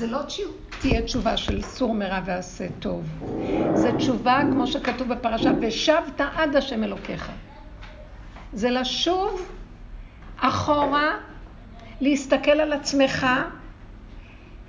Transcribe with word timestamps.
זה 0.00 0.06
לא 0.06 0.18
תהיה 0.80 1.02
תשובה 1.02 1.36
של 1.36 1.62
סור 1.62 1.94
מרע 1.94 2.20
ועשה 2.24 2.66
טוב. 2.78 3.04
זה 3.74 3.92
תשובה, 3.92 4.40
כמו 4.52 4.66
שכתוב 4.66 5.08
בפרשה, 5.08 5.50
ושבת 5.60 6.20
עד 6.36 6.56
השם 6.56 6.84
אלוקיך. 6.84 7.30
זה 8.52 8.70
לשוב 8.70 9.52
אחורה, 10.36 11.16
להסתכל 12.00 12.50
על 12.50 12.72
עצמך 12.72 13.26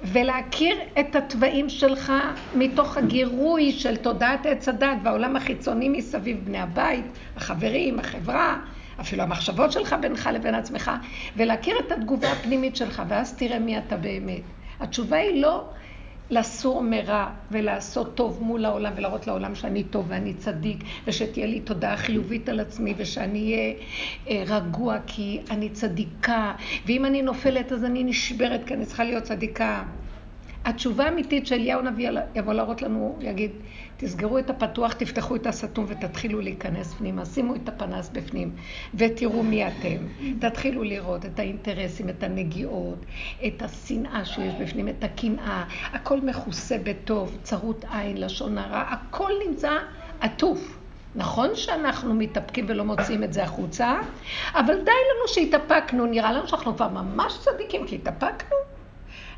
ולהכיר 0.04 0.75
את 0.99 1.16
התוואים 1.16 1.70
שלך 1.70 2.13
מתוך 2.55 2.98
הגירוי 2.98 3.71
של 3.71 3.95
תודעת 3.95 4.45
עץ 4.45 4.70
הדת 4.70 4.98
והעולם 5.04 5.36
החיצוני 5.36 5.89
מסביב, 5.89 6.45
בני 6.45 6.59
הבית, 6.59 7.05
החברים, 7.36 8.00
החברה, 8.00 8.57
אפילו 9.02 9.23
המחשבות 9.23 9.71
שלך 9.71 9.95
בינך 10.02 10.29
לבין 10.34 10.55
עצמך, 10.55 10.91
ולהכיר 11.38 11.75
את 11.79 11.91
התגובה 11.91 12.32
הפנימית 12.32 12.75
שלך, 12.75 13.02
ואז 13.07 13.36
תראה 13.36 13.59
מי 13.59 13.77
אתה 13.77 13.98
באמת. 13.98 14.61
התשובה 14.82 15.18
היא 15.18 15.41
לא 15.41 15.66
לסור 16.30 16.84
מרע 16.84 17.30
ולעשות 17.52 18.16
טוב 18.16 18.44
מול 18.44 18.66
העולם 18.66 18.94
ולהראות 18.95 19.27
לעולם 19.27 19.55
שאני 19.55 19.84
טוב 19.84 20.05
ואני 20.09 20.34
צדיק 20.34 20.84
ושתהיה 21.07 21.48
לי 21.48 21.59
תודעה 21.59 21.98
חיובית 21.98 22.49
על 22.49 22.59
עצמי 22.59 22.94
ושאני 22.98 23.54
אהיה 23.54 23.73
אה, 24.30 24.44
רגוע 24.57 24.98
כי 25.07 25.40
אני 25.49 25.70
צדיקה 25.70 26.54
ואם 26.85 27.05
אני 27.05 27.21
נופלת 27.21 27.71
אז 27.71 27.85
אני 27.85 28.04
נשברת 28.04 28.63
כי 28.66 28.73
אני 28.73 28.85
צריכה 28.85 29.04
להיות 29.04 29.23
צדיקה. 29.23 29.84
התשובה 30.66 31.05
האמיתית 31.05 31.48
שאליהו 31.48 31.82
נביא 31.82 32.09
יבוא 32.35 32.54
להראות 32.54 32.82
לנו, 32.82 33.18
יגיד, 33.21 33.52
תסגרו 34.02 34.40
את 34.40 34.50
הפתוח, 34.50 34.94
תפתחו 34.94 35.36
את 35.36 35.48
הסתום 35.48 35.86
ותתחילו 35.88 36.41
להיכנס 36.41 36.94
פנימה. 36.94 37.26
שימו 37.26 37.55
את 37.55 37.70
הפנס 37.70 38.10
בפנים 38.10 38.55
ותראו 38.94 39.44
מי 39.44 39.68
אתם. 39.68 39.98
תתחילו 40.40 40.84
לראות 40.84 41.26
את 41.26 41.40
האינטרסים, 41.40 42.10
את 42.10 42.24
הנגיעות, 42.24 43.05
את 43.48 43.62
השנאה 43.62 44.26
שיש 44.26 44.54
בפנים, 44.62 44.88
את 44.88 45.04
הקנאה. 45.04 45.64
הכל 45.94 46.22
מכוסה 46.22 46.77
בטוב, 46.84 47.38
צרות 47.44 47.85
עין, 47.91 48.18
לשון 48.18 48.58
הרע, 48.58 48.82
הכל 48.82 49.32
נמצא 49.48 49.71
עטוף. 50.20 50.77
נכון 51.15 51.55
שאנחנו 51.55 52.13
מתאפקים 52.13 52.65
ולא 52.68 52.86
מוציאים 52.86 53.24
את 53.24 53.34
זה 53.34 53.43
החוצה, 53.43 53.99
אבל 54.54 54.76
די 54.76 54.91
לנו 54.91 55.27
שהתאפקנו, 55.27 56.05
נראה 56.05 56.32
לנו 56.32 56.48
שאנחנו 56.48 56.76
כבר 56.76 56.88
ממש 56.88 57.38
צדיקים 57.40 57.88
כי 57.88 57.96
התאפקנו. 57.96 58.58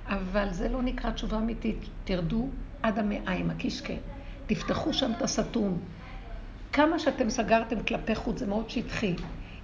אבל 0.08 0.48
זה 0.52 0.70
לא 0.70 0.82
נקרא 0.82 1.12
תשובה 1.12 1.38
אמיתית. 1.38 1.80
תרדו 2.04 2.48
עד 2.84 3.00
המעיים, 3.00 3.50
הקישקע. 3.50 3.94
תפתחו 4.46 4.94
שם 4.94 5.12
את 5.18 5.22
הסתום. 5.22 5.78
כמה 6.74 7.00
שאתם 7.00 7.30
סגרתם 7.30 7.84
כלפי 7.84 8.16
חוץ, 8.16 8.40
זה 8.40 8.46
מאוד 8.46 8.70
שטחי. 8.70 9.14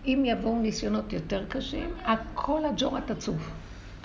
אם 0.06 0.24
יבואו 0.26 0.60
ניסיונות 0.62 1.14
יותר 1.14 1.46
קשים, 1.50 1.90
הכל 2.06 2.66
הג'ורה 2.66 3.02
תצוף. 3.02 3.52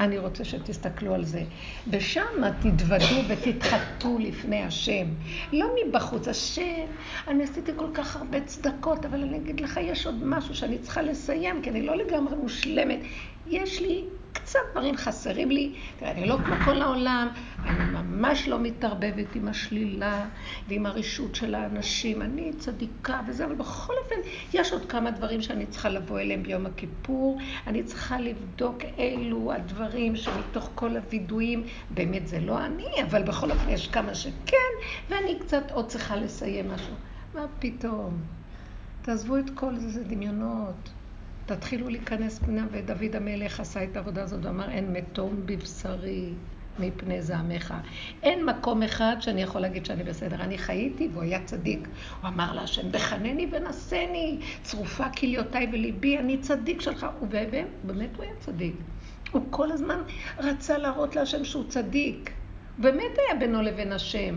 אני 0.01 0.19
רוצה 0.19 0.45
שתסתכלו 0.45 1.15
על 1.15 1.25
זה. 1.25 1.43
ושם 1.89 2.51
תתוודו 2.61 3.29
ותתחטאו 3.29 4.19
לפני 4.19 4.63
השם. 4.63 5.07
לא 5.53 5.67
מבחוץ, 5.87 6.29
השם, 6.29 6.85
אני 7.29 7.45
עשיתי 7.45 7.73
כל 7.77 7.89
כך 7.95 8.17
הרבה 8.17 8.41
צדקות, 8.41 9.05
אבל 9.05 9.23
אני 9.23 9.37
אגיד 9.37 9.61
לך, 9.61 9.81
יש 9.83 10.07
עוד 10.07 10.25
משהו 10.25 10.55
שאני 10.55 10.79
צריכה 10.79 11.03
לסיים, 11.03 11.63
כי 11.63 11.71
אני 11.71 11.83
לא 11.83 11.97
לגמרי 11.97 12.37
מושלמת. 12.37 12.99
יש 13.47 13.81
לי 13.81 14.05
קצת 14.35 14.59
דברים 14.73 14.97
חסרים 14.97 15.51
לי. 15.51 15.75
תראה, 15.99 16.11
אני 16.11 16.27
לא 16.27 16.39
כמו 16.45 16.57
כל 16.61 16.83
העולם, 16.83 17.29
אני 17.65 17.85
ממש 17.85 18.49
לא 18.49 18.59
מתערבבת 18.59 19.35
עם 19.35 19.49
השלילה 19.49 20.27
ועם 20.69 20.87
הרשות 20.87 21.35
של 21.35 21.55
האנשים. 21.55 22.23
אני 22.23 22.53
צדיקה 22.59 23.21
וזה, 23.27 23.45
אבל 23.45 23.55
בכל 23.55 23.93
אופן, 24.05 24.15
יש 24.55 24.73
עוד 24.73 24.87
כמה 24.87 25.11
דברים 25.11 25.43
שאני 25.43 25.67
צריכה 25.67 25.89
לבוא 25.89 26.21
אליהם 26.21 26.43
ביום 26.43 26.67
הכיפור. 26.67 27.39
אני 27.67 27.83
צריכה 27.83 28.21
לבדוק 28.21 28.79
אילו 28.99 29.53
הדברים 29.53 30.17
שמתוך 30.17 30.71
כל 30.75 30.97
הווידויים, 30.97 31.65
באמת 31.91 32.29
זה 32.29 32.41
לא 32.41 32.65
אני, 32.65 33.03
אבל 33.03 33.23
בכל 33.23 33.51
אופן 33.51 33.69
יש 33.69 33.89
כמה 33.89 34.15
שכן, 34.15 34.73
ואני 35.09 35.39
קצת 35.39 35.71
עוד 35.71 35.87
צריכה 35.87 36.17
לסיים 36.17 36.71
משהו. 36.71 36.95
מה 37.35 37.47
פתאום? 37.59 38.19
תעזבו 39.03 39.37
את 39.39 39.51
כל 39.55 39.77
זה, 39.77 39.89
זה 39.89 40.05
דמיונות. 40.05 40.94
תתחילו 41.47 41.89
להיכנס 41.89 42.39
פנימה, 42.39 42.67
ודוד 42.71 43.17
המלך 43.17 43.61
עשה 43.61 43.85
את 43.85 43.97
העבודה 43.97 44.23
הזאת 44.23 44.45
ואמר, 44.45 44.71
אין 44.71 44.93
מתום 44.93 45.43
בבשרי 45.47 46.33
מפני 46.79 47.23
זעמך. 47.23 47.75
אין 48.23 48.47
מקום 48.47 48.83
אחד 48.83 49.17
שאני 49.21 49.43
יכול 49.43 49.61
להגיד 49.61 49.87
שאני 49.87 50.05
בסדר. 50.05 50.37
אני 50.37 50.59
חייתי 50.59 51.09
והוא 51.13 51.23
היה 51.23 51.45
צדיק. 51.45 51.89
הוא 52.21 52.29
אמר 52.29 52.53
להשם, 52.53 52.93
בחנני 52.93 53.47
ונשני, 53.53 54.41
צרופה 54.63 55.09
כליותיי 55.11 55.67
וליבי, 55.73 56.19
אני 56.19 56.39
צדיק 56.39 56.81
שלך. 56.81 57.07
ובאמת, 57.23 57.67
באמת 57.85 58.17
הוא 58.17 58.25
היה 58.25 58.35
צדיק. 58.41 58.75
הוא 59.33 59.43
כל 59.51 59.73
הזמן 59.73 59.99
רצה 60.39 60.79
להראות 60.79 61.17
להשם 61.17 61.45
שהוא 61.45 61.65
צדיק. 61.69 62.31
באמת 62.79 63.19
היה 63.19 63.41
בינו 63.41 63.63
לבין 63.63 63.93
השם. 63.93 64.35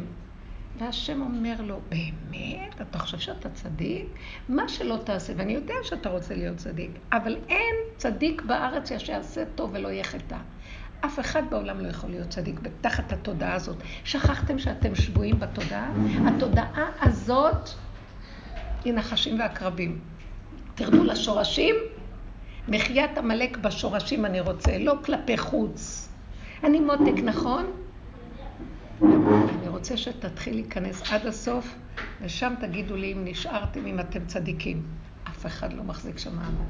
והשם 0.78 1.22
אומר 1.22 1.56
לו, 1.62 1.80
באמת? 1.90 2.82
אתה 2.82 3.00
חושב 3.00 3.18
שאתה 3.18 3.50
צדיק? 3.50 4.06
מה 4.50 4.70
שלא 4.70 4.98
תעשה, 5.04 5.34
ואני 5.38 5.54
יודע 5.54 5.74
שאתה 5.84 6.10
רוצה 6.10 6.36
להיות 6.36 6.58
צדיק, 6.58 6.92
אבל 7.12 7.38
אין 7.50 7.76
צדיק 7.98 8.42
בארץ 8.42 8.92
שיעשה 8.98 9.44
טוב 9.56 9.72
ולא 9.74 9.88
יהיה 9.88 10.04
חטא. 10.04 10.38
אף 11.06 11.20
אחד 11.20 11.44
בעולם 11.50 11.80
לא 11.80 11.88
יכול 11.88 12.10
להיות 12.10 12.30
צדיק 12.30 12.60
תחת 12.82 13.14
התודעה 13.14 13.54
הזאת. 13.54 13.78
שכחתם 14.04 14.60
שאתם 14.60 14.96
שבויים 14.96 15.40
בתודעה? 15.40 15.92
התודעה 16.26 16.90
הזאת 17.02 17.70
היא 18.86 18.94
נחשים 18.94 19.40
ועקרבים. 19.40 20.00
תרדו 20.76 21.04
לשורשים, 21.04 21.76
מחיית 22.68 23.18
עמלק 23.18 23.58
בשורשים 23.58 24.26
אני 24.26 24.40
רוצה, 24.40 24.78
לא 24.78 24.94
כלפי 25.06 25.38
חוץ. 25.38 26.10
אני 26.64 26.80
מותק, 26.80 27.24
נכון? 27.24 27.66
אני 29.02 29.68
רוצה 29.68 29.98
שתתחיל 29.98 30.54
להיכנס 30.56 31.12
עד 31.12 31.26
הסוף, 31.26 31.76
ושם 32.22 32.54
תגידו 32.60 32.96
לי 32.96 33.14
אם 33.14 33.26
נשארתם, 33.26 33.86
אם 33.86 34.00
אתם 34.00 34.26
צדיקים. 34.26 34.84
אף 35.30 35.46
אחד 35.46 35.74
לא 35.74 35.84
מחזיק 35.84 36.18
שם 36.18 36.36
מעמד. 36.36 36.66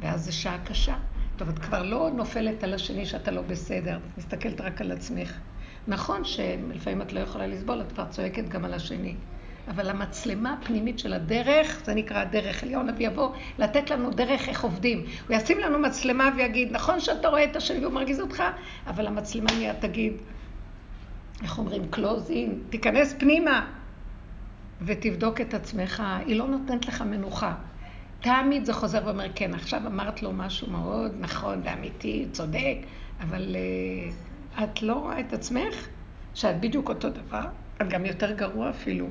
ואז 0.00 0.24
זו 0.24 0.36
שעה 0.36 0.58
קשה. 0.64 0.96
טוב, 1.36 1.48
את 1.48 1.58
כבר 1.58 1.82
לא 1.82 2.10
נופלת 2.16 2.64
על 2.64 2.74
השני 2.74 3.06
שאתה 3.06 3.30
לא 3.30 3.42
בסדר, 3.42 3.96
את 3.96 4.18
מסתכלת 4.18 4.60
רק 4.60 4.80
על 4.80 4.92
עצמך. 4.92 5.38
נכון 5.88 6.24
שלפעמים 6.24 7.02
את 7.02 7.12
לא 7.12 7.20
יכולה 7.20 7.46
לסבול, 7.46 7.80
את 7.80 7.92
כבר 7.92 8.04
צועקת 8.10 8.48
גם 8.48 8.64
על 8.64 8.74
השני. 8.74 9.14
אבל 9.68 9.90
המצלמה 9.90 10.52
הפנימית 10.52 10.98
של 10.98 11.12
הדרך, 11.12 11.80
זה 11.84 11.94
נקרא 11.94 12.18
הדרך, 12.18 12.64
אליהו 12.64 12.80
הנביא 12.80 13.06
יבוא 13.06 13.32
לתת 13.58 13.90
לנו 13.90 14.10
דרך 14.10 14.48
איך 14.48 14.64
עובדים. 14.64 14.98
הוא 15.28 15.36
ישים 15.36 15.58
לנו 15.58 15.78
מצלמה 15.78 16.30
ויגיד, 16.36 16.72
נכון 16.72 17.00
שאתה 17.00 17.28
רואה 17.28 17.44
את 17.44 17.56
השני 17.56 17.78
והוא 17.80 17.92
מרגיז 17.92 18.20
אותך, 18.20 18.42
אבל 18.86 19.06
המצלמה 19.06 19.50
מיד 19.58 19.76
תגיד, 19.80 20.12
איך 21.42 21.58
אומרים? 21.58 21.88
קלוזין, 21.90 22.62
תיכנס 22.70 23.14
פנימה 23.18 23.66
ותבדוק 24.82 25.40
את 25.40 25.54
עצמך, 25.54 26.02
היא 26.26 26.36
לא 26.36 26.48
נותנת 26.48 26.88
לך 26.88 27.02
מנוחה. 27.02 27.54
תמיד 28.20 28.64
זה 28.64 28.72
חוזר 28.72 29.02
ואומר, 29.04 29.26
כן, 29.34 29.54
עכשיו 29.54 29.86
אמרת 29.86 30.22
לו 30.22 30.32
משהו 30.32 30.70
מאוד 30.70 31.12
נכון 31.20 31.60
ואמיתי, 31.64 32.26
צודק, 32.32 32.76
אבל 33.20 33.56
uh, 34.56 34.62
את 34.64 34.82
לא 34.82 34.94
רואה 34.94 35.20
את 35.20 35.32
עצמך? 35.32 35.88
שאת 36.34 36.60
בדיוק 36.60 36.88
אותו 36.88 37.10
דבר? 37.10 37.44
את 37.82 37.88
גם 37.88 38.06
יותר 38.06 38.32
גרוע 38.32 38.70
אפילו. 38.70 39.06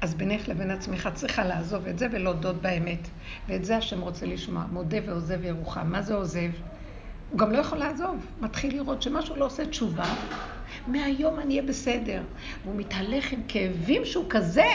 אז 0.00 0.14
בינך 0.14 0.48
לבין 0.48 0.70
עצמך 0.70 1.08
צריכה 1.14 1.44
לעזוב 1.44 1.86
את 1.86 1.98
זה 1.98 2.06
ולהודות 2.10 2.62
באמת. 2.62 3.08
ואת 3.48 3.64
זה 3.64 3.76
השם 3.76 4.00
רוצה 4.00 4.26
לשמוע. 4.26 4.64
מודה 4.72 4.96
ועוזב 5.06 5.44
ירוחם. 5.44 5.92
מה 5.92 6.02
זה 6.02 6.14
עוזב? 6.14 6.50
הוא 7.30 7.38
גם 7.38 7.52
לא 7.52 7.58
יכול 7.58 7.78
לעזוב. 7.78 8.26
מתחיל 8.40 8.74
לראות 8.74 9.02
שמשהו 9.02 9.36
לא 9.36 9.44
עושה 9.44 9.66
תשובה, 9.66 10.14
מהיום 10.88 11.38
אני 11.38 11.58
אהיה 11.58 11.68
בסדר. 11.68 12.22
והוא 12.64 12.76
מתהלך 12.76 13.32
עם 13.32 13.40
כאבים 13.48 14.04
שהוא 14.04 14.24
כזה. 14.30 14.70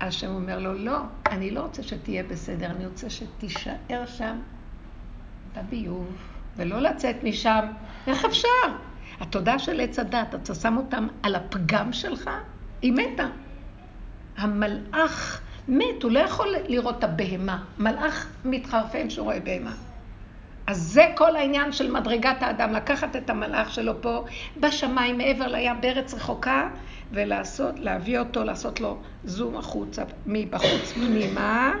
השם 0.00 0.28
אומר 0.28 0.58
לו, 0.58 0.74
לא, 0.74 0.98
אני 1.30 1.50
לא 1.50 1.60
רוצה 1.60 1.82
שתהיה 1.82 2.22
בסדר, 2.22 2.66
אני 2.66 2.86
רוצה 2.86 3.10
שתישאר 3.10 4.06
שם 4.06 4.38
בביוב, 5.56 6.16
ולא 6.56 6.80
לצאת 6.80 7.16
משם. 7.24 7.66
איך 8.06 8.24
אפשר? 8.24 8.48
התודעה 9.20 9.58
של 9.58 9.80
עץ 9.80 9.98
הדת, 9.98 10.34
אתה 10.34 10.54
שם 10.54 10.76
אותם 10.76 11.06
על 11.22 11.34
הפגם 11.34 11.92
שלך, 11.92 12.30
היא 12.82 12.92
מתה. 12.92 13.26
המלאך 14.36 15.40
מת, 15.68 16.02
הוא 16.02 16.10
לא 16.10 16.18
יכול 16.18 16.48
לראות 16.68 16.98
את 16.98 17.04
הבהמה. 17.04 17.64
מלאך 17.78 18.26
מתחרפן 18.44 19.10
שהוא 19.10 19.24
רואה 19.24 19.40
בהמה. 19.40 19.72
אז 20.68 20.78
זה 20.78 21.06
כל 21.16 21.36
העניין 21.36 21.72
של 21.72 21.92
מדרגת 21.92 22.42
האדם, 22.42 22.72
לקחת 22.72 23.16
את 23.16 23.30
המלאך 23.30 23.70
שלו 23.72 24.02
פה 24.02 24.24
בשמיים, 24.56 25.18
מעבר 25.18 25.46
לים, 25.46 25.80
בארץ 25.80 26.14
רחוקה, 26.14 26.68
ולעשות, 27.12 27.74
להביא 27.78 28.18
אותו, 28.18 28.44
לעשות 28.44 28.80
לו 28.80 28.98
זום 29.24 29.56
החוצה, 29.56 30.02
מבחוץ 30.26 30.92
פנימה, 30.94 31.72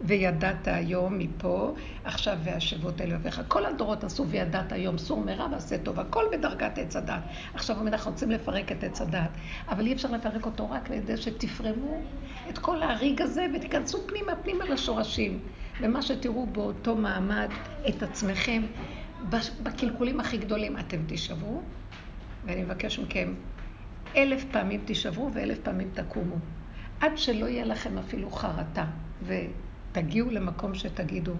וידעת 0.00 0.68
היום 0.68 1.18
מפה, 1.18 1.74
עכשיו 2.04 2.38
והשבות 2.44 3.00
אל 3.00 3.14
אביך. 3.14 3.42
כל 3.48 3.66
הדורות 3.66 4.04
עשו 4.04 4.26
וידעת 4.26 4.72
היום 4.72 4.98
סור 4.98 5.20
מרע 5.24 5.46
ועשה 5.52 5.78
טוב, 5.78 6.00
הכל 6.00 6.24
בדרגת 6.32 6.78
עץ 6.78 6.96
הדת. 6.96 7.22
עכשיו 7.54 7.86
אנחנו 7.86 8.10
רוצים 8.10 8.30
לפרק 8.30 8.72
את 8.72 8.84
עץ 8.84 9.00
הדת, 9.00 9.30
אבל 9.68 9.86
אי 9.86 9.92
אפשר 9.92 10.10
לפרק 10.10 10.46
אותו 10.46 10.70
רק 10.70 10.90
לידי 10.90 11.16
שתפרמו 11.16 12.00
את 12.48 12.58
כל 12.58 12.82
ההריג 12.82 13.22
הזה 13.22 13.46
ותיכנסו 13.54 14.06
פנימה 14.06 14.36
פנימה 14.36 14.64
לשורשים. 14.64 15.38
ומה 15.80 16.02
שתראו 16.02 16.46
באותו 16.46 16.96
מעמד 16.96 17.48
את 17.88 18.02
עצמכם 18.02 18.62
בקלקולים 19.62 20.20
הכי 20.20 20.38
גדולים 20.38 20.78
אתם 20.78 20.98
תישברו, 21.06 21.62
ואני 22.44 22.62
מבקש 22.62 22.98
מכם, 22.98 23.34
אלף 24.16 24.44
פעמים 24.50 24.80
תישברו 24.84 25.30
ואלף 25.34 25.58
פעמים 25.58 25.90
תקומו. 25.94 26.36
עד 27.00 27.18
שלא 27.18 27.46
יהיה 27.46 27.64
לכם 27.64 27.98
אפילו 27.98 28.30
חרטה, 28.30 28.84
ותגיעו 29.98 30.30
למקום 30.30 30.74
שתגידו, 30.74 31.32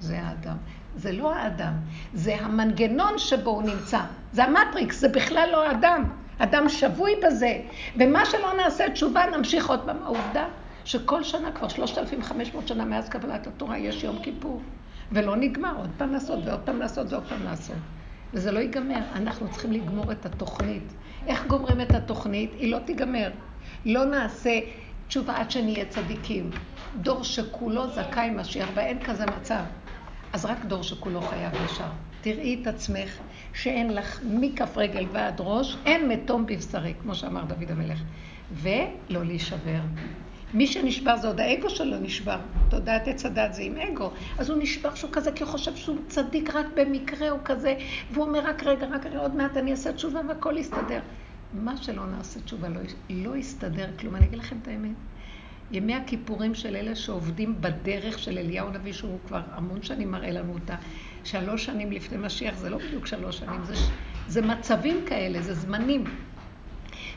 זה 0.00 0.20
האדם. 0.22 0.56
זה 0.96 1.12
לא 1.12 1.34
האדם, 1.34 1.72
זה 2.14 2.36
המנגנון 2.40 3.18
שבו 3.18 3.50
הוא 3.50 3.62
נמצא. 3.62 4.00
זה 4.32 4.44
המטריקס, 4.44 5.00
זה 5.00 5.08
בכלל 5.08 5.48
לא 5.52 5.68
האדם. 5.68 6.04
אדם 6.38 6.68
שבוי 6.68 7.12
בזה. 7.26 7.60
ומה 7.96 8.26
שלא 8.26 8.52
נעשה 8.56 8.90
תשובה, 8.90 9.22
נמשיך 9.36 9.70
עוד 9.70 9.80
פעם. 9.86 10.02
העובדה 10.02 10.46
שכל 10.84 11.22
שנה, 11.22 11.52
כבר 11.52 11.68
3,500 11.68 12.68
שנה 12.68 12.84
מאז 12.84 13.08
קבלת 13.08 13.46
התורה, 13.46 13.78
יש 13.78 14.04
יום 14.04 14.18
כיפור. 14.22 14.62
ולא 15.12 15.36
נגמר, 15.36 15.76
עוד 15.76 15.90
פעם 15.98 16.12
לעשות 16.12 16.38
ועוד 16.44 16.60
פעם 16.64 16.78
לעשות 16.78 17.12
ועוד 17.12 17.24
פעם 17.28 17.42
לעשות. 17.44 17.76
וזה 18.32 18.52
לא 18.52 18.58
ייגמר, 18.58 19.00
אנחנו 19.14 19.50
צריכים 19.50 19.72
לגמור 19.72 20.12
את 20.12 20.26
התוכנית. 20.26 20.92
איך 21.26 21.46
גומרים 21.46 21.80
את 21.80 21.94
התוכנית? 21.94 22.50
היא 22.58 22.72
לא 22.72 22.78
תיגמר. 22.78 23.30
לא 23.84 24.04
נעשה 24.04 24.60
תשובה 25.08 25.36
עד 25.36 25.50
שנהיה 25.50 25.84
צדיקים. 25.84 26.50
דור 27.02 27.24
שכולו 27.24 27.90
זכאי 27.90 28.30
משיח, 28.30 28.68
ואין 28.74 29.04
כזה 29.04 29.26
מצב. 29.26 29.62
אז 30.32 30.44
רק 30.44 30.64
דור 30.64 30.82
שכולו 30.82 31.20
חייב 31.20 31.52
ישר. 31.64 31.88
תראי 32.20 32.58
את 32.62 32.66
עצמך 32.66 33.18
שאין 33.52 33.94
לך 33.94 34.20
מכף 34.24 34.76
רגל 34.76 35.06
ועד 35.12 35.36
ראש, 35.38 35.76
אין 35.86 36.08
מתום 36.08 36.46
בבשרי, 36.46 36.94
כמו 37.02 37.14
שאמר 37.14 37.44
דוד 37.44 37.70
המלך. 37.70 38.02
ולא 38.52 39.24
להישבר. 39.24 39.80
מי 40.54 40.66
שנשבר 40.66 41.16
זה 41.16 41.26
עוד 41.26 41.40
האגו 41.40 41.70
שלו 41.70 41.98
נשבר. 41.98 42.38
תודעת 42.70 43.08
עץ 43.08 43.26
הדת 43.26 43.54
זה 43.54 43.62
עם 43.62 43.76
אגו. 43.76 44.10
אז 44.38 44.50
הוא 44.50 44.58
נשבר 44.62 44.94
שהוא 44.94 45.10
כזה, 45.12 45.32
כי 45.32 45.42
הוא 45.42 45.50
חושב 45.50 45.76
שהוא 45.76 45.96
צדיק 46.08 46.54
רק 46.54 46.66
במקרה, 46.76 47.30
הוא 47.30 47.38
כזה, 47.44 47.74
והוא 48.12 48.26
אומר 48.26 48.40
רק 48.40 48.62
רגע, 48.62 48.86
רק 48.86 49.06
רגע, 49.06 49.18
עוד 49.18 49.36
מעט 49.36 49.56
אני 49.56 49.70
אעשה 49.70 49.92
תשובה 49.92 50.20
והכל 50.28 50.54
יסתדר. 50.58 51.00
מה 51.52 51.76
שלא 51.76 52.06
נעשה 52.06 52.40
תשובה 52.40 52.68
לא, 52.68 52.80
לא 53.10 53.36
יסתדר 53.36 53.88
כלום. 53.98 54.16
אני 54.16 54.26
אגיד 54.26 54.38
לכם 54.38 54.56
את 54.62 54.68
האמת. 54.68 54.94
ימי 55.74 55.94
הכיפורים 55.94 56.54
של 56.54 56.76
אלה 56.76 56.96
שעובדים 56.96 57.60
בדרך 57.60 58.18
של 58.18 58.38
אליהו 58.38 58.68
הנביא, 58.68 58.92
שהוא 58.92 59.18
כבר 59.26 59.40
המון 59.50 59.82
שנים 59.82 60.10
מראה 60.10 60.30
לנו 60.30 60.52
אותה. 60.52 60.76
שלוש 61.24 61.64
שנים 61.64 61.92
לפני 61.92 62.18
משיח, 62.18 62.56
זה 62.56 62.70
לא 62.70 62.78
בדיוק 62.78 63.06
שלוש 63.06 63.38
שנים, 63.38 63.64
זה, 63.64 63.74
זה 64.26 64.42
מצבים 64.42 65.04
כאלה, 65.06 65.42
זה 65.42 65.54
זמנים 65.54 66.04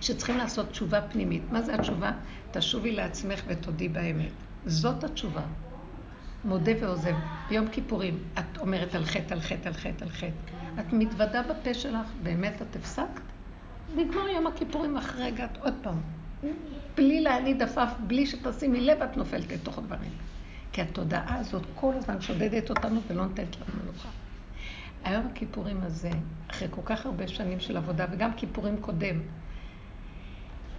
שצריכים 0.01 0.37
לעשות 0.37 0.69
תשובה 0.69 1.01
פנימית. 1.01 1.41
מה 1.51 1.61
זה 1.61 1.75
התשובה? 1.75 2.11
תשובי 2.51 2.91
לעצמך 2.91 3.41
ותודי 3.47 3.89
באמת. 3.89 4.31
זאת 4.65 5.03
התשובה. 5.03 5.41
מודה 6.43 6.71
ועוזב. 6.81 7.15
ביום 7.49 7.67
כיפורים 7.67 8.19
את 8.39 8.57
אומרת 8.57 8.95
על 8.95 9.05
חטא, 9.05 9.33
על 9.33 9.41
חטא, 9.41 9.67
על 9.67 9.73
חטא, 9.73 10.03
על 10.03 10.09
חטא. 10.09 10.29
את 10.79 10.93
מתוודה 10.93 11.41
בפה 11.43 11.73
שלך, 11.73 12.07
באמת 12.23 12.61
את 12.61 12.75
הפסקת? 12.75 13.21
נגמר 13.95 14.27
יום 14.27 14.47
הכיפורים 14.47 14.97
אחרי 14.97 15.23
רגע, 15.23 15.47
עוד 15.61 15.73
פעם. 15.81 16.16
בלי 16.95 17.21
להניד 17.21 17.61
עפעף, 17.61 17.93
בלי 18.07 18.25
שתשימי 18.25 18.81
לב, 18.81 19.01
את 19.01 19.17
נופלת 19.17 19.51
לתוך 19.51 19.77
הדברים. 19.77 20.11
כי 20.71 20.81
התודעה 20.81 21.39
הזאת 21.39 21.63
כל 21.75 21.93
הזמן 21.93 22.21
שודדת 22.21 22.69
אותנו 22.69 23.01
ולא 23.07 23.25
נותנת 23.25 23.55
לנו 23.55 23.83
מנוחה. 23.83 24.09
היום 25.03 25.27
הכיפורים 25.31 25.81
הזה, 25.81 26.09
אחרי 26.47 26.67
כל 26.71 26.81
כך 26.85 27.05
הרבה 27.05 27.27
שנים 27.27 27.59
של 27.59 27.77
עבודה, 27.77 28.05
וגם 28.11 28.33
כיפורים 28.33 28.77
קודם, 28.81 29.19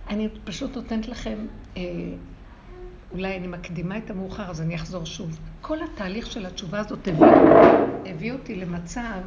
אני 0.09 0.29
פשוט 0.45 0.77
נותנת 0.77 1.09
לכם, 1.09 1.47
אה, 1.77 1.83
אולי 3.13 3.37
אני 3.37 3.47
מקדימה 3.47 3.99
את 3.99 4.11
המאוחר, 4.11 4.51
אז 4.51 4.61
אני 4.61 4.75
אחזור 4.75 5.07
שוב. 5.07 5.39
כל 5.61 5.79
התהליך 5.83 6.31
של 6.31 6.47
התשובה 6.47 6.79
הזאת 6.81 7.09
הביא, 7.09 7.27
הביא 8.07 8.33
אותי 8.33 8.55
למצב 8.55 9.21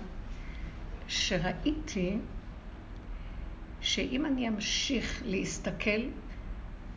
שראיתי 1.07 2.17
שאם 3.81 4.25
אני 4.25 4.47
אמשיך 4.47 5.23
להסתכל, 5.25 6.01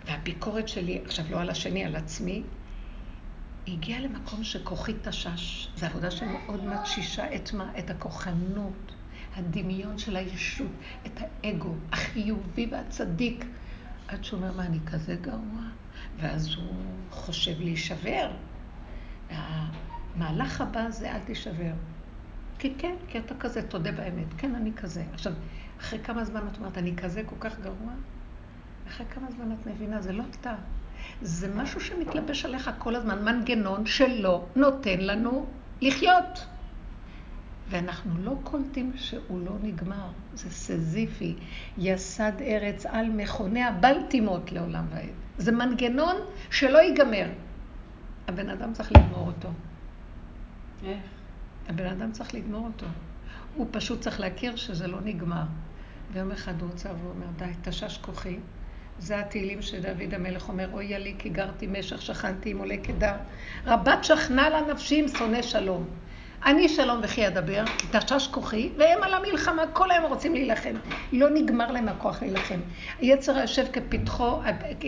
והביקורת 0.07 0.69
שלי, 0.69 1.01
עכשיו 1.05 1.25
לא 1.31 1.41
על 1.41 1.51
השני, 1.51 1.85
על 1.85 1.97
עצמי, 1.97 2.43
הגיעה 3.69 4.01
למקום 4.01 4.45
שכוחי 4.45 4.93
תשש. 5.03 5.69
זו 5.77 5.87
עבודה 5.87 6.11
שמאוד 6.11 6.65
מתשישה 6.65 7.35
את 7.35 7.53
מה? 7.53 7.73
את 7.79 7.91
הכוחנות, 7.91 8.93
הדמיון 9.37 9.99
של 9.99 10.17
הישות, 10.17 10.71
את 11.07 11.21
האגו, 11.21 11.75
החיובי 11.93 12.69
והצדיק. 12.71 13.45
עד 14.09 14.25
שהוא 14.25 14.41
אומר, 14.41 14.53
מה, 14.53 14.67
אני 14.67 14.79
כזה 14.87 15.17
גרוע? 15.21 15.63
ואז 16.17 16.55
הוא 16.55 16.75
חושב 17.11 17.61
להישבר. 17.61 18.31
המהלך 19.31 20.61
הבא 20.61 20.91
זה 20.91 21.13
אל 21.13 21.19
תישבר. 21.19 21.73
כי 22.59 22.75
כן, 22.79 22.95
כי 23.09 23.19
אתה 23.19 23.35
כזה, 23.35 23.63
תודה 23.63 23.93
באמת. 23.93 24.35
כן, 24.39 24.55
אני 24.55 24.73
כזה. 24.77 25.05
עכשיו, 25.13 25.33
אחרי 25.81 25.99
כמה 25.99 26.25
זמן 26.25 26.41
את 26.53 26.59
אומרת, 26.59 26.79
אני 26.79 26.97
כזה 26.97 27.23
כל 27.27 27.37
כך 27.41 27.61
גרוע? 27.61 27.93
אחרי 28.89 29.07
כמה 29.07 29.31
זמן 29.31 29.53
את 29.53 29.67
מבינה, 29.67 30.03
זה 30.03 30.13
לא 30.13 30.25
אתה. 30.41 30.55
זה 31.23 31.55
משהו 31.55 31.81
שמתלבש 31.81 32.45
עליך 32.45 32.71
כל 32.79 32.97
הזמן, 32.97 33.25
מנגנון 33.25 33.87
שלא 33.87 34.47
נותן 34.57 35.01
לנו 35.01 35.47
לחיות. 35.81 36.47
ואנחנו 37.69 38.11
לא 38.19 38.35
קולטים 38.45 38.93
שהוא 38.97 39.45
לא 39.45 39.53
נגמר, 39.63 40.09
זה 40.35 40.51
סזיפי. 40.51 41.35
יסד 41.79 42.33
ארץ 42.41 42.87
על 42.87 43.11
מכוניה 43.11 43.73
בל 43.73 44.03
תימות 44.09 44.53
לעולם 44.53 44.85
ועד. 44.91 45.09
זה 45.39 45.53
מנגנון 45.53 46.17
שלא 46.51 46.79
ייגמר. 46.79 47.29
הבן 48.29 48.51
אדם 48.51 48.73
צריך 48.73 48.93
לגמור 48.93 49.27
אותו. 49.27 49.49
איך? 50.85 51.01
הבן 51.69 51.87
אדם 51.87 52.13
צריך 52.13 52.35
לגמור 52.35 52.67
אותו. 52.67 52.87
הוא 53.57 53.67
פשוט 53.71 54.01
צריך 54.01 54.21
להכיר 54.21 54.57
שזה 54.57 54.87
לא 54.87 54.99
נגמר. 55.05 55.43
ויום 56.13 56.31
אחד 56.31 56.61
הוא 56.61 56.71
רוצה 56.71 56.89
והוא 56.89 57.11
אומר, 57.11 57.27
די, 57.37 57.71
תשש 57.71 57.99
כוחי. 57.99 58.37
זה 58.99 59.19
התהילים 59.21 59.63
שדוד 59.63 60.15
המלך 60.15 60.49
אומר, 60.49 60.69
אוי 60.73 60.99
לי 60.99 61.15
כי 61.19 61.29
גרתי 61.29 61.67
משך, 61.67 62.03
שכנתי 62.03 62.51
עם 62.51 62.59
עולה 62.59 62.77
כדר. 62.83 63.15
רבת 63.67 64.05
שכנה 64.05 64.49
לה 64.49 64.61
נפשי 64.73 65.01
עם 65.01 65.09
שונא 65.09 65.43
שלום. 65.43 65.85
אני 66.47 66.69
שלום 66.69 67.01
וכי 67.03 67.27
אדבר, 67.27 67.65
תשש 67.91 68.27
כוחי, 68.27 68.73
והם 68.79 69.03
על 69.03 69.15
המלחמה, 69.15 69.67
כל 69.67 69.91
היום 69.91 70.05
רוצים 70.05 70.35
להילחם. 70.35 70.75
לא 71.13 71.31
נגמר 71.31 71.73
להם 71.73 71.89
הכוח 71.89 72.23
להילחם. 72.23 72.61
היצר 73.01 73.39
יושב 73.39 73.65
כפתחו, 73.73 74.41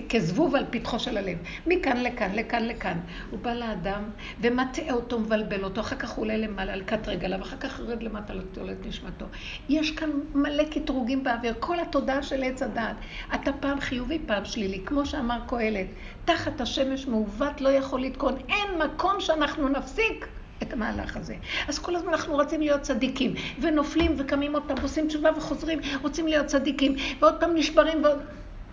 כזבוב 0.08 0.56
על 0.56 0.64
פתחו 0.70 0.99
של 0.99 1.17
הלב. 1.17 1.38
מכאן 1.67 2.03
לכאן, 2.03 2.35
לכאן 2.35 2.64
לכאן. 2.64 3.00
הוא 3.31 3.41
בא 3.41 3.53
לאדם 3.53 4.03
ומטעה 4.41 4.93
אותו, 4.93 5.19
מבלבל 5.19 5.64
אותו, 5.64 5.81
אחר 5.81 5.97
כך 5.97 6.11
הוא 6.11 6.25
עולה 6.25 6.37
למעלה 6.37 6.73
על 6.73 6.82
קט 6.82 7.08
רגליו, 7.08 7.43
אחר 7.43 7.56
כך 7.56 7.79
יורד 7.79 8.02
למטה 8.02 8.35
לתולת 8.35 8.87
נשמתו. 8.87 9.26
יש 9.69 9.91
כאן 9.91 10.11
מלא 10.35 10.64
קטרוגים 10.64 11.25
באוויר, 11.25 11.54
כל 11.61 11.80
התודעה 11.80 12.23
של 12.23 12.42
עץ 12.42 12.62
הדעת. 12.62 12.97
אתה 13.35 13.52
פעם 13.61 13.80
חיובי, 13.80 14.19
פעם 14.26 14.45
שלילי, 14.45 14.83
כמו 14.87 15.07
שאמר 15.07 15.38
קהלת, 15.49 15.87
תחת 16.25 16.61
השמש 16.61 17.07
מעוות 17.07 17.61
לא 17.61 17.69
יכול 17.69 18.02
לתקון. 18.02 18.35
אין 18.49 18.83
מקום 18.83 19.21
שאנחנו 19.21 19.69
נפסיק. 19.69 20.36
את 20.62 20.72
המהלך 20.72 21.16
הזה. 21.16 21.36
אז 21.68 21.78
כל 21.78 21.96
הזמן 21.96 22.12
אנחנו 22.12 22.34
רוצים 22.34 22.60
להיות 22.60 22.80
צדיקים, 22.80 23.34
ונופלים 23.60 24.14
וקמים 24.18 24.54
עוד 24.54 24.62
פעם, 24.68 24.76
עושים 24.82 25.08
תשובה 25.08 25.30
וחוזרים, 25.36 25.78
רוצים 26.02 26.26
להיות 26.26 26.46
צדיקים, 26.46 26.96
ועוד 27.20 27.34
פעם 27.40 27.50
נשברים 27.54 28.04
ועוד... 28.04 28.18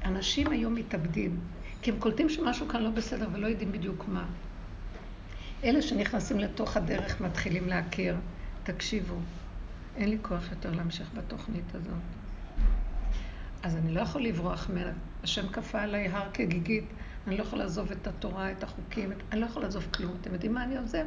אנשים 0.06 0.52
היום 0.52 0.76
מתאבדים, 0.76 1.40
כי 1.82 1.92
הם 1.92 2.00
קולטים 2.00 2.30
שמשהו 2.30 2.68
כאן 2.68 2.84
לא 2.84 2.90
בסדר 2.90 3.28
ולא 3.34 3.48
יודעים 3.48 3.72
בדיוק 3.72 4.06
מה. 4.08 4.26
אלה 5.64 5.82
שנכנסים 5.82 6.40
לתוך 6.40 6.78
הדרך 6.78 7.22
מתחילים 7.22 7.68
להכיר, 7.68 8.16
תקשיבו, 8.64 9.16
אין 9.96 10.10
לי 10.10 10.18
כוח 10.22 10.52
יותר 10.52 10.72
להמשיך 10.72 11.10
בתוכנית 11.14 11.76
הזאת. 11.76 11.94
אז 13.64 13.76
אני 13.76 13.94
לא 13.94 14.02
יכול 14.02 14.24
לברוח 14.24 14.70
ממנה. 14.70 14.92
השם 15.24 15.48
כפה 15.48 15.82
עליי 15.82 16.08
הר 16.08 16.30
כגיגית, 16.34 16.86
אני 17.28 17.38
לא 17.38 17.42
יכול 17.42 17.60
לעזוב 17.60 17.92
את 17.92 18.08
התורה, 18.08 18.52
את 18.52 18.64
החוקים, 18.64 19.12
אני 19.32 19.42
לא 19.42 19.46
יכול 19.46 19.64
לעזוב 19.64 19.88
כלום. 19.94 20.18
אתם 20.22 20.34
יודעים 20.34 20.54
מה 20.54 20.64
אני 20.64 20.78
עוזב? 20.78 21.06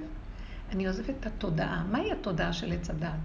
אני 0.73 0.87
עוזבת 0.87 1.11
את 1.21 1.27
התודעה. 1.27 1.85
מהי 1.91 2.13
התודעה 2.13 2.53
של 2.53 2.73
עץ 2.73 2.91
הדעת? 2.91 3.21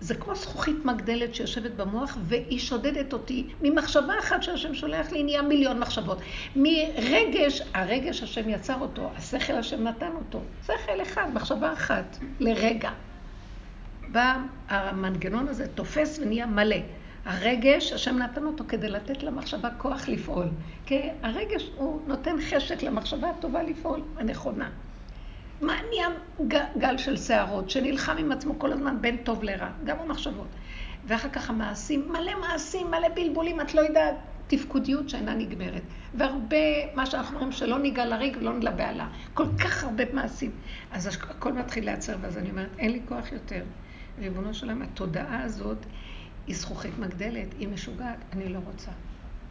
זה 0.00 0.14
כמו 0.14 0.34
זכוכית 0.34 0.84
מגדלת 0.84 1.34
שיושבת 1.34 1.70
במוח 1.70 2.16
והיא 2.22 2.58
שודדת 2.58 3.12
אותי 3.12 3.48
ממחשבה 3.62 4.18
אחת 4.18 4.42
שהשם 4.42 4.74
שולח 4.74 5.12
לי, 5.12 5.22
נהיה 5.22 5.42
מיליון 5.42 5.78
מחשבות. 5.78 6.18
מרגש, 6.56 7.62
הרגש 7.74 8.22
השם 8.22 8.48
יצר 8.48 8.80
אותו, 8.80 9.10
השכל 9.16 9.52
השם 9.52 9.82
נתן 9.82 10.10
אותו. 10.14 10.40
שכל 10.62 11.02
אחד, 11.02 11.26
מחשבה 11.34 11.72
אחת, 11.72 12.18
לרגע. 12.40 12.90
בא 14.12 14.38
המנגנון 14.68 15.48
הזה, 15.48 15.68
תופס 15.68 16.18
ונהיה 16.22 16.46
מלא. 16.46 16.76
הרגש, 17.24 17.92
השם 17.92 18.18
נתן 18.18 18.44
אותו 18.44 18.64
כדי 18.68 18.88
לתת 18.88 19.22
למחשבה 19.22 19.70
כוח 19.78 20.08
לפעול. 20.08 20.46
כי 20.86 21.00
הרגש 21.22 21.70
הוא 21.76 22.00
נותן 22.06 22.36
חשק 22.50 22.82
למחשבה 22.82 23.30
הטובה 23.30 23.62
לפעול, 23.62 24.00
הנכונה. 24.18 24.70
מה 25.60 25.76
נהיה 25.90 26.08
גל 26.78 26.98
של 26.98 27.16
שערות, 27.16 27.70
שנלחם 27.70 28.16
עם 28.18 28.32
עצמו 28.32 28.58
כל 28.58 28.72
הזמן 28.72 28.96
בין 29.00 29.16
טוב 29.16 29.44
לרע, 29.44 29.70
גם 29.84 29.96
המחשבות. 30.00 30.48
ואחר 31.06 31.28
כך 31.28 31.50
המעשים, 31.50 32.08
מלא 32.08 32.32
מעשים, 32.40 32.86
מלא 32.86 33.08
בלבולים, 33.14 33.60
את 33.60 33.74
לא 33.74 33.80
יודעת, 33.80 34.14
תפקודיות 34.46 35.08
שאינה 35.08 35.34
נגמרת. 35.34 35.82
והרבה, 36.14 36.56
מה 36.94 37.06
שאנחנו 37.06 37.34
אומרים, 37.34 37.52
שלא 37.52 37.78
ניגע 37.78 38.06
לריג 38.06 38.36
ולא 38.40 38.52
נלבע 38.58 38.92
לה. 38.92 39.08
כל 39.34 39.46
כך 39.58 39.84
הרבה 39.84 40.04
מעשים. 40.12 40.50
אז 40.92 41.06
הכל 41.06 41.52
מתחיל 41.52 41.84
להיעצר, 41.84 42.16
ואז 42.20 42.38
אני 42.38 42.50
אומרת, 42.50 42.70
אין 42.78 42.92
לי 42.92 43.00
כוח 43.08 43.32
יותר. 43.32 43.62
ריבונו 44.18 44.54
של 44.54 44.66
עולם, 44.66 44.82
התודעה 44.82 45.42
הזאת 45.42 45.78
היא 46.46 46.56
זכוכית 46.56 46.98
מגדלת, 46.98 47.48
היא 47.58 47.68
משוגעת, 47.68 48.18
אני 48.32 48.48
לא 48.48 48.58
רוצה. 48.64 48.90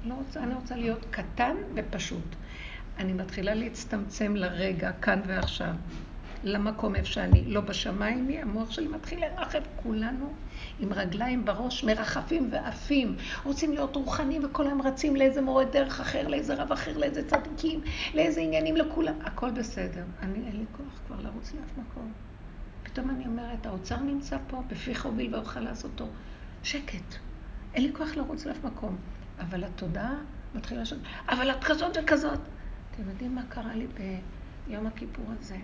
לא 0.06 0.14
רוצה, 0.14 0.44
אני 0.44 0.54
רוצה 0.54 0.76
להיות 0.76 1.06
קטן 1.12 1.56
ופשוט. 1.76 2.36
אני 2.98 3.14
מתחילה 3.14 3.54
להצטמצם 3.54 4.36
לרגע, 4.36 4.92
כאן 4.92 5.22
ועכשיו. 5.28 5.74
למקום 6.44 6.96
איפה 6.96 7.08
שאני, 7.08 7.44
לא 7.46 7.62
בשמיים 7.62 8.28
היא, 8.28 8.42
המוח 8.42 8.72
שלי 8.72 8.88
מתחיל 8.88 9.20
לרחב. 9.26 9.60
כולנו 9.76 10.34
עם 10.80 10.94
רגליים 10.94 11.46
בראש, 11.46 11.84
מרחפים 11.84 12.50
ועפים. 12.52 13.16
רוצים 13.44 13.74
להיות 13.74 13.96
רוחנים 13.96 14.46
וכל 14.46 14.68
היום 14.68 14.82
רצים 14.82 15.16
לאיזה 15.16 15.42
מורה 15.42 15.66
דרך 15.66 16.00
אחר, 16.00 16.28
לאיזה 16.28 16.56
רב 16.56 16.72
אחר, 16.72 16.98
לאיזה 16.98 17.28
צדיקים, 17.28 17.82
לאיזה 18.14 18.42
עניינים 18.42 18.78
לכולם. 18.78 19.14
הכל 19.24 19.52
בסדר. 19.52 20.04
אני, 20.22 20.48
אין 20.48 20.58
לי 20.58 20.66
כוח 20.78 21.00
כבר 21.08 21.22
לרוץ 21.22 21.54
לאף 21.54 21.78
מקום. 21.78 22.12
פתאום 22.84 23.10
אני 23.10 23.26
אומרת, 23.26 23.66
האוצר 23.66 24.00
נמצא 24.00 24.38
פה, 24.48 24.62
בפיך 24.68 25.06
הוביל 25.06 25.36
ואוכל 25.36 25.60
לעשותו. 25.60 26.08
שקט. 26.64 27.16
אין 27.74 27.84
לי 27.84 27.94
כוח 27.94 28.16
לרוץ 28.16 28.46
לאף 28.46 28.64
מקום. 28.64 28.98
אבל 29.40 29.64
התודעה 29.64 30.16
מתחילה 30.56 30.82
לשאול, 30.82 31.00
אבל 31.30 31.52
את 31.52 31.64
כזאת 31.64 31.98
וכזאת. 32.04 32.40
אתם 32.94 33.10
יודעים 33.10 33.36
מה 33.36 33.44
קרה 33.50 33.76
לי 33.76 33.88
ביום 34.68 34.88
הכיפור 34.88 35.26
הזה? 35.40 35.58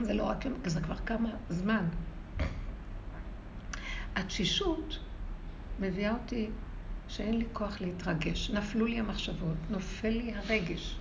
זה 0.00 0.14
לא 0.14 0.22
רק, 0.22 0.44
זה 0.66 0.80
כבר 0.80 0.96
כמה 0.96 1.30
זמן. 1.48 1.84
התשישות 4.16 4.98
מביאה 5.80 6.12
אותי 6.12 6.50
שאין 7.08 7.38
לי 7.38 7.44
כוח 7.52 7.80
להתרגש. 7.80 8.50
נפלו 8.50 8.86
לי 8.86 9.00
המחשבות, 9.00 9.56
נופל 9.70 10.08
לי 10.08 10.34
הרגש. 10.34 10.96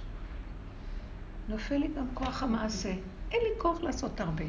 נופל 1.50 1.78
לי 1.78 1.88
גם 1.98 2.08
כוח 2.14 2.44
המעשה. 2.44 2.92
אין 3.32 3.42
לי 3.44 3.62
כוח 3.62 3.82
לעשות 3.82 4.22
הרבה. 4.22 4.46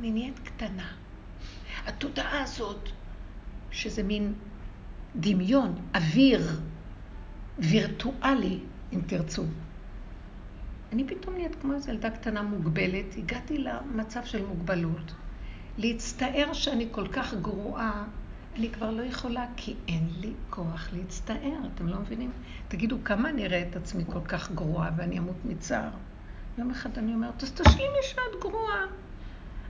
אני 0.00 0.10
נהיית 0.10 0.38
קטנה. 0.38 0.92
התודעה 1.86 2.42
הזאת, 2.42 2.88
שזה 3.70 4.02
מין 4.02 4.34
דמיון, 5.16 5.74
אוויר, 5.94 6.60
וירטואלי, 7.58 8.60
אם 8.92 9.00
תרצו. 9.06 9.44
אני 10.94 11.04
פתאום 11.04 11.34
נהיית 11.34 11.54
כמו 11.60 11.74
איזו 11.74 11.90
ילדה 11.90 12.10
קטנה 12.10 12.42
מוגבלת, 12.42 13.04
הגעתי 13.16 13.58
למצב 13.58 14.24
של 14.24 14.46
מוגבלות. 14.46 15.14
להצטער 15.78 16.52
שאני 16.52 16.88
כל 16.90 17.08
כך 17.08 17.34
גרועה, 17.34 18.04
אני 18.56 18.70
כבר 18.70 18.90
לא 18.90 19.02
יכולה, 19.02 19.46
כי 19.56 19.74
אין 19.88 20.08
לי 20.20 20.32
כוח 20.50 20.88
להצטער, 20.92 21.58
אתם 21.74 21.88
לא 21.88 21.96
מבינים? 21.96 22.30
תגידו, 22.68 22.96
כמה 23.04 23.30
אני 23.30 23.46
אראה 23.46 23.64
את 23.70 23.76
עצמי 23.76 24.04
כל 24.12 24.20
כך 24.28 24.52
גרועה 24.52 24.90
ואני 24.96 25.18
אמות 25.18 25.36
מצער? 25.44 25.90
יום 26.58 26.70
אחד 26.70 26.98
אני 26.98 27.14
אומרת, 27.14 27.42
אז 27.42 27.52
תשלימי 27.52 27.98
שאת 28.02 28.40
גרועה. 28.40 28.84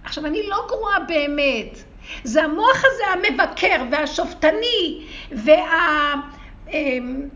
עכשיו, 0.04 0.26
אני 0.26 0.47
לא 0.49 0.66
גרועה 0.69 1.00
באמת. 1.09 1.78
זה 2.25 2.45
המוח 2.45 2.83
הזה 2.85 3.04
המבקר 3.12 3.85
והשופטני 3.90 5.07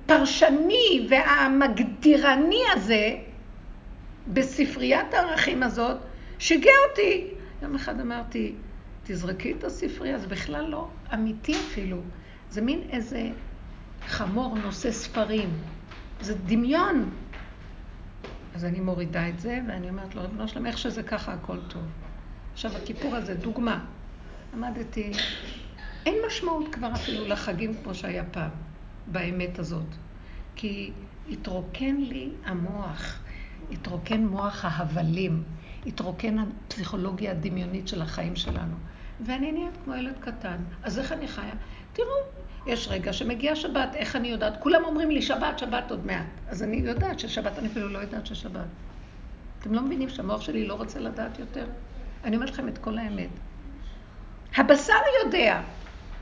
והפרשני 0.06 1.06
והמגדירני 1.10 2.62
הזה, 2.72 3.16
בספריית 4.32 5.14
הערכים 5.14 5.62
הזאת, 5.62 5.96
שיגע 6.38 6.70
אותי. 6.90 7.26
יום 7.62 7.74
אחד 7.74 8.00
אמרתי, 8.00 8.54
תזרקי 9.04 9.52
את 9.52 9.64
הספרייה, 9.64 10.18
זה 10.18 10.26
בכלל 10.26 10.66
לא 10.66 10.88
אמיתי 11.14 11.54
אפילו. 11.56 12.00
זה 12.50 12.62
מין 12.62 12.80
איזה 12.90 13.30
חמור 14.06 14.58
נושא 14.58 14.92
ספרים. 14.92 15.50
זה 16.20 16.34
דמיון. 16.34 17.10
אז 18.54 18.64
אני 18.64 18.80
מורידה 18.80 19.28
את 19.28 19.40
זה, 19.40 19.58
ואני 19.68 19.88
אומרת 19.88 20.14
לו, 20.14 20.22
רבנו 20.22 20.48
שלם, 20.48 20.66
איך 20.66 20.78
שזה 20.78 21.02
ככה, 21.02 21.32
הכל 21.32 21.58
טוב. 21.68 21.82
עכשיו, 22.52 22.76
הכיפור 22.76 23.16
הזה, 23.16 23.34
דוגמה. 23.34 23.84
עמדתי, 24.54 25.12
אין 26.06 26.14
משמעות 26.26 26.74
כבר 26.74 26.92
אפילו 26.94 27.28
לחגים 27.28 27.74
כמו 27.82 27.94
שהיה 27.94 28.24
פעם, 28.24 28.50
באמת 29.06 29.58
הזאת. 29.58 29.86
כי 30.56 30.92
התרוקן 31.30 31.96
לי 31.96 32.30
המוח, 32.44 33.20
התרוקן 33.72 34.26
מוח 34.26 34.64
ההבלים, 34.64 35.42
התרוקן 35.86 36.36
הפסיכולוגיה 36.38 37.30
הדמיונית 37.30 37.88
של 37.88 38.02
החיים 38.02 38.36
שלנו. 38.36 38.74
ואני 39.20 39.52
נהיית 39.52 39.74
כמו 39.84 39.94
ילד 39.94 40.14
קטן. 40.20 40.56
אז 40.82 40.98
איך 40.98 41.12
אני 41.12 41.28
חיה? 41.28 41.54
תראו, 41.92 42.08
יש 42.66 42.88
רגע 42.88 43.12
שמגיעה 43.12 43.56
שבת, 43.56 43.94
איך 43.94 44.16
אני 44.16 44.28
יודעת? 44.28 44.62
כולם 44.62 44.84
אומרים 44.84 45.10
לי 45.10 45.22
שבת, 45.22 45.58
שבת 45.58 45.90
עוד 45.90 46.06
מעט. 46.06 46.26
אז 46.48 46.62
אני 46.62 46.76
יודעת 46.76 47.18
ששבת, 47.18 47.58
אני 47.58 47.68
אפילו 47.68 47.88
לא 47.88 47.98
יודעת 47.98 48.26
ששבת. 48.26 48.66
אתם 49.60 49.74
לא 49.74 49.82
מבינים 49.82 50.08
שהמוח 50.08 50.40
שלי 50.40 50.66
לא 50.66 50.74
רוצה 50.74 50.98
לדעת 50.98 51.38
יותר? 51.38 51.66
אני 52.24 52.36
אומרת 52.36 52.50
לכם 52.50 52.68
את 52.68 52.78
כל 52.78 52.98
האמת. 52.98 53.30
הבשר 54.56 54.92
יודע. 55.24 55.62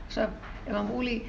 עכשיו, 0.07 0.29
הם 0.67 0.75
אמרו 0.75 1.01
לי 1.01 1.23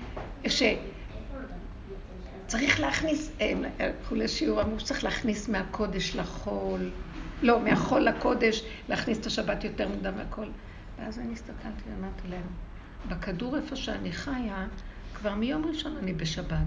שצריך 2.49 2.81
להכניס, 2.81 3.31
הלכו 3.79 4.15
לשיעור, 4.15 4.63
אמרו 4.63 4.81
שצריך 4.81 5.05
להכניס 5.05 5.49
מהקודש 5.49 6.17
לחול, 6.17 6.91
לא, 7.43 7.61
מהחול 7.61 8.01
לקודש, 8.01 8.63
להכניס 8.89 9.19
את 9.19 9.27
השבת 9.27 9.65
יותר 9.65 9.89
מוקדם 9.89 10.17
מהכל. 10.17 10.47
ואז 10.99 11.19
אני 11.19 11.33
הסתכלתי 11.33 11.83
ואמרתי 11.91 12.29
להם, 12.29 12.47
בכדור 13.09 13.57
איפה 13.57 13.77
שאני 13.77 14.13
חיה, 14.13 14.67
כבר 15.15 15.35
מיום 15.35 15.65
ראשון 15.65 15.97
אני 15.97 16.13
בשבת, 16.13 16.67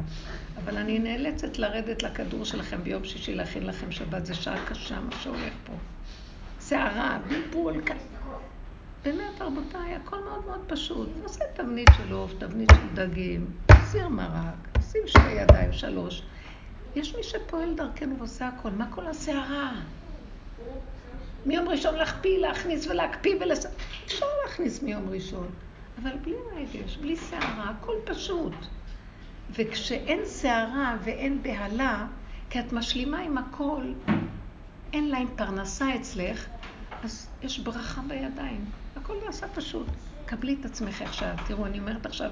אבל 0.58 0.78
אני 0.78 1.00
נאלצת 1.00 1.58
לרדת 1.58 2.04
לכדור 2.04 2.46
שלכם 2.46 2.84
ביום 2.84 3.04
שישי 3.04 3.36
להכין 3.36 3.66
לכם 3.66 3.92
שבת, 3.92 4.26
זה 4.26 4.34
שעה 4.34 4.66
קשה 4.66 5.00
מה 5.00 5.12
שהולך 5.22 5.54
פה. 5.66 5.74
שערה, 6.68 7.20
בלבול, 7.28 7.82
באמת, 9.04 9.42
רבותיי, 9.42 9.96
הכל 9.96 10.24
מאוד 10.24 10.46
מאוד 10.46 10.62
פשוט. 10.68 11.10
נעשה 11.22 11.44
תבנית 11.54 11.90
של 11.98 12.14
עוף, 12.14 12.32
תבנית 12.40 12.70
של 12.72 12.96
דגים, 12.96 13.46
סיר 13.84 14.08
מרק, 14.08 14.80
שים 14.92 15.02
שתי 15.08 15.32
ידיים, 15.32 15.74
שלוש. 15.74 16.24
יש 16.96 17.16
מי 17.16 17.24
שפועל 17.24 17.74
דרכנו 17.76 18.18
ועושה 18.18 18.48
הכל. 18.48 18.70
מה 18.70 18.92
כל 18.92 19.08
הסערה? 19.08 19.72
מיום 21.46 21.70
ראשון 21.70 21.96
להכפיל, 21.96 22.42
להכניס 22.42 22.88
ולהקפיא 22.88 23.36
ולס... 23.42 23.66
אפשר 24.06 24.26
להכניס 24.46 24.84
מיום 24.84 25.10
ראשון, 25.10 25.48
אבל 26.02 26.12
בלי 26.24 26.36
רגש, 26.56 26.98
בלי 26.98 27.16
שערה, 27.16 27.70
הכל 27.70 27.96
פשוט. 28.06 28.54
וכשאין 29.52 30.20
שערה 30.42 30.98
ואין 31.04 31.44
בהלה, 31.44 32.08
כי 32.50 32.60
את 32.60 32.74
משלימה 32.74 33.20
עם 33.20 33.38
הכל, 33.38 33.84
אין 34.94 35.10
להם 35.10 35.28
פרנסה 35.36 35.96
אצלך, 35.96 36.48
אז 37.04 37.28
יש 37.42 37.60
ברכה 37.60 38.02
בידיים. 38.02 38.66
הכל 38.96 39.14
נעשה 39.26 39.48
פשוט. 39.48 39.88
קבלי 40.26 40.58
את 40.60 40.66
עצמך 40.66 41.02
עכשיו. 41.02 41.36
תראו, 41.48 41.66
אני 41.66 41.80
אומרת 41.80 42.06
עכשיו, 42.06 42.32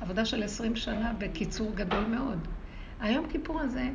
עבודה 0.00 0.24
של 0.24 0.42
עשרים 0.42 0.76
שנה 0.76 1.12
בקיצור 1.18 1.72
גדול 1.74 2.04
מאוד. 2.04 2.38
היום 3.00 3.28
כיפור 3.28 3.60
הזה, 3.60 3.88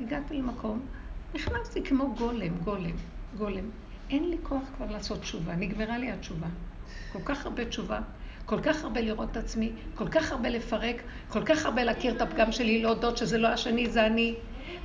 הגעתי 0.00 0.34
למקום, 0.34 0.86
נכנסתי 1.34 1.84
כמו 1.84 2.14
גולם, 2.14 2.58
גולם, 2.64 2.96
גולם. 3.36 3.70
אין 4.10 4.30
לי 4.30 4.36
כוח 4.42 4.62
כבר 4.76 4.90
לעשות 4.90 5.20
תשובה, 5.20 5.56
נגמרה 5.56 5.98
לי 5.98 6.10
התשובה. 6.10 6.46
כל 7.12 7.18
כך 7.24 7.46
הרבה 7.46 7.64
תשובה, 7.64 8.00
כל 8.46 8.60
כך 8.60 8.84
הרבה 8.84 9.00
לראות 9.00 9.30
את 9.30 9.36
עצמי, 9.36 9.72
כל 9.94 10.08
כך 10.08 10.32
הרבה 10.32 10.48
לפרק, 10.48 11.02
כל 11.28 11.44
כך 11.44 11.66
הרבה 11.66 11.84
להכיר 11.84 12.16
את 12.16 12.20
הפגם 12.20 12.52
שלי, 12.52 12.82
להודות 12.82 13.16
שזה 13.16 13.38
לא 13.38 13.48
השני, 13.48 13.90
זה 13.90 14.06
אני. 14.06 14.34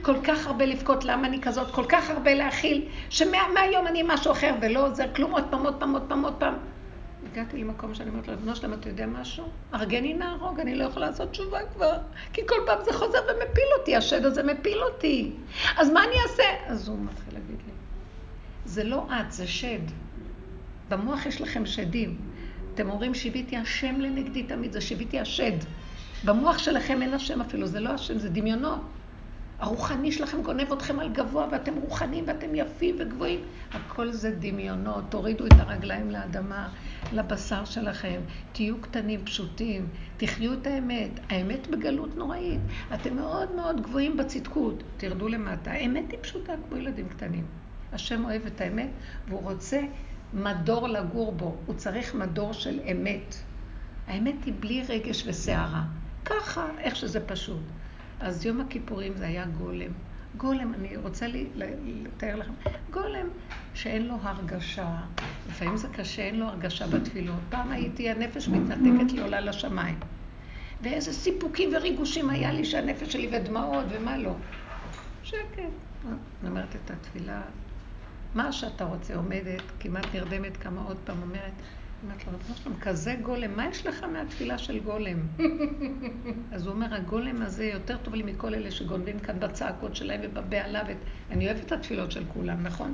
כל 0.02 0.16
כך 0.24 0.48
הרבה 0.48 0.66
לבכות 0.66 1.06
למה 1.06 1.28
אני 1.28 1.42
כזאת, 1.42 1.72
כל 1.72 1.86
כך 1.90 2.10
הרבה 2.10 2.34
להכיל, 2.34 2.88
שמהיום 3.10 3.88
אני 3.88 4.04
משהו 4.08 4.32
אחר 4.32 4.56
ולא 4.62 4.88
עוזר 4.88 5.06
כלום, 5.16 5.32
עוד 5.32 5.44
פעם, 5.50 5.66
עוד 5.66 5.76
פעם, 5.80 5.94
עוד 5.94 6.04
פעם, 6.08 6.24
עוד 6.24 6.34
פעם. 6.34 6.54
הגעתי 7.32 7.58
למקום 7.58 7.94
שאני 7.94 8.10
אומרת 8.10 8.28
לבנו 8.28 8.56
שלהם, 8.56 8.74
אתה 8.74 8.90
יודע 8.90 9.06
משהו? 9.06 9.46
ארגני 9.74 10.14
נהרוג, 10.14 10.60
אני 10.60 10.76
לא 10.76 10.84
יכולה 10.84 11.06
לעשות 11.06 11.32
תשובה 11.32 11.60
כבר, 11.76 11.98
כי 12.34 12.42
כל 12.48 12.56
פעם 12.66 12.78
זה 12.86 12.94
חוזר 12.94 13.20
ומפיל 13.20 13.68
אותי, 13.80 13.96
השד 13.96 14.26
הזה 14.26 14.44
מפיל 14.44 14.78
אותי. 14.84 15.32
אז 15.78 15.90
מה 15.90 16.04
אני 16.04 16.16
אעשה? 16.24 16.44
אז 16.68 16.88
הוא 16.88 16.98
מתחיל 17.00 17.34
להגיד 17.34 17.58
לי, 17.68 17.74
זה 18.66 18.84
לא 18.84 19.06
את, 19.20 19.32
זה 19.32 19.48
שד. 19.48 19.80
במוח 20.90 21.26
יש 21.26 21.42
לכם 21.42 21.66
שדים. 21.66 22.18
אתם 22.74 22.90
אומרים, 22.90 23.14
שיביתי 23.14 23.58
השם 23.58 24.02
לנגדי 24.02 24.44
תמיד, 24.44 24.74
זה 24.74 24.82
שיביתי 24.82 25.20
השד. 25.20 25.58
במוח 26.26 26.58
שלכם 26.58 27.02
אין 27.02 27.14
השם 27.14 27.42
אפילו, 27.42 27.68
זה 27.68 27.80
לא 27.80 27.90
השם, 27.90 28.20
זה 28.20 28.30
דמיונות. 28.30 28.80
הרוחני 29.62 30.12
שלכם 30.12 30.41
גונב 30.41 30.72
אתכם 30.72 31.00
על 31.00 31.10
גבוה, 31.10 31.48
ואתם 31.51 31.74
רוחנים 31.75 32.24
ואתם 32.27 32.56
יפים 32.56 32.96
וגבוהים. 33.00 33.39
הכל 33.74 34.12
זה 34.12 34.36
דמיונות. 34.39 35.03
תורידו 35.10 35.46
את 35.46 35.60
הרגליים 35.60 36.12
לאדמה, 36.12 36.70
לבשר 37.12 37.65
שלכם. 37.65 38.22
תהיו 38.51 38.82
קטנים, 38.82 39.25
פשוטים. 39.25 39.88
תחיו 40.18 40.53
את 40.53 40.68
האמת. 40.68 41.12
האמת 41.30 41.68
בגלות 41.68 42.15
נוראית. 42.15 42.60
אתם 42.94 43.15
מאוד 43.15 43.56
מאוד 43.56 43.82
גבוהים 43.82 44.18
בצדקות. 44.18 44.84
תרדו 44.98 45.27
למטה. 45.27 45.72
האמת 45.72 46.12
היא 46.12 46.20
פשוטה 46.22 46.53
כמו 46.68 46.77
ילדים 46.77 47.10
קטנים. 47.10 47.46
השם 47.94 48.25
אוהב 48.25 48.46
את 48.46 48.62
האמת, 48.62 48.89
והוא 49.27 49.41
רוצה 49.41 49.82
מדור 50.34 50.88
לגור 50.88 51.32
בו. 51.32 51.56
הוא 51.65 51.75
צריך 51.75 52.15
מדור 52.15 52.53
של 52.53 52.80
אמת. 52.91 53.36
האמת 54.08 54.44
היא 54.46 54.53
בלי 54.60 54.84
רגש 54.89 55.24
וסערה. 55.27 55.84
ככה, 56.25 56.68
איך 56.80 56.96
שזה 56.96 57.27
פשוט. 57.27 57.62
אז 58.22 58.46
יום 58.46 58.62
הכיפורים 58.62 59.13
זה 59.18 59.25
היה 59.25 59.46
גולם. 59.46 59.92
גולם, 60.38 60.74
אני 60.74 60.98
רוצה 60.98 61.28
לי, 61.28 61.48
לתאר 61.56 62.36
לכם, 62.36 62.51
גולם 62.92 63.28
שאין 63.74 64.08
לו 64.08 64.16
הרגשה. 64.22 64.98
לפעמים 65.50 65.78
זה 65.78 65.88
קשה, 65.88 66.22
אין 66.22 66.40
לו 66.40 66.46
הרגשה 66.46 66.88
בתפילות. 66.88 67.40
פעם 67.50 67.72
הייתי, 67.72 68.10
הנפש 68.10 68.48
מתנתקת 68.48 69.12
לי 69.12 69.22
עולה 69.22 69.42
לשמיים. 69.42 70.00
ואיזה 70.82 71.13
סיפוקים 71.13 71.70
וריגושים 71.74 72.30
היה 72.30 72.51
לי 72.51 72.66
שהנפש 72.66 73.13
שלי 73.13 73.30
ודמעות 73.32 73.86
ומה 73.90 74.18
לא. 74.18 74.36
שקט. 75.24 75.42
אני 76.06 76.50
אומרת 76.50 76.75
את 76.75 76.92
התפילה, 76.92 77.42
מה 78.36 78.51
שאתה 78.51 78.84
רוצה, 78.86 79.16
עומדת, 79.16 79.62
כמעט 79.80 80.06
נרדמת 80.13 80.58
כמה 80.58 80.82
עוד 80.82 80.98
פעם, 81.06 81.22
אומרת, 81.22 81.54
אומרת 82.03 82.27
לו, 82.27 82.34
רבנו 82.34 82.55
שלום, 82.55 82.75
כזה 82.79 83.15
גולם, 83.22 83.58
מה 83.58 83.67
יש 83.67 83.86
לך 83.88 84.03
מהתפילה 84.03 84.58
של 84.58 84.79
גולם? 84.79 85.27
אז 86.53 86.65
הוא 86.65 86.74
אומר, 86.74 86.93
הגולם 86.93 87.41
הזה 87.41 87.65
יותר 87.65 87.98
טוב 87.98 88.15
לי 88.15 88.24
מכל 88.24 88.53
אלה 88.53 88.72
שגונבים 88.72 89.20
כאן 89.20 89.39
בצעקות 89.39 89.96
שלהם 89.96 90.20
ובבהלה. 90.24 90.81
אני 91.31 91.48
אוהבת 91.48 91.65
את 91.65 91.72
התפילות 91.72 92.12
של 92.12 92.24
כולם, 92.34 92.63
נכון? 92.63 92.93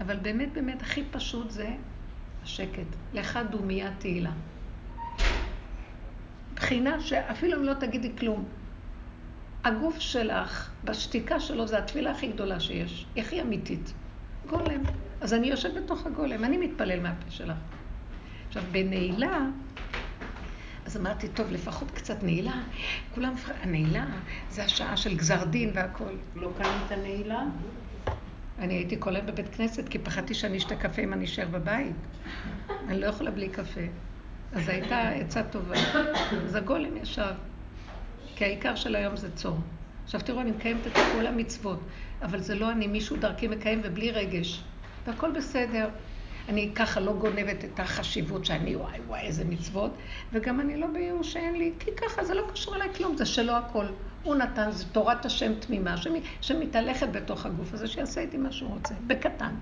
אבל 0.00 0.16
באמת, 0.16 0.52
באמת, 0.52 0.82
הכי 0.82 1.04
פשוט 1.10 1.50
זה 1.50 1.68
השקט. 2.42 2.86
לך 3.14 3.38
דומיית 3.50 3.92
תהילה. 3.98 4.32
בחינה 6.54 7.00
שאפילו 7.00 7.58
אם 7.58 7.64
לא 7.64 7.74
תגידי 7.74 8.12
כלום, 8.18 8.44
הגוף 9.64 9.98
שלך, 9.98 10.70
בשתיקה 10.84 11.40
שלו, 11.40 11.66
זה 11.66 11.78
התפילה 11.78 12.10
הכי 12.10 12.26
גדולה 12.28 12.60
שיש. 12.60 13.06
הכי 13.16 13.42
אמיתית. 13.42 13.92
גולם. 14.46 14.82
אז 15.20 15.34
אני 15.34 15.46
יושבת 15.46 15.82
בתוך 15.82 16.06
הגולם, 16.06 16.44
אני 16.44 16.56
מתפלל 16.56 17.00
מהפה 17.00 17.30
שלך. 17.30 17.56
עכשיו, 18.56 18.72
בנעילה, 18.72 19.38
אז 20.86 20.96
אמרתי, 20.96 21.28
טוב, 21.28 21.52
לפחות 21.52 21.90
קצת 21.90 22.22
נעילה. 22.22 22.62
כולם, 23.14 23.34
הנעילה 23.62 24.06
זה 24.50 24.64
השעה 24.64 24.96
של 24.96 25.16
גזר 25.16 25.44
דין 25.44 25.70
והכול. 25.74 26.12
לא 26.36 26.50
קנית 26.58 26.92
נעילה? 27.02 27.42
אני 28.58 28.74
הייתי 28.74 28.96
כל 28.98 29.16
היום 29.16 29.26
בבית 29.26 29.54
כנסת, 29.54 29.88
כי 29.88 29.98
פחדתי 29.98 30.34
שאני 30.34 30.58
אשתה 30.58 30.76
קפה 30.76 31.02
אם 31.02 31.12
אני 31.12 31.24
אשאר 31.24 31.48
בבית. 31.48 31.96
אני 32.88 33.00
לא 33.00 33.06
יכולה 33.06 33.30
בלי 33.30 33.48
קפה. 33.48 33.80
אז 34.52 34.68
הייתה 34.68 35.08
עצה 35.08 35.42
טובה. 35.42 35.76
אז 36.44 36.54
הגולם 36.54 36.96
ישב. 36.96 37.34
כי 38.36 38.44
העיקר 38.44 38.74
של 38.74 38.96
היום 38.96 39.16
זה 39.16 39.36
צום. 39.36 39.62
עכשיו 40.04 40.20
תראו, 40.20 40.40
אני 40.40 40.50
מקיימת 40.50 40.86
את 40.86 40.92
כל 41.12 41.26
המצוות, 41.26 41.80
אבל 42.22 42.40
זה 42.40 42.54
לא 42.54 42.72
אני, 42.72 42.86
מישהו 42.86 43.16
דרכי 43.16 43.48
מקיים 43.48 43.80
ובלי 43.84 44.10
רגש. 44.10 44.62
והכל 45.06 45.30
בסדר. 45.30 45.88
אני 46.48 46.70
ככה 46.74 47.00
לא 47.00 47.12
גונבת 47.12 47.64
את 47.64 47.80
החשיבות 47.80 48.44
שאני 48.44 48.76
וואי 48.76 48.98
וואי 49.06 49.20
איזה 49.20 49.44
מצוות, 49.44 49.90
וגם 50.32 50.60
אני 50.60 50.76
לא 50.76 50.86
בייאוש 50.86 51.32
שאין 51.32 51.56
לי, 51.56 51.72
כי 51.78 51.90
ככה 51.96 52.24
זה 52.24 52.34
לא 52.34 52.42
קשור 52.52 52.76
אליי 52.76 52.88
כלום, 52.96 53.16
זה 53.16 53.26
שלו 53.26 53.52
הכל. 53.52 53.86
הוא 54.22 54.34
נתן, 54.34 54.70
זה 54.70 54.84
תורת 54.84 55.26
השם 55.26 55.52
תמימה, 55.60 55.94
שמתהלכת 56.40 57.08
בתוך 57.12 57.46
הגוף 57.46 57.74
הזה, 57.74 57.86
שיעשה 57.86 58.20
איתי 58.20 58.36
מה 58.36 58.52
שהוא 58.52 58.70
רוצה, 58.70 58.94
בקטן. 59.06 59.54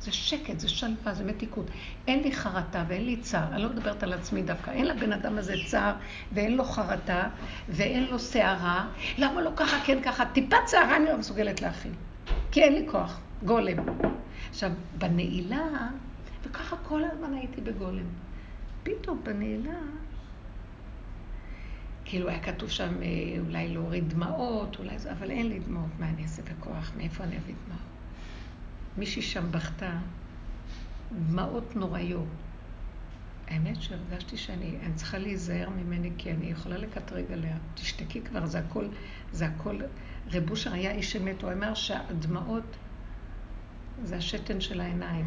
זה 0.00 0.12
שקט, 0.12 0.60
זה 0.60 0.68
שלווה, 0.68 1.14
זה 1.14 1.24
מתיקות. 1.24 1.66
אין 2.06 2.22
לי 2.22 2.32
חרטה 2.32 2.84
ואין 2.88 3.04
לי 3.04 3.16
צער, 3.16 3.52
אני 3.52 3.62
לא 3.62 3.68
מדברת 3.68 4.02
על 4.02 4.12
עצמי 4.12 4.42
דווקא, 4.42 4.70
אין 4.70 4.86
לבן 4.86 5.12
אדם 5.12 5.38
הזה 5.38 5.54
צער 5.66 5.94
ואין 6.32 6.56
לו 6.56 6.64
חרטה 6.64 7.28
ואין 7.68 8.04
לו 8.04 8.18
שערה. 8.18 8.86
למה 9.18 9.40
לא 9.40 9.50
ככה, 9.56 9.76
כן 9.84 10.02
ככה? 10.02 10.24
טיפת 10.24 10.68
שערה 10.68 10.96
אני 10.96 11.04
לא 11.04 11.16
מסוגלת 11.16 11.62
להכיל, 11.62 11.92
כי 12.50 12.62
אין 12.62 12.72
לי 12.72 12.86
כוח, 12.90 13.20
גולם. 13.44 13.76
עכשיו, 14.50 14.70
בנעילה, 14.98 15.88
וככה 16.68 16.76
כל 16.88 17.04
הזמן 17.04 17.34
הייתי 17.34 17.60
בגולם. 17.60 18.06
פתאום 18.82 19.20
בנעילה, 19.24 19.78
כאילו 22.04 22.28
היה 22.28 22.42
כתוב 22.42 22.70
שם 22.70 23.02
אה, 23.02 23.06
אולי 23.46 23.68
להוריד 23.68 24.08
דמעות, 24.08 24.78
אולי 24.78 24.98
זה, 24.98 25.12
אבל 25.12 25.30
אין 25.30 25.48
לי 25.48 25.58
דמעות, 25.58 25.90
מה 25.98 26.08
אני 26.08 26.22
אעשה 26.22 26.42
בכוח? 26.42 26.92
מאיפה 26.96 27.24
אני 27.24 27.36
אביא 27.36 27.54
דמעות? 27.66 27.82
מישהי 28.98 29.22
שם 29.22 29.52
בכתה, 29.52 29.98
דמעות 31.28 31.76
נוראיות. 31.76 32.26
האמת 33.46 33.82
שהרגשתי 33.82 34.36
שאני 34.36 34.76
אני 34.82 34.94
צריכה 34.94 35.18
להיזהר 35.18 35.68
ממני, 35.70 36.10
כי 36.18 36.32
אני 36.32 36.46
יכולה 36.46 36.76
לקטרג 36.76 37.32
עליה. 37.32 37.56
תשתקי 37.74 38.20
כבר, 38.22 38.46
זה 38.46 38.58
הכל, 38.58 38.86
זה 39.32 39.46
הכל. 39.46 39.80
רב 40.32 40.50
אושר 40.50 40.72
היה 40.72 40.90
איש 40.90 41.16
אמת, 41.16 41.42
הוא 41.42 41.52
אמר 41.52 41.74
שהדמעות 41.74 42.76
זה 44.02 44.16
השתן 44.16 44.60
של 44.60 44.80
העיניים. 44.80 45.26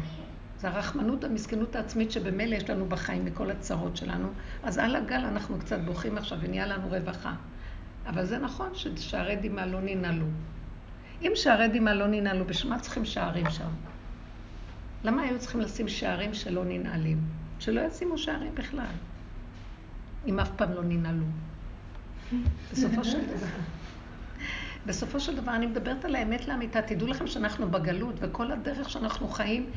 זה 0.62 0.68
הרחמנות, 0.68 1.24
המסכנות 1.24 1.76
העצמית 1.76 2.12
שבמילא 2.12 2.54
יש 2.54 2.70
לנו 2.70 2.86
בחיים 2.86 3.24
מכל 3.24 3.50
הצרות 3.50 3.96
שלנו. 3.96 4.28
אז 4.62 4.78
על 4.78 4.96
הגל 4.96 5.24
אנחנו 5.24 5.58
קצת 5.58 5.80
בוכים 5.80 6.18
עכשיו 6.18 6.38
ונהיה 6.40 6.66
לנו 6.66 6.88
רווחה. 6.88 7.34
אבל 8.06 8.24
זה 8.24 8.38
נכון 8.38 8.68
ששערי 8.74 9.36
דמעה 9.36 9.66
לא 9.66 9.80
ננעלו. 9.80 10.26
אם 11.22 11.32
שערי 11.34 11.68
דמעה 11.68 11.94
לא 11.94 12.06
ננעלו, 12.06 12.44
בשביל 12.46 12.72
מה 12.72 12.78
צריכים 12.78 13.04
שערים 13.04 13.50
שם? 13.50 13.68
למה 15.04 15.22
היו 15.22 15.38
צריכים 15.38 15.60
לשים 15.60 15.88
שערים 15.88 16.34
שלא 16.34 16.64
ננעלים? 16.64 17.20
שלא 17.58 17.80
ישימו 17.80 18.18
שערים 18.18 18.54
בכלל, 18.54 18.94
אם 20.26 20.40
אף 20.40 20.50
פעם 20.56 20.72
לא 20.72 20.82
ננעלו. 20.82 21.26
בסופו 22.72 23.04
של 23.04 23.26
דבר. 23.26 23.46
בסופו 24.86 25.20
של 25.20 25.36
דבר 25.36 25.54
אני 25.54 25.66
מדברת 25.66 26.04
על 26.04 26.14
האמת 26.14 26.48
לאמיתה. 26.48 26.82
תדעו 26.82 27.08
לכם 27.08 27.26
שאנחנו 27.26 27.70
בגלות, 27.70 28.14
וכל 28.18 28.52
הדרך 28.52 28.90
שאנחנו 28.90 29.28
חיים 29.28 29.70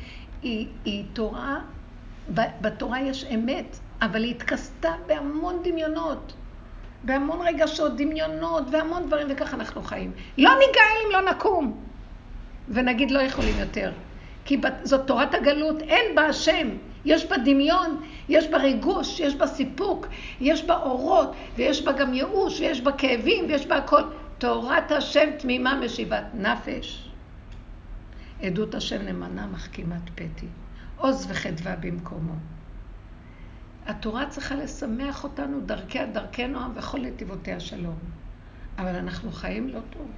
היא, 0.46 0.66
היא 0.84 1.04
תורה, 1.12 1.58
בתורה 2.34 3.00
יש 3.00 3.24
אמת, 3.34 3.78
אבל 4.02 4.24
היא 4.24 4.30
התכסתה 4.30 4.90
בהמון 5.06 5.62
דמיונות. 5.64 6.32
בהמון 7.04 7.46
רגשות, 7.46 7.96
דמיונות 7.96 8.64
והמון 8.70 9.06
דברים, 9.06 9.26
וככה 9.30 9.56
אנחנו 9.56 9.82
חיים. 9.82 10.12
לא 10.38 10.50
ניגאל 10.50 10.96
אם 11.06 11.12
לא 11.12 11.30
נקום, 11.30 11.80
ונגיד 12.68 13.10
לא 13.10 13.20
יכולים 13.20 13.54
יותר. 13.58 13.92
כי 14.44 14.60
זאת 14.82 15.06
תורת 15.06 15.34
הגלות, 15.34 15.82
אין 15.82 16.14
בה 16.14 16.26
השם. 16.26 16.68
יש 17.04 17.26
בה 17.26 17.36
דמיון, 17.36 18.02
יש 18.28 18.48
בה 18.48 18.58
ריגוש, 18.58 19.20
יש 19.20 19.34
בה 19.34 19.46
סיפוק, 19.46 20.06
יש 20.40 20.64
בה 20.64 20.76
אורות, 20.76 21.32
ויש 21.56 21.82
בה 21.82 21.92
גם 21.92 22.14
ייאוש, 22.14 22.60
ויש 22.60 22.80
בה 22.80 22.92
כאבים, 22.92 23.44
ויש 23.48 23.66
בה 23.66 23.76
הכל. 23.76 24.02
תורת 24.38 24.92
השם 24.92 25.30
תמימה 25.38 25.80
משיבת 25.80 26.24
נפש. 26.34 27.05
עדות 28.42 28.74
השם 28.74 29.02
נאמנה 29.02 29.46
מחכימת 29.46 30.10
פתי. 30.14 30.46
עוז 30.96 31.26
וחדווה 31.30 31.76
במקומו. 31.76 32.34
התורה 33.86 34.26
צריכה 34.30 34.54
לשמח 34.54 35.24
אותנו 35.24 35.60
דרכיה 35.60 36.06
דרכי 36.06 36.46
נועם 36.46 36.72
וכל 36.74 37.00
נתיבותיה 37.00 37.60
שלום. 37.60 37.98
אבל 38.78 38.96
אנחנו 38.96 39.32
חיים 39.32 39.68
לא 39.68 39.80
טוב. 39.90 40.10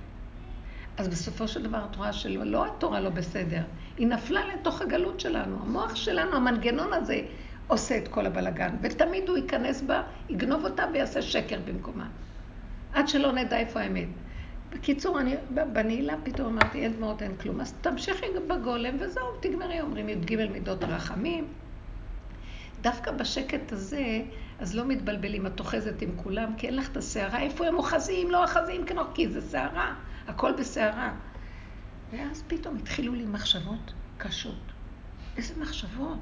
אז 0.97 1.09
בסופו 1.09 1.49
של 1.49 1.63
דבר 1.63 1.85
התורה 1.85 2.13
שלו, 2.13 2.45
לא 2.45 2.67
התורה 2.67 3.01
לא 3.01 3.11
בסדר, 3.11 3.63
היא 3.97 4.07
נפלה 4.07 4.41
לתוך 4.55 4.83
הגלות 4.83 5.21
שלנו. 5.21 5.59
המוח 5.63 5.95
שלנו, 5.95 6.37
המנגנון 6.37 6.93
הזה, 6.93 7.21
עושה 7.67 7.99
את 7.99 8.09
כל 8.09 8.27
הבלגן, 8.27 8.77
ותמיד 8.83 9.29
הוא 9.29 9.37
ייכנס 9.37 9.83
בה, 9.83 10.03
יגנוב 10.29 10.65
אותה 10.65 10.85
ויעשה 10.93 11.23
שקר 11.23 11.59
במקומה. 11.65 12.09
עד 12.93 13.09
שלא 13.09 13.33
נדע 13.33 13.57
איפה 13.57 13.81
האמת. 13.81 14.09
בקיצור, 14.73 15.21
אני 15.21 15.37
בנעילה 15.73 16.15
פתאום 16.25 16.59
אמרתי, 16.59 16.79
אין 16.79 16.93
דמעות, 16.93 17.23
אין 17.23 17.37
כלום. 17.37 17.61
אז 17.61 17.75
תמשיכי 17.81 18.27
בגולם 18.49 18.97
וזהו, 19.01 19.25
תגמרי, 19.41 19.81
אומרים 19.81 20.09
י"ג 20.09 20.37
מידות 20.51 20.85
הרחמים. 20.85 21.53
דווקא 22.81 23.11
בשקט 23.11 23.73
הזה, 23.73 24.23
אז 24.59 24.75
לא 24.75 24.85
מתבלבלים, 24.85 25.47
את 25.47 25.61
אוחזת 25.61 26.03
עם 26.03 26.11
כולם, 26.17 26.55
כי 26.57 26.67
אין 26.67 26.77
לך 26.77 26.91
את 26.91 26.97
הסערה. 26.97 27.41
איפה 27.41 27.67
הם 27.67 27.75
אוחזים, 27.75 28.31
לא 28.31 28.45
אוחזים, 28.45 28.85
כי 29.15 29.29
זה 29.29 29.41
סערה, 29.41 29.95
הכל 30.27 30.53
בסערה. 30.53 31.15
ואז 32.13 32.45
פתאום 32.47 32.77
התחילו 32.77 33.15
לי 33.15 33.25
מחשבות 33.25 33.93
קשות. 34.19 34.73
איזה 35.37 35.55
מחשבות? 35.61 36.19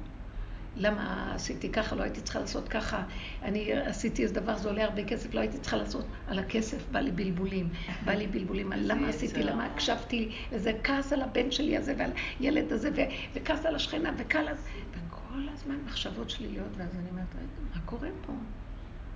למה 0.79 1.31
עשיתי 1.35 1.69
ככה, 1.71 1.95
לא 1.95 2.03
הייתי 2.03 2.21
צריכה 2.21 2.39
לעשות 2.39 2.69
ככה, 2.69 3.03
אני 3.41 3.73
עשיתי 3.73 4.23
איזה 4.23 4.33
דבר, 4.33 4.57
זה 4.57 4.69
עולה 4.69 4.83
הרבה 4.83 5.03
כסף, 5.03 5.33
לא 5.33 5.39
הייתי 5.39 5.57
צריכה 5.57 5.77
לעשות. 5.77 6.05
על 6.27 6.39
הכסף 6.39 6.89
בא 6.91 6.99
לי 6.99 7.11
בלבולים, 7.11 7.69
בא 8.05 8.11
לי 8.11 8.27
בלבולים 8.27 8.71
על 8.71 8.79
למה 8.91 9.07
עשיתי, 9.09 9.43
למה 9.43 9.65
הקשבתי, 9.65 10.31
איזה 10.51 10.71
כעס 10.83 11.13
על 11.13 11.21
הבן 11.21 11.51
שלי 11.51 11.77
הזה 11.77 11.93
ועל 11.97 12.11
ילד 12.39 12.73
הזה, 12.73 12.89
וכעס 13.33 13.65
על 13.65 13.75
השכנה, 13.75 14.11
וכעס... 14.17 14.67
כל 15.09 15.47
הזמן 15.53 15.75
מחשבות 15.85 16.29
שליליות, 16.29 16.67
ואז 16.77 16.95
אני 16.95 17.09
אומרת, 17.09 17.27
מה 17.75 17.81
קורה 17.85 18.09
פה? 18.25 18.33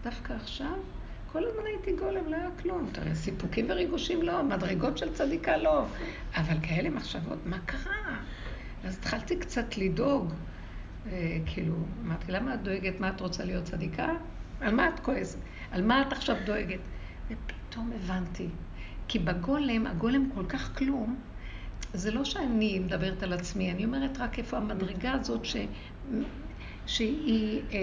דווקא 0.03 0.33
עכשיו? 0.33 0.77
כל 1.31 1.47
הזמן 1.47 1.65
הייתי 1.65 1.91
גולם, 1.95 2.27
לא 2.27 2.35
היה 2.35 2.49
כלום. 2.61 2.89
תראה, 2.91 3.15
סיפוקים 3.15 3.65
וריגושים 3.69 4.21
לא, 4.21 4.43
מדרגות 4.43 4.97
של 4.97 5.13
צדיקה 5.13 5.57
לא. 5.57 5.85
אבל 6.35 6.55
כאלה 6.63 6.89
מחשבות, 6.89 7.45
מה 7.45 7.59
קרה? 7.65 8.17
אז 8.83 8.97
התחלתי 8.97 9.39
קצת 9.39 9.77
לדאוג. 9.77 10.33
אה, 11.07 11.37
כאילו, 11.45 11.75
אמרתי, 12.05 12.31
למה 12.31 12.53
את 12.53 12.63
דואגת? 12.63 12.99
מה 12.99 13.09
את 13.09 13.21
רוצה 13.21 13.45
להיות 13.45 13.63
צדיקה? 13.63 14.09
על 14.61 14.75
מה 14.75 14.89
את 14.89 14.99
כועסת? 14.99 15.39
על 15.71 15.83
מה 15.83 16.01
את 16.01 16.13
עכשיו 16.13 16.35
דואגת? 16.45 16.79
ופתאום 17.27 17.91
הבנתי. 17.95 18.47
כי 19.07 19.19
בגולם, 19.19 19.87
הגולם 19.87 20.29
כל 20.35 20.45
כך 20.45 20.77
כלום, 20.77 21.15
זה 21.93 22.11
לא 22.11 22.25
שאני 22.25 22.79
מדברת 22.79 23.23
על 23.23 23.33
עצמי, 23.33 23.71
אני 23.71 23.85
אומרת 23.85 24.17
רק 24.17 24.39
איפה 24.39 24.57
המדרגה 24.57 25.11
הזאת 25.11 25.45
ש... 25.45 25.55
שהיא, 26.87 27.61
אה, 27.73 27.77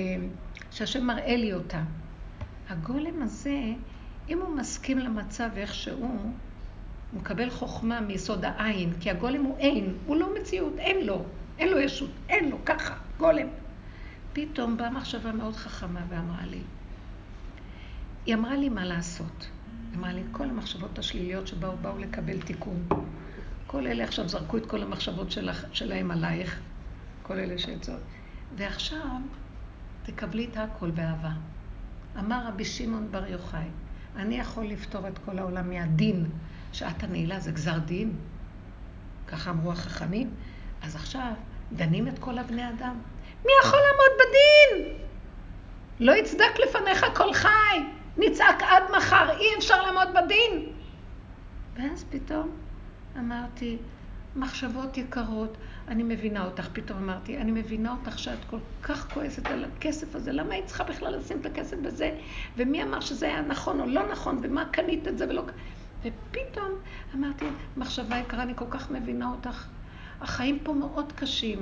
שהשם 0.71 1.07
מראה 1.07 1.37
לי 1.37 1.53
אותה. 1.53 1.83
הגולם 2.69 3.23
הזה, 3.23 3.61
אם 4.29 4.41
הוא 4.41 4.57
מסכים 4.57 4.99
למצב 4.99 5.49
איך 5.57 5.75
שהוא, 5.75 6.33
הוא 7.13 7.21
מקבל 7.21 7.51
חוכמה 7.51 8.01
מיסוד 8.01 8.45
העין, 8.45 8.93
כי 9.01 9.11
הגולם 9.11 9.45
הוא 9.45 9.59
אין, 9.59 9.95
הוא 10.07 10.17
לא 10.17 10.29
מציאות, 10.41 10.73
אין 10.79 11.07
לו. 11.07 11.25
אין 11.59 11.69
לו 11.69 11.79
ישות, 11.79 12.11
אין 12.29 12.51
לו, 12.51 12.59
ככה, 12.65 12.95
גולם. 13.19 13.47
פתאום 14.33 14.77
באה 14.77 14.91
מחשבה 14.91 15.33
מאוד 15.33 15.57
חכמה 15.57 16.01
ואמרה 16.09 16.47
לי, 16.47 16.61
היא 18.27 18.35
אמרה 18.35 18.57
לי 18.57 18.69
מה 18.69 18.85
לעשות. 18.85 19.49
היא 19.91 19.99
אמרה 19.99 20.13
לי, 20.13 20.23
כל 20.33 20.45
המחשבות 20.45 20.99
השליליות 20.99 21.47
שבאו, 21.47 21.77
באו 21.83 21.99
לקבל 21.99 22.41
תיקון. 22.41 22.87
כל 23.67 23.87
אלה 23.87 24.05
עכשיו 24.05 24.29
זרקו 24.29 24.57
את 24.57 24.67
כל 24.67 24.83
המחשבות 24.83 25.31
שלך, 25.31 25.65
שלהם 25.73 26.11
עלייך, 26.11 26.61
כל 27.23 27.39
אלה 27.39 27.59
שיצאו. 27.59 27.95
ועכשיו 28.57 29.21
תקבלי 30.03 30.49
את 30.53 30.57
הכל 30.57 30.91
באהבה. 30.91 31.33
אמר 32.19 32.47
רבי 32.49 32.65
שמעון 32.65 33.09
בר 33.11 33.27
יוחאי, 33.27 33.69
אני 34.17 34.39
יכול 34.39 34.67
לפתור 34.67 35.09
את 35.09 35.19
כל 35.19 35.39
העולם 35.39 35.71
מהדין. 35.71 36.27
שעת 36.73 37.03
הנעילה 37.03 37.41
זה 37.41 37.53
גזר 37.53 37.79
דין. 37.79 38.13
ככה 39.27 39.51
אמרו 39.51 39.73
החכמים. 39.73 40.31
אז 40.83 40.97
עכשיו 40.97 41.33
דנים 41.73 42.09
את 42.09 42.19
כל 42.19 42.39
הבני 42.39 42.69
אדם. 42.69 42.97
מי 43.45 43.53
יכול 43.63 43.79
לעמוד 43.79 44.21
בדין? 44.21 44.95
לא 46.01 46.13
יצדק 46.13 46.59
לפניך 46.65 47.07
כל 47.15 47.33
חי. 47.33 47.79
נצעק 48.17 48.63
עד 48.63 48.83
מחר, 48.97 49.39
אי 49.39 49.47
אפשר 49.59 49.83
לעמוד 49.83 50.09
בדין. 50.15 50.73
ואז 51.77 52.05
פתאום 52.11 52.51
אמרתי, 53.19 53.77
מחשבות 54.37 54.97
יקרות, 54.97 55.57
אני 55.89 56.03
מבינה 56.03 56.45
אותך. 56.45 56.69
פתאום 56.73 56.99
אמרתי, 56.99 57.39
אני 57.39 57.53
מבינה 57.53 57.95
אותך 58.01 58.19
שאת 58.19 58.39
כל 58.51 58.59
כך 58.83 59.13
כועסת 59.15 59.47
על 59.47 59.65
הכסף 59.65 60.15
הזה, 60.15 60.33
למה 60.33 60.55
היית 60.55 60.67
צריכה 60.67 60.85
בכלל 60.85 61.17
לשים 61.17 61.41
את 61.41 61.47
הכסף 61.47 61.77
בזה? 61.83 62.19
ומי 62.57 62.83
אמר 62.83 63.01
שזה 63.01 63.27
היה 63.27 63.41
נכון 63.41 63.81
או 63.81 63.87
לא 63.87 64.13
נכון, 64.13 64.39
ומה 64.43 64.65
קנית 64.65 65.09
את 65.09 65.19
זה 65.19 65.29
ולא... 65.29 65.43
ופתאום 66.03 66.73
אמרתי, 67.15 67.45
מחשבה 67.77 68.19
יקרה, 68.19 68.43
אני 68.43 68.53
כל 68.57 68.65
כך 68.71 68.91
מבינה 68.91 69.31
אותך. 69.31 69.67
החיים 70.21 70.59
פה 70.63 70.73
מאוד 70.73 71.13
קשים. 71.13 71.59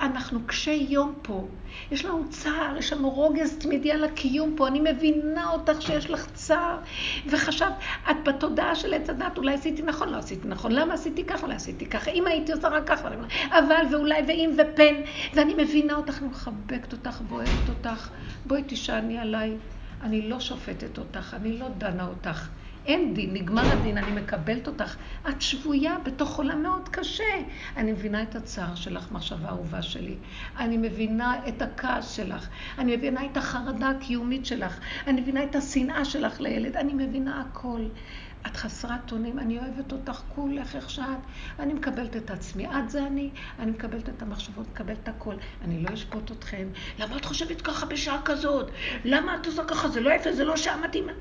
אנחנו 0.00 0.40
קשי 0.46 0.86
יום 0.90 1.14
פה. 1.22 1.48
יש 1.90 2.04
לנו 2.04 2.30
צער, 2.30 2.76
יש 2.78 2.92
לנו 2.92 3.10
רוגז 3.10 3.56
תמידי 3.58 3.92
על 3.92 4.04
הקיום 4.04 4.54
פה. 4.56 4.68
אני 4.68 4.80
מבינה 4.92 5.50
אותך 5.50 5.82
שיש 5.82 6.10
לך 6.10 6.26
צער. 6.34 6.78
וחשבת, 7.26 7.72
את 8.10 8.16
בתודעה 8.24 8.74
של 8.74 8.94
עץ 8.94 9.10
הדת, 9.10 9.38
אולי 9.38 9.54
עשיתי 9.54 9.82
נכון, 9.82 10.08
לא 10.08 10.16
עשיתי 10.16 10.48
נכון. 10.48 10.72
למה 10.72 10.94
עשיתי 10.94 11.24
ככה, 11.24 11.46
לא 11.46 11.52
עשיתי 11.52 11.86
ככה. 11.86 12.10
אם 12.10 12.26
הייתי 12.26 12.52
עושה 12.52 12.68
רק 12.68 12.88
ככה, 12.88 13.08
אבל 13.50 13.86
ואולי 13.90 14.22
ואם 14.28 14.50
ופן. 14.54 14.94
ואני 15.34 15.54
מבינה 15.54 15.94
אותך, 15.94 16.18
אני 16.18 16.28
מחבקת 16.28 16.92
אותך 16.92 17.20
ואוהבת 17.28 17.68
אותך. 17.68 18.10
בואי 18.46 18.62
תשעני 18.66 19.18
עליי. 19.18 19.56
אני 20.02 20.28
לא 20.28 20.40
שופטת 20.40 20.98
אותך, 20.98 21.34
אני 21.34 21.58
לא 21.58 21.68
דנה 21.78 22.06
אותך. 22.06 22.48
אין 22.86 23.14
דין, 23.14 23.34
נגמר 23.34 23.62
הדין, 23.72 23.98
אני 23.98 24.20
מקבלת 24.20 24.66
אותך. 24.66 24.96
את 25.28 25.42
שבויה 25.42 25.96
בתוך 26.04 26.36
עולם 26.36 26.62
מאוד 26.62 26.88
קשה. 26.88 27.24
אני 27.76 27.92
מבינה 27.92 28.22
את 28.22 28.34
הצער 28.34 28.74
שלך, 28.74 29.12
מחשבה 29.12 29.48
אהובה 29.48 29.82
שלי. 29.82 30.16
אני 30.58 30.76
מבינה 30.76 31.48
את 31.48 31.62
הכעס 31.62 32.10
שלך. 32.10 32.48
אני 32.78 32.96
מבינה 32.96 33.26
את 33.26 33.36
החרדה 33.36 33.88
הקיומית 33.88 34.46
שלך. 34.46 34.80
אני 35.06 35.20
מבינה 35.20 35.44
את 35.44 35.56
השנאה 35.56 36.04
שלך 36.04 36.40
לילד. 36.40 36.76
אני 36.76 36.94
מבינה 36.94 37.40
הכל. 37.40 37.80
את 38.46 38.56
חסרת 38.56 39.12
אונים, 39.12 39.38
אני 39.38 39.58
אוהבת 39.58 39.92
אותך 39.92 40.22
כולך 40.34 40.76
איך 40.76 40.90
שאת. 40.90 41.18
אני 41.58 41.72
מקבלת 41.72 42.16
את 42.16 42.30
עצמי, 42.30 42.66
את 42.66 42.90
זה 42.90 43.06
אני. 43.06 43.30
אני 43.58 43.70
מקבלת 43.70 44.08
את 44.08 44.22
המחשבות, 44.22 44.66
מקבלת 44.72 44.98
את 45.02 45.08
הכל. 45.08 45.34
אני 45.64 45.82
לא 45.82 45.94
אשפוט 45.94 46.30
אתכם. 46.30 46.68
למה 46.98 47.16
את 47.16 47.24
חושבת 47.24 47.60
ככה 47.60 47.86
בשעה 47.86 48.22
כזאת? 48.24 48.70
למה 49.04 49.34
את 49.34 49.46
עושה 49.46 49.64
ככה? 49.64 49.88
זה 49.88 50.00
לא 50.00 50.10
יפה, 50.10 50.32
זה 50.32 50.44
לא 50.44 50.56
שעה 50.56 50.80
מתאימה. 50.80 51.12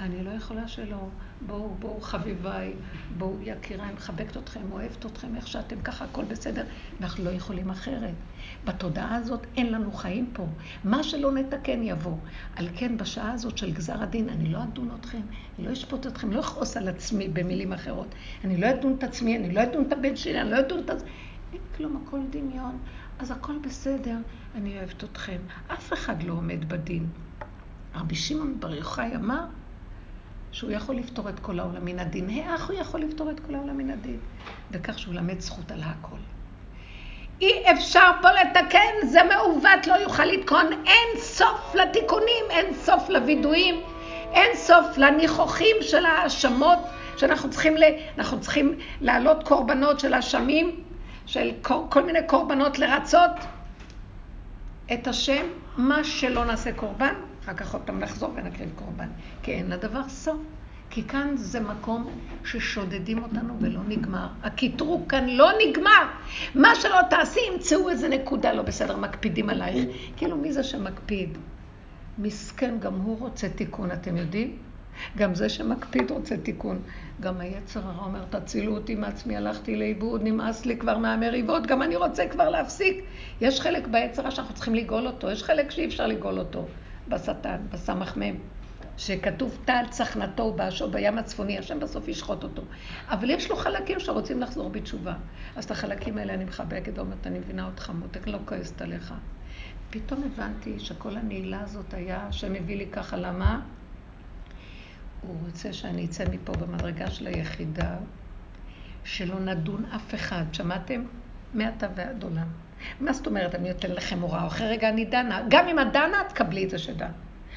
אני 0.00 0.24
לא 0.24 0.30
יכולה 0.30 0.68
שלא. 0.68 1.08
בואו, 1.46 1.74
בואו 1.78 2.00
חביביי, 2.00 2.72
בואו 3.18 3.36
יקיריי, 3.42 3.92
מחבקת 3.94 4.36
אתכם, 4.36 4.60
אוהבת 4.72 5.06
אתכם, 5.06 5.36
איך 5.36 5.48
שאתם 5.48 5.80
ככה, 5.80 6.04
הכל 6.04 6.24
בסדר. 6.24 6.64
אנחנו 7.00 7.24
לא 7.24 7.30
יכולים 7.30 7.70
אחרת. 7.70 8.14
בתודעה 8.64 9.14
הזאת 9.14 9.46
אין 9.56 9.72
לנו 9.72 9.92
חיים 9.92 10.30
פה. 10.32 10.46
מה 10.84 11.02
שלא 11.02 11.32
נתקן 11.32 11.82
יבוא. 11.82 12.16
על 12.56 12.68
כן, 12.76 12.96
בשעה 12.96 13.32
הזאת 13.32 13.58
של 13.58 13.72
גזר 13.72 14.02
הדין, 14.02 14.28
אני 14.28 14.48
לא 14.48 14.62
אדון 14.62 14.90
אתכם, 15.00 15.20
אני 15.58 15.66
לא 15.66 15.72
אשפוט 15.72 16.06
אתכם, 16.06 16.30
לא 16.30 16.40
אכעוס 16.40 16.76
על 16.76 16.88
עצמי 16.88 17.28
במילים 17.28 17.72
אחרות. 17.72 18.14
אני 18.44 18.56
לא 18.56 18.70
אדון 18.70 18.94
את 18.98 19.04
עצמי, 19.04 19.36
אני 19.36 19.54
לא 19.54 19.62
אדון 19.62 19.84
את 19.86 19.92
הבן 19.92 20.16
שלי, 20.16 20.40
אני 20.40 20.50
לא 20.50 20.58
אדון 20.58 20.80
את... 20.80 20.90
אין 21.52 21.60
כלום, 21.76 22.02
הכל 22.06 22.20
דמיון. 22.30 22.78
אז 23.18 23.30
הכל 23.30 23.58
בסדר, 23.64 24.16
אני 24.54 24.78
אוהבת 24.78 25.04
אתכם. 25.04 25.38
אף 25.72 25.92
אחד 25.92 26.22
לא 26.22 26.32
עומד 26.32 26.68
בדין. 26.68 27.06
רבי 27.94 28.14
שמעון 28.14 28.60
בר 28.60 28.74
יוחאי 28.74 29.16
אמר, 29.16 29.44
שהוא 30.52 30.70
יכול 30.70 30.94
לפתור 30.94 31.28
את 31.28 31.40
כל 31.40 31.58
העולם 31.58 31.84
מן 31.84 31.98
הדין. 31.98 32.30
איך 32.30 32.68
הוא 32.68 32.76
יכול 32.76 33.00
לפתור 33.00 33.30
את 33.30 33.40
כל 33.40 33.54
העולם 33.54 33.76
מן 33.78 33.90
הדין? 33.90 34.18
וכך 34.70 34.98
שהוא 34.98 35.14
למד 35.14 35.40
זכות 35.40 35.70
על 35.70 35.80
הכל. 35.82 36.16
אי 37.40 37.72
אפשר 37.72 38.10
פה 38.22 38.28
לתקן, 38.30 39.06
זה 39.08 39.20
מעוות, 39.22 39.86
לא 39.86 39.94
יוכל 39.94 40.24
לתקון. 40.24 40.66
אין 40.86 41.18
סוף 41.18 41.74
לתיקונים, 41.74 42.44
אין 42.50 42.74
סוף 42.74 43.08
לווידויים, 43.08 43.80
אין 44.32 44.56
סוף 44.56 44.98
לניחוחים 44.98 45.76
של 45.80 46.06
האשמות 46.06 46.78
שאנחנו 47.16 47.50
צריכים, 47.50 47.76
ל... 47.76 47.82
אנחנו 48.18 48.40
צריכים 48.40 48.78
להעלות 49.00 49.48
קורבנות 49.48 50.00
של 50.00 50.14
אשמים, 50.14 50.80
של 51.26 51.50
כל, 51.62 51.78
כל 51.88 52.02
מיני 52.04 52.18
קורבנות 52.26 52.78
לרצות 52.78 53.30
את 54.92 55.06
השם, 55.06 55.46
מה 55.76 56.04
שלא 56.04 56.44
נעשה 56.44 56.72
קורבן, 56.72 57.14
אחר 57.44 57.54
כך 57.54 57.74
עוד 57.74 57.82
פעם 57.82 57.98
נחזור 57.98 58.32
ונקריב 58.36 58.70
קורבן, 58.76 59.08
כי 59.42 59.52
אין 59.52 59.70
לדבר 59.70 60.08
סוף. 60.08 60.40
כי 60.90 61.02
כאן 61.02 61.36
זה 61.36 61.60
מקום 61.60 62.10
ששודדים 62.44 63.22
אותנו 63.22 63.54
ולא 63.60 63.80
נגמר. 63.88 64.26
הקטרוג 64.42 65.10
כאן 65.10 65.28
לא 65.28 65.50
נגמר. 65.66 66.02
מה 66.54 66.74
שלא 66.74 67.00
תעשי, 67.10 67.40
ימצאו 67.52 67.90
איזה 67.90 68.08
נקודה 68.08 68.52
לא 68.52 68.62
בסדר, 68.62 68.96
מקפידים 68.96 69.50
עלייך. 69.50 69.84
כאילו, 70.16 70.36
מי 70.36 70.52
זה 70.52 70.62
שמקפיד? 70.62 71.38
מסכן, 72.18 72.78
גם 72.78 72.94
הוא 72.94 73.18
רוצה 73.18 73.48
תיקון, 73.48 73.92
אתם 73.92 74.16
יודעים? 74.16 74.56
גם 75.16 75.34
זה 75.34 75.48
שמקפיד 75.48 76.10
רוצה 76.10 76.36
תיקון. 76.36 76.78
גם 77.20 77.40
היצר 77.40 77.80
הרע 77.84 78.04
אומר, 78.04 78.24
תצילו 78.30 78.74
אותי 78.74 78.94
מעצמי, 78.94 79.36
הלכתי 79.36 79.76
לאיבוד, 79.76 80.20
נמאס 80.24 80.66
לי 80.66 80.76
כבר 80.76 80.98
מהמריבות, 80.98 81.66
גם 81.66 81.82
אני 81.82 81.96
רוצה 81.96 82.28
כבר 82.28 82.48
להפסיק. 82.48 83.04
יש 83.40 83.60
חלק 83.60 83.86
ביצר 83.86 84.30
שאנחנו 84.30 84.54
צריכים 84.54 84.74
לגאול 84.74 85.06
אותו, 85.06 85.30
יש 85.30 85.42
חלק 85.42 85.70
שאי 85.70 85.86
אפשר 85.86 86.06
לגאול 86.06 86.38
אותו. 86.38 86.66
בשטן, 87.10 87.60
בסמ"ם, 87.70 88.34
שכתוב 88.96 89.58
טל 89.64 89.84
צחנתו 89.90 90.42
ובאשו 90.42 90.90
בים 90.90 91.18
הצפוני, 91.18 91.58
השם 91.58 91.80
בסוף 91.80 92.08
ישחוט 92.08 92.42
אותו. 92.42 92.62
אבל 93.08 93.30
יש 93.30 93.50
לו 93.50 93.56
חלקים 93.56 94.00
שרוצים 94.00 94.40
לחזור 94.40 94.70
בתשובה. 94.70 95.14
אז 95.56 95.64
את 95.64 95.70
החלקים 95.70 96.18
האלה 96.18 96.34
אני 96.34 96.44
מחבקת 96.44 96.98
ואומרת, 96.98 97.26
אני 97.26 97.38
מבינה 97.38 97.66
אותך 97.66 97.92
מותק, 97.94 98.26
לא 98.26 98.38
כועסת 98.44 98.82
עליך. 98.82 99.14
פתאום 99.90 100.22
הבנתי 100.22 100.78
שכל 100.78 101.16
הנעילה 101.16 101.60
הזאת 101.60 101.94
היה, 101.94 102.26
השם 102.26 102.54
הביא 102.54 102.76
לי 102.76 102.86
ככה, 102.86 103.16
למה? 103.16 103.60
הוא 105.22 105.36
רוצה 105.46 105.72
שאני 105.72 106.04
אצא 106.04 106.24
מפה 106.30 106.52
במדרגה 106.52 107.10
של 107.10 107.26
היחידה, 107.26 107.96
שלא 109.04 109.40
נדון 109.40 109.84
אף 109.84 110.14
אחד. 110.14 110.44
שמעתם? 110.52 111.04
מעתה 111.54 111.86
ועד 111.94 112.22
עולם. 112.22 112.48
מה 113.00 113.12
זאת 113.12 113.26
אומרת, 113.26 113.54
אני 113.54 113.70
אתן 113.70 113.90
לכם 113.90 114.20
הוראה, 114.20 114.46
אחרי 114.46 114.68
רגע 114.68 114.88
אני 114.88 115.04
דנה. 115.04 115.42
גם 115.48 115.68
אם 115.68 115.78
את 115.78 115.92
דנה, 115.92 116.22
תקבלי 116.28 116.64
את 116.64 116.70
זה 116.70 116.78
שדן. 116.78 117.10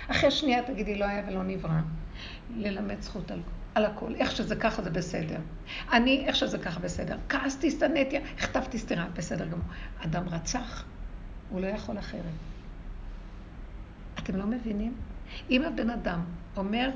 אחרי 0.07 0.31
שנייה 0.31 0.63
תגידי, 0.63 0.97
לא 0.97 1.05
היה 1.05 1.23
ולא 1.27 1.43
נברא. 1.43 1.71
ללמד 2.55 3.01
זכות 3.01 3.31
על, 3.31 3.39
על 3.75 3.85
הכל. 3.85 4.15
איך 4.15 4.31
שזה 4.31 4.55
ככה 4.55 4.81
זה 4.81 4.89
בסדר. 4.89 5.39
אני, 5.91 6.23
איך 6.27 6.35
שזה 6.35 6.57
ככה 6.57 6.79
בסדר. 6.79 7.17
כעסתי, 7.29 7.71
שנאתי, 7.71 8.17
הכתבתי 8.17 8.77
סתירה, 8.77 9.05
בסדר 9.13 9.45
גמור. 9.45 9.65
אדם 10.05 10.29
רצח, 10.29 10.85
הוא 11.49 11.61
לא 11.61 11.67
יכול 11.67 11.99
אחרת. 11.99 12.23
אתם 14.19 14.35
לא 14.35 14.45
מבינים? 14.45 14.93
אם 15.49 15.63
הבן 15.63 15.89
אדם 15.89 16.19
אומר 16.57 16.89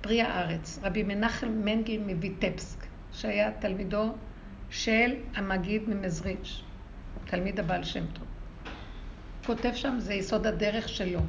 פרי 0.00 0.22
הארץ, 0.22 0.78
רבי 0.82 1.02
מנחם 1.02 1.48
מנגי 1.48 1.98
מביטפסק, 2.06 2.86
שהיה 3.12 3.50
תלמידו 3.58 4.14
של 4.70 5.14
המגיד 5.34 5.82
ממזריץ', 5.88 6.62
תלמיד 7.34 7.60
הבעל 7.60 7.84
שם 7.84 8.06
טוב. 8.06 8.26
כותב 9.46 9.70
שם, 9.74 9.96
זה 9.98 10.14
יסוד 10.14 10.46
הדרך 10.46 10.88
שלו. 10.88 11.20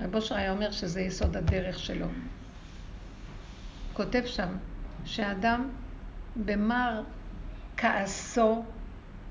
רב 0.00 0.14
אושר 0.14 0.34
היה 0.34 0.52
אומר 0.52 0.70
שזה 0.70 1.00
יסוד 1.00 1.36
הדרך 1.36 1.78
שלו. 1.78 2.06
כותב 3.92 4.22
שם 4.26 4.48
שאדם 5.04 5.68
במר 6.44 7.02
כעסו 7.76 8.64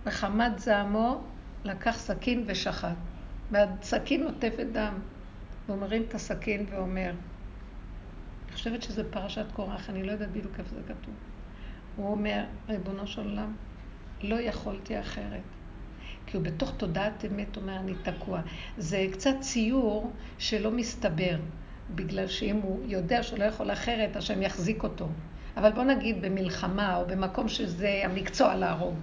וחמת 0.06 0.60
זעמו 0.60 1.24
לקח 1.64 1.98
סכין 1.98 2.44
ושחט. 2.48 2.96
והסכין 3.52 4.24
עוטפת 4.24 4.66
דם. 4.72 4.94
והוא 5.66 5.80
מרים 5.80 6.04
את 6.08 6.16
הסכין 6.16 6.66
ואומר, 6.70 7.10
אני 7.10 8.54
חושבת 8.54 8.84
שזה 8.84 9.12
פרשת 9.12 9.46
קורח, 9.54 9.90
אני 9.90 10.04
לא 10.04 10.12
יודעת 10.12 10.30
בדיוק 10.30 10.60
איפה 10.60 10.76
זה 10.76 10.82
כתוב. 10.84 11.14
הוא 11.96 12.12
אומר, 12.12 12.44
ריבונו 12.70 13.08
של 13.08 13.22
עולם, 13.22 13.56
לא 14.22 14.36
יכולתי 14.36 15.00
אחרת. 15.00 15.55
כי 16.26 16.38
הוא 16.38 16.46
בתוך 16.46 16.74
תודעת 16.78 17.26
אמת 17.26 17.58
אומר, 17.58 17.76
אני 17.76 17.94
תקוע. 18.04 18.42
זה 18.78 19.06
קצת 19.12 19.36
ציור 19.40 20.12
שלא 20.38 20.72
מסתבר, 20.72 21.36
בגלל 21.96 22.28
שאם 22.28 22.56
הוא 22.56 22.80
יודע 22.86 23.24
שהוא 23.24 23.40
לא 23.40 23.44
יכול 23.44 23.72
אחרת, 23.72 24.16
השם 24.16 24.42
יחזיק 24.42 24.84
אותו. 24.84 25.08
אבל 25.58 25.72
בוא 25.72 25.84
נגיד 25.84 26.22
במלחמה 26.22 26.96
או 26.96 27.06
במקום 27.08 27.48
שזה 27.48 28.02
המקצוע 28.04 28.56
להרוג. 28.56 28.96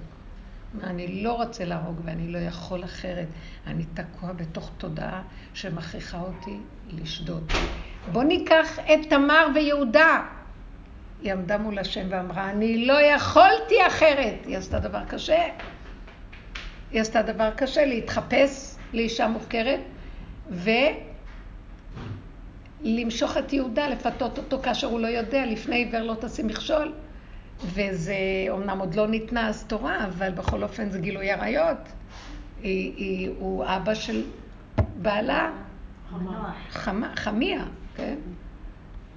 אני 0.82 1.22
לא 1.22 1.32
רוצה 1.32 1.64
להרוג 1.64 2.00
ואני 2.04 2.32
לא 2.32 2.38
יכול 2.38 2.84
אחרת. 2.84 3.26
אני 3.66 3.84
תקוע 3.94 4.32
בתוך 4.32 4.70
תודעה 4.78 5.22
שמכריחה 5.54 6.20
אותי 6.20 6.56
לשדוד. 6.88 7.52
בוא 8.12 8.22
ניקח 8.22 8.78
את 8.78 9.10
תמר 9.10 9.46
ויהודה. 9.54 10.26
היא 11.22 11.32
עמדה 11.32 11.58
מול 11.58 11.78
השם 11.78 12.06
ואמרה, 12.10 12.50
אני 12.50 12.86
לא 12.86 13.00
יכולתי 13.02 13.74
אחרת. 13.86 14.44
היא 14.46 14.58
עשתה 14.58 14.78
דבר 14.78 15.04
קשה. 15.08 15.42
היא 16.92 17.00
עשתה 17.00 17.22
דבר 17.22 17.50
קשה, 17.56 17.86
להתחפש 17.86 18.76
לאישה 18.92 19.28
מופקרת, 19.28 19.80
ולמשוך 22.82 23.36
את 23.36 23.52
יהודה, 23.52 23.88
לפתות 23.88 24.38
אותו 24.38 24.58
כאשר 24.62 24.86
הוא 24.86 25.00
לא 25.00 25.06
יודע, 25.06 25.46
לפני 25.46 25.76
עיוור 25.76 26.00
לא 26.00 26.14
תשים 26.20 26.46
מכשול. 26.46 26.92
וזה, 27.64 28.14
אמנם 28.50 28.78
עוד 28.78 28.94
לא 28.94 29.08
ניתנה 29.08 29.48
אז 29.48 29.64
תורה, 29.64 30.04
אבל 30.04 30.30
בכל 30.30 30.62
אופן 30.62 30.90
זה 30.90 30.98
גילוי 30.98 31.30
עריות. 31.30 31.78
הוא 33.38 33.64
אבא 33.64 33.94
של 33.94 34.22
בעלה. 35.02 35.50
חמיה, 37.14 37.64
כן? 37.96 38.16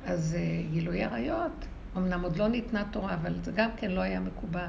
אז 0.05 0.37
uh, 0.37 0.73
גילוי 0.73 1.03
עריות. 1.03 1.65
אמנם 1.97 2.21
עוד 2.23 2.37
לא 2.37 2.47
ניתנה 2.47 2.83
תורה, 2.91 3.13
אבל 3.13 3.33
זה 3.43 3.51
גם 3.51 3.69
כן 3.77 3.91
לא 3.91 4.01
היה 4.01 4.19
מקובל. 4.19 4.67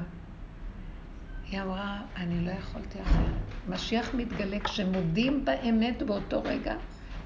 היא 1.51 1.61
אמרה, 1.61 2.01
אני 2.17 2.45
לא 2.45 2.51
יכולתי 2.51 3.01
אחרת. 3.01 3.69
משיח 3.69 4.13
מתגלה 4.13 4.59
כשמודים 4.59 5.45
באמת 5.45 6.01
באותו 6.01 6.41
רגע, 6.43 6.75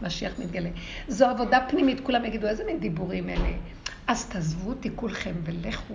משיח 0.02 0.40
מתגלה. 0.40 0.70
זו 1.08 1.26
עבודה 1.26 1.66
פנימית, 1.70 2.00
כולם 2.00 2.26
יגידו, 2.26 2.48
איזה 2.48 2.64
מין 2.64 2.80
דיבורים 2.80 3.30
אלה? 3.30 3.54
אז 4.08 4.30
תעזבו 4.30 4.70
אותי 4.70 4.90
כולכם 4.96 5.34
ולכו 5.44 5.94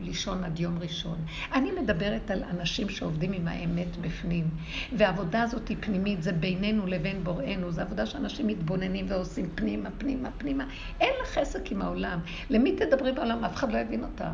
לישון 0.00 0.44
עד 0.44 0.60
יום 0.60 0.78
ראשון. 0.78 1.18
אני 1.52 1.70
מדברת 1.70 2.30
על 2.30 2.44
אנשים 2.44 2.88
שעובדים 2.88 3.32
עם 3.32 3.48
האמת 3.48 3.96
בפנים, 3.96 4.50
והעבודה 4.96 5.42
הזאת 5.42 5.68
היא 5.68 5.76
פנימית, 5.80 6.22
זה 6.22 6.32
בינינו 6.32 6.86
לבין 6.86 7.24
בוראנו, 7.24 7.70
זו 7.72 7.80
עבודה 7.80 8.06
שאנשים 8.06 8.46
מתבוננים 8.46 9.06
ועושים 9.08 9.50
פנימה, 9.54 9.90
פנימה, 9.98 10.28
פנימה. 10.38 10.64
אין 11.00 11.12
לך 11.22 11.38
עסק 11.38 11.72
עם 11.72 11.82
העולם. 11.82 12.20
למי 12.50 12.76
תדברי 12.76 13.12
בעולם? 13.12 13.44
אף 13.44 13.54
אחד 13.54 13.72
לא 13.72 13.78
יבין 13.78 14.04
אותך. 14.04 14.24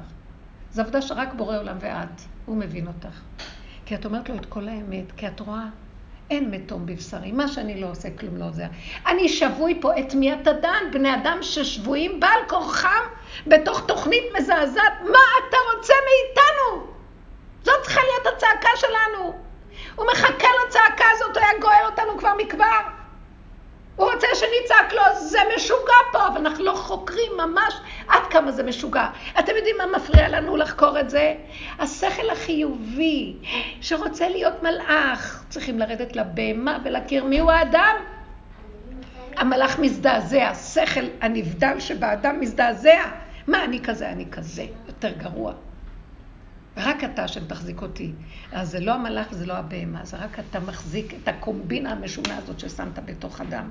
זו 0.75 0.83
עבודה 0.83 1.03
שרק 1.03 1.35
בורא 1.35 1.59
עולם 1.59 1.77
ואת, 1.81 2.21
הוא 2.47 2.57
מבין 2.57 2.87
אותך. 2.87 3.21
כי 3.87 3.95
את 3.95 4.05
אומרת 4.05 4.29
לו 4.29 4.35
את 4.35 4.47
כל 4.47 4.69
האמת, 4.69 5.13
כי 5.17 5.27
את 5.27 5.41
רואה 5.41 5.65
אין 6.31 6.51
מתום 6.51 6.87
בבשרי, 6.87 7.33
מה 7.33 7.49
שאני 7.49 7.81
לא 7.81 7.91
עושה 7.91 8.09
כלום 8.19 8.37
לא 8.37 8.45
עוזר. 8.45 8.67
אני 9.07 9.29
שבוי 9.29 9.79
פה 9.81 9.99
את 9.99 10.15
מי 10.15 10.33
אתה 10.33 10.53
דן, 10.53 10.85
בני 10.93 11.15
אדם 11.15 11.39
ששבויים 11.41 12.21
בעל 12.21 12.39
כורחם 12.49 13.03
בתוך 13.47 13.87
תוכנית 13.87 14.23
מזעזעת, 14.39 14.93
מה 15.03 15.25
אתה 15.49 15.57
רוצה 15.75 15.95
מאיתנו? 16.05 16.93
זאת 17.63 17.83
צריכה 17.83 18.01
להיות 18.01 18.37
הצעקה 18.37 18.71
שלנו. 18.77 19.35
הוא 19.95 20.07
מחכה 20.13 20.49
לצעקה 20.67 21.05
הזאת, 21.13 21.37
הוא 21.37 21.45
היה 21.45 21.61
גואל 21.61 21.91
אותנו 21.91 22.19
כבר 22.19 22.33
מכבר. 22.39 23.04
הוא 23.97 24.11
רוצה 24.13 24.27
שנצעק 24.35 24.93
לו, 24.93 25.03
זה 25.21 25.39
משוגע 25.57 25.99
פה, 26.13 26.27
אבל 26.27 26.39
אנחנו 26.39 26.65
לא 26.65 26.73
חוקרים 26.73 27.33
ממש 27.37 27.75
עד 28.09 28.23
כמה 28.31 28.53
זה 28.53 28.63
משוגע. 28.63 29.07
אתם 29.39 29.53
יודעים 29.57 29.77
מה 29.79 29.97
מפריע 29.97 30.29
לנו 30.29 30.57
לחקור 30.57 31.01
את 31.01 31.11
זה? 31.11 31.35
השכל 31.79 32.31
החיובי, 32.31 33.37
שרוצה 33.81 34.29
להיות 34.29 34.63
מלאך, 34.63 35.45
צריכים 35.49 35.79
לרדת 35.79 36.17
לבהמה 36.17 36.79
ולהכיר 36.85 37.25
מיהו 37.25 37.51
האדם. 37.51 37.97
המלאך 39.37 39.79
מזדעזע, 39.79 40.49
השכל 40.49 41.05
הנבדל 41.21 41.81
שבאדם 41.81 42.41
מזדעזע. 42.41 43.03
מה, 43.47 43.65
אני 43.65 43.81
כזה, 43.81 44.11
אני 44.11 44.27
כזה, 44.31 44.65
יותר 44.87 45.11
גרוע. 45.11 45.53
רק 46.77 47.05
אתה 47.05 47.25
השם 47.25 47.41
אותי. 47.83 48.13
אז 48.53 48.71
זה 48.71 48.81
לא 48.81 48.93
המלאך 48.93 49.27
וזה 49.31 49.47
לא 49.47 49.53
הבהמה, 49.53 50.05
זה 50.05 50.17
רק 50.17 50.39
אתה 50.39 50.61
מחזיק 50.61 51.15
את 51.23 51.29
הקומבינה 51.29 51.93
המשונה 51.93 52.37
הזאת 52.37 52.61
ששמת 52.61 52.99
בתוך 53.05 53.41
אדם. 53.41 53.71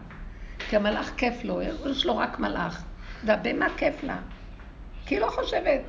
כי 0.69 0.75
המלאך 0.75 1.11
כיף 1.17 1.43
לו, 1.43 1.61
יש 1.61 2.05
לו 2.05 2.17
רק 2.17 2.39
מלאך. 2.39 2.83
והבהמה 3.25 3.67
כיף 3.77 4.03
לה. 4.03 4.17
כי 5.05 5.15
היא 5.15 5.21
לא 5.21 5.27
חושבת. 5.27 5.81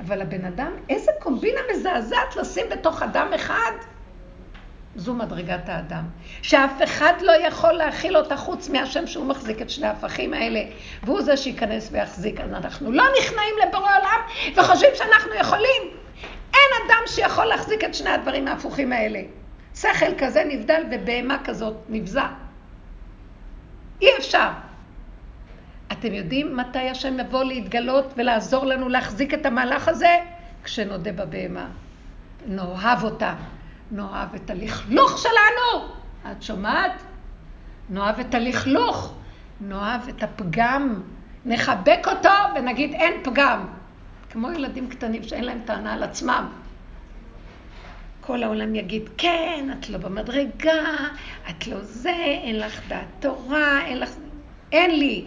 אבל 0.00 0.22
הבן 0.22 0.44
אדם, 0.44 0.72
איזה 0.88 1.10
קומבינה 1.18 1.60
מזעזעת 1.72 2.36
לשים 2.36 2.66
בתוך 2.70 3.02
אדם 3.02 3.28
אחד. 3.34 3.72
זו 4.96 5.14
מדרגת 5.14 5.68
האדם. 5.68 6.04
שאף 6.42 6.82
אחד 6.84 7.12
לא 7.20 7.32
יכול 7.46 7.72
להכיל 7.72 8.16
אותה 8.16 8.36
חוץ 8.36 8.68
מהשם 8.68 9.06
שהוא 9.06 9.26
מחזיק 9.26 9.62
את 9.62 9.70
שני 9.70 9.86
ההפכים 9.86 10.34
האלה, 10.34 10.60
והוא 11.02 11.22
זה 11.22 11.36
שייכנס 11.36 11.88
ויחזיק. 11.92 12.40
אז 12.40 12.52
אנחנו 12.52 12.92
לא 12.92 13.04
נכנעים 13.20 13.54
לבורא 13.66 13.98
עולם 13.98 14.20
וחושבים 14.56 14.90
שאנחנו 14.94 15.34
יכולים. 15.34 16.05
אין 16.54 16.86
אדם 16.86 17.02
שיכול 17.06 17.44
להחזיק 17.44 17.84
את 17.84 17.94
שני 17.94 18.10
הדברים 18.10 18.48
ההפוכים 18.48 18.92
האלה. 18.92 19.22
שכל 19.74 20.14
כזה 20.18 20.44
נבדל 20.48 20.82
ובהמה 20.90 21.38
כזאת 21.44 21.76
נבזה. 21.88 22.20
אי 24.02 24.08
אפשר. 24.18 24.48
אתם 25.92 26.14
יודעים 26.14 26.56
מתי 26.56 26.88
השם 26.90 27.20
יבוא 27.20 27.44
להתגלות 27.44 28.14
ולעזור 28.16 28.66
לנו 28.66 28.88
להחזיק 28.88 29.34
את 29.34 29.46
המהלך 29.46 29.88
הזה? 29.88 30.16
כשנודה 30.64 31.12
בבהמה. 31.12 31.68
נאהב 32.46 33.04
אותה. 33.04 33.34
נאהב 33.90 34.34
את 34.34 34.50
הלכלוך 34.50 35.18
שלנו. 35.18 35.88
את 36.32 36.42
שומעת? 36.42 37.02
נאהב 37.90 38.20
את 38.20 38.34
הלכלוך. 38.34 39.14
נאהב 39.60 40.08
את 40.08 40.22
הפגם. 40.22 41.02
נחבק 41.44 42.06
אותו 42.06 42.28
ונגיד 42.56 42.94
אין 42.94 43.22
פגם. 43.22 43.66
כמו 44.30 44.50
ילדים 44.50 44.88
קטנים 44.88 45.22
שאין 45.22 45.44
להם 45.44 45.60
טענה 45.64 45.94
על 45.94 46.02
עצמם. 46.02 46.48
כל 48.20 48.42
העולם 48.42 48.74
יגיד, 48.74 49.02
כן, 49.18 49.68
את 49.78 49.90
לא 49.90 49.98
במדרגה, 49.98 50.84
את 51.50 51.66
לא 51.66 51.80
זה, 51.80 52.10
אין 52.10 52.58
לך 52.58 52.88
דעת 52.88 53.06
תורה, 53.20 53.86
אין 53.86 54.00
לך... 54.00 54.10
אין 54.72 54.98
לי, 54.98 55.24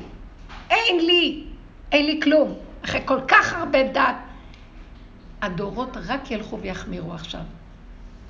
אין 0.69 1.05
לי, 1.05 1.45
אין 1.91 2.05
לי 2.05 2.19
כלום. 2.23 2.53
אחרי 2.85 3.01
כל 3.05 3.19
כך 3.27 3.53
הרבה 3.53 3.83
דת, 3.83 4.15
הדורות 5.41 5.97
רק 6.07 6.31
ילכו 6.31 6.59
ויחמירו 6.59 7.13
עכשיו. 7.13 7.41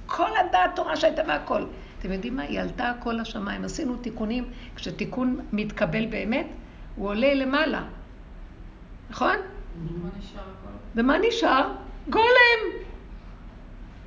כל 0.06 0.30
הדעת 0.38 0.76
תורה 0.76 0.96
שהייתה 0.96 1.22
והכל. 1.28 1.66
אתם 2.00 2.12
יודעים 2.12 2.36
מה? 2.36 2.44
היא 2.44 2.60
עלתה 2.60 2.90
הכל 2.90 3.14
לשמיים. 3.14 3.66
עשינו 3.66 3.98
תיקונים, 3.98 4.50
כשתיקון 4.76 5.40
מתקבל 5.54 6.06
באמת, 6.06 6.48
הוא 6.96 7.10
עולה 7.10 7.34
למעלה. 7.34 7.84
נכון? 9.10 9.36
ומה 10.96 11.18
נשאר? 11.18 11.70
גולם. 12.10 12.60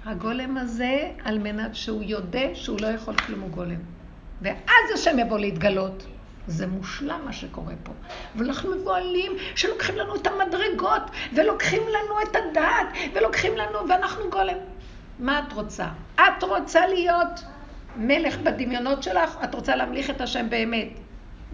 הגולם 0.05 0.57
הזה, 0.57 1.11
על 1.25 1.39
מנת 1.39 1.75
שהוא 1.75 2.03
יודה 2.03 2.55
שהוא 2.55 2.81
לא 2.81 2.87
יכול 2.87 3.17
כלום, 3.17 3.41
הוא 3.41 3.51
גולם. 3.51 3.81
ואז 4.43 4.91
השם 4.95 5.19
יבוא 5.19 5.39
להתגלות. 5.39 6.07
זה 6.47 6.67
מושלם 6.67 7.21
מה 7.25 7.33
שקורה 7.33 7.75
פה. 7.83 7.93
ואנחנו 8.37 8.75
מבוהלים 8.75 9.33
שלוקחים 9.57 9.97
לנו 9.97 10.17
את 10.17 10.27
המדרגות, 10.27 11.03
ולוקחים 11.35 11.83
לנו 11.83 12.23
את 12.23 12.37
הדעת, 12.37 12.87
ולוקחים 13.15 13.57
לנו, 13.57 13.89
ואנחנו 13.89 14.31
גולם. 14.31 14.57
מה 15.19 15.43
את 15.49 15.53
רוצה? 15.53 15.89
את 16.15 16.43
רוצה 16.43 16.87
להיות 16.87 17.45
מלך 17.97 18.39
בדמיונות 18.39 19.03
שלך? 19.03 19.37
את 19.45 19.55
רוצה 19.55 19.77
להמליך 19.77 20.11
את 20.11 20.21
השם 20.21 20.51
באמת? 20.51 20.89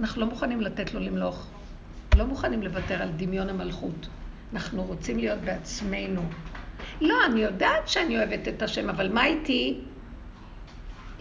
אנחנו 0.00 0.20
לא 0.20 0.26
מוכנים 0.26 0.60
לתת 0.60 0.94
לו 0.94 1.00
למלוך. 1.00 1.46
לא 2.16 2.26
מוכנים 2.26 2.62
לוותר 2.62 3.02
על 3.02 3.08
דמיון 3.16 3.48
המלכות. 3.48 4.08
אנחנו 4.52 4.84
רוצים 4.84 5.18
להיות 5.18 5.38
בעצמנו. 5.38 6.22
לא, 7.00 7.14
אני 7.26 7.40
יודעת 7.40 7.88
שאני 7.88 8.18
אוהבת 8.18 8.48
את 8.48 8.62
השם, 8.62 8.90
אבל 8.90 9.12
מה 9.12 9.26
איתי? 9.26 9.80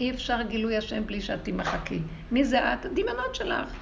אי 0.00 0.10
אפשר 0.10 0.42
גילוי 0.42 0.76
השם 0.76 1.06
בלי 1.06 1.20
שאת 1.20 1.44
תמחקי. 1.44 2.00
מי 2.32 2.44
זה 2.44 2.72
את? 2.72 2.84
הדמיונות 2.84 3.34
שלך. 3.34 3.74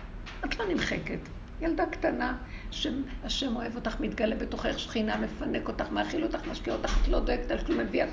את 0.44 0.58
לא 0.58 0.64
נמחקת. 0.68 1.18
ילדה 1.60 1.86
קטנה, 1.86 2.36
השם, 2.70 3.02
השם 3.24 3.56
אוהב 3.56 3.76
אותך, 3.76 4.00
מתגלה 4.00 4.36
בתוכך 4.36 4.78
שכינה, 4.78 5.16
מפנק 5.16 5.68
אותך, 5.68 5.90
מאכיל 5.90 6.22
אותך, 6.24 6.46
משקיע 6.50 6.74
אותך, 6.74 6.98
את 7.02 7.08
לא 7.08 7.20
דואגת 7.20 7.50
על 7.50 7.58
כלום, 7.58 7.80
מביא... 7.80 8.04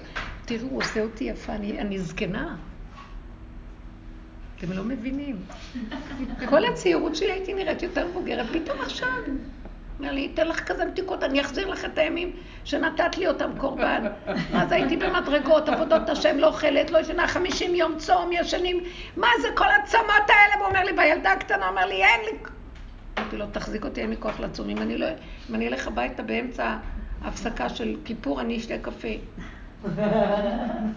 תראו, 0.46 0.70
עושה 0.70 1.02
אותי 1.02 1.24
יפה, 1.24 1.54
אני, 1.56 1.80
אני 1.80 2.00
זקנה. 2.00 2.56
אתם 4.64 4.72
לא 4.72 4.84
מבינים. 4.84 5.36
כל 6.46 6.66
הצעירות 6.66 7.16
שלי 7.16 7.32
הייתי 7.32 7.54
נראית 7.54 7.84
יותר 7.84 8.08
מבוגרת, 8.08 8.46
פתאום 8.54 8.82
עכשיו. 8.82 9.08
אומר 10.00 10.12
לי, 10.12 10.30
אתן 10.34 10.48
לך 10.48 10.60
כזה 10.60 10.86
מתיקות, 10.86 11.24
אני 11.24 11.42
אחזיר 11.42 11.68
לך 11.68 11.86
את 11.86 11.98
הימים 11.98 12.32
שנתת 12.64 13.18
לי 13.18 13.28
אותם 13.28 13.52
קורבן. 13.58 14.04
אז 14.54 14.72
הייתי 14.72 14.98
במדרגות, 14.98 15.70
עבודות 15.70 16.10
השם, 16.10 16.38
לא 16.38 16.48
אוכלת, 16.48 16.92
לא 16.92 16.98
ישנה, 16.98 17.28
חמישים 17.28 17.76
יום 17.76 17.98
צום, 17.98 18.30
ישנים. 18.32 18.84
מה 19.18 19.28
זה 19.42 19.48
כל 19.56 19.66
הצמות 19.84 20.30
האלה? 20.30 20.56
והוא 20.58 20.68
אומר 20.68 20.84
לי, 20.84 20.92
והילדה 20.98 21.32
הקטנה 21.32 21.68
אומר 21.68 21.86
לי, 21.86 22.04
אין 22.04 22.22
לי... 22.26 22.38
אמרתי 23.20 23.38
לו, 23.38 23.46
תחזיק 23.52 23.86
אותי, 23.86 24.02
אין 24.02 24.10
לי 24.10 24.16
כוח 24.20 24.40
לצום. 24.40 24.70
אם 24.70 24.78
אני, 24.78 24.98
לא, 24.98 25.08
אם 25.50 25.56
אני 25.56 25.68
אלך 25.68 25.88
הביתה 25.88 26.24
באמצע 26.24 26.76
ההפסקה 27.22 27.70
של 27.70 27.96
כיפור, 28.06 28.42
אני 28.42 28.58
אשתה 28.58 28.78
קפה. 28.78 29.08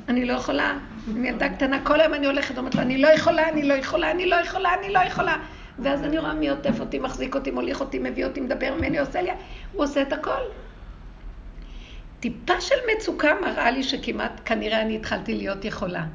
אני 0.09 0.25
לא 0.25 0.33
יכולה. 0.33 0.79
אני 1.15 1.29
ילדה 1.29 1.49
קטנה, 1.49 1.85
כל 1.85 2.01
היום 2.01 2.15
אני 2.15 2.27
הולכת, 2.27 2.59
אומרת 2.59 2.75
לו, 2.75 2.83
אני 2.83 2.99
לא 2.99 3.09
יכולה, 3.09 3.49
אני 3.49 3.63
לא 3.63 3.75
יכולה, 3.75 4.11
אני 4.11 4.27
לא 4.27 4.35
יכולה, 4.35 4.75
אני 4.75 4.93
לא 4.93 4.99
יכולה. 4.99 5.37
ואז 5.79 6.03
אני 6.03 6.19
רואה 6.19 6.35
מי 6.35 6.49
עוטף 6.49 6.81
אותי, 6.81 6.99
מחזיק 6.99 7.35
אותי, 7.35 7.51
מוליך 7.51 7.81
אותי, 7.81 7.99
מביא 7.99 8.25
אותי, 8.25 8.41
מדבר 8.41 8.75
ממני, 8.75 8.99
עושה 8.99 9.23
לי, 9.23 9.31
הוא 9.73 9.85
עושה 9.85 10.03
את 10.03 10.13
הכל. 10.13 10.41
טיפה 12.21 12.61
של 12.61 12.75
מצוקה 12.97 13.35
מראה 13.41 13.71
לי 13.71 13.83
שכמעט, 13.83 14.41
כנראה 14.45 14.83
אני 14.83 14.97
התחלתי 14.97 15.35
להיות 15.35 15.65
יכולה. 15.65 16.07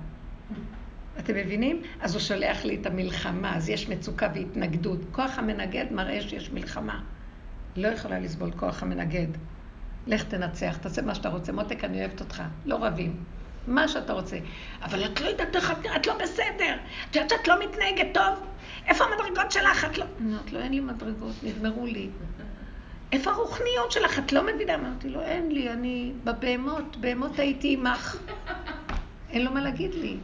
אתם 1.19 1.35
מבינים? 1.35 1.81
אז 2.01 2.13
הוא 2.13 2.21
שולח 2.21 2.65
לי 2.65 2.77
את 2.81 2.85
המלחמה, 2.85 3.55
אז 3.55 3.69
יש 3.69 3.89
מצוקה 3.89 4.29
והתנגדות. 4.33 4.99
כוח 5.11 5.39
המנגד 5.39 5.85
מראה 5.91 6.21
שיש 6.21 6.51
מלחמה. 6.51 7.01
לא 7.75 7.87
יכולה 7.87 8.19
לסבול 8.19 8.51
כוח 8.51 8.83
המנגד. 8.83 9.27
לך 10.07 10.23
תנצח, 10.23 10.77
תעשה 10.77 11.01
מה 11.01 11.15
שאתה 11.15 11.29
רוצה. 11.29 11.51
מותק, 11.51 11.83
אני 11.83 11.99
אוהבת 11.99 12.19
אותך. 12.19 12.43
לא 12.65 12.85
רבים. 12.85 13.15
מה 13.67 13.87
שאתה 13.87 14.13
רוצה. 14.13 14.37
אבל 14.83 15.05
את 15.05 15.21
לא 15.21 15.27
יודעת 15.27 15.55
איך 15.55 15.73
את 15.95 16.07
לא 16.07 16.17
בסדר. 16.17 16.75
את 17.09 17.15
יודעת 17.15 17.29
שאת 17.29 17.47
לא 17.47 17.59
מתנהגת 17.59 18.07
טוב? 18.13 18.45
איפה 18.87 19.03
המדרגות 19.03 19.51
שלך? 19.51 19.85
את 19.85 19.97
לא... 19.97 20.05
אמרת 20.21 20.51
לו, 20.53 20.59
אין 20.59 20.71
לי 20.71 20.79
מדרגות, 20.79 21.35
נגמרו 21.43 21.85
לי. 21.85 22.09
איפה 23.11 23.31
הרוחניות 23.31 23.91
שלך? 23.91 24.19
את 24.19 24.33
לא 24.33 24.43
מבינה. 24.43 24.75
אמרתי 24.75 25.09
לו, 25.09 25.21
אין 25.21 25.51
לי, 25.51 25.69
אני 25.69 26.11
בבהמות, 26.23 26.97
בהמות 26.97 27.39
הייתי 27.39 27.73
עמך. 27.73 28.17
אין 29.29 29.45
לו 29.45 29.51
מה 29.51 29.61
להגיד 29.61 29.93
לי. 29.93 30.17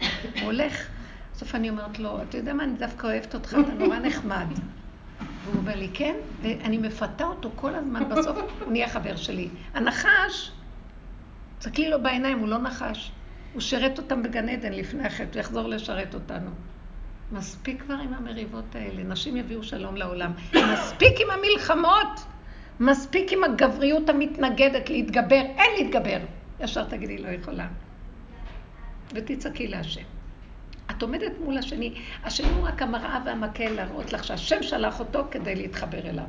הוא 0.00 0.42
הולך. 0.42 0.86
בסוף 1.34 1.54
אני 1.54 1.70
אומרת 1.70 1.98
לו, 1.98 2.22
אתה 2.22 2.36
יודע 2.36 2.52
מה, 2.52 2.64
אני 2.64 2.72
דווקא 2.72 3.06
אוהבת 3.06 3.34
אותך, 3.34 3.56
אתה 3.60 3.72
נורא 3.72 3.98
נחמד. 3.98 4.46
והוא 5.44 5.56
אומר 5.56 5.76
לי, 5.76 5.88
כן, 5.94 6.14
ואני 6.42 6.78
מפתה 6.78 7.24
אותו 7.24 7.50
כל 7.56 7.74
הזמן, 7.74 8.08
בסוף 8.08 8.38
הוא 8.60 8.72
נהיה 8.72 8.88
חבר 8.88 9.16
שלי. 9.16 9.48
הנחש, 9.74 10.50
תסתכלי 11.60 11.90
לו 11.90 12.02
בעיניים, 12.02 12.38
הוא 12.38 12.48
לא 12.48 12.58
נחש. 12.58 13.12
הוא 13.52 13.60
שירת 13.60 13.98
אותם 13.98 14.22
בגן 14.22 14.48
עדן 14.48 14.72
לפני 14.72 15.06
החטא, 15.06 15.30
הוא 15.32 15.40
יחזור 15.40 15.68
לשרת 15.68 16.14
אותנו. 16.14 16.50
מספיק 17.32 17.82
כבר 17.82 17.94
עם 17.94 18.14
המריבות 18.14 18.74
האלה, 18.74 19.02
נשים 19.02 19.36
יביאו 19.36 19.62
שלום 19.62 19.96
לעולם. 19.96 20.32
מספיק 20.72 21.20
עם 21.20 21.26
המלחמות, 21.30 22.24
מספיק 22.80 23.32
עם 23.32 23.44
הגבריות 23.44 24.08
המתנגדת 24.08 24.90
להתגבר, 24.90 25.42
אין 25.56 25.70
להתגבר. 25.78 26.18
ישר 26.60 26.84
תגידי, 26.84 27.18
לא 27.18 27.28
יכולה. 27.28 27.68
ותצעקי 29.14 29.68
להשם. 29.68 30.04
את 30.90 31.02
עומדת 31.02 31.32
מול 31.44 31.58
השני, 31.58 31.94
השני 32.24 32.48
הוא 32.48 32.68
רק 32.68 32.82
המראה 32.82 33.18
והמקל 33.24 33.68
להראות 33.68 34.12
לך 34.12 34.24
שהשם 34.24 34.62
שלח 34.62 35.00
אותו 35.00 35.24
כדי 35.30 35.54
להתחבר 35.54 36.08
אליו. 36.08 36.24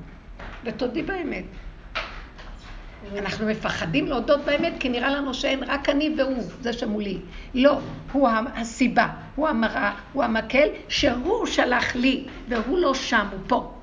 ותודי 0.63 1.04
באמת. 1.04 1.46
אנחנו 3.18 3.46
מפחדים 3.46 4.08
להודות 4.08 4.42
באמת, 4.46 4.74
כי 4.80 4.90
נראה 4.90 5.10
לנו 5.10 5.34
שאין 5.34 5.64
רק 5.64 5.90
אני 5.90 6.16
והוא, 6.18 6.44
זה 6.62 6.74
שמולי. 6.74 7.20
לא, 7.54 7.80
הוא 8.12 8.30
הסיבה, 8.56 9.08
הוא 9.36 9.48
המראה, 9.48 9.96
הוא 10.14 10.24
המקל, 10.24 10.68
שהוא 10.90 11.46
שלח 11.46 11.96
לי, 11.96 12.26
והוא 12.50 12.78
לא 12.78 12.94
שם, 12.94 13.28
הוא 13.32 13.40
פה. 13.48 13.74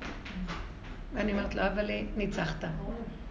ואני 1.13 1.31
אומרת 1.31 1.55
לו, 1.55 1.61
אבל 1.61 1.89
ניצחת. 2.17 2.63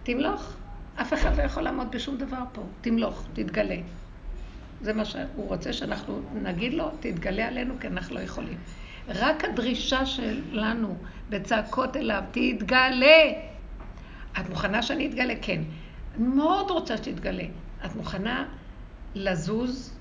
תמלוך. 0.02 0.52
אף 1.00 1.12
אחד 1.12 1.36
לא 1.38 1.42
יכול 1.42 1.62
לעמוד 1.62 1.90
בשום 1.90 2.16
דבר 2.16 2.42
פה. 2.52 2.62
תמלוך, 2.80 3.26
תתגלה. 3.32 3.76
זה 4.80 4.92
מה 4.92 5.04
שהוא 5.04 5.48
רוצה 5.48 5.72
שאנחנו 5.72 6.20
נגיד 6.42 6.74
לו, 6.74 6.90
תתגלה 7.00 7.48
עלינו, 7.48 7.74
כי 7.80 7.86
אנחנו 7.86 8.14
לא 8.14 8.20
יכולים. 8.20 8.58
רק 9.08 9.44
הדרישה 9.44 10.06
שלנו 10.06 10.96
בצעקות 11.30 11.96
אליו, 11.96 12.22
תתגלה. 12.30 13.32
את 14.40 14.48
מוכנה 14.48 14.82
שאני 14.82 15.06
אתגלה? 15.06 15.34
כן. 15.42 15.62
אני 16.16 16.26
מאוד 16.26 16.70
רוצה 16.70 16.96
שתתגלה. 16.96 17.44
את 17.84 17.96
מוכנה 17.96 18.44
לזוז? 19.14 19.94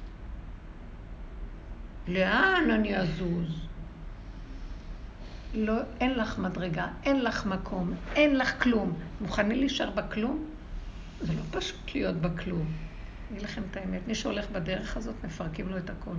לאן 2.07 2.71
אני 2.71 2.97
אזוז? 2.97 3.67
לא, 5.53 5.73
אין 5.99 6.13
לך 6.13 6.39
מדרגה, 6.39 6.87
אין 7.03 7.23
לך 7.23 7.45
מקום, 7.45 7.93
אין 8.15 8.35
לך 8.35 8.63
כלום. 8.63 8.93
מוכנים 9.21 9.59
להישאר 9.59 9.89
בכלום? 9.89 10.45
זה 11.21 11.33
לא 11.33 11.41
פשוט 11.51 11.95
להיות 11.95 12.15
בכלום. 12.15 12.65
אגיד 13.31 13.41
לכם 13.41 13.61
את 13.71 13.77
האמת, 13.77 14.01
מי 14.07 14.15
שהולך 14.15 14.49
בדרך 14.51 14.97
הזאת, 14.97 15.15
מפרקים 15.23 15.69
לו 15.69 15.77
את 15.77 15.89
הכל. 15.89 16.13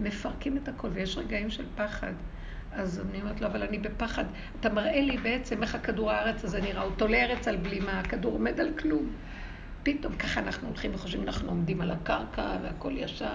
מפרקים 0.00 0.56
את 0.56 0.68
הכל, 0.68 0.88
ויש 0.92 1.16
רגעים 1.16 1.50
של 1.50 1.64
פחד. 1.76 2.12
אז 2.74 3.02
אני 3.10 3.20
אומרת 3.20 3.40
לו, 3.40 3.46
אבל 3.46 3.62
אני 3.62 3.78
בפחד. 3.78 4.24
אתה 4.60 4.68
מראה 4.68 5.00
לי 5.00 5.16
בעצם 5.16 5.62
איך 5.62 5.74
הכדור 5.74 6.10
הארץ 6.10 6.44
הזה 6.44 6.60
נראה. 6.60 6.82
הוא 6.82 6.92
תולה 6.96 7.18
ארץ 7.18 7.48
על 7.48 7.56
בלימה, 7.56 8.00
הכדור 8.00 8.32
עומד 8.32 8.60
על 8.60 8.68
כלום. 8.78 9.06
פתאום 9.82 10.16
ככה 10.16 10.40
אנחנו 10.40 10.68
הולכים 10.68 10.94
וחושבים, 10.94 11.22
אנחנו 11.22 11.48
עומדים 11.48 11.80
על 11.80 11.90
הקרקע 11.90 12.56
והכל 12.62 12.92
ישר. 12.96 13.32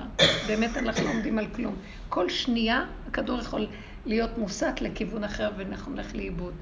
באמת 0.48 0.78
אנחנו 0.78 1.08
עומדים 1.08 1.40
על 1.40 1.46
כלום. 1.56 1.76
כל 2.10 2.30
שנייה 2.30 2.86
הכדור 3.08 3.40
יכול 3.40 3.68
להיות 4.06 4.38
מוסט 4.38 4.82
לכיוון 4.82 5.24
אחר 5.24 5.52
ואנחנו 5.58 5.94
נלך 5.94 6.16
לאיבוד. 6.16 6.54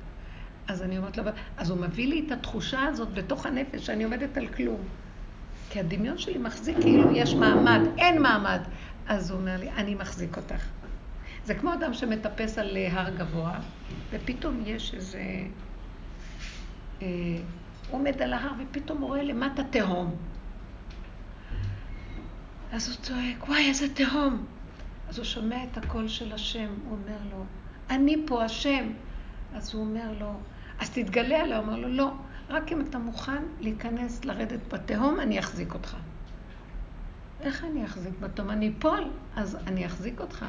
אז 0.68 0.84
אני 0.84 0.98
אומרת 0.98 1.18
לו, 1.18 1.24
אז 1.58 1.70
הוא 1.70 1.80
מביא 1.80 2.08
לי 2.08 2.24
את 2.28 2.32
התחושה 2.32 2.84
הזאת 2.84 3.14
בתוך 3.14 3.46
הנפש, 3.46 3.86
שאני 3.86 4.04
עומדת 4.04 4.38
על 4.38 4.48
כלום. 4.48 4.80
כי 5.70 5.80
הדמיון 5.80 6.18
שלי 6.18 6.38
מחזיק 6.38 6.78
כאילו 6.82 7.12
יש 7.12 7.34
מעמד, 7.34 7.80
אין 7.98 8.22
מעמד. 8.22 8.60
אז 9.08 9.32
הוא 9.32 9.40
אומר 9.40 9.58
לי, 9.60 9.70
אני 9.70 9.96
מחזיק 9.96 10.38
אותך. 10.38 10.75
זה 11.46 11.56
כמו 11.56 11.74
אדם 11.74 11.94
שמטפס 11.94 12.58
על 12.58 12.78
הר 12.92 13.10
גבוה, 13.10 13.60
ופתאום 14.12 14.64
יש 14.66 14.94
איזה... 14.94 15.22
אה, 17.02 17.08
עומד 17.92 18.22
על 18.22 18.34
ההר 18.34 18.52
ופתאום 18.60 19.02
הוא 19.02 19.08
רואה 19.08 19.24
למטה 19.24 19.64
תהום. 19.64 20.16
אז 22.72 22.90
הוא 22.90 22.98
צועק, 22.98 23.50
וואי, 23.50 23.68
איזה 23.70 23.94
תהום. 23.94 24.46
אז 25.10 25.18
הוא 25.18 25.26
שומע 25.26 25.64
את 25.64 25.78
הקול 25.78 26.08
של 26.08 26.34
השם, 26.34 26.68
הוא 26.90 26.98
אומר 26.98 27.18
לו, 27.32 27.46
אני 27.90 28.16
פה 28.28 28.44
השם. 28.44 28.90
אז 29.54 29.74
הוא 29.74 29.82
אומר 29.82 30.14
לו, 30.20 30.34
אז 30.80 30.90
תתגלה 30.90 31.42
עליה. 31.42 31.58
הוא 31.58 31.66
אומר 31.66 31.78
לו, 31.78 31.88
לא, 31.88 32.12
רק 32.50 32.72
אם 32.72 32.82
אתה 32.82 32.98
מוכן 32.98 33.44
להיכנס, 33.60 34.26
לרדת 34.26 34.74
בתהום, 34.74 35.20
אני 35.20 35.40
אחזיק 35.40 35.74
אותך. 35.74 35.98
איך 37.42 37.64
אני 37.64 37.86
אחזיק 37.86 38.14
בתהום? 38.20 38.50
אני 38.50 38.74
אפול, 38.78 39.12
אז 39.36 39.58
אני 39.68 39.86
אחזיק 39.86 40.20
אותך. 40.22 40.46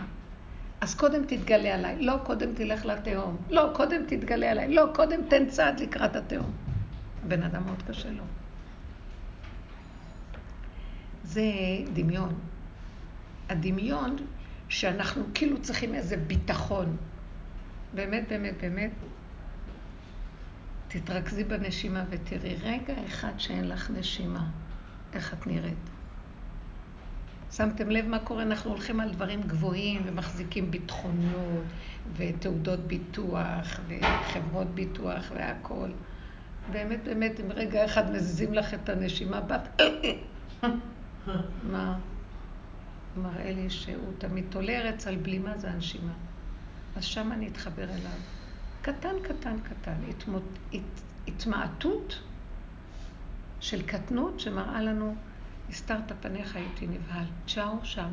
אז 0.81 0.95
קודם 0.95 1.25
תתגלה 1.25 1.75
עליי, 1.75 2.03
לא 2.03 2.17
קודם 2.25 2.55
תלך 2.55 2.87
לתהום, 2.87 3.37
לא 3.51 3.71
קודם 3.75 4.03
תתגלה 4.09 4.51
עליי, 4.51 4.75
לא 4.75 4.85
קודם 4.95 5.21
תן 5.29 5.49
צעד 5.49 5.81
לקראת 5.81 6.17
התהום. 6.17 6.53
הבן 7.25 7.43
אדם 7.43 7.65
מאוד 7.67 7.83
קשה 7.89 8.11
לו. 8.11 8.25
זה 11.25 11.43
דמיון. 11.93 12.35
הדמיון 13.49 14.17
שאנחנו 14.69 15.25
כאילו 15.35 15.63
צריכים 15.63 15.95
איזה 15.95 16.17
ביטחון. 16.17 16.97
באמת, 17.95 18.29
באמת, 18.29 18.55
באמת, 18.61 18.91
תתרכזי 20.89 21.45
בנשימה 21.45 22.05
ותראי 22.11 22.55
רגע 22.63 22.95
אחד 23.07 23.33
שאין 23.39 23.69
לך 23.69 23.91
נשימה, 23.91 24.49
איך 25.13 25.35
את 25.35 25.47
נראית. 25.47 25.96
שמתם 27.57 27.91
לב 27.91 28.07
מה 28.07 28.19
קורה? 28.19 28.43
אנחנו 28.43 28.71
הולכים 28.71 29.01
על 29.01 29.13
דברים 29.13 29.43
גבוהים 29.43 30.03
ומחזיקים 30.07 30.71
ביטחונות 30.71 31.65
ותעודות 32.17 32.81
ביטוח 32.81 33.81
וחברות 33.89 34.67
ביטוח 34.67 35.33
והכול. 35.35 35.93
באמת, 36.73 37.05
באמת, 37.05 37.41
אם 37.41 37.53
רגע 37.53 37.85
אחד 37.85 38.11
מזיזים 38.11 38.55
לך 38.55 38.75
את 38.75 38.89
הנשימה, 38.89 39.41
בת... 39.41 39.81
מה? 41.73 41.99
מראה 43.17 43.53
לי 43.53 43.71
שהוא 43.71 44.13
תמיד 44.19 44.45
תולה 44.51 44.73
ארץ 44.73 45.07
על 45.07 45.17
בלימה 45.17 45.59
זה 45.59 45.71
הנשימה. 45.71 46.13
אז 46.97 47.05
שם 47.05 47.33
אני 47.33 47.49
אתחבר 47.49 47.85
אליו. 47.85 48.19
קטן, 48.83 49.15
קטן, 49.23 49.57
קטן. 49.61 49.97
התמות, 50.09 50.43
הת, 50.73 50.81
התמעטות 51.29 52.23
של 53.61 53.83
קטנות 53.83 54.41
שמראה 54.41 54.83
לנו, 54.83 55.15
הסתרת 55.71 56.13
פניך 56.21 56.57
הייתי 56.57 56.87
נבהל. 56.87 57.25
צ'או 57.47 57.79
שם. 57.83 58.09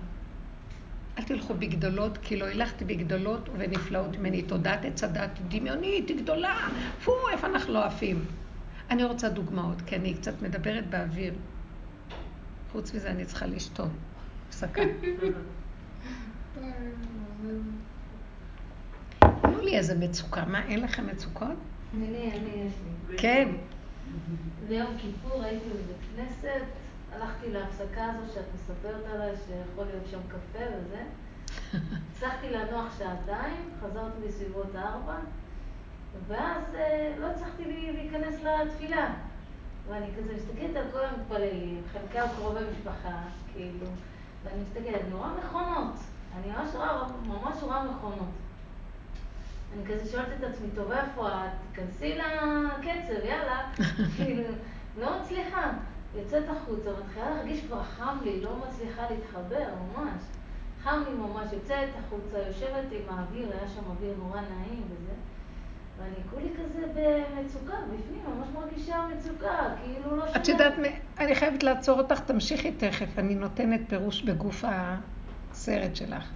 אל 1.18 1.24
תלכו 1.24 1.54
בגדולות, 1.54 2.18
כי 2.18 2.38
לא 2.38 2.46
הלכתי 2.46 2.86
בגדולות 2.86 3.50
ונפלאות 3.58 4.18
ממני. 4.18 4.42
תודעת 4.42 4.86
עץ 4.86 5.04
הדת 5.04 5.40
דמיונית, 5.48 6.10
היא 6.10 6.18
גדולה. 6.18 6.70
פו, 7.04 7.30
איפה 7.32 7.48
אנחנו 7.48 7.74
לא 7.74 7.86
עפים? 7.86 8.26
אני 8.90 9.04
רוצה 9.04 9.30
דוגמאות, 9.30 9.82
כי 9.82 9.96
אני 9.96 10.14
קצת 10.14 10.42
מדברת 10.42 10.90
באוויר. 10.90 11.34
חוץ 12.72 12.94
מזה 12.94 13.12
אני 13.12 13.26
צריכה 13.26 13.46
לשתות. 13.46 13.90
הפסקה. 14.50 14.82
תנו 19.20 19.62
לי 19.62 19.78
איזה 19.78 19.96
מצוקה. 19.96 20.46
מה, 20.46 20.66
אין 20.66 20.80
לכם 20.80 21.08
מצוקות? 21.08 21.48
אני, 21.94 22.08
אני, 22.08 22.50
יש 22.68 22.74
לי. 23.10 23.18
כן. 23.18 23.50
ביום 24.68 24.98
כיפור 24.98 25.44
הייתי 25.44 25.66
בבית 25.70 25.98
כנסת, 26.16 26.66
הלכתי 27.16 27.52
להפסקה 27.52 28.06
הזו 28.06 28.34
שאת 28.34 28.46
מספרת 28.56 29.06
עליי, 29.14 29.32
שיכול 29.48 29.86
להיות 29.86 30.04
שם 30.12 30.20
קפה 30.28 30.64
וזה. 30.78 31.04
הצלחתי 32.12 32.50
לנוח 32.50 32.98
שעתיים, 32.98 33.70
חזרתי 33.82 34.28
בסביבות 34.28 34.76
ארבע, 34.76 35.18
ואז 36.28 36.76
אה, 36.76 37.16
לא 37.20 37.28
הצלחתי 37.28 37.92
להיכנס 37.94 38.36
לתפילה. 38.44 39.14
ואני 39.88 40.08
כזה 40.18 40.34
מסתכלת 40.36 40.76
על 40.76 40.86
כל 40.92 41.06
המתפללים, 41.06 41.82
חלקם 41.94 42.26
קרובי 42.36 42.60
משפחה, 42.72 43.22
כאילו, 43.54 43.88
ואני 44.44 44.62
מסתכלת, 44.62 45.02
אני 45.06 45.14
רואה 45.14 45.30
מכונות. 45.34 45.96
אני 46.38 46.52
ממש 46.52 46.76
רואה, 46.76 47.04
ממש 47.26 47.64
רואה 47.64 47.84
מכונות. 47.84 48.30
אני 49.74 49.86
כזה 49.86 50.12
שואלת 50.12 50.28
את 50.40 50.44
עצמי, 50.44 50.68
טוב, 50.76 50.92
איפה 50.92 51.28
את? 51.28 51.52
תיכנסי 51.72 52.16
לקצב, 52.16 53.26
יאללה. 53.26 53.70
כאילו, 54.16 54.44
לא 54.98 55.20
מצליחה. 55.20 55.72
יוצאת 56.16 56.44
החוצה, 56.50 56.90
מתחילה 57.06 57.30
להרגיש 57.30 57.66
כבר 57.66 57.84
חם 57.84 58.18
לי, 58.24 58.42
לא 58.42 58.58
מצליחה 58.68 59.02
להתחבר, 59.10 59.68
ממש. 59.88 60.22
חם 60.84 61.04
לי 61.08 61.14
ממש, 61.14 61.54
יוצאת 61.54 61.90
החוצה, 62.00 62.38
יושבת 62.48 62.92
עם 62.92 63.18
האוויר, 63.18 63.52
היה 63.52 63.70
שם 63.76 63.82
אוויר 63.90 64.14
נורא 64.18 64.42
נעים 64.42 64.84
וזה. 64.90 65.14
ואני 65.98 66.16
כולי 66.30 66.50
כזה 66.54 66.88
במצוקה, 66.88 67.78
בפנים, 67.84 68.24
ממש 68.28 68.48
מרגישה 68.54 69.08
מצוקה, 69.16 69.76
כאילו 69.84 70.16
לא 70.16 70.28
שומעת. 70.28 70.42
את 70.42 70.48
יודעת, 70.48 70.74
אני 71.20 71.36
חייבת 71.36 71.64
לעצור 71.64 72.00
אותך, 72.00 72.20
תמשיכי 72.20 72.72
תכף, 72.72 73.20
אני 73.20 73.36
נותנת 73.36 73.82
פירוש 73.88 74.22
בגוף 74.22 74.64
הסרט 74.68 75.96
שלך. 75.96 76.30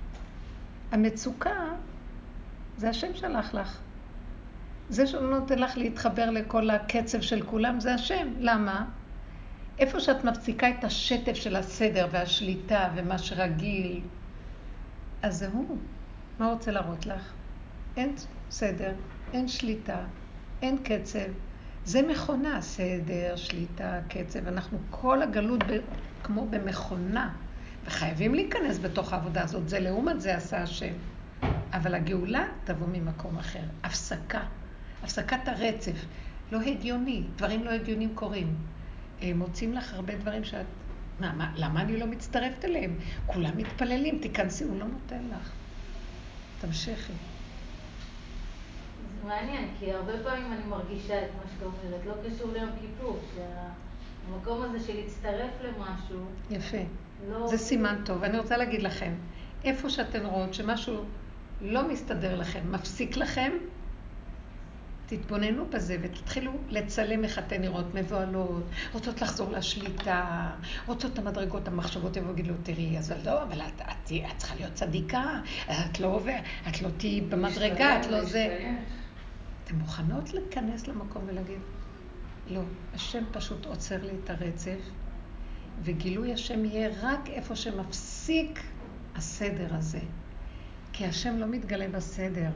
המצוקה 0.91 1.65
זה 2.77 2.89
השם 2.89 3.15
שלח 3.15 3.53
לך. 3.53 3.79
זה 4.89 5.07
שהוא 5.07 5.21
נותן 5.21 5.59
לך 5.59 5.77
להתחבר 5.77 6.29
לכל 6.29 6.69
הקצב 6.69 7.21
של 7.21 7.45
כולם, 7.45 7.79
זה 7.79 7.93
השם. 7.93 8.27
למה? 8.39 8.85
איפה 9.79 9.99
שאת 9.99 10.23
מפסיקה 10.23 10.69
את 10.69 10.83
השטף 10.83 11.33
של 11.33 11.55
הסדר 11.55 12.07
והשליטה 12.11 12.89
ומה 12.95 13.17
שרגיל, 13.17 14.01
אז 15.21 15.37
זה 15.37 15.47
הוא. 15.47 15.77
מה 16.39 16.45
הוא 16.45 16.53
רוצה 16.53 16.71
להראות 16.71 17.05
לך? 17.05 17.33
אין 17.97 18.15
סדר, 18.49 18.93
אין 19.33 19.47
שליטה, 19.47 19.97
אין 20.61 20.77
קצב. 20.83 21.29
זה 21.85 22.01
מכונה, 22.01 22.61
סדר, 22.61 23.35
שליטה, 23.35 23.99
קצב. 24.07 24.47
אנחנו 24.47 24.77
כל 24.89 25.21
הגלות 25.21 25.63
ב, 25.63 25.77
כמו 26.23 26.47
במכונה, 26.49 27.33
וחייבים 27.85 28.35
להיכנס 28.35 28.79
בתוך 28.79 29.13
העבודה 29.13 29.43
הזאת. 29.43 29.69
זה 29.69 29.79
לעומת 29.79 30.21
זה 30.21 30.37
עשה 30.37 30.61
השם. 30.63 30.93
אבל 31.73 31.95
הגאולה 31.95 32.45
תבוא 32.63 32.87
ממקום 32.87 33.37
אחר. 33.37 33.63
הפסקה. 33.83 34.41
הפסקת 35.03 35.47
הרצף. 35.47 36.05
לא 36.51 36.61
הגיוני, 36.61 37.23
דברים 37.35 37.63
לא 37.63 37.69
הגיונים 37.69 38.15
קורים. 38.15 38.55
מוצאים 39.21 39.73
לך 39.73 39.93
הרבה 39.93 40.15
דברים 40.15 40.43
שאת... 40.43 40.65
מה, 41.19 41.33
מה, 41.33 41.51
למה 41.55 41.81
אני 41.81 41.97
לא 41.97 42.05
מצטרפת 42.05 42.65
אליהם? 42.65 42.95
כולם 43.25 43.57
מתפללים, 43.57 44.19
תיכנסי, 44.21 44.63
הוא 44.63 44.79
לא 44.79 44.85
נותן 44.85 45.21
לך. 45.31 45.51
תמשיכי. 46.61 47.13
זה 49.21 49.27
מעניין, 49.27 49.69
כי 49.79 49.91
הרבה 49.91 50.13
פעמים 50.23 50.53
אני 50.53 50.63
מרגישה 50.69 51.19
את 51.19 51.29
מה 51.37 51.51
שאת 51.51 51.63
אומרת, 51.63 52.05
לא 52.05 52.13
קשור 52.29 52.51
ליום 52.53 52.69
כיפור, 52.81 53.19
שהמקום 53.35 54.63
הזה 54.63 54.87
של 54.87 54.95
להצטרף 54.95 55.51
למשהו... 55.61 56.25
יפה. 56.49 56.77
לא... 57.29 57.47
זה 57.47 57.57
סימן 57.57 58.01
טוב. 58.05 58.23
אני 58.23 58.37
רוצה 58.37 58.57
להגיד 58.57 58.81
לכם, 58.81 59.13
איפה 59.63 59.89
שאתן 59.89 60.25
רואות 60.25 60.53
שמשהו 60.53 61.03
לא 61.61 61.87
מסתדר 61.87 62.39
לכם, 62.39 62.71
מפסיק 62.71 63.17
לכם, 63.17 63.51
תתבוננו 65.07 65.65
בזה 65.65 65.97
ותתחילו 66.01 66.51
לצלם 66.69 67.23
איך 67.23 67.39
אתן 67.39 67.61
נראות 67.61 67.85
מבוהלות, 67.93 68.63
רוצות 68.93 69.21
לחזור 69.21 69.51
לשליטה, 69.51 70.49
רוצות 70.85 71.13
את 71.13 71.19
המדרגות, 71.19 71.67
המחשבות 71.67 72.17
יבואו 72.17 72.35
ויגידו, 72.35 72.53
תראי, 72.63 72.97
אז 72.97 73.13
לא, 73.25 73.43
אבל 73.43 73.61
את, 73.61 73.81
את, 73.81 74.11
את 74.11 74.37
צריכה 74.37 74.55
להיות 74.55 74.73
צדיקה, 74.73 75.41
את 75.65 75.99
לא 75.99 76.07
עובר, 76.07 76.35
את 76.69 76.81
לא 76.81 76.89
תהיי 76.97 77.21
במדרגה, 77.21 77.99
את 77.99 78.05
לא 78.05 78.23
זה. 78.23 78.73
אתן 79.63 79.75
מוכנות 79.75 80.33
להיכנס 80.33 80.87
למקום 80.87 81.23
ולהגיד, 81.27 81.59
לא, 82.47 82.61
השם 82.93 83.23
פשוט 83.31 83.65
עוצר 83.65 84.03
לי 84.03 84.13
את 84.23 84.29
הרצף, 84.29 84.79
וגילוי 85.83 86.33
השם 86.33 86.65
יהיה 86.65 86.89
רק 87.01 87.29
איפה 87.29 87.55
שמפסיק 87.55 88.63
הסדר 89.15 89.75
הזה. 89.75 89.99
כי 90.93 91.05
השם 91.05 91.37
לא 91.37 91.47
מתגלה 91.47 91.87
בסדר. 91.87 92.49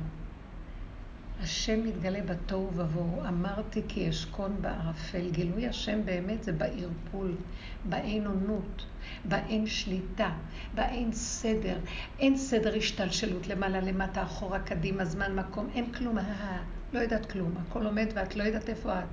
השם 1.44 1.84
מתגלה 1.88 2.22
בתוהו 2.22 2.70
ובוהו. 2.76 3.28
אמרתי 3.28 3.82
כי 3.88 4.10
אשכון 4.10 4.56
בערפל. 4.62 5.30
גילוי 5.32 5.68
השם 5.68 6.06
באמת 6.06 6.44
זה 6.44 6.52
בערפול, 6.52 7.36
באין 7.86 8.28
עונות, 8.28 8.86
באין 9.26 9.68
שליטה, 9.68 10.30
באין 10.76 11.12
סדר. 11.12 11.78
אין 12.20 12.38
סדר 12.38 12.76
השתלשלות 12.76 13.48
למעלה, 13.48 13.82
למטה, 13.82 14.24
אחורה, 14.24 14.60
קדימה, 14.60 15.06
זמן, 15.06 15.36
מקום. 15.36 15.70
אין 15.74 15.94
כלום. 15.94 16.18
אה, 16.18 16.62
לא 16.94 17.00
יודעת 17.00 17.32
כלום. 17.32 17.54
הכל 17.58 17.86
עומד 17.86 18.08
ואת 18.14 18.36
לא 18.36 18.44
יודעת 18.44 18.70
איפה 18.70 19.00
את. 19.00 19.06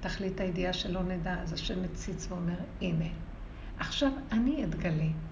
תכלית 0.00 0.40
הידיעה 0.40 0.72
שלא 0.72 1.02
נדע, 1.02 1.34
אז 1.42 1.52
השם 1.52 1.82
מציץ 1.82 2.26
ואומר, 2.30 2.58
הנה. 2.80 3.08
עכשיו 3.78 4.10
אני 4.32 4.64
אתגלה. 4.64 5.31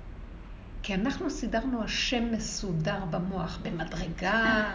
כי 0.82 0.94
אנחנו 0.94 1.30
סידרנו 1.30 1.82
השם 1.82 2.32
מסודר 2.32 3.04
במוח, 3.10 3.58
במדרגה, 3.62 4.74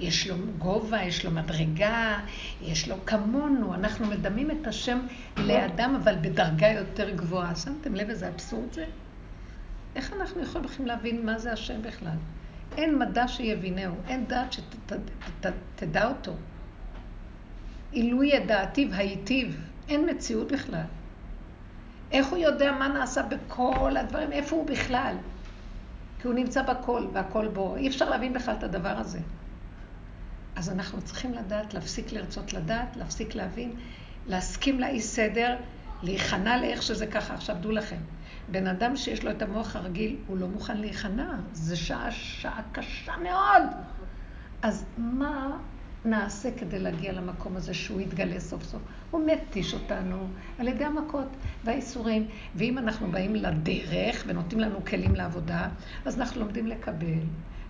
יש 0.00 0.28
לו 0.28 0.34
גובה, 0.58 1.02
יש 1.02 1.24
לו 1.24 1.30
מדרגה, 1.30 2.18
יש 2.62 2.88
לו 2.88 2.96
כמונו. 3.06 3.74
אנחנו 3.74 4.06
מדמים 4.06 4.50
את 4.50 4.66
השם 4.66 4.98
לאדם, 5.36 5.94
אבל 6.02 6.14
בדרגה 6.20 6.68
יותר 6.68 7.10
גבוהה. 7.10 7.54
שמתם 7.54 7.94
לב 7.94 8.08
איזה 8.08 8.28
אבסורד 8.28 8.72
זה? 8.72 8.84
איך 9.96 10.12
אנחנו 10.12 10.42
יכולים 10.42 10.86
להבין 10.86 11.26
מה 11.26 11.38
זה 11.38 11.52
השם 11.52 11.82
בכלל? 11.82 12.16
אין 12.76 12.98
מדע 12.98 13.28
שיבינהו, 13.28 13.94
אין 14.08 14.26
דעת 14.26 14.52
שתדע 14.52 16.08
אותו. 16.08 16.32
עילוי 17.92 18.26
ידעתיו 18.26 18.94
הייטיב, 18.94 19.60
אין 19.88 20.10
מציאות 20.10 20.52
בכלל. 20.52 20.82
איך 22.12 22.26
הוא 22.26 22.38
יודע 22.38 22.72
מה 22.72 22.88
נעשה 22.88 23.22
בכל 23.22 23.96
הדברים? 23.96 24.32
איפה 24.32 24.56
הוא 24.56 24.66
בכלל? 24.66 25.16
כי 26.20 26.28
הוא 26.28 26.34
נמצא 26.34 26.62
בכל 26.62 27.06
והכל 27.12 27.48
בו. 27.48 27.76
אי 27.76 27.88
אפשר 27.88 28.10
להבין 28.10 28.32
בכלל 28.32 28.54
את 28.54 28.62
הדבר 28.62 28.98
הזה. 28.98 29.18
אז 30.56 30.70
אנחנו 30.70 31.02
צריכים 31.02 31.34
לדעת, 31.34 31.74
להפסיק 31.74 32.12
לרצות 32.12 32.52
לדעת, 32.52 32.96
להפסיק 32.96 33.34
להבין, 33.34 33.72
להסכים 34.26 34.80
לאי 34.80 35.00
סדר, 35.00 35.56
להיכנע 36.02 36.56
לאיך 36.56 36.82
שזה 36.82 37.06
ככה. 37.06 37.34
עכשיו 37.34 37.56
דעו 37.60 37.70
לכם, 37.70 37.96
בן 38.48 38.66
אדם 38.66 38.96
שיש 38.96 39.24
לו 39.24 39.30
את 39.30 39.42
המוח 39.42 39.76
הרגיל, 39.76 40.16
הוא 40.26 40.38
לא 40.38 40.48
מוכן 40.48 40.76
להיכנע. 40.76 41.34
זו 41.52 41.80
שעה, 41.80 42.10
שעה 42.10 42.60
קשה 42.72 43.12
מאוד. 43.22 43.62
אז 44.62 44.84
מה 44.98 45.58
נעשה 46.04 46.50
כדי 46.58 46.78
להגיע 46.78 47.12
למקום 47.12 47.56
הזה 47.56 47.74
שהוא 47.74 48.00
יתגלה 48.00 48.40
סוף 48.40 48.62
סוף? 48.62 48.82
הוא 49.10 49.26
מתיש 49.26 49.74
אותנו 49.74 50.28
על 50.58 50.68
ידי 50.68 50.84
המכות 50.84 51.28
והאיסורים. 51.64 52.26
ואם 52.54 52.78
אנחנו 52.78 53.10
באים 53.10 53.34
לדרך 53.34 54.24
ונותנים 54.26 54.60
לנו 54.60 54.84
כלים 54.84 55.14
לעבודה, 55.14 55.68
אז 56.04 56.20
אנחנו 56.20 56.40
לומדים 56.40 56.66
לקבל 56.66 57.20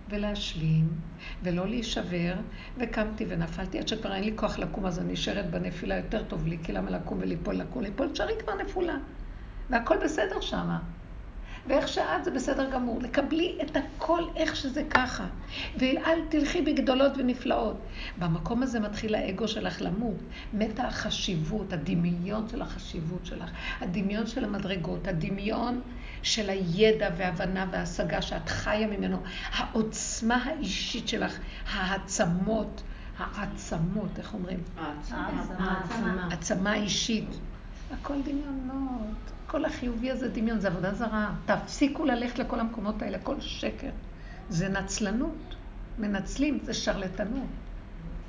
ולהשלים 0.09 0.87
ולא 1.43 1.67
להישבר. 1.67 2.33
וקמתי 2.77 3.25
ונפלתי 3.29 3.79
עד 3.79 3.87
שכבר 3.87 4.13
אין 4.13 4.23
לי 4.23 4.31
כוח 4.35 4.59
לקום, 4.59 4.85
אז 4.85 4.99
אני 4.99 5.13
נשארת 5.13 5.49
בנפילה 5.49 5.97
יותר 5.97 6.23
טוב 6.23 6.47
לי, 6.47 6.57
כי 6.63 6.71
למה 6.71 6.89
לקום 6.89 7.17
וליפול, 7.21 7.55
לקום, 7.55 7.81
ליפול, 7.81 8.09
תשארי 8.09 8.33
כבר 8.43 8.55
נפולה. 8.55 8.97
והכל 9.69 9.97
בסדר 10.03 10.41
שמה. 10.41 10.79
ואיך 11.67 11.87
שאת 11.87 12.23
זה 12.23 12.31
בסדר 12.31 12.69
גמור. 12.71 12.99
לקבלי 13.01 13.57
את 13.61 13.77
הכל 13.77 14.23
איך 14.35 14.55
שזה 14.55 14.83
ככה. 14.89 15.25
ואל 15.77 16.19
תלכי 16.29 16.61
בגדולות 16.61 17.11
ונפלאות. 17.17 17.77
במקום 18.17 18.63
הזה 18.63 18.79
מתחיל 18.79 19.15
האגו 19.15 19.47
שלך 19.47 19.81
למות. 19.81 20.15
מתה 20.53 20.83
החשיבות, 20.83 21.73
הדמיון 21.73 22.49
של 22.49 22.61
החשיבות 22.61 23.25
שלך, 23.25 23.51
הדמיון 23.81 24.27
של 24.27 24.43
המדרגות, 24.45 25.07
הדמיון 25.07 25.81
של 26.23 26.49
הידע 26.49 27.09
והבנה 27.17 27.65
והשגה 27.71 28.21
שאת 28.21 28.49
חיה 28.49 28.87
ממנו, 28.87 29.17
העוצמה 29.51 30.35
האישית 30.35 31.07
שלך, 31.07 31.39
העצמות, 31.73 32.81
העצמות, 33.17 34.09
איך 34.17 34.33
אומרים? 34.33 34.59
העצמה. 34.77 36.27
העצמה 36.31 36.75
אישית. 36.75 37.29
הכל 37.91 38.21
דמיונות. 38.21 39.30
כל 39.51 39.65
החיובי 39.65 40.11
הזה 40.11 40.29
דמיון, 40.29 40.59
זה 40.59 40.67
עבודה 40.67 40.93
זרה. 40.93 41.33
תפסיקו 41.45 42.05
ללכת 42.05 42.39
לכל 42.39 42.59
המקומות 42.59 43.01
האלה, 43.01 43.17
הכל 43.17 43.35
שקר. 43.39 43.89
זה 44.49 44.69
נצלנות. 44.69 45.55
מנצלים, 45.99 46.59
זה 46.63 46.73
שרלטנות. 46.73 47.47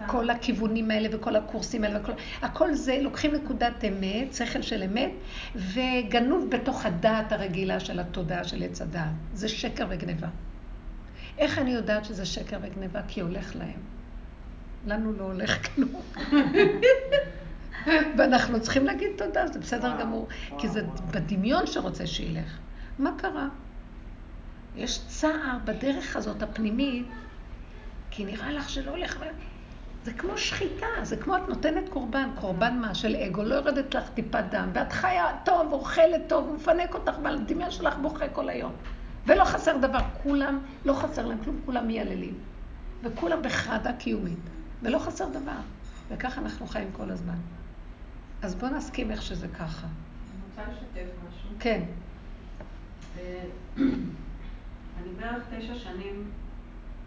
כל 0.06 0.30
הכיוונים 0.30 0.90
האלה 0.90 1.08
וכל 1.12 1.36
הקורסים 1.36 1.84
האלה 1.84 2.00
וכל... 2.00 2.12
הכל 2.42 2.74
זה, 2.74 2.98
לוקחים 3.02 3.34
נקודת 3.34 3.84
אמת, 3.84 4.34
שכל 4.34 4.62
של 4.62 4.82
אמת, 4.82 5.10
וגנוב 5.56 6.50
בתוך 6.50 6.86
הדעת 6.86 7.32
הרגילה 7.32 7.80
של 7.80 8.00
התודעה 8.00 8.44
של 8.44 8.62
עץ 8.62 8.82
הדעת. 8.82 9.12
זה 9.34 9.48
שקר 9.48 9.86
וגניבה. 9.90 10.28
איך 11.38 11.58
אני 11.58 11.70
יודעת 11.70 12.04
שזה 12.04 12.26
שקר 12.26 12.58
וגניבה? 12.62 13.00
כי 13.08 13.20
הולך 13.20 13.56
להם. 13.56 13.80
לנו 14.86 15.12
לא 15.12 15.24
הולך 15.24 15.74
כלום. 15.74 16.00
ואנחנו 18.18 18.60
צריכים 18.60 18.84
להגיד 18.84 19.08
תודה, 19.16 19.46
זה 19.46 19.58
בסדר 19.58 20.00
גמור, 20.00 20.28
כי 20.58 20.68
זה. 20.68 20.82
בדמיון 21.10 21.66
שרוצה 21.66 22.06
שילך. 22.06 22.58
מה 22.98 23.10
קרה? 23.18 23.48
יש 24.76 25.06
צער 25.06 25.58
בדרך 25.64 26.16
הזאת 26.16 26.42
הפנימית, 26.42 27.06
כי 28.10 28.24
נראה 28.24 28.52
לך 28.52 28.70
שלא 28.70 28.90
הולך... 28.90 29.24
זה 30.04 30.12
כמו 30.12 30.38
שחיטה, 30.38 30.86
זה 31.02 31.16
כמו 31.16 31.36
את 31.36 31.48
נותנת 31.48 31.88
קורבן, 31.88 32.28
קורבן 32.40 32.78
מה? 32.78 32.94
של 32.94 33.16
אגו, 33.16 33.42
לא 33.42 33.54
יורדת 33.54 33.94
לך 33.94 34.08
טיפת 34.08 34.44
דם, 34.50 34.68
ואת 34.72 34.92
חיה 34.92 35.26
טוב, 35.44 35.72
אוכלת 35.72 36.22
טוב, 36.26 36.46
הוא 36.48 36.56
מפנק 36.56 36.94
אותך, 36.94 37.12
אבל 37.22 37.34
הדמיון 37.34 37.70
שלך 37.70 37.94
בוכה 37.96 38.28
כל 38.28 38.48
היום. 38.48 38.72
ולא 39.26 39.44
חסר 39.44 39.76
דבר, 39.76 40.00
כולם, 40.22 40.58
לא 40.84 40.92
חסר 40.92 41.26
להם 41.26 41.38
כלום, 41.44 41.60
כולם 41.64 41.86
מייללים. 41.86 42.34
וכולם 43.02 43.42
בחרדה 43.42 43.92
קיומית, 43.92 44.38
ולא 44.82 44.98
חסר 44.98 45.28
דבר. 45.28 45.60
וככה 46.10 46.40
אנחנו 46.40 46.66
חיים 46.66 46.88
כל 46.92 47.10
הזמן. 47.10 47.36
אז 48.42 48.54
בואו 48.54 48.70
נסכים 48.72 49.10
איך 49.10 49.22
שזה 49.22 49.48
ככה. 49.48 49.86
רוצה 50.48 50.62
לשתף 50.72 51.10
משהו. 51.28 51.48
כן. 51.58 51.82
אה, 53.18 53.44
אני 54.98 55.08
בערך 55.20 55.42
תשע 55.50 55.74
שנים 55.74 56.30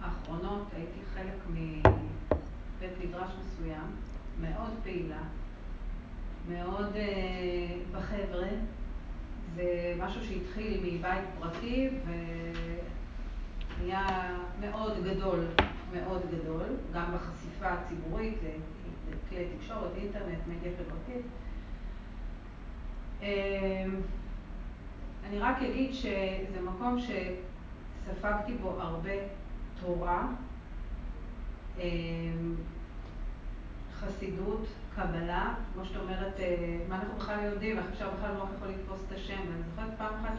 האחרונות 0.02 0.68
הייתי 0.76 1.00
חלק 1.14 1.34
מבית 1.50 2.92
מדרש 3.04 3.32
מסוים, 3.46 3.96
מאוד 4.42 4.72
פעילה, 4.84 5.22
מאוד 6.50 6.94
uh, 6.94 7.98
בחבר'ה. 7.98 8.50
זה 9.56 9.96
משהו 10.00 10.22
שהתחיל 10.26 10.80
מבית 10.84 11.26
פרטי 11.40 11.90
ונהיה 13.80 14.38
מאוד 14.60 14.94
גדול, 15.04 15.40
מאוד 15.94 16.22
גדול, 16.32 16.66
גם 16.94 17.06
בחשיפה 17.16 17.68
הציבורית 17.68 18.38
לכלי 19.10 19.48
תקשורת, 19.58 19.92
אינטרנט, 19.98 20.40
מדיה 20.48 20.72
חברתית. 20.78 21.26
אמ, 23.22 23.96
אני 25.30 25.40
רק 25.40 25.62
אגיד 25.62 25.94
שזה 25.94 26.62
מקום 26.64 26.98
שספגתי 27.00 28.54
בו 28.54 28.70
הרבה 28.70 29.12
תורה, 29.80 30.28
אמ, 31.80 32.56
חסידות, 33.94 34.68
קבלה, 34.96 35.54
כמו 35.74 35.86
שאת 35.86 36.02
אומרת, 36.02 36.40
אה, 36.40 36.78
מה 36.90 36.96
אנחנו 36.96 37.16
בכלל 37.16 37.44
יודעים, 37.44 37.78
איך 37.78 37.86
אפשר 37.94 38.10
בכלל 38.18 38.34
מוח 38.38 38.50
יכול 38.56 38.68
לתפוס 38.68 39.04
את 39.08 39.12
השם, 39.12 39.40
ואני 39.48 39.64
זוכרת 39.64 39.98
פעם 39.98 40.14
אחת, 40.14 40.34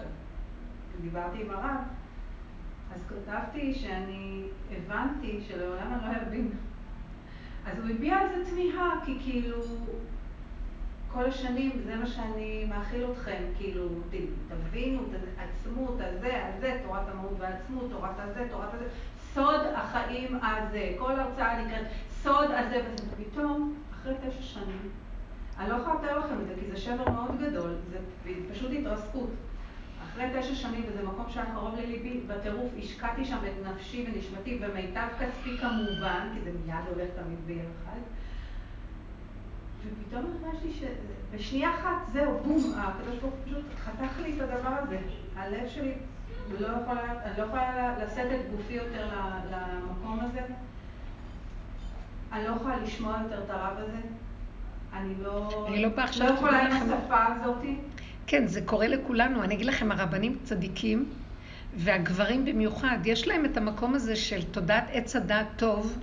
דיברתי 1.01 1.43
עם 1.43 1.51
הרב, 1.51 1.81
אז 2.95 3.01
כתבתי 3.09 3.75
שאני 3.75 4.43
הבנתי 4.71 5.41
שלעולם 5.49 5.93
אני 5.93 6.03
לא 6.03 6.23
אבין. 6.29 6.51
אז 7.67 7.79
הוא 7.79 7.91
הביע 7.91 8.17
על 8.17 8.29
זה 8.29 8.51
תמיהה, 8.51 8.91
כי 9.05 9.19
כאילו, 9.25 9.57
כל 11.13 11.25
השנים 11.25 11.83
זה 11.87 11.97
מה 11.97 12.07
שאני 12.07 12.65
מאכיל 12.69 13.07
אתכם, 13.13 13.43
כאילו, 13.57 13.89
תבינו, 14.49 15.03
עצמות, 15.39 16.01
הזה, 16.01 16.47
הזה, 16.47 16.81
תורת 16.87 17.09
המהות 17.09 17.33
והעצמות, 17.39 17.91
תורת 17.91 18.19
הזה, 18.19 18.47
תורת 18.51 18.75
הזה, 18.75 18.85
סוד 19.35 19.61
החיים 19.75 20.39
הזה. 20.43 20.95
כל 20.99 21.21
הרצאה 21.21 21.65
נקראת 21.65 21.87
סוד 22.23 22.51
הזה, 22.51 22.83
ופתאום, 23.13 23.75
אחרי 23.93 24.15
תשע 24.15 24.43
שנים, 24.43 24.91
אני 25.59 25.69
לא 25.69 25.75
יכולה 25.75 25.95
לתאר 25.95 26.19
לכם 26.19 26.41
את 26.41 26.47
זה, 26.47 26.55
כי 26.61 26.71
זה 26.71 26.77
שבר 26.77 27.11
מאוד 27.11 27.41
גדול, 27.41 27.75
זה 27.93 27.99
פשוט 28.53 28.71
התרסקות. 28.79 29.31
אחרי 30.17 30.41
תשע 30.41 30.55
שנים, 30.55 30.85
וזה 30.89 31.03
מקום 31.03 31.25
שהיה 31.29 31.47
קרוב 31.55 31.75
לליבי, 31.75 32.21
בטירוף, 32.27 32.71
השקעתי 32.79 33.25
שם 33.25 33.37
את 33.37 33.67
נפשי 33.67 34.07
ונשמתי, 34.07 34.59
ומיטב 34.61 35.07
כספי 35.19 35.57
כמובן, 35.59 36.29
כי 36.35 36.41
זה 36.41 36.51
מיד 36.65 36.85
הולך 36.95 37.09
תמיד 37.17 37.39
ביחד. 37.47 37.99
ופתאום 39.83 40.25
הרגשתי 40.45 40.73
שבשנייה 40.73 41.71
אחת, 41.71 42.13
זהו, 42.13 42.39
בום, 42.45 42.75
הקדוש 42.77 43.19
ברוך 43.19 43.35
הוא 43.35 43.45
פשוט 43.45 43.65
חתך 43.85 44.21
לי 44.23 44.37
את 44.37 44.41
הדבר 44.41 44.69
הזה. 44.83 44.99
הלב 45.37 45.69
שלי, 45.69 45.95
לא 46.61 46.67
יכולה, 46.67 47.23
אני 47.25 47.39
לא 47.39 47.43
יכולה 47.43 47.99
לשאת 47.99 48.33
את 48.33 48.51
גופי 48.51 48.73
יותר 48.73 49.09
למקום 49.51 50.21
הזה. 50.21 50.41
אני 52.33 52.45
לא 52.45 52.53
יכולה 52.55 52.77
לשמוע 52.77 53.19
יותר 53.23 53.43
את 53.45 53.51
הרב 53.51 53.75
הזה. 53.77 54.01
אני 54.93 55.15
לא, 55.23 55.67
אני 55.69 55.83
לא, 55.83 55.91
לא 56.21 56.25
יכולה 56.25 56.67
עם 56.67 56.73
השפה 56.73 57.27
הזאת. 57.27 57.65
כן, 58.27 58.47
זה 58.47 58.61
קורה 58.61 58.89
לכולנו. 58.89 59.43
אני 59.43 59.55
אגיד 59.55 59.67
לכם, 59.67 59.93
הרבנים 59.93 60.37
צדיקים, 60.45 61.09
והגברים 61.77 62.45
במיוחד, 62.45 62.99
יש 63.05 63.29
להם 63.29 63.45
את 63.45 63.57
המקום 63.57 63.95
הזה 63.95 64.17
של 64.17 64.43
תודעת 64.43 64.85
עץ 64.93 65.17
הדעת 65.17 65.47
טוב, 65.57 65.99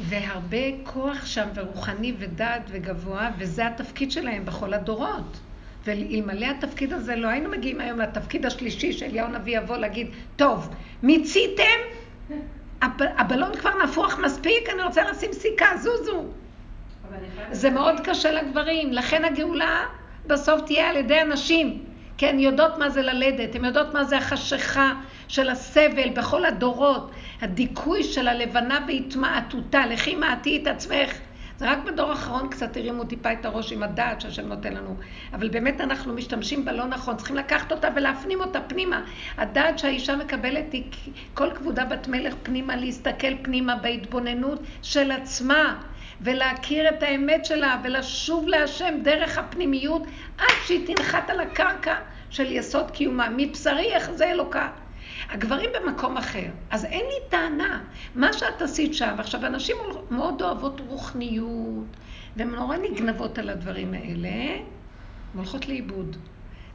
והרבה 0.00 0.84
כוח 0.84 1.26
שם, 1.26 1.48
ורוחני 1.54 2.14
ודעת 2.18 2.62
וגבוה, 2.68 3.30
וזה 3.38 3.66
התפקיד 3.66 4.12
שלהם 4.12 4.44
בכל 4.44 4.74
הדורות. 4.74 5.40
ואלמלא 5.84 6.46
התפקיד 6.46 6.92
הזה 6.92 7.16
לא 7.16 7.28
היינו 7.28 7.50
מגיעים 7.50 7.80
היום 7.80 8.00
לתפקיד 8.00 8.46
השלישי 8.46 8.92
שאליהו 8.92 9.28
נביא 9.28 9.58
יבוא 9.58 9.76
להגיד, 9.76 10.06
טוב, 10.36 10.68
מיציתם? 11.02 11.62
הבלון 13.00 13.56
כבר 13.56 13.82
נפוח 13.84 14.18
מספיק, 14.18 14.68
אני 14.74 14.82
רוצה 14.82 15.10
לשים 15.10 15.32
סיכה, 15.32 15.76
זוזו. 15.76 16.24
זה 17.50 17.70
מאוד 17.70 18.00
קשה 18.04 18.32
לגברים, 18.32 18.92
לכן 18.92 19.24
הגאולה 19.24 19.84
בסוף 20.26 20.60
תהיה 20.60 20.90
על 20.90 20.96
ידי 20.96 21.18
הנשים. 21.18 21.84
כי 22.18 22.26
הן 22.26 22.38
יודעות 22.38 22.78
מה 22.78 22.90
זה 22.90 23.02
ללדת, 23.02 23.54
הן 23.54 23.64
יודעות 23.64 23.94
מה 23.94 24.04
זה 24.04 24.18
החשיכה 24.18 24.92
של 25.28 25.50
הסבל 25.50 26.08
בכל 26.08 26.44
הדורות, 26.44 27.10
הדיכוי 27.42 28.02
של 28.02 28.28
הלבנה 28.28 28.80
בהתמעטותה, 28.86 29.86
לכי 29.86 30.14
מעטי 30.14 30.62
את 30.62 30.66
עצמך. 30.66 31.18
זה 31.58 31.70
רק 31.70 31.78
בדור 31.86 32.10
האחרון 32.10 32.48
קצת 32.48 32.76
הרימו 32.76 33.04
טיפה 33.04 33.32
את 33.32 33.44
הראש 33.44 33.72
עם 33.72 33.82
הדעת 33.82 34.20
שהשם 34.20 34.48
נותן 34.48 34.72
לנו. 34.72 34.96
אבל 35.32 35.48
באמת 35.48 35.80
אנחנו 35.80 36.14
משתמשים 36.14 36.64
בה 36.64 36.72
לא 36.72 36.86
נכון, 36.86 37.16
צריכים 37.16 37.36
לקחת 37.36 37.72
אותה 37.72 37.88
ולהפנים 37.94 38.40
אותה 38.40 38.60
פנימה. 38.60 39.04
הדעת 39.36 39.78
שהאישה 39.78 40.16
מקבלת 40.16 40.72
היא 40.72 40.82
כל 41.34 41.50
כבודה 41.54 41.84
בת 41.84 42.08
מלך 42.08 42.34
פנימה, 42.42 42.76
להסתכל 42.76 43.36
פנימה 43.42 43.76
בהתבוננות 43.76 44.60
של 44.82 45.10
עצמה. 45.10 45.82
ולהכיר 46.20 46.88
את 46.88 47.02
האמת 47.02 47.44
שלה 47.44 47.80
ולשוב 47.84 48.48
להשם 48.48 48.94
דרך 49.02 49.38
הפנימיות 49.38 50.02
עד 50.38 50.60
שהיא 50.60 50.86
תנחת 50.86 51.30
על 51.30 51.40
הקרקע 51.40 51.94
של 52.30 52.52
יסוד 52.52 52.90
קיומה. 52.90 53.28
מבשרי 53.36 53.92
איך 53.94 54.10
זה 54.10 54.30
אלוקה. 54.30 54.68
הגברים 55.30 55.70
במקום 55.74 56.16
אחר, 56.16 56.46
אז 56.70 56.84
אין 56.84 57.04
לי 57.06 57.28
טענה. 57.30 57.84
מה 58.14 58.32
שאת 58.32 58.62
עשית 58.62 58.94
שם, 58.94 59.14
עכשיו 59.18 59.46
אנשים 59.46 59.76
מאוד 60.10 60.42
אוהבות 60.42 60.80
רוחניות, 60.80 61.96
והן 62.36 62.50
נורא 62.50 62.76
נגנבות 62.76 63.38
על 63.38 63.50
הדברים 63.50 63.94
האלה, 63.94 64.28
הן 64.28 64.62
הולכות 65.34 65.68
לאיבוד. 65.68 66.16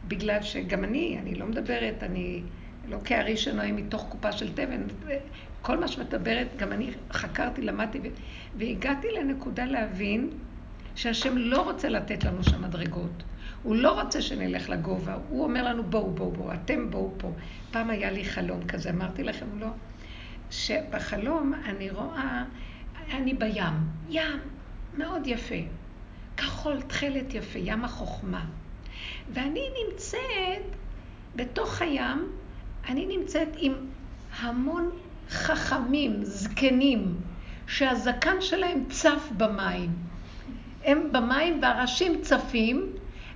בגלל 0.07 0.41
שגם 0.41 0.83
אני, 0.83 1.17
אני 1.21 1.35
לא 1.35 1.45
מדברת, 1.45 2.03
אני 2.03 2.41
לא 2.87 2.97
כארי 3.05 3.37
שנוהם 3.37 3.75
מתוך 3.75 4.05
קופה 4.09 4.31
של 4.31 4.53
תבן, 4.53 4.81
כל 5.61 5.79
מה 5.79 5.87
שמדברת, 5.87 6.47
גם 6.57 6.71
אני 6.71 6.91
חקרתי, 7.11 7.61
למדתי, 7.61 7.99
והגעתי 8.57 9.07
לנקודה 9.11 9.65
להבין 9.65 10.29
שהשם 10.95 11.37
לא 11.37 11.61
רוצה 11.61 11.89
לתת 11.89 12.23
לנו 12.23 12.43
שם 12.43 12.61
מדרגות. 12.61 13.23
הוא 13.63 13.75
לא 13.75 14.01
רוצה 14.01 14.21
שנלך 14.21 14.69
לגובה, 14.69 15.17
הוא 15.29 15.43
אומר 15.43 15.63
לנו 15.63 15.83
בואו, 15.83 16.11
בואו, 16.11 16.31
בואו, 16.31 16.53
אתם 16.53 16.91
בואו 16.91 17.11
פה. 17.17 17.31
פעם 17.71 17.89
היה 17.89 18.11
לי 18.11 18.25
חלום 18.25 18.67
כזה, 18.67 18.89
אמרתי 18.89 19.23
לכם 19.23 19.45
לא? 19.59 19.67
שבחלום 20.51 21.53
אני 21.65 21.89
רואה, 21.89 22.43
אני 23.13 23.33
בים, 23.33 23.73
ים 24.09 24.39
מאוד 24.97 25.27
יפה, 25.27 25.55
כחול, 26.37 26.81
תכלת 26.81 27.33
יפה, 27.33 27.59
ים 27.59 27.85
החוכמה. 27.85 28.45
ואני 29.33 29.61
נמצאת 29.85 30.75
בתוך 31.35 31.81
הים, 31.81 32.31
אני 32.89 33.17
נמצאת 33.17 33.49
עם 33.57 33.73
המון 34.39 34.89
חכמים, 35.31 36.23
זקנים, 36.23 37.15
שהזקן 37.67 38.41
שלהם 38.41 38.83
צף 38.89 39.29
במים. 39.37 39.89
הם 40.85 41.09
במים 41.11 41.59
והראשים 41.61 42.21
צפים, 42.21 42.91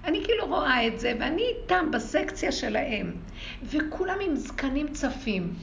אני 0.06 0.24
כאילו 0.24 0.46
רואה 0.46 0.88
את 0.88 1.00
זה, 1.00 1.14
ואני 1.20 1.41
איתם 1.41 1.91
בסקציה 1.91 2.52
שלהם, 2.52 3.16
וכולם 3.64 4.18
עם 4.22 4.36
זקנים 4.36 4.88
צפים. 4.88 5.54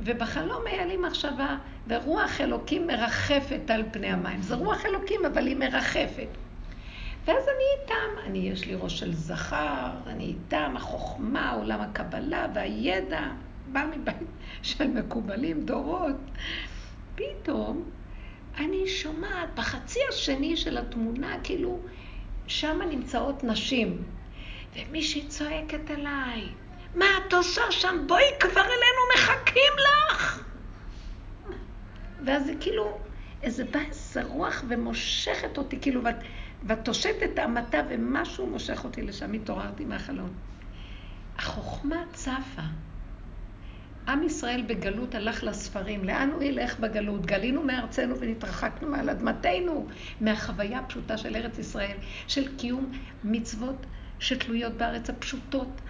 ובחלום 0.00 0.62
היה 0.66 0.86
לי 0.86 0.96
מחשבה, 0.96 1.56
ורוח 1.88 2.40
אלוקים 2.40 2.86
מרחפת 2.86 3.70
על 3.70 3.84
פני 3.90 4.06
המים. 4.06 4.42
זה 4.42 4.54
רוח 4.54 4.86
אלוקים, 4.86 5.20
אבל 5.24 5.46
היא 5.46 5.56
מרחפת. 5.56 6.28
ואז 7.24 7.44
אני 7.44 7.82
איתם, 7.82 8.30
אני, 8.30 8.38
יש 8.38 8.66
לי 8.66 8.74
ראש 8.74 8.98
של 8.98 9.14
זכר, 9.14 9.90
אני 10.06 10.24
איתם, 10.24 10.74
החוכמה, 10.76 11.50
עולם 11.50 11.80
הקבלה 11.80 12.46
והידע, 12.54 13.20
בא 13.72 13.84
מבית 13.96 14.28
של 14.62 14.86
מקובלים 14.86 15.64
דורות. 15.64 16.16
פתאום 17.14 17.90
אני 18.58 18.88
שומעת 18.88 19.54
בחצי 19.54 19.98
השני 20.08 20.56
של 20.56 20.78
התמונה, 20.78 21.36
כאילו, 21.44 21.80
שם 22.46 22.80
נמצאות 22.90 23.44
נשים. 23.44 24.02
ומישהי 24.76 25.26
צועקת 25.28 25.90
אליי, 25.90 26.48
מה 26.94 27.06
את 27.18 27.32
עושה 27.32 27.62
שם? 27.70 28.04
בואי 28.06 28.24
כבר 28.40 28.60
אלינו, 28.60 29.02
מחכים 29.14 29.72
לך! 30.12 30.42
ואז 32.24 32.46
זה 32.46 32.52
כאילו, 32.60 32.98
איזה 33.42 33.64
בא 33.64 33.80
איזה 33.80 34.22
רוח 34.24 34.64
ומושכת 34.68 35.58
אותי, 35.58 35.80
כאילו, 35.80 36.04
ואת, 36.04 36.16
ואת 36.62 36.84
תושטת 36.84 37.38
המתה 37.38 37.80
ומשהו 37.90 38.46
מושך 38.46 38.84
אותי 38.84 39.02
לשם, 39.02 39.32
התעוררתי 39.32 39.84
מהחלום. 39.84 40.30
החוכמה 41.38 41.96
צפה. 42.12 42.62
עם 44.08 44.22
ישראל 44.22 44.62
בגלות 44.66 45.14
הלך 45.14 45.44
לספרים. 45.44 46.04
לאן 46.04 46.30
הוא 46.34 46.42
ילך 46.42 46.80
בגלות? 46.80 47.26
גלינו 47.26 47.62
מארצנו 47.62 48.18
ונתרחקנו 48.18 48.88
מעל 48.88 49.10
אדמתנו, 49.10 49.86
מהחוויה 50.20 50.78
הפשוטה 50.78 51.16
של 51.16 51.36
ארץ 51.36 51.58
ישראל, 51.58 51.96
של 52.28 52.56
קיום 52.56 52.92
מצוות 53.24 53.86
שתלויות 54.18 54.72
בארץ 54.72 55.10
הפשוטות. 55.10 55.80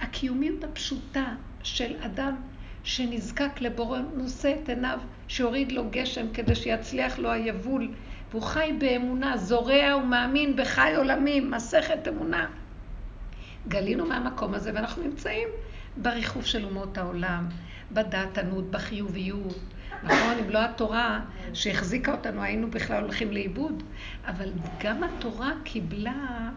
הקיומיות 0.00 0.64
הפשוטה 0.64 1.34
של 1.62 1.96
אדם 2.00 2.36
שנזקק 2.84 3.60
לבורא, 3.60 3.98
נושא 4.14 4.54
את 4.62 4.68
עיניו, 4.68 4.98
שהוריד 5.28 5.72
לו 5.72 5.84
גשם 5.90 6.26
כדי 6.34 6.54
שיצליח 6.54 7.18
לו 7.18 7.30
היבול, 7.30 7.90
והוא 8.30 8.42
חי 8.42 8.72
באמונה, 8.78 9.36
זורע 9.36 9.96
ומאמין 9.96 10.56
בחי 10.56 10.94
עולמים, 10.96 11.50
מסכת 11.50 12.08
אמונה. 12.08 12.46
גלינו 13.68 14.06
מהמקום 14.06 14.54
הזה, 14.54 14.70
ואנחנו 14.74 15.02
נמצאים 15.02 15.48
בריחוף 15.96 16.46
של 16.46 16.64
אומות 16.64 16.98
העולם, 16.98 17.48
בדעתנות, 17.92 18.70
בחיוביות. 18.70 19.58
נכון, 20.02 20.38
אם 20.44 20.50
לא 20.50 20.64
התורה 20.64 21.20
שהחזיקה 21.52 22.12
אותנו, 22.12 22.42
היינו 22.42 22.70
בכלל 22.70 23.02
הולכים 23.02 23.32
לאיבוד. 23.32 23.82
אבל 24.26 24.50
גם 24.82 25.04
התורה 25.04 25.52
קיבלה 25.64 26.50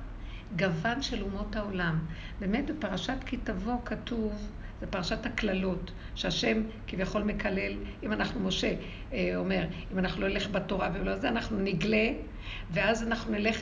גוון 0.55 1.01
של 1.01 1.21
אומות 1.21 1.55
העולם. 1.55 1.99
באמת 2.39 2.65
בפרשת 2.65 3.17
כי 3.25 3.37
תבוא 3.37 3.77
כתוב, 3.85 4.51
זה 4.81 4.87
פרשת 4.87 5.25
הקללות, 5.25 5.91
שהשם 6.15 6.61
כביכול 6.87 7.23
מקלל, 7.23 7.73
אם 8.03 8.13
אנחנו, 8.13 8.39
משה 8.39 8.73
אה, 9.13 9.31
אומר, 9.35 9.63
אם 9.93 9.99
אנחנו 9.99 10.21
לא 10.21 10.27
נלך 10.27 10.49
בתורה 10.49 10.89
ולא 10.93 11.15
זה, 11.15 11.29
אנחנו 11.29 11.59
נגלה, 11.59 12.09
ואז 12.71 13.03
אנחנו 13.03 13.31
נלך 13.31 13.61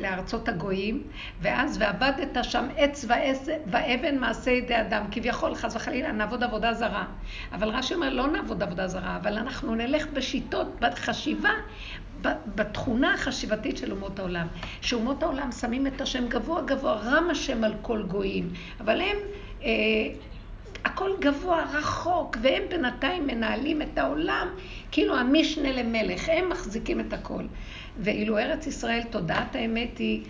לארצות 0.00 0.48
הגויים, 0.48 1.02
ואז 1.40 1.78
ועבדת 1.80 2.44
שם 2.44 2.68
עץ 2.76 3.04
ואבן 3.66 4.18
מעשה 4.18 4.50
ידי 4.50 4.80
אדם, 4.80 5.04
כביכול 5.10 5.54
חס 5.54 5.76
וחלילה 5.76 6.12
נעבוד 6.12 6.42
עבודה 6.42 6.74
זרה. 6.74 7.04
אבל 7.52 7.68
רש"י 7.68 7.94
אומר 7.94 8.10
לא 8.10 8.26
נעבוד 8.26 8.62
עבודה 8.62 8.88
זרה, 8.88 9.16
אבל 9.16 9.38
אנחנו 9.38 9.74
נלך 9.74 10.06
בשיטות, 10.12 10.80
בחשיבה, 10.80 11.50
בתכונה 12.54 13.14
החשיבתית 13.14 13.76
של 13.76 13.92
אומות 13.92 14.18
העולם. 14.18 14.46
שאומות 14.80 15.22
העולם 15.22 15.52
שמים 15.52 15.86
את 15.86 16.00
השם 16.00 16.28
גבוה 16.28 16.62
גבוה, 16.62 16.92
רם 16.92 17.30
השם 17.30 17.64
על 17.64 17.74
כל 17.82 18.02
גויים, 18.02 18.48
אבל 18.80 19.00
הם... 19.00 19.16
אה, 19.62 19.70
הכל 20.84 21.10
גבוה, 21.20 21.64
רחוק, 21.72 22.36
והם 22.42 22.62
בינתיים 22.68 23.26
מנהלים 23.26 23.82
את 23.82 23.98
העולם 23.98 24.48
כאילו 24.90 25.16
המשנה 25.16 25.72
למלך, 25.72 26.28
הם 26.28 26.48
מחזיקים 26.48 27.00
את 27.00 27.12
הכל. 27.12 27.42
ואילו 27.98 28.38
ארץ 28.38 28.66
ישראל, 28.66 29.02
תודעת 29.10 29.56
האמת 29.56 29.98
היא 29.98 30.24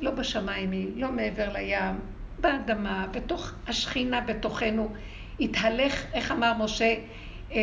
לא 0.00 0.10
בשמיים 0.10 0.70
היא, 0.70 0.88
לא 0.96 1.12
מעבר 1.12 1.52
לים, 1.52 1.94
באדמה, 2.40 3.06
בתוך 3.10 3.52
השכינה 3.66 4.20
בתוכנו. 4.20 4.88
התהלך, 5.40 6.04
איך 6.12 6.32
אמר 6.32 6.52
משה, 6.58 6.94
אה, 7.52 7.60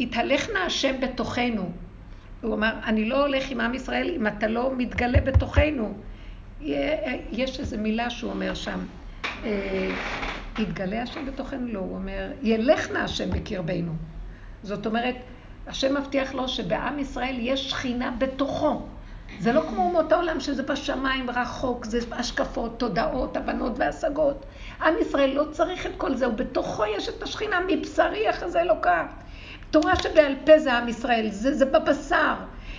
התהלך 0.00 0.50
נא 0.50 0.58
השם 0.58 1.00
בתוכנו. 1.00 1.70
הוא 2.42 2.54
אמר, 2.54 2.72
אני 2.84 3.04
לא 3.04 3.26
הולך 3.26 3.50
עם 3.50 3.60
עם 3.60 3.74
ישראל 3.74 4.12
אם 4.16 4.26
אתה 4.26 4.46
לא 4.46 4.72
מתגלה 4.76 5.20
בתוכנו. 5.20 5.94
יש 7.30 7.60
איזו 7.60 7.78
מילה 7.78 8.10
שהוא 8.10 8.30
אומר 8.30 8.54
שם. 8.54 8.78
אה, 9.44 9.90
יתגלה 10.58 11.02
השם 11.02 11.26
בתוכנו? 11.26 11.66
לא, 11.66 11.78
הוא 11.78 11.94
אומר, 11.94 12.30
ילך 12.42 12.90
נא 12.90 12.98
השם 12.98 13.30
בקרבנו. 13.30 13.92
זאת 14.62 14.86
אומרת, 14.86 15.16
השם 15.66 15.96
מבטיח 15.96 16.34
לו 16.34 16.48
שבעם 16.48 16.98
ישראל 16.98 17.36
יש 17.38 17.70
שכינה 17.70 18.10
בתוכו. 18.18 18.82
זה 19.40 19.52
לא 19.52 19.60
כמו 19.60 19.82
אומות 19.82 20.12
העולם 20.12 20.40
שזה 20.40 20.62
בשמיים 20.62 21.30
רחוק, 21.30 21.84
זה 21.84 21.98
השקפות, 22.12 22.78
תודעות, 22.78 23.36
הבנות 23.36 23.72
והשגות. 23.76 24.46
עם 24.82 24.94
ישראל 25.00 25.30
לא 25.30 25.44
צריך 25.50 25.86
את 25.86 25.92
כל 25.96 26.14
זה, 26.14 26.28
ובתוכו 26.28 26.84
יש 26.86 27.08
את 27.08 27.22
השכינה 27.22 27.60
מבשרי 27.68 28.30
אחרי 28.30 28.50
זה 28.50 28.60
אלוקה. 28.60 29.06
תורה 29.70 29.96
שבעל 29.96 30.34
פה 30.44 30.58
זה 30.58 30.72
עם 30.72 30.88
ישראל, 30.88 31.28
זה, 31.30 31.54
זה 31.54 31.64
בבשר. 31.64 32.34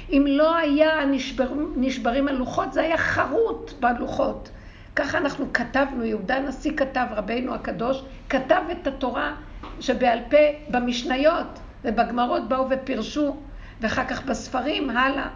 אם 0.09 0.25
לא 0.27 0.55
היה 0.55 1.05
נשבר, 1.05 1.49
נשברים 1.75 2.27
הלוחות, 2.27 2.73
זה 2.73 2.81
היה 2.81 2.97
חרוט 2.97 3.73
בלוחות. 3.79 4.49
ככה 4.97 5.17
אנחנו 5.17 5.53
כתבנו, 5.53 6.03
יהודה 6.03 6.35
הנשיא 6.35 6.71
כתב, 6.77 7.05
רבינו 7.11 7.55
הקדוש, 7.55 8.03
כתב 8.29 8.61
את 8.71 8.87
התורה 8.87 9.35
שבעל 9.79 10.19
פה 10.29 10.37
במשניות 10.69 11.59
ובגמרות 11.83 12.49
באו 12.49 12.65
ופרשו, 12.69 13.35
ואחר 13.81 14.05
כך 14.05 14.25
בספרים, 14.25 14.89
הלאה. 14.89 15.27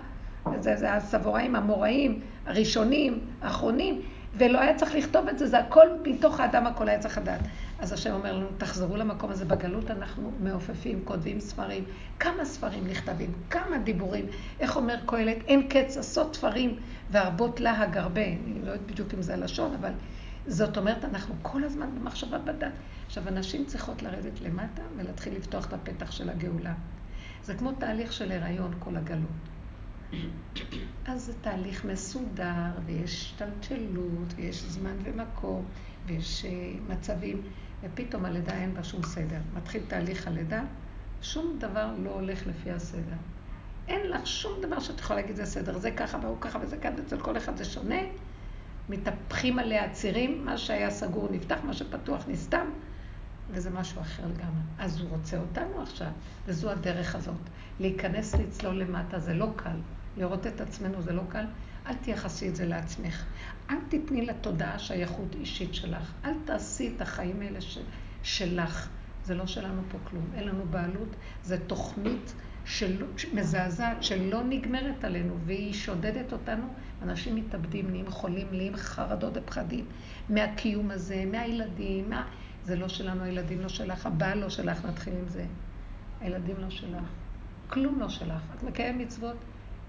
זה, 0.59 0.75
זה 0.75 0.93
הסבוראים, 0.93 1.55
המוראים, 1.55 2.19
הראשונים, 2.45 3.19
האחרונים, 3.41 4.01
ולא 4.35 4.59
היה 4.59 4.75
צריך 4.75 4.95
לכתוב 4.95 5.27
את 5.27 5.39
זה, 5.39 5.47
זה 5.47 5.59
הכל 5.59 5.87
מתוך 6.05 6.39
האדם 6.39 6.67
הכל 6.67 6.89
היה 6.89 6.99
צריך 6.99 7.17
לדעת. 7.17 7.41
אז 7.81 7.91
השם 7.91 8.13
אומר 8.13 8.37
לנו, 8.37 8.47
תחזרו 8.57 8.97
למקום 8.97 9.31
הזה, 9.31 9.45
בגלות 9.45 9.91
אנחנו 9.91 10.31
מעופפים, 10.39 11.01
כותבים 11.03 11.39
ספרים, 11.39 11.83
כמה 12.19 12.45
ספרים 12.45 12.87
נכתבים, 12.87 13.33
כמה 13.49 13.77
דיבורים, 13.77 14.25
איך 14.59 14.77
אומר 14.77 14.95
קהלת, 15.05 15.37
אין 15.47 15.67
קץ 15.69 15.97
עשות 15.97 16.35
ספרים 16.35 16.79
והרבות 17.11 17.59
להג 17.59 17.97
הרבה, 17.97 18.25
אני 18.25 18.61
לא 18.65 18.71
יודעת 18.71 18.91
בדיוק 18.91 19.13
אם 19.13 19.21
זה 19.21 19.33
הלשון, 19.33 19.73
אבל 19.73 19.91
זאת 20.47 20.77
אומרת, 20.77 21.05
אנחנו 21.05 21.35
כל 21.41 21.63
הזמן 21.63 21.89
במחשבה 21.95 22.37
בדת. 22.37 22.71
עכשיו, 23.05 23.27
הנשים 23.27 23.65
צריכות 23.65 24.01
לרדת 24.01 24.41
למטה 24.41 24.81
ולהתחיל 24.97 25.35
לפתוח 25.35 25.67
את 25.67 25.73
הפתח 25.73 26.11
של 26.11 26.29
הגאולה. 26.29 26.73
זה 27.43 27.55
כמו 27.55 27.71
תהליך 27.71 28.13
של 28.13 28.31
הריון, 28.31 28.73
כל 28.79 28.95
הגלות. 28.95 29.29
אז 31.05 31.25
זה 31.25 31.33
תהליך 31.41 31.85
מסודר, 31.85 32.71
ויש 32.85 33.11
השתלשלות, 33.11 34.33
ויש 34.35 34.63
זמן 34.63 34.95
ומקום, 35.03 35.65
ויש 36.05 36.45
אה, 36.45 36.73
מצבים, 36.89 37.41
ופתאום 37.83 38.25
הלידה 38.25 38.53
אין 38.53 38.73
בה 38.73 38.83
שום 38.83 39.03
סדר. 39.03 39.39
מתחיל 39.53 39.81
תהליך 39.87 40.27
הלידה, 40.27 40.63
שום 41.21 41.55
דבר 41.59 41.93
לא 41.97 42.09
הולך 42.09 42.47
לפי 42.47 42.71
הסדר. 42.71 43.15
אין 43.87 44.09
לך 44.09 44.27
שום 44.27 44.51
דבר 44.61 44.79
שאת 44.79 44.99
יכולה 44.99 45.21
להגיד 45.21 45.35
זה 45.35 45.45
סדר, 45.45 45.77
זה 45.77 45.91
ככה 45.91 46.17
והוא 46.21 46.37
ככה 46.41 46.59
וזה 46.61 46.77
ככה, 46.77 46.93
אצל 47.05 47.19
כל 47.19 47.37
אחד 47.37 47.57
זה 47.57 47.65
שונה. 47.65 48.01
מתהפכים 48.89 49.59
עליה 49.59 49.89
צירים, 49.89 50.45
מה 50.45 50.57
שהיה 50.57 50.89
סגור 50.89 51.27
נפתח, 51.31 51.57
מה 51.63 51.73
שפתוח 51.73 52.23
נסתם, 52.27 52.65
וזה 53.51 53.69
משהו 53.69 54.01
אחר 54.01 54.23
לגמרי. 54.23 54.61
אז 54.79 55.01
הוא 55.01 55.09
רוצה 55.09 55.39
אותנו 55.39 55.81
עכשיו, 55.81 56.07
וזו 56.45 56.71
הדרך 56.71 57.15
הזאת. 57.15 57.41
להיכנס 57.79 58.35
לצלול 58.35 58.75
למטה 58.75 59.19
זה 59.19 59.33
לא 59.33 59.47
קל. 59.55 59.77
לראות 60.17 60.47
את 60.47 60.61
עצמנו 60.61 61.01
זה 61.01 61.13
לא 61.13 61.21
קל. 61.29 61.45
אל 61.87 61.93
תייחסי 61.95 62.49
את 62.49 62.55
זה 62.55 62.65
לעצמך. 62.65 63.25
אל 63.69 63.75
תתני 63.89 64.25
לתודעה 64.25 64.79
שייכות 64.79 65.35
אישית 65.35 65.73
שלך. 65.73 66.13
אל 66.25 66.33
תעשי 66.45 66.93
את 66.95 67.01
החיים 67.01 67.41
האלה 67.41 67.61
של, 67.61 67.81
שלך. 68.23 68.89
זה 69.23 69.35
לא 69.35 69.47
שלנו 69.47 69.81
פה 69.91 69.97
כלום. 70.03 70.25
אין 70.35 70.47
לנו 70.47 70.65
בעלות. 70.69 71.15
זה 71.43 71.57
תוכנית 71.67 72.33
של, 72.65 73.05
מזעזעת 73.33 74.03
שלא 74.03 74.43
נגמרת 74.43 75.03
עלינו, 75.03 75.37
והיא 75.45 75.73
שודדת 75.73 76.33
אותנו. 76.33 76.67
אנשים 77.01 77.35
מתאבדים, 77.35 77.89
נהיים 77.89 78.09
חולים, 78.09 78.47
נהיים 78.51 78.75
חרדות 78.75 79.33
ופחדים 79.35 79.85
מהקיום 80.29 80.91
הזה, 80.91 81.23
מהילדים. 81.31 82.09
מה... 82.09 82.27
זה 82.63 82.75
לא 82.75 82.87
שלנו, 82.87 83.23
הילדים 83.23 83.61
לא 83.61 83.69
שלך, 83.69 84.05
הבעל 84.05 84.37
לא 84.37 84.49
שלך, 84.49 84.85
נתחיל 84.85 85.13
עם 85.13 85.27
זה. 85.27 85.45
הילדים 86.19 86.55
לא 86.57 86.69
שלך. 86.69 87.03
כלום 87.67 87.99
לא 87.99 88.09
שלך. 88.09 88.41
את 88.55 88.63
מקיים 88.63 88.97
מצוות 88.97 89.37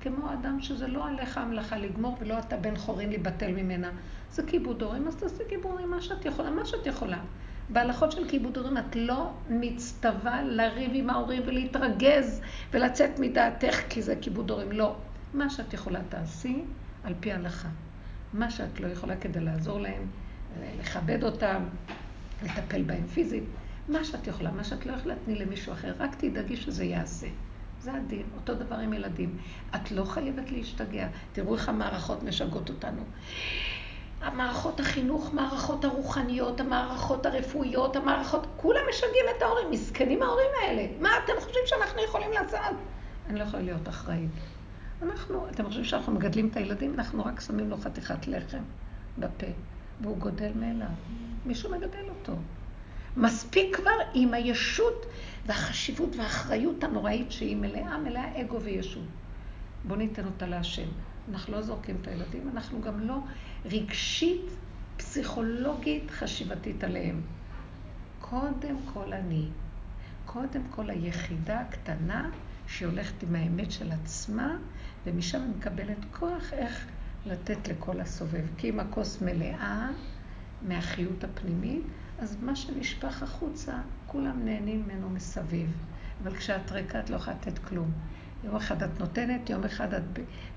כמו 0.03 0.33
אדם 0.33 0.61
שזה 0.61 0.87
לא 0.87 1.09
עליך 1.09 1.39
המלאכה 1.39 1.79
לגמור 1.79 2.17
ולא 2.21 2.39
אתה 2.39 2.57
בן 2.57 2.77
חורין 2.77 3.09
להיבטל 3.09 3.53
ממנה. 3.53 3.91
זה 4.31 4.43
כיבוד 4.47 4.83
הורים, 4.83 5.09
אז 5.09 5.17
תעשי 5.17 5.43
כיבוד 5.49 5.71
הורים 5.71 5.91
מה 5.91 6.01
שאת 6.01 6.25
יכולה, 6.25 6.51
מה 6.51 6.67
שאת 6.67 6.87
יכולה. 6.87 7.19
בהלכות 7.69 8.13
של 8.13 8.29
כיבוד 8.29 8.57
הורים 8.57 8.79
את 8.79 8.97
לא 8.97 9.31
מצטווה 9.51 10.43
לריב 10.43 10.91
עם 10.95 11.11
ההורים 11.11 11.43
ולהתרגז 11.47 12.41
ולצאת 12.73 13.19
מדעתך 13.19 13.81
כי 13.89 14.03
זה 14.03 14.17
כיבוד 14.21 14.51
הורים. 14.51 14.73
לא. 14.73 14.97
מה 15.35 15.51
שאת 15.51 15.75
יכולה 15.75 16.01
תעשי 16.09 16.63
על 17.05 17.15
פי 17.21 17.33
ההלכה. 17.33 17.69
מה 18.35 18.51
שאת 18.51 18.81
לא 18.81 18.87
יכולה 18.87 19.17
כדי 19.17 19.41
לעזור 19.41 19.81
להם, 19.81 20.07
לכבד 20.81 21.25
אותם, 21.25 21.63
לטפל 22.43 22.83
בהם 22.83 23.07
פיזית, 23.07 23.45
מה 23.89 24.05
שאת 24.05 24.27
יכולה, 24.27 24.51
מה 24.51 24.65
שאת 24.65 24.87
לא 24.87 24.93
יכולה, 24.93 25.15
תני 25.25 25.35
למישהו 25.35 25.73
אחר, 25.73 25.93
רק 25.99 26.15
תדאגי 26.15 26.57
שזה 26.57 26.85
יעשה. 26.85 27.27
זה 27.83 27.95
הדין, 27.95 28.23
אותו 28.37 28.55
דבר 28.55 28.77
עם 28.77 28.93
ילדים. 28.93 29.39
את 29.75 29.91
לא 29.91 30.05
חייבת 30.05 30.51
להשתגע. 30.51 31.09
תראו 31.33 31.55
איך 31.55 31.69
המערכות 31.69 32.23
משגעות 32.23 32.69
אותנו. 32.69 33.03
המערכות 34.21 34.81
החינוך, 34.81 35.35
מערכות 35.35 35.85
הרוחניות, 35.85 36.61
המערכות 36.61 37.27
הרפואיות, 37.27 37.97
המערכות, 37.97 38.47
כולם 38.57 38.81
משגעים 38.91 39.25
את 39.37 39.43
ההורים, 39.43 39.71
מסכנים 39.71 40.23
ההורים 40.23 40.51
האלה. 40.63 40.87
מה 41.01 41.11
אתם 41.25 41.33
חושבים 41.41 41.63
שאנחנו 41.67 42.03
יכולים 42.03 42.33
לעשות? 42.33 42.77
אני 43.29 43.39
לא 43.39 43.45
יכולה 43.45 43.63
להיות 43.63 43.89
אחראית. 43.89 44.31
אנחנו, 45.03 45.49
אתם 45.49 45.67
חושבים 45.67 45.85
שאנחנו 45.85 46.13
מגדלים 46.13 46.49
את 46.49 46.57
הילדים, 46.57 46.95
אנחנו 46.95 47.25
רק 47.25 47.41
שמים 47.41 47.71
לו 47.71 47.77
חתיכת 47.77 48.27
לחם 48.27 48.63
בפה, 49.19 49.47
והוא 50.01 50.17
גודל 50.17 50.51
מאליו. 50.55 50.89
מישהו 51.47 51.71
מגדל 51.71 52.09
אותו. 52.09 52.33
מספיק 53.17 53.77
כבר 53.77 53.91
עם 54.15 54.35
הישות 54.35 55.07
והחשיבות 55.47 56.17
והאחריות 56.17 56.85
הנוראית 56.85 57.33
שהיא 57.33 57.57
מלאה, 57.57 57.99
מלאה 57.99 58.41
אגו 58.41 58.61
וישות. 58.61 59.05
בואו 59.85 59.99
ניתן 59.99 60.25
אותה 60.25 60.47
להשם. 60.47 60.89
אנחנו 61.31 61.53
לא 61.53 61.63
זורקים 61.63 61.97
את 62.01 62.09
הילדים, 62.09 62.49
אנחנו 62.55 62.81
גם 62.81 63.01
לא 63.01 63.17
רגשית, 63.65 64.51
פסיכולוגית, 64.97 66.11
חשיבתית 66.11 66.85
עליהם. 66.85 67.21
קודם 68.21 68.77
כל 68.95 69.13
אני. 69.13 69.49
קודם 70.25 70.63
כל 70.71 70.91
היחידה 70.91 71.61
הקטנה 71.61 72.31
שהולכת 72.67 73.23
עם 73.23 73.35
האמת 73.35 73.73
של 73.73 73.93
עצמה, 73.93 74.57
ומשם 75.07 75.41
היא 75.43 75.51
מקבלת 75.59 76.05
כוח 76.13 76.53
איך 76.53 76.87
לתת 77.27 77.69
לכל 77.69 78.01
הסובב. 78.01 78.45
כי 78.57 78.69
אם 78.69 78.81
הכוס 78.81 79.23
מלאה 79.23 79.89
מהחיות 80.63 81.25
הפנימית, 81.25 81.83
אז 82.23 82.37
מה 82.43 82.57
שנשפך 82.57 83.23
החוצה, 83.23 83.73
כולם 84.07 84.45
נהנים 84.45 84.83
ממנו 84.83 85.11
מסביב. 85.11 85.77
אבל 86.23 86.37
כשאת 86.37 86.73
ריקה, 86.73 87.01
את 87.01 87.11
לא 87.11 87.17
יכולה 87.17 87.37
לתת 87.37 87.59
כלום. 87.59 87.91
יום 88.45 88.57
אחד 88.57 88.83
את 88.83 89.01
נותנת, 89.01 89.51
יום 89.51 89.65
אחד 89.65 89.95
את 89.95 90.03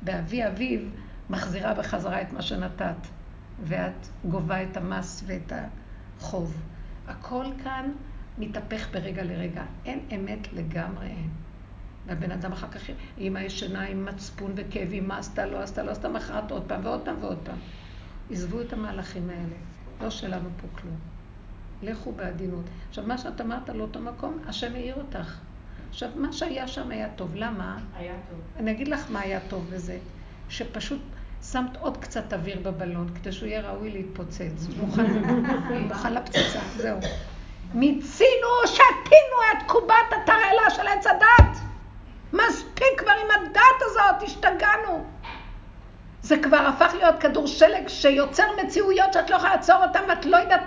באבי 0.02 0.48
אביב 0.48 0.90
מחזירה 1.30 1.74
בחזרה 1.74 2.22
את 2.22 2.34
מה 2.34 2.42
שנתת. 2.42 2.96
ואת 3.64 4.08
גובה 4.26 4.64
את 4.64 4.78
המס 4.78 5.24
ואת 5.26 5.54
החוב. 6.20 6.58
הכל 7.08 7.46
כאן 7.64 7.92
מתהפך 8.38 8.88
ברגע 8.94 9.24
לרגע. 9.24 9.64
אין 9.86 10.00
אמת 10.16 10.54
לגמרי 10.54 11.08
אין. 11.08 11.30
והבן 12.06 12.32
אדם 12.32 12.52
אחר 12.52 12.68
כך, 12.68 12.82
אמא 13.18 13.40
ישנה 13.40 13.82
עם 13.82 14.06
מצפון 14.06 14.52
וכאבים, 14.56 15.08
מה 15.08 15.18
עשתה, 15.18 15.46
לא 15.46 15.60
עשתה, 15.60 15.84
לא 15.84 15.92
עשתה, 15.92 16.10
מחרת 16.10 16.52
עוד 16.52 16.64
פעם 16.68 16.86
ועוד 16.86 17.02
פעם 17.06 17.16
ועוד 17.22 17.40
פעם. 17.44 17.58
עזבו 18.32 18.62
את 18.62 18.74
המהלכים 18.74 19.30
האלה, 19.30 19.56
לא 20.02 20.10
שלנו 20.10 20.50
פה 20.62 20.68
כלום. 20.80 21.16
לכו 21.82 22.12
בעדינות. 22.12 22.64
עכשיו, 22.90 23.04
מה 23.08 23.18
שאת 23.18 23.42
אמרת 23.42 23.70
על 23.70 23.82
אותו 23.82 24.00
מקום, 24.00 24.38
השם 24.48 24.74
העיר 24.76 24.96
אותך. 24.96 25.38
עכשיו, 25.90 26.10
מה 26.16 26.34
שהיה 26.34 26.68
שם 26.68 26.92
היה 26.92 27.10
טוב. 27.16 27.32
למה? 27.36 27.78
היה 27.98 28.14
טוב. 28.30 28.40
אני 28.58 28.72
אגיד 28.72 28.88
לך 28.88 29.06
מה 29.10 29.20
היה 29.20 29.40
טוב 29.48 29.70
בזה. 29.74 29.98
שפשוט 30.50 31.02
שמת 31.52 31.78
עוד 31.78 31.98
קצת 31.98 32.34
אוויר 32.34 32.60
בבלון, 32.64 33.10
כדי 33.16 33.32
שהוא 33.32 33.48
יהיה 33.48 33.72
ראוי 33.72 33.92
להתפוצץ. 33.92 34.68
מוכן, 34.80 35.06
לפצצה, 36.16 36.60
זהו. 36.78 37.00
מיצינו, 37.74 38.48
שתינו 38.66 39.38
את 39.52 39.68
קובת 39.68 40.14
התרעלה 40.22 40.70
של 40.70 40.88
עץ 40.88 41.08
הדת. 41.08 41.58
מספיק 42.34 42.88
כבר 42.98 43.12
עם 43.12 43.32
הדת 43.32 43.82
הזאת, 43.82 44.24
השתגענו. 44.24 45.06
זה 46.22 46.38
כבר 46.38 46.58
הפך 46.58 46.94
להיות 46.98 47.20
כדור 47.20 47.48
שלג 47.48 47.88
שיוצר 47.88 48.44
מציאויות 48.64 49.14
שאת 49.14 49.30
לא 49.30 49.36
יכולה 49.36 49.56
לעצור 49.56 49.84
אותן 49.84 50.00
ואת 50.10 50.26
לא 50.26 50.38
יודעת 50.38 50.62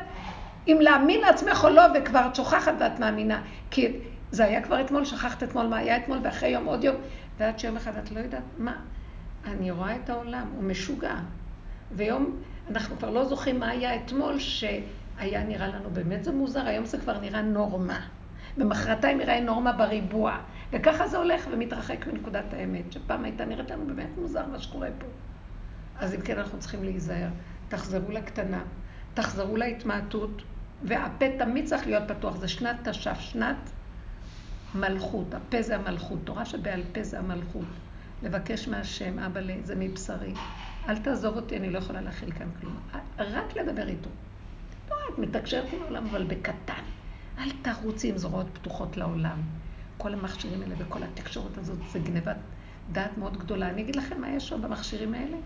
אם 0.69 0.79
להאמין 0.81 1.21
לעצמך 1.21 1.65
או 1.65 1.69
לא, 1.69 1.83
וכבר 1.95 2.27
את 2.27 2.35
שוכחת 2.35 2.73
ואת 2.81 3.01
מאמינה. 3.01 3.43
כי 3.71 3.97
זה 4.31 4.45
היה 4.45 4.63
כבר 4.63 4.81
אתמול, 4.81 5.05
שכחת 5.05 5.43
אתמול 5.43 5.67
מה 5.67 5.77
היה 5.77 5.97
אתמול, 5.97 6.19
ואחרי 6.23 6.49
יום 6.49 6.65
עוד 6.65 6.85
יום, 6.85 6.97
ועד 7.39 7.59
שיום 7.59 7.77
אחד 7.77 7.93
את 7.97 8.13
לא 8.13 8.21
יודעת 8.21 8.43
מה. 8.59 8.77
אני 9.47 9.71
רואה 9.71 9.97
את 9.97 10.11
העולם, 10.11 10.47
הוא 10.57 10.65
משוגע. 10.65 11.15
ויום, 11.93 12.37
אנחנו 12.71 12.97
כבר 12.99 13.11
לא 13.11 13.25
זוכרים 13.25 13.61
מה 13.61 13.69
היה 13.69 13.97
אתמול, 13.97 14.39
שהיה 14.39 15.45
נראה 15.45 15.67
לנו 15.67 15.91
באמת 15.91 16.25
זה 16.25 16.33
מוזר, 16.33 16.67
היום 16.67 16.85
זה 16.85 16.99
כבר 16.99 17.21
נראה 17.21 17.43
נורמה. 17.43 18.01
ומחרתיים 18.57 19.19
נראה 19.19 19.41
נורמה 19.41 19.73
בריבוע. 19.73 20.39
וככה 20.73 21.09
זה 21.09 21.19
הולך 21.19 21.49
ומתרחק 21.51 22.07
מנקודת 22.07 22.53
האמת, 22.53 22.93
שפעם 22.93 23.25
הייתה 23.25 23.45
נראית 23.45 23.71
לנו 23.71 23.87
באמת 23.87 24.09
מוזר 24.17 24.47
מה 24.47 24.59
שקורה 24.59 24.89
פה. 24.99 25.07
אז 25.99 26.15
אם 26.15 26.21
כן, 26.21 26.39
אנחנו 26.39 26.59
צריכים 26.59 26.85
להיזהר. 26.85 27.29
תחזרו 27.69 28.11
לקטנה, 28.11 28.61
תחזרו 29.15 29.57
להתמעטות, 29.57 30.43
והפה 30.83 31.25
תמיד 31.39 31.67
צריך 31.67 31.87
להיות 31.87 32.03
פתוח. 32.09 32.37
זה 32.37 32.49
שנת 32.49 32.89
תש"ף, 32.89 33.21
שנת 33.21 33.71
מלכות. 34.75 35.35
הפה 35.35 35.63
זה 35.63 35.77
המלכות. 35.77 36.19
תורה 36.25 36.45
שבעל 36.45 36.83
פה 36.93 37.03
זה 37.03 37.19
המלכות. 37.19 37.67
לבקש 38.23 38.69
מהשם, 38.69 39.19
אבא, 39.19 39.41
זה 39.65 39.75
מבשרי. 39.79 40.35
אל 40.89 40.99
תעזוב 40.99 41.37
אותי, 41.37 41.57
אני 41.57 41.71
לא 41.71 41.79
יכולה 41.79 42.01
להכיל 42.01 42.31
כאן 42.33 42.49
כלום. 42.61 42.77
רק 43.19 43.57
לדבר 43.57 43.89
איתו. 43.89 44.11
לא, 44.91 44.97
את 45.15 45.19
מתקשרת 45.19 45.73
עם 45.73 45.83
העולם, 45.83 46.07
אבל 46.07 46.25
בקטן. 46.25 46.83
אל 47.39 47.51
תרוצי 47.63 48.09
עם 48.09 48.19
זרועות 48.19 48.47
פתוחות 48.53 48.97
לעולם. 48.97 49.39
כל 49.99 50.13
המכשירים 50.13 50.63
האלה 50.63 50.75
וכל 50.79 51.03
התקשורת 51.03 51.59
הזאת 51.59 51.79
זה 51.93 51.99
גנבת 51.99 52.37
דעת 52.93 53.19
מאוד 53.19 53.37
גדולה. 53.37 53.71
אני 53.71 53.83
אגיד 53.83 53.97
לכם 53.97 54.21
מה 54.21 54.31
יש 54.31 54.49
שם 54.49 54.63
במכשירים 54.63 55.15
האלה. 55.15 55.37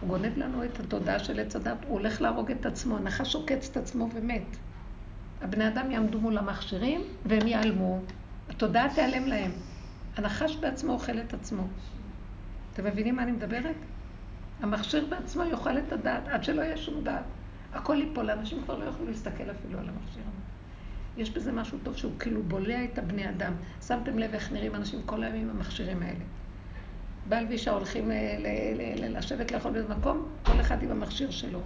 הוא 0.00 0.08
גונב 0.08 0.38
לנו 0.38 0.64
את 0.64 0.80
התודעה 0.80 1.18
של 1.18 1.40
עץ 1.40 1.56
הדת, 1.56 1.76
הוא 1.88 1.98
הולך 1.98 2.20
להרוג 2.20 2.50
את 2.50 2.66
עצמו, 2.66 2.96
הנחש 2.96 3.34
עוקץ 3.34 3.68
את 3.70 3.76
עצמו 3.76 4.08
ומת. 4.14 4.56
הבני 5.42 5.68
אדם 5.68 5.90
יעמדו 5.90 6.20
מול 6.20 6.38
המכשירים 6.38 7.02
והם 7.24 7.46
ייעלמו, 7.46 8.00
התודעה 8.48 8.94
תיעלם 8.94 9.26
להם. 9.26 9.50
הנחש 10.16 10.56
בעצמו 10.56 10.92
אוכל 10.92 11.18
את 11.18 11.34
עצמו. 11.34 11.62
אתם 12.72 12.84
מבינים 12.84 13.16
מה 13.16 13.22
אני 13.22 13.32
מדברת? 13.32 13.76
המכשיר 14.60 15.06
בעצמו 15.08 15.42
יאכל 15.42 15.78
את 15.78 15.92
הדעת 15.92 16.28
עד 16.28 16.44
שלא 16.44 16.62
יהיה 16.62 16.76
שום 16.76 17.04
דעת. 17.04 17.24
הכל 17.72 17.96
ייפול, 17.96 18.30
אנשים 18.30 18.62
כבר 18.62 18.78
לא 18.78 18.84
יוכלו 18.84 19.06
להסתכל 19.06 19.50
אפילו 19.50 19.78
על 19.78 19.88
המכשיר. 19.88 20.22
יש 21.16 21.30
בזה 21.30 21.52
משהו 21.52 21.78
טוב 21.82 21.96
שהוא 21.96 22.12
כאילו 22.18 22.42
בולע 22.42 22.84
את 22.84 22.98
הבני 22.98 23.28
אדם. 23.30 23.52
שמתם 23.86 24.18
לב 24.18 24.34
איך 24.34 24.52
נראים 24.52 24.74
אנשים 24.74 25.02
כל 25.06 25.22
היום 25.22 25.34
עם 25.36 25.50
המכשירים 25.50 26.02
האלה. 26.02 26.24
בעל 27.28 27.46
ואישה 27.48 27.70
הולכים 27.70 28.10
אה, 28.10 28.36
לשבת 28.98 29.52
לאכול 29.52 29.72
באיזה 29.72 29.94
מקום, 29.94 30.28
כל 30.42 30.60
אחד 30.60 30.82
עם 30.82 30.90
המכשיר 30.90 31.30
שלו. 31.30 31.60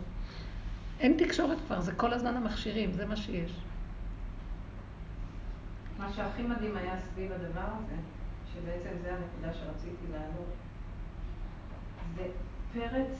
אין 1.00 1.16
תקשורת 1.18 1.58
כבר, 1.66 1.80
זה 1.80 1.92
כל 1.92 2.12
הזמן 2.12 2.36
המכשירים, 2.36 2.92
זה 2.92 3.06
מה 3.06 3.16
שיש. 3.16 3.52
מה 5.98 6.12
שהכי 6.12 6.42
מדהים 6.42 6.76
היה 6.76 6.98
סביב 6.98 7.32
הדבר 7.32 7.60
הזה, 7.60 7.96
שבעצם 8.54 8.96
זה 9.02 9.14
הנקודה 9.14 9.54
שרציתי 9.54 10.12
להעלות, 10.12 10.54
זה 12.16 12.26
פרץ 12.72 13.16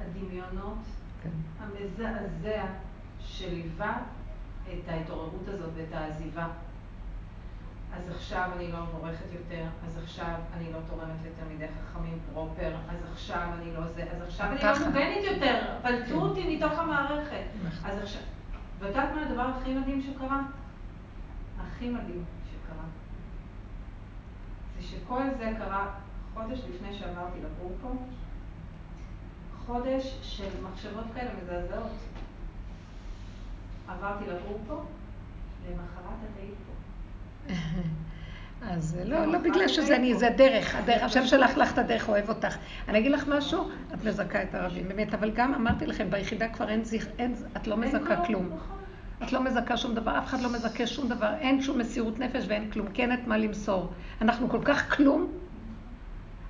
הדמיונות 0.00 0.78
כן. 1.22 1.30
המזעזע 1.58 2.64
שליווה 3.20 4.02
את 4.68 4.88
ההתעוררות 4.88 5.48
הזאת 5.48 5.70
ואת 5.76 5.92
העזיבה. 5.92 6.48
אז 7.96 8.08
עכשיו 8.16 8.50
אני 8.56 8.72
לא 8.72 8.82
מבורכת 8.82 9.24
יותר, 9.32 9.64
אז 9.86 9.96
עכשיו 9.96 10.34
אני 10.56 10.72
לא 10.72 10.78
תורמת 10.90 11.16
לתלמידי 11.24 11.66
חכמים 11.68 12.18
פרופר, 12.32 12.74
אז 12.88 12.96
עכשיו 13.12 13.48
אני 13.58 13.74
לא 13.74 13.86
זה, 13.86 14.04
אז 14.12 14.22
עכשיו 14.22 14.46
אני 14.46 14.62
לא 14.62 14.86
מוגנת 14.86 15.24
יותר, 15.24 15.78
פלטו 15.82 16.06
כן. 16.06 16.14
אותי 16.14 16.56
מתוך 16.56 16.78
המערכת. 16.78 17.44
נכון. 17.64 17.90
אז 17.90 17.98
עכשיו, 18.02 18.22
ואת 18.78 18.88
יודעת 18.88 19.14
מה 19.14 19.22
הדבר 19.26 19.42
הכי 19.42 19.74
מדהים 19.74 20.02
שקרה? 20.02 20.42
הכי 21.60 21.90
מדהים 21.90 22.24
שקרה. 22.50 22.84
זה 24.76 24.82
שכל 24.82 25.22
זה 25.38 25.52
קרה 25.58 25.90
חודש 26.34 26.58
לפני 26.74 26.94
שעברתי 26.98 27.38
לגור 27.38 27.72
פה, 27.82 27.88
חודש 29.66 30.18
של 30.22 30.48
מחשבות 30.62 31.04
כאלה 31.14 31.30
מזעזעות. 31.42 31.90
עברתי 33.88 34.24
לגור 34.24 34.60
פה, 34.68 34.82
למחרת 35.68 36.18
את 36.24 36.38
היית 36.40 36.54
פה. 36.66 36.71
אז 38.70 38.98
לא, 39.04 39.26
לא 39.26 39.38
בגלל 39.38 39.68
שזה 39.68 39.96
אני, 39.96 40.14
זה 40.14 40.30
דרך, 40.36 40.74
הדרך, 40.74 41.02
השם 41.02 41.26
שלח 41.26 41.56
לך 41.56 41.72
את 41.72 41.78
הדרך, 41.78 42.08
אוהב 42.08 42.28
אותך. 42.28 42.56
אני 42.88 42.98
אגיד 42.98 43.12
לך 43.12 43.28
משהו, 43.28 43.68
את 43.94 44.04
מזכה 44.04 44.42
את 44.42 44.54
הרבים, 44.54 44.88
באמת, 44.88 45.14
אבל 45.14 45.30
גם 45.30 45.54
אמרתי 45.54 45.86
לכם, 45.86 46.10
ביחידה 46.10 46.48
כבר 46.48 46.68
אין 46.68 46.84
זיך, 46.84 47.06
אין, 47.18 47.34
את 47.56 47.66
לא 47.66 47.76
מזכה 47.76 48.24
כלום. 48.26 48.46
נכון. 48.46 48.78
את 49.22 49.32
לא 49.32 49.42
מזכה 49.42 49.76
שום 49.76 49.94
דבר, 49.94 50.18
אף 50.18 50.26
אחד 50.26 50.40
לא 50.40 50.52
מזכה 50.52 50.86
שום 50.86 51.08
דבר, 51.08 51.34
אין 51.40 51.62
שום 51.62 51.78
מסירות 51.78 52.18
נפש 52.18 52.44
ואין 52.48 52.70
כלום, 52.70 52.86
כי 52.94 53.02
אין 53.02 53.12
את 53.12 53.26
מה 53.26 53.38
למסור. 53.38 53.92
אנחנו 54.20 54.48
כל 54.48 54.60
כך 54.64 54.96
כלום, 54.96 55.32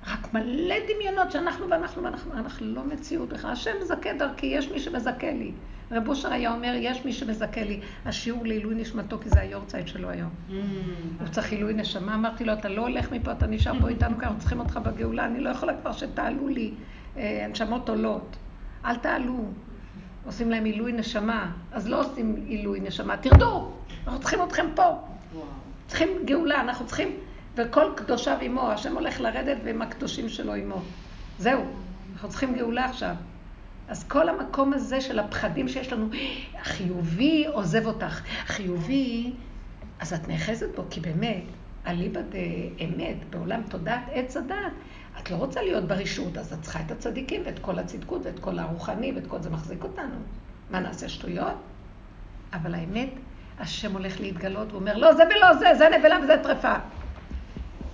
רק 0.07 0.33
מלא 0.33 0.75
דמיונות 0.93 1.31
שאנחנו 1.31 1.69
ואנחנו 1.69 2.03
ואנחנו, 2.03 2.33
אנחנו 2.33 2.65
לא 2.65 2.83
מציאות 2.83 3.29
בכלל. 3.29 3.51
השם 3.51 3.71
מזכה 3.81 4.13
דרכי, 4.13 4.45
יש 4.45 4.71
מי 4.71 4.79
שמזכה 4.79 5.31
לי. 5.31 5.51
רב 5.91 6.07
אושר 6.07 6.33
היה 6.33 6.53
אומר, 6.53 6.73
יש 6.77 7.05
מי 7.05 7.13
שמזכה 7.13 7.63
לי. 7.63 7.79
השיעור 8.05 8.45
לעילוי 8.45 8.75
נשמתו, 8.75 9.19
כי 9.19 9.29
זה 9.29 9.39
היורצייט 9.39 9.87
שלו 9.87 10.09
היום. 10.09 10.29
Mm. 10.29 10.53
הוא 11.19 11.27
צריך 11.27 11.51
עילוי 11.51 11.73
נשמה. 11.73 12.15
אמרתי 12.15 12.43
לו, 12.43 12.53
אתה 12.53 12.69
לא 12.69 12.81
הולך 12.81 13.11
מפה, 13.11 13.31
אתה 13.31 13.47
נשאר 13.47 13.79
פה 13.81 13.89
איתנו, 13.89 14.19
כי 14.19 14.25
אנחנו 14.25 14.39
צריכים 14.39 14.59
אותך 14.59 14.77
בגאולה. 14.77 15.25
אני 15.25 15.39
לא 15.39 15.49
יכולה 15.49 15.73
כבר 15.81 15.91
שתעלו 15.91 16.47
לי 16.47 16.71
אה, 17.17 17.47
נשמות 17.49 17.89
עולות. 17.89 18.35
אל 18.85 18.95
תעלו. 18.95 19.45
עושים 20.25 20.51
להם 20.51 20.63
עילוי 20.63 20.91
נשמה. 20.91 21.51
אז 21.71 21.87
לא 21.89 21.99
עושים 21.99 22.43
עילוי 22.47 22.79
נשמה. 22.79 23.17
תרדו, 23.17 23.71
אנחנו 24.05 24.19
צריכים 24.19 24.39
אתכם 24.43 24.65
פה. 24.75 25.07
צריכים 25.87 26.09
גאולה, 26.25 26.61
אנחנו 26.61 26.85
צריכים... 26.85 27.17
וכל 27.55 27.91
קדושיו 27.95 28.37
עמו, 28.41 28.71
השם 28.71 28.93
הולך 28.95 29.21
לרדת 29.21 29.57
ועם 29.63 29.81
הקדושים 29.81 30.29
שלו 30.29 30.53
עמו. 30.53 30.81
זהו, 31.39 31.63
אנחנו 32.13 32.29
צריכים 32.29 32.55
גאולה 32.55 32.85
עכשיו. 32.85 33.15
אז 33.87 34.03
כל 34.03 34.29
המקום 34.29 34.73
הזה 34.73 35.01
של 35.01 35.19
הפחדים 35.19 35.67
שיש 35.67 35.93
לנו, 35.93 36.09
החיובי 36.61 37.45
עוזב 37.47 37.85
אותך. 37.85 38.21
חיובי, 38.45 39.33
אז 39.99 40.13
את 40.13 40.27
נאחזת 40.27 40.75
בו, 40.75 40.83
כי 40.89 40.99
באמת, 40.99 41.43
אליבא 41.87 42.21
דאמת, 42.21 43.15
בעולם 43.29 43.61
תודעת 43.69 44.03
עץ 44.11 44.37
הדת, 44.37 44.55
את 45.19 45.31
לא 45.31 45.35
רוצה 45.35 45.61
להיות 45.61 45.87
ברשות, 45.87 46.37
אז 46.37 46.53
את 46.53 46.61
צריכה 46.61 46.79
את 46.85 46.91
הצדיקים 46.91 47.41
ואת 47.45 47.59
כל 47.59 47.79
הצדקות 47.79 48.25
ואת 48.25 48.39
כל 48.39 48.59
הרוחני 48.59 49.11
ואת 49.11 49.27
כל 49.27 49.41
זה 49.41 49.49
מחזיק 49.49 49.83
אותנו. 49.83 50.15
מה 50.71 50.79
נעשה 50.79 51.09
שטויות? 51.09 51.57
אבל 52.53 52.75
האמת, 52.75 53.09
השם 53.59 53.93
הולך 53.93 54.19
להתגלות, 54.19 54.71
הוא 54.71 54.79
אומר, 54.79 54.97
לא 54.97 55.13
זה 55.13 55.23
ולא 55.35 55.53
זה, 55.53 55.75
זה 55.77 55.89
נבלה 55.99 56.19
וזה 56.23 56.37
טרפה. 56.43 56.75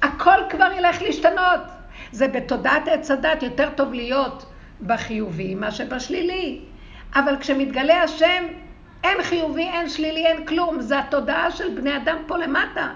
הכל 0.01 0.39
כבר 0.49 0.71
ילך 0.77 1.01
להשתנות. 1.01 1.61
זה 2.11 2.27
בתודעת 2.27 2.87
עץ 2.87 3.11
הדת 3.11 3.43
יותר 3.43 3.69
טוב 3.75 3.93
להיות 3.93 4.45
בחיובי 4.81 5.55
מאשר 5.55 5.85
בשלילי. 5.89 6.61
אבל 7.15 7.37
כשמתגלה 7.39 8.03
השם, 8.03 8.43
אין 9.03 9.23
חיובי, 9.23 9.63
אין 9.63 9.89
שלילי, 9.89 10.25
אין 10.25 10.45
כלום. 10.45 10.81
זה 10.81 10.99
התודעה 10.99 11.51
של 11.51 11.75
בני 11.75 11.97
אדם 11.97 12.17
פה 12.27 12.37
למטה. 12.37 12.89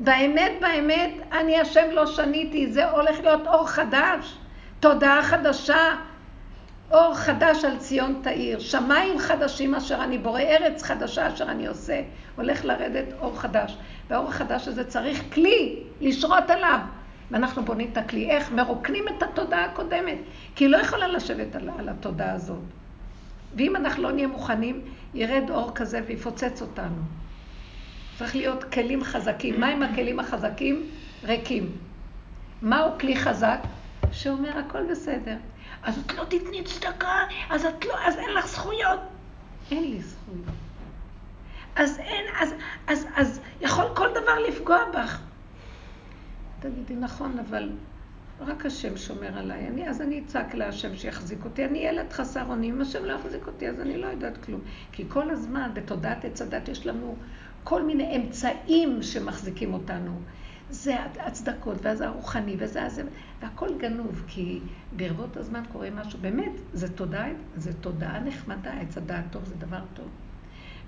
באמת, 0.00 0.52
באמת, 0.60 1.10
אני 1.32 1.60
השם 1.60 1.90
לא 1.92 2.06
שניתי, 2.06 2.72
זה 2.72 2.90
הולך 2.90 3.20
להיות 3.20 3.46
אור 3.46 3.68
חדש, 3.68 4.34
תודעה 4.80 5.22
חדשה, 5.22 5.94
אור 6.94 7.14
חדש 7.14 7.64
על 7.64 7.76
ציון 7.78 8.20
תאיר, 8.22 8.58
שמיים 8.58 9.18
חדשים 9.18 9.74
אשר 9.74 10.04
אני 10.04 10.18
בורא, 10.18 10.40
ארץ 10.40 10.82
חדשה 10.82 11.28
אשר 11.28 11.44
אני 11.44 11.66
עושה, 11.66 12.00
הולך 12.36 12.64
לרדת 12.64 13.04
אור 13.20 13.40
חדש. 13.40 13.76
והאור 14.08 14.28
החדש 14.28 14.68
הזה 14.68 14.84
צריך 14.84 15.22
כלי 15.32 15.82
לשרות 16.00 16.50
עליו. 16.50 16.78
ואנחנו 17.30 17.64
בונים 17.64 17.88
את 17.92 17.96
הכלי. 17.96 18.30
איך? 18.30 18.52
מרוקנים 18.52 19.04
את 19.08 19.22
התודעה 19.22 19.64
הקודמת, 19.64 20.18
כי 20.54 20.64
היא 20.64 20.70
לא 20.70 20.76
יכולה 20.76 21.08
לשבת 21.08 21.56
על, 21.56 21.70
על 21.78 21.88
התודעה 21.88 22.32
הזאת. 22.32 22.62
ואם 23.56 23.76
אנחנו 23.76 24.02
לא 24.02 24.12
נהיה 24.12 24.26
מוכנים, 24.26 24.80
ירד 25.14 25.50
אור 25.50 25.74
כזה 25.74 26.00
ויפוצץ 26.06 26.62
אותנו. 26.62 27.02
צריך 28.18 28.36
להיות 28.36 28.64
כלים 28.64 29.04
חזקים. 29.04 29.60
מה 29.60 29.66
עם 29.66 29.82
הכלים 29.82 30.20
החזקים? 30.20 30.86
ריקים. 31.24 31.70
מהו 32.62 32.90
כלי 33.00 33.16
חזק? 33.16 33.58
שאומר 34.12 34.58
הכל 34.58 34.82
בסדר. 34.90 35.36
אז 35.84 35.98
את 35.98 36.14
לא 36.14 36.24
תתני 36.24 36.64
צדקה, 36.64 37.22
אז 37.50 37.64
את 37.64 37.84
לא, 37.84 37.94
אז 38.06 38.16
אין 38.16 38.34
לך 38.34 38.46
זכויות. 38.46 39.00
אין 39.70 39.90
לי 39.90 40.00
זכויות. 40.02 40.54
אז 41.76 41.98
אין, 41.98 42.24
אז, 42.40 42.54
אז, 42.86 43.06
אז 43.16 43.40
יכול 43.60 43.84
כל 43.96 44.08
דבר 44.10 44.38
לפגוע 44.48 44.78
בך. 44.94 45.20
תגידי, 46.60 46.94
נכון, 46.94 47.38
אבל 47.38 47.70
רק 48.40 48.66
השם 48.66 48.96
שומר 48.96 49.38
עליי. 49.38 49.68
אני, 49.68 49.88
אז 49.88 50.00
אני 50.00 50.22
אצעק 50.26 50.54
להשם 50.54 50.96
שיחזיק 50.96 51.44
אותי. 51.44 51.64
אני 51.64 51.78
ילד 51.78 52.12
חסר 52.12 52.44
אונים, 52.48 52.74
אם 52.74 52.80
השם 52.80 53.04
לא 53.04 53.12
יחזיק 53.12 53.46
אותי, 53.46 53.68
אז 53.68 53.80
אני 53.80 53.98
לא 53.98 54.06
יודעת 54.06 54.44
כלום. 54.44 54.60
כי 54.92 55.04
כל 55.08 55.30
הזמן 55.30 55.70
בתודעת 55.74 56.24
עץ 56.24 56.42
הדת 56.42 56.68
יש 56.68 56.86
לנו 56.86 57.16
כל 57.64 57.82
מיני 57.82 58.16
אמצעים 58.16 59.02
שמחזיקים 59.02 59.74
אותנו. 59.74 60.20
זה 60.70 60.96
הצדקות, 61.18 61.76
ואז 61.82 62.00
הרוחני, 62.00 62.56
וזה 62.58 62.86
הזה, 62.86 63.02
והכל 63.40 63.78
גנוב, 63.78 64.24
כי 64.28 64.60
ברבות 64.96 65.36
הזמן 65.36 65.62
קורה 65.72 65.90
משהו. 65.90 66.18
באמת, 66.18 66.52
זה 66.72 66.92
תודעה, 66.92 67.28
זה 67.56 67.72
תודעה 67.72 68.20
נחמדה, 68.20 68.72
עץ 68.80 68.98
הדעת 68.98 69.24
טוב 69.30 69.44
זה 69.44 69.54
דבר 69.54 69.82
טוב. 69.94 70.08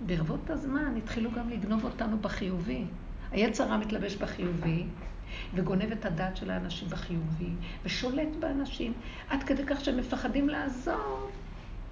ברבות 0.07 0.51
הזמן 0.51 0.97
התחילו 0.97 1.31
גם 1.31 1.51
לגנוב 1.51 1.85
אותנו 1.85 2.19
בחיובי. 2.19 2.85
היצר 3.31 3.65
הרע 3.65 3.77
מתלבש 3.77 4.17
בחיובי, 4.17 4.85
וגונב 5.55 5.93
את 5.93 6.05
הדעת 6.05 6.37
של 6.37 6.51
האנשים 6.51 6.89
בחיובי, 6.89 7.51
ושולט 7.85 8.29
באנשים, 8.41 8.93
עד 9.29 9.43
כדי 9.43 9.63
כך 9.67 9.85
שהם 9.85 9.97
מפחדים 9.97 10.49
לעזוב. 10.49 11.31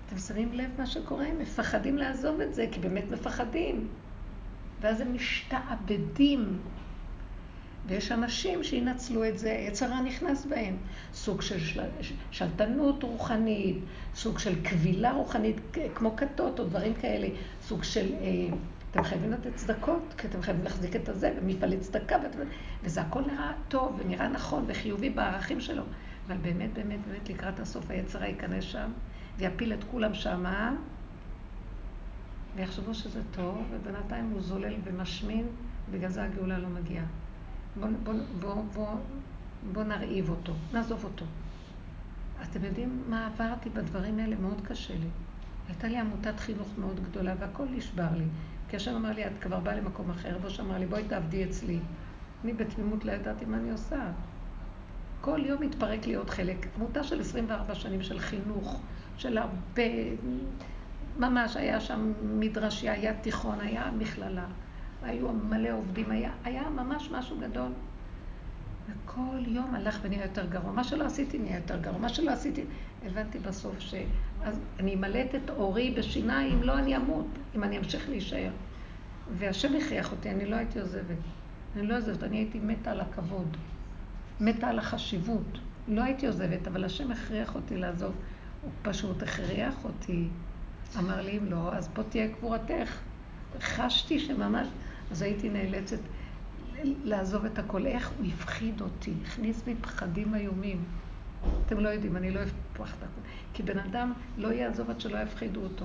אתם 0.07 0.19
שמים 0.19 0.53
לב 0.53 0.71
מה 0.79 0.87
שקורה? 0.87 1.27
הם 1.27 1.39
מפחדים 1.39 1.99
לעזוב 1.99 2.41
את 2.41 2.55
זה, 2.55 2.67
כי 2.73 2.81
באמת 2.81 3.05
מפחדים. 3.11 3.89
ואז 4.81 5.01
הם 5.01 5.15
משתעבדים. 5.15 6.59
ויש 7.87 8.13
אנשים 8.13 8.65
שינצלו 8.65 9.29
את 9.29 9.39
זה, 9.39 9.51
יצרה 9.51 10.03
נכנס 10.03 10.47
בהם. 10.47 10.77
סוג 11.15 11.43
של 11.43 11.59
של... 11.59 11.83
שלטנות 12.31 13.03
רוחנית, 13.03 13.77
סוג 14.15 14.39
של 14.39 14.63
קבילה 14.63 15.13
רוחנית, 15.13 15.57
כמו 15.95 16.17
כתות 16.17 16.61
או 16.61 16.65
דברים 16.65 16.95
כאלה, 16.95 17.29
סוג 17.63 17.85
של... 17.85 18.15
אה, 18.15 18.57
אתם 18.91 19.05
חייבים 19.05 19.33
לתת 19.33 19.55
צדקות, 19.55 20.15
כי 20.19 20.27
אתם 20.27 20.43
חייבים 20.43 20.65
להחזיק 20.65 20.97
את 20.97 21.09
הזה, 21.09 21.33
ומפעלי 21.37 21.79
צדקה, 21.79 22.17
וזה 22.83 23.01
הכל 23.01 23.21
נראה 23.21 23.53
טוב 23.69 24.01
ונראה 24.01 24.29
נכון 24.29 24.65
וחיובי 24.67 25.11
בערכים 25.11 25.61
שלו. 25.61 25.83
אבל 26.27 26.37
באמת, 26.37 26.73
באמת, 26.73 27.01
באמת, 27.09 27.29
לקראת 27.29 27.61
הסוף 27.61 27.91
היצרה 27.91 28.27
ייכנס 28.27 28.65
שם, 28.65 28.91
ויפיל 29.39 29.73
את 29.73 29.85
כולם 29.91 30.15
שמה, 30.15 30.77
ויחשבו 32.57 32.95
שזה 32.95 33.21
טוב, 33.31 33.63
ובינתיים 33.71 34.31
הוא 34.31 34.41
זולל 34.41 34.75
ומשמין, 34.85 35.47
בגלל 35.91 36.11
זה 36.11 36.23
הגאולה 36.23 36.59
לא 36.59 36.69
מגיעה. 36.69 37.05
בואו 37.81 37.91
בוא, 38.05 38.15
בוא, 38.41 38.63
בוא, 38.75 38.89
בוא 39.73 39.83
נרעיב 39.83 40.31
אותו, 40.31 40.53
נעזוב 40.73 41.05
אותו. 41.05 41.25
אתם 42.43 42.65
יודעים 42.65 43.03
מה 43.09 43.27
עברתי 43.27 43.71
בדברים 43.71 44.19
האלה? 44.19 44.37
מאוד 44.37 44.61
קשה 44.65 44.95
לי. 44.95 45.09
הייתה 45.69 45.89
לי 45.89 45.99
עמותת 45.99 46.41
חינוך 46.41 46.69
מאוד 46.79 47.01
גדולה 47.01 47.35
והכל 47.39 47.65
נשבר 47.71 48.09
לי. 48.17 48.25
כי 48.69 48.77
השם 48.77 48.95
אמר 48.95 49.13
לי, 49.13 49.27
את 49.27 49.33
כבר 49.41 49.61
באה 49.61 49.77
למקום 49.77 50.11
אחר, 50.11 50.37
ראש 50.45 50.61
אמר 50.61 50.79
לי, 50.79 50.87
בואי 50.87 51.05
תעבדי 51.05 51.45
אצלי. 51.45 51.79
אני 52.45 52.53
בתמימות 52.53 53.05
לא 53.05 53.13
ידעתי 53.13 53.45
מה 53.45 53.57
אני 53.57 53.71
עושה. 53.71 54.11
כל 55.21 55.41
יום 55.47 55.63
התפרק 55.63 56.07
לי 56.07 56.15
עוד 56.15 56.31
חלק. 56.31 56.67
עמותה 56.77 57.05
של 57.05 57.21
24 57.21 57.75
שנים 57.75 58.03
של 58.03 58.19
חינוך, 58.19 58.81
של 59.17 59.39
הרבה... 59.39 59.83
ממש, 61.19 61.57
היה 61.57 61.81
שם 61.81 62.13
מדרשי, 62.23 62.89
היה 62.89 63.21
תיכון, 63.21 63.61
היה 63.61 63.91
מכללה. 63.99 64.47
היו 65.05 65.33
מלא 65.33 65.71
עובדים, 65.73 66.11
היה, 66.11 66.31
היה 66.45 66.71
ממש 66.71 67.11
משהו 67.13 67.37
גדול. 67.41 67.73
וכל 68.89 69.39
יום 69.47 69.75
הלך 69.75 69.99
ונהיה 70.03 70.23
יותר 70.23 70.47
גרוע. 70.47 70.73
מה 70.73 70.85
שלא 70.85 71.05
עשיתי 71.05 71.39
נהיה 71.39 71.57
יותר 71.57 71.81
גרוע. 71.81 71.99
מה 71.99 72.09
שלא 72.09 72.31
עשיתי, 72.31 72.65
הבנתי 73.07 73.39
בסוף 73.39 73.75
ש... 73.79 73.95
אז 74.43 74.61
אני 74.81 74.95
אמלט 74.95 75.35
את 75.35 75.51
אורי 75.51 75.95
בשיניים, 75.99 76.63
לא 76.63 76.79
אני 76.79 76.97
אמות, 76.97 77.27
אם 77.55 77.65
אני 77.65 77.79
אמשיך 77.79 78.09
להישאר. 78.09 78.51
והשם 79.39 79.77
הכריח 79.77 80.13
אותי, 80.13 80.31
אני 80.31 80.47
לא 80.47 80.57
הייתי 80.57 80.81
עוזבת. 80.81 81.17
אני 81.77 81.87
לא 81.87 81.97
עוזבת, 81.97 82.23
אני 82.23 82.37
הייתי 82.37 82.59
מתה 82.59 82.91
על 82.91 83.01
הכבוד. 83.01 83.57
מתה 84.41 84.69
על 84.69 84.79
החשיבות. 84.79 85.59
לא 85.89 86.03
הייתי 86.03 86.27
עוזבת, 86.27 86.67
אבל 86.69 86.85
השם 86.85 87.11
הכריח 87.11 87.55
אותי 87.55 87.77
לעזוב. 87.77 88.13
הוא 88.63 88.71
פשוט 88.83 89.23
הכריח 89.23 89.85
אותי. 89.85 90.29
אמר 90.99 91.21
לי, 91.21 91.39
אם 91.39 91.47
לא, 91.51 91.73
אז 91.73 91.89
פה 91.93 92.03
תהיה 92.03 92.29
קבורתך. 92.29 92.99
חשתי 93.61 94.19
שממש, 94.19 94.69
אז 95.15 95.23
הייתי 95.23 95.49
נאלצת 95.49 95.99
לעזוב 97.05 97.45
את 97.45 97.59
הכל. 97.59 97.87
איך 97.87 98.11
הוא 98.19 98.27
הפחיד 98.27 98.81
אותי, 98.81 99.13
הכניס 99.27 99.63
בי 99.63 99.75
פחדים 99.75 100.35
איומים. 100.35 100.85
אתם 101.67 101.81
לא 101.81 101.89
יודעים, 101.89 102.17
אני 102.17 102.31
לא 102.31 102.41
אפתח 102.43 102.95
את 102.95 103.03
הכל. 103.03 103.29
כי 103.55 103.63
בן 103.63 103.79
אדם 103.79 104.13
לא 104.39 104.49
יעזוב 104.49 104.91
עד 104.91 105.01
שלא 105.01 105.19
יפחידו 105.19 105.61
אותו. 105.61 105.85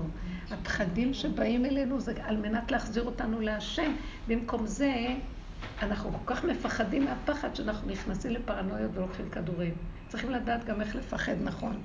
הפחדים 0.52 1.14
שבאים 1.14 1.66
אלינו 1.66 2.00
זה 2.00 2.14
על 2.24 2.38
מנת 2.38 2.72
להחזיר 2.72 3.04
אותנו 3.04 3.42
להשם. 3.42 3.92
במקום 4.28 4.68
זה, 4.68 5.08
אנחנו 5.82 6.12
כל 6.12 6.34
כך 6.34 6.44
מפחדים 6.44 7.06
מהפחד 7.06 7.56
שאנחנו 7.56 7.92
נכנסים 7.92 8.32
לפרנויות 8.32 8.92
ולוקחים 8.94 9.30
כדורים. 9.30 9.74
צריכים 10.08 10.32
לדעת 10.32 10.66
גם 10.66 10.82
איך 10.82 10.96
לפחד 10.96 11.36
נכון. 11.44 11.82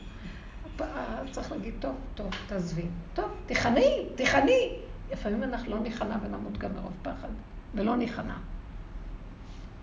צריך 1.30 1.52
להגיד, 1.52 1.74
טוב, 1.80 1.96
טוב, 2.14 2.30
תעזבי. 2.46 2.86
טוב, 3.14 3.30
תיכני, 3.46 4.06
תיכני. 4.14 4.78
לפעמים 5.12 5.42
אנחנו 5.42 5.70
לא 5.70 5.80
ניכנע 5.80 6.16
ונמות 6.22 6.58
גם 6.58 6.74
מרוב 6.74 6.92
פחד, 7.02 7.28
ולא 7.74 7.96
ניכנע. 7.96 8.36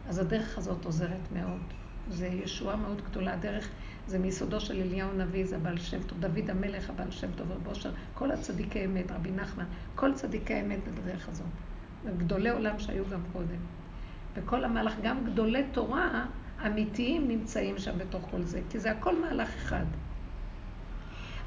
אז 0.09 0.19
הדרך 0.19 0.57
הזאת 0.57 0.85
עוזרת 0.85 1.31
מאוד. 1.33 1.61
זה 2.09 2.27
ישועה 2.27 2.75
מאוד 2.75 3.01
גדולה. 3.09 3.33
הדרך 3.33 3.69
זה 4.07 4.19
מיסודו 4.19 4.59
של 4.59 4.81
אליהו 4.81 5.09
הנביא, 5.09 5.45
זה 5.45 5.55
הבעל 5.55 5.77
שם 5.77 6.03
טוב, 6.03 6.19
דוד 6.19 6.49
המלך, 6.49 6.89
הבעל 6.89 7.11
שם 7.11 7.31
טוב, 7.35 7.51
רב 7.51 7.67
אושר, 7.67 7.91
כל 8.13 8.31
הצדיקי 8.31 8.85
אמת, 8.85 9.11
רבי 9.11 9.31
נחמן, 9.31 9.65
כל 9.95 10.13
צדיקי 10.13 10.53
האמת 10.53 10.79
בדרך 10.87 11.29
הזאת. 11.29 11.47
גדולי 12.17 12.49
עולם 12.49 12.79
שהיו 12.79 13.03
גם 13.09 13.21
קודם. 13.33 13.59
וכל 14.35 14.63
המהלך, 14.63 14.93
גם 15.03 15.25
גדולי 15.25 15.63
תורה 15.71 16.25
אמיתיים 16.65 17.27
נמצאים 17.27 17.77
שם 17.77 17.97
בתוך 17.97 18.27
כל 18.31 18.43
זה, 18.43 18.61
כי 18.69 18.79
זה 18.79 18.91
הכל 18.91 19.21
מהלך 19.21 19.49
אחד. 19.55 19.85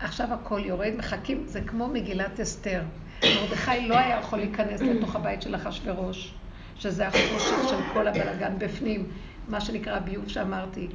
עכשיו 0.00 0.32
הכל 0.32 0.60
יורד, 0.64 0.92
מחכים, 0.98 1.42
זה 1.46 1.60
כמו 1.60 1.88
מגילת 1.88 2.40
אסתר. 2.40 2.82
מרדכי 3.22 3.88
לא 3.88 3.98
היה 3.98 4.18
יכול 4.18 4.38
להיכנס 4.38 4.80
לתוך 4.80 5.16
הבית 5.16 5.42
של 5.42 5.54
אחשוורוש, 5.54 6.34
שזה 6.76 7.06
החושך 7.08 7.68
של 7.68 7.76
כל 7.92 8.08
הבלגן 8.08 8.58
בפנים, 8.58 9.06
מה 9.48 9.60
שנקרא 9.60 9.96
הביוב 9.96 10.28
שאמרתי. 10.28 10.88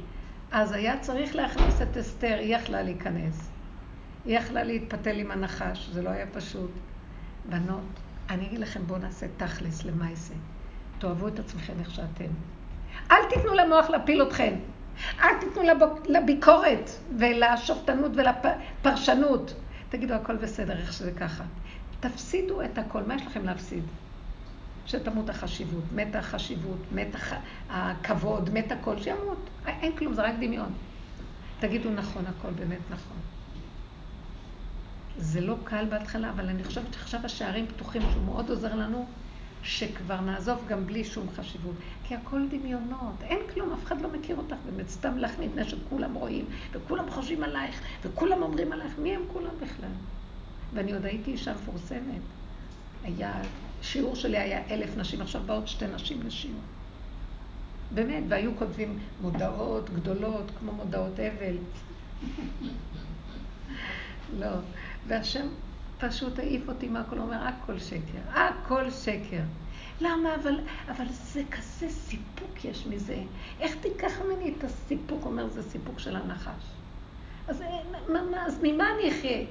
אז 0.52 0.72
היה 0.72 0.98
צריך 0.98 1.36
להכניס 1.36 1.82
את 1.82 1.96
אסתר, 1.96 2.36
היא 2.40 2.56
יכלה 2.56 2.82
להיכנס. 2.82 3.50
היא 4.24 4.38
יכלה 4.38 4.64
להתפתל 4.64 5.18
עם 5.18 5.30
הנחש, 5.30 5.88
זה 5.92 6.02
לא 6.02 6.10
היה 6.10 6.26
פשוט. 6.32 6.70
בנות, 7.48 8.00
אני 8.30 8.46
אגיד 8.46 8.58
לכם, 8.58 8.80
בואו 8.86 8.98
נעשה 8.98 9.26
תכלס 9.36 9.84
למעשה. 9.84 10.34
תאהבו 10.98 11.28
את 11.28 11.38
עצמכם 11.38 11.72
איך 11.80 11.90
שאתם. 11.90 12.30
אל 13.10 13.16
תיתנו 13.28 13.54
למוח 13.54 13.90
להפיל 13.90 14.22
אתכם. 14.22 14.54
אל 15.22 15.34
תיתנו 15.40 15.62
לביקורת 16.08 16.90
ולשופטנות 17.18 18.12
ולפרשנות. 18.14 19.54
תגידו, 19.88 20.14
הכל 20.14 20.36
בסדר, 20.36 20.78
איך 20.78 20.92
שזה 20.92 21.12
ככה. 21.12 21.44
תפסידו 22.00 22.62
את 22.62 22.78
הכל, 22.78 23.02
מה 23.02 23.14
יש 23.14 23.26
לכם 23.26 23.44
להפסיד? 23.44 23.84
שתמות 24.86 25.28
החשיבות, 25.30 25.84
מת 25.94 26.14
החשיבות, 26.14 26.78
מת. 26.92 27.16
הכבוד, 27.70 28.50
מת 28.52 28.72
הכל, 28.72 29.02
שימות. 29.02 29.50
אין 29.66 29.96
כלום, 29.96 30.14
זה 30.14 30.22
רק 30.22 30.34
דמיון. 30.40 30.72
תגידו 31.60 31.90
נכון, 31.90 32.24
הכל 32.26 32.50
באמת 32.50 32.80
נכון. 32.90 33.16
זה 35.16 35.40
לא 35.40 35.56
קל 35.64 35.84
בהתחלה, 35.90 36.30
אבל 36.30 36.48
אני 36.48 36.64
חושבת 36.64 36.94
שעכשיו 36.94 37.20
השערים 37.24 37.66
פתוחים, 37.66 38.02
שהוא 38.10 38.24
מאוד 38.24 38.50
עוזר 38.50 38.74
לנו, 38.74 39.06
שכבר 39.62 40.20
נעזוב 40.20 40.58
גם 40.68 40.86
בלי 40.86 41.04
שום 41.04 41.26
חשיבות. 41.36 41.74
כי 42.04 42.14
הכל 42.14 42.48
דמיונות, 42.50 43.14
אין 43.22 43.38
כלום, 43.54 43.72
אף 43.72 43.84
אחד 43.84 44.00
לא 44.00 44.08
מכיר 44.12 44.36
אותך 44.36 44.56
באמת, 44.66 44.88
סתם 44.88 45.18
לך 45.18 45.30
מפני 45.38 45.64
שכולם 45.64 46.14
רואים, 46.14 46.44
וכולם 46.72 47.10
חושבים 47.10 47.42
עלייך, 47.42 47.80
וכולם 48.02 48.42
אומרים 48.42 48.72
עלייך, 48.72 48.98
מי 48.98 49.14
הם 49.14 49.22
כולם 49.32 49.54
בכלל? 49.62 49.90
ואני 50.74 50.92
עוד 50.92 51.04
הייתי 51.04 51.30
אישה 51.30 51.54
מפורסמת. 51.54 52.20
היה, 53.04 53.42
שיעור 53.82 54.14
שלי 54.14 54.38
היה 54.38 54.66
אלף 54.70 54.96
נשים, 54.96 55.20
עכשיו 55.20 55.42
באות 55.46 55.68
שתי 55.68 55.86
נשים 55.86 56.22
לשיעור. 56.22 56.60
באמת, 57.94 58.22
והיו 58.28 58.56
כותבים 58.56 58.98
מודעות 59.20 59.90
גדולות, 59.90 60.50
כמו 60.58 60.72
מודעות 60.72 61.20
אבל. 61.20 61.56
לא. 64.38 64.56
והשם 65.06 65.46
פשוט 65.98 66.38
העיף 66.38 66.68
אותי 66.68 66.88
מהכל, 66.88 67.16
הוא 67.16 67.24
אומר, 67.24 67.46
הכל 67.46 67.78
שקר, 67.78 68.38
הכל 68.40 68.90
שקר. 68.90 69.42
למה? 70.00 70.34
אבל, 70.34 70.60
אבל 70.88 71.04
זה 71.08 71.42
כזה 71.50 71.88
סיפוק 71.88 72.64
יש 72.64 72.86
מזה. 72.86 73.22
איך 73.60 73.74
תיקח 73.80 74.12
ממני 74.20 74.54
את 74.58 74.64
הסיפוק? 74.64 75.24
אומר, 75.24 75.48
זה 75.48 75.62
סיפוק 75.62 75.98
של 75.98 76.16
הנחש. 76.16 76.64
אז, 77.48 77.62
אז 78.46 78.58
ממה 78.62 78.84
אני 78.94 79.10
אחיה? 79.10 79.44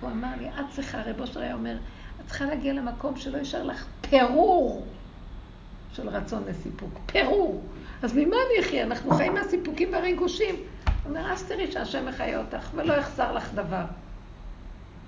הוא 0.00 0.10
אמר 0.10 0.28
לי, 0.40 0.48
את 0.48 0.64
צריכה, 0.70 1.02
רב 1.02 1.20
אושר 1.20 1.40
היה 1.40 1.54
אומר, 1.54 1.76
את 2.20 2.26
צריכה 2.26 2.44
להגיע 2.44 2.72
למקום 2.72 3.16
שלא 3.16 3.38
יישאר 3.38 3.62
לך 3.62 3.86
פירור 4.00 4.86
של 5.92 6.08
רצון 6.08 6.44
לסיפוק. 6.48 7.00
פירור. 7.06 7.62
אז 8.02 8.12
ממה 8.12 8.36
אני 8.36 8.66
אחיה? 8.66 8.84
אנחנו 8.84 9.10
חיים 9.10 9.34
מהסיפוקים 9.34 9.92
והריגושים. 9.92 10.54
הוא 10.54 11.10
אומר, 11.10 11.32
אז 11.32 11.44
תראי 11.44 11.72
שהשם 11.72 12.06
מחיה 12.08 12.38
אותך 12.38 12.70
ולא 12.74 12.92
יחסר 12.92 13.32
לך 13.32 13.54
דבר. 13.54 13.84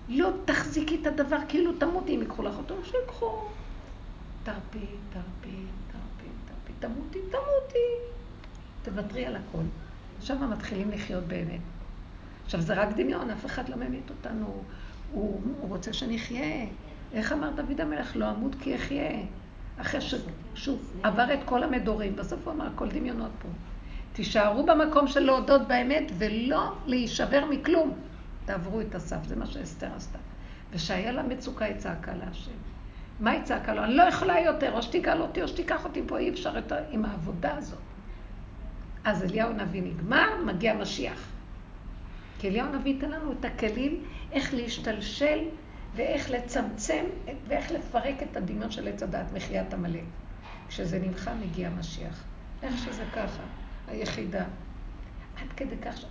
לא 0.09 0.31
תחזיקי 0.45 0.99
את 1.03 1.07
הדבר 1.07 1.39
כאילו 1.49 1.73
תמותי 1.73 2.15
אם 2.15 2.21
ייקחו 2.21 2.43
לך 2.43 2.59
אותו, 2.59 2.75
שיקחו. 2.85 3.39
תרפי, 4.43 4.87
תרפי, 5.13 5.57
תרפי, 5.93 6.29
תרפי, 6.47 6.73
תמותי, 6.81 7.19
תמותי. 7.31 7.89
תוותרי 8.83 9.27
על 9.27 9.37
הכל. 9.37 9.63
שם 10.21 10.51
מתחילים 10.51 10.91
לחיות 10.91 11.25
באמת. 11.25 11.61
עכשיו, 12.49 12.61
זה 12.61 12.75
רק 12.75 12.89
דמיון, 12.97 13.31
אף 13.31 13.47
אחד 13.47 13.69
לא 13.69 13.77
ממית 13.77 14.11
אותנו. 14.11 14.63
הוא, 15.13 15.41
הוא 15.61 15.69
רוצה 15.69 15.93
שנחיה. 15.93 16.67
איך 17.13 17.33
אמר 17.33 17.51
דוד 17.51 17.81
המלך? 17.81 18.17
לא 18.17 18.31
אמות 18.31 18.55
כי 18.61 18.77
אחיה. 18.77 19.11
אחרי 19.81 20.01
שהוא 20.55 20.79
עבר 21.03 21.35
את 21.35 21.39
כל 21.45 21.63
המדורים, 21.63 22.17
בסוף 22.17 22.41
הוא 22.45 22.55
אמר, 22.55 22.67
הכל 22.67 22.89
דמיונות 22.89 23.31
פה. 23.43 23.49
תישארו 24.13 24.67
במקום 24.67 25.09
של 25.09 25.21
להודות 25.21 25.69
באמת 25.69 26.13
ולא 26.19 26.73
להישבר 26.87 27.45
מכלום. 27.51 27.95
תעברו 28.45 28.81
את 28.81 28.95
הסף, 28.95 29.25
זה 29.25 29.37
מה 29.37 29.47
שאסתר 29.47 29.89
עשתה. 29.97 30.19
ושהיה 30.71 31.13
לה 31.13 31.23
מצוקה, 31.23 31.65
היא 31.65 31.77
צעקה 31.77 32.13
להשם. 32.15 32.51
מה 33.21 33.31
היא 33.31 33.43
צעקה 33.43 33.75
לו? 33.75 33.85
אני 33.85 33.95
לא 33.95 34.03
יכולה 34.03 34.41
יותר, 34.41 34.73
או 34.73 34.83
שתגאל 34.83 35.21
אותי, 35.21 35.43
או 35.43 35.49
שתיקח 35.49 35.85
אותי 35.85 36.03
פה, 36.07 36.19
אי 36.19 36.31
אפשר 36.31 36.59
את, 36.59 36.73
עם 36.91 37.05
העבודה 37.05 37.57
הזאת. 37.57 37.79
אז 39.05 39.25
אליהו 39.25 39.51
הנביא 39.51 39.83
נגמר, 39.83 40.29
מגיע 40.47 40.75
משיח. 40.75 41.38
כי 42.39 42.49
אליהו 42.49 42.67
הנביא 42.67 42.95
ייתן 42.95 43.11
לנו 43.11 43.33
את 43.33 43.45
הכלים 43.45 44.05
איך 44.33 44.55
להשתלשל 44.55 45.39
ואיך 45.95 46.31
לצמצם 46.31 47.05
ואיך 47.49 47.71
לפרק 47.71 48.23
את 48.23 48.37
הדמיון 48.37 48.71
של 48.71 48.89
עץ 48.89 49.03
הדעת, 49.03 49.33
מחיית 49.33 49.75
עמלק. 49.75 50.05
כשזה 50.69 50.99
נמחה 50.99 51.35
מגיע 51.35 51.71
משיח. 51.71 52.25
איך 52.63 52.79
שזה 52.79 53.05
ככה, 53.13 53.43
היחידה. 53.89 54.45
עד 55.37 55.53
כדי 55.57 55.77
כך 55.83 55.99
ש... 55.99 56.05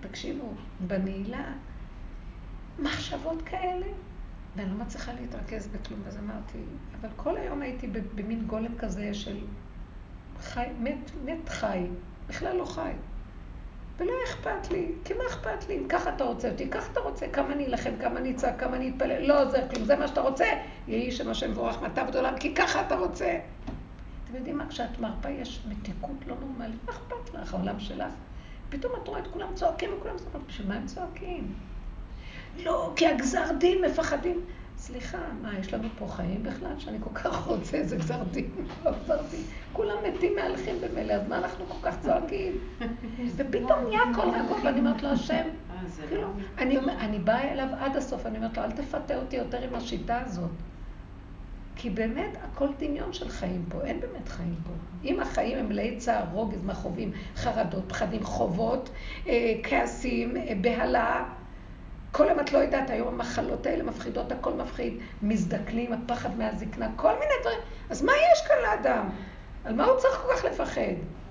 תקשיבו, 0.00 0.52
בנעילה, 0.80 1.52
מחשבות 2.78 3.42
כאלה, 3.42 3.86
ואני 4.56 4.70
לא 4.70 4.76
מצליחה 4.84 5.12
להתרכז 5.12 5.66
בכלום, 5.66 6.00
אז 6.06 6.18
אמרתי, 6.18 6.58
אבל 7.00 7.08
כל 7.16 7.36
היום 7.36 7.62
הייתי 7.62 7.86
במין 8.14 8.46
גולם 8.46 8.78
כזה 8.78 9.14
של 9.14 9.36
חי, 10.40 10.66
מת, 10.80 11.10
מת 11.24 11.48
חי, 11.48 11.86
בכלל 12.28 12.56
לא 12.56 12.64
חי. 12.64 12.92
ולא 13.98 14.12
אכפת 14.24 14.70
לי, 14.70 14.92
כי 15.04 15.14
מה 15.14 15.24
אכפת 15.30 15.68
לי? 15.68 15.78
אם 15.78 15.88
ככה 15.88 16.14
אתה 16.16 16.24
רוצה 16.24 16.50
אותי, 16.50 16.68
ככה 16.70 16.92
אתה 16.92 17.00
רוצה, 17.00 17.26
כמה 17.28 17.52
אני 17.52 17.66
אלחם, 17.66 17.90
כמה 18.00 18.18
אני 18.18 18.30
אצעק, 18.30 18.60
כמה 18.60 18.76
אני 18.76 18.88
אתפלל, 18.88 19.26
לא 19.26 19.42
עוזר 19.42 19.68
כלום, 19.70 19.84
זה 19.84 19.96
מה 19.96 20.08
שאתה 20.08 20.20
רוצה, 20.20 20.44
יהי 20.88 21.12
שם 21.12 21.30
השם 21.30 21.50
מבורך 21.50 21.82
מטה 21.82 22.04
בדולם, 22.04 22.34
כי 22.38 22.54
ככה 22.54 22.80
אתה 22.86 22.96
רוצה. 22.96 23.38
אתם 24.24 24.34
יודעים 24.34 24.58
מה, 24.58 24.68
כשאת 24.68 25.00
מרפה 25.00 25.28
יש 25.28 25.62
מתיקות 25.68 26.16
לא 26.26 26.34
נורמלית, 26.40 26.80
מה 26.86 26.92
אכפת 26.92 27.34
לך, 27.34 27.54
העולם 27.54 27.80
שלך? 27.80 28.12
פתאום 28.68 28.92
את 29.02 29.08
רואה 29.08 29.20
את 29.20 29.26
כולם 29.26 29.54
צועקים 29.54 29.90
וכולם 29.96 30.16
צועקים, 30.16 30.40
בשביל 30.46 30.68
מה 30.68 30.74
הם 30.74 30.86
צועקים? 30.86 31.54
לא, 32.64 32.92
כי 32.96 33.06
הגזר 33.06 33.52
דין 33.58 33.84
מפחדים. 33.84 34.44
סליחה, 34.86 35.18
מה, 35.42 35.58
יש 35.58 35.74
לנו 35.74 35.88
פה 35.98 36.06
חיים 36.08 36.42
בכלל 36.42 36.78
שאני 36.78 36.98
כל 37.00 37.14
כך 37.14 37.46
רוצה 37.46 37.76
איזה 37.76 37.96
גזר 37.96 38.22
דין? 38.30 38.50
לא 38.84 38.90
גזר 39.04 39.22
דין. 39.30 39.40
כולם 39.72 39.96
מתים 40.08 40.34
מהלכים 40.34 40.76
במילא, 40.80 41.12
אז 41.12 41.28
מה 41.28 41.38
אנחנו 41.38 41.66
כל 41.66 41.90
כך 41.90 42.00
צועקים? 42.00 42.52
ופתאום 43.36 43.84
נהיה 43.88 44.00
הכל 44.02 44.28
רגוע, 44.28 44.58
ואני 44.64 44.78
אומרת 44.78 45.02
לו, 45.02 45.08
השם, 45.08 45.44
אה, 45.70 45.76
כאילו, 46.08 46.22
לא 46.58 46.92
אני 47.00 47.18
באה 47.18 47.52
אליו 47.52 47.68
עד 47.78 47.96
הסוף, 47.96 48.26
אני 48.26 48.36
אומרת 48.36 48.56
לו, 48.56 48.64
אל 48.64 48.70
תפתה 48.70 49.16
אותי 49.16 49.36
יותר 49.36 49.62
עם 49.62 49.74
השיטה 49.74 50.20
הזאת. 50.20 50.50
כי 51.76 51.90
באמת 51.90 52.36
הכל 52.42 52.68
דמיון 52.78 53.12
של 53.12 53.28
חיים 53.28 53.64
פה, 53.68 53.84
אין 53.84 54.00
באמת 54.00 54.28
חיים 54.28 54.54
פה. 54.64 54.72
אם 55.04 55.20
החיים 55.20 55.58
הם 55.58 55.68
מלאי 55.68 55.96
צער, 55.96 56.24
רוגז, 56.32 56.64
מכאובים, 56.64 57.12
חרדות, 57.36 57.84
פחדים, 57.88 58.24
חובות, 58.24 58.90
אה, 59.26 59.54
כעסים, 59.62 60.36
אה, 60.36 60.52
בהלה, 60.60 61.24
כל 62.16 62.26
יום 62.28 62.40
את 62.40 62.52
לא 62.52 62.58
יודעת, 62.58 62.90
היום 62.90 63.08
המחלות 63.08 63.66
האלה 63.66 63.82
מפחידות, 63.82 64.32
הכל 64.32 64.52
מפחיד, 64.52 64.94
מזדקנים, 65.22 65.92
הפחד 65.92 66.38
מהזקנה, 66.38 66.88
כל 66.96 67.12
מיני 67.12 67.32
דברים. 67.40 67.58
אז 67.90 68.02
מה 68.02 68.12
יש 68.12 68.48
כאן 68.48 68.56
לאדם? 68.62 69.08
על 69.64 69.74
מה 69.74 69.84
הוא 69.84 69.98
צריך 69.98 70.16
כל 70.16 70.36
כך 70.36 70.44
לפחד? 70.44 70.80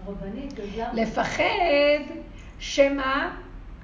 רבנית, 0.08 0.54
לפחד 0.94 1.44
שמא 2.60 3.30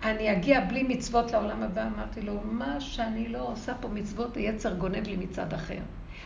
אני 0.04 0.32
אגיע 0.32 0.62
בלי 0.62 0.84
מצוות 0.84 1.32
לעולם 1.32 1.64
הבא. 1.64 1.88
אמרתי 1.96 2.22
לו, 2.22 2.34
מה 2.44 2.82
שאני 2.82 3.28
לא 3.28 3.48
עושה 3.52 3.74
פה 3.82 3.88
מצוות, 3.88 4.38
היצר 4.38 4.74
גונב 4.74 5.08
לי 5.08 5.16
מצד 5.16 5.54
אחר. 5.54 5.80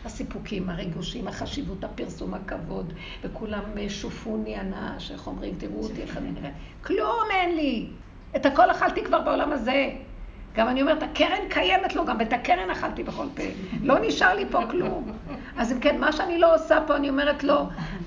הסיפוקים, 0.05 0.69
הריגושים, 0.69 1.27
החשיבות, 1.27 1.83
הפרסום, 1.83 2.33
הכבוד, 2.33 2.93
וכולם 3.23 3.63
שופוני 3.89 4.55
הנאה, 4.55 4.99
שאיך 4.99 5.27
אומרים, 5.27 5.55
תראו 5.57 5.83
אותי 5.83 6.01
איך 6.01 6.17
אני 6.17 6.31
נראה. 6.31 6.51
כלום 6.83 7.23
אין 7.31 7.55
לי. 7.55 7.87
את 8.35 8.45
הכל 8.45 8.71
אכלתי 8.71 9.03
כבר 9.03 9.21
בעולם 9.21 9.51
הזה. 9.51 9.89
גם 10.55 10.67
אני 10.69 10.81
אומרת, 10.81 11.03
הקרן 11.03 11.49
קיימת 11.49 11.95
לו, 11.95 12.05
גם 12.05 12.21
את 12.21 12.33
הקרן 12.33 12.69
אכלתי 12.69 13.03
בכל 13.03 13.25
פה. 13.35 13.43
לא 13.83 13.95
נשאר 14.01 14.35
לי 14.35 14.45
פה 14.51 14.59
כלום. 14.71 15.11
אז 15.57 15.71
אם 15.71 15.79
כן, 15.79 15.99
מה 15.99 16.11
שאני 16.11 16.39
לא 16.39 16.55
עושה 16.55 16.79
פה, 16.87 16.95
אני 16.95 17.09
אומרת 17.09 17.43
לו, 17.43 17.55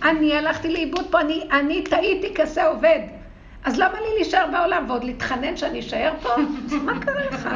אני 0.03 0.37
הלכתי 0.37 0.73
לאיבוד 0.73 1.07
פה, 1.11 1.21
אני, 1.21 1.49
אני 1.53 1.83
טעיתי 1.83 2.35
כזה 2.35 2.67
עובד. 2.67 3.01
אז 3.65 3.79
למה 3.79 4.01
לי 4.01 4.15
להישאר 4.15 4.47
בעולם 4.53 4.85
ועוד 4.89 5.05
להתחנן 5.05 5.57
שאני 5.57 5.81
אשאר 5.81 6.13
פה? 6.23 6.29
מה 6.83 7.01
קרה 7.01 7.25
לך? 7.31 7.49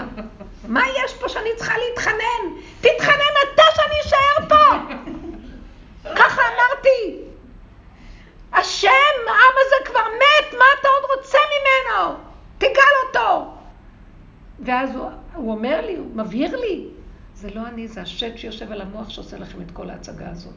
מה 0.68 0.82
יש 1.05 1.14
פה 1.14 1.28
שאני 1.28 1.49
צריכה 1.57 1.74
להתחנן? 1.88 2.61
תתחנן 2.80 3.34
אתה 3.55 3.62
שאני 3.74 3.95
אשאר 4.07 4.49
פה! 4.49 4.97
ככה 6.16 6.43
אמרתי. 6.43 7.18
השם, 8.53 8.88
העם 9.28 9.55
הזה 9.66 9.76
כבר 9.84 10.01
מת, 10.01 10.59
מה 10.59 10.64
אתה 10.80 10.88
עוד 10.88 11.18
רוצה 11.18 11.38
ממנו? 11.38 12.14
תגאל 12.59 12.95
אותו. 13.07 13.59
ואז 14.64 14.96
הוא, 14.96 15.06
הוא 15.34 15.52
אומר 15.52 15.86
לי, 15.86 15.96
הוא 15.96 16.06
מבהיר 16.14 16.61
לי, 16.61 16.86
זה 17.34 17.50
לא 17.54 17.66
אני, 17.66 17.88
זה 17.88 18.02
השד 18.02 18.36
שיושב 18.36 18.72
על 18.72 18.80
המוח 18.80 19.08
שעושה 19.11 19.38
לכם 19.38 19.61
את 19.61 19.70
כל 19.70 19.90
ההצגה 19.90 20.30
הזאת 20.30 20.54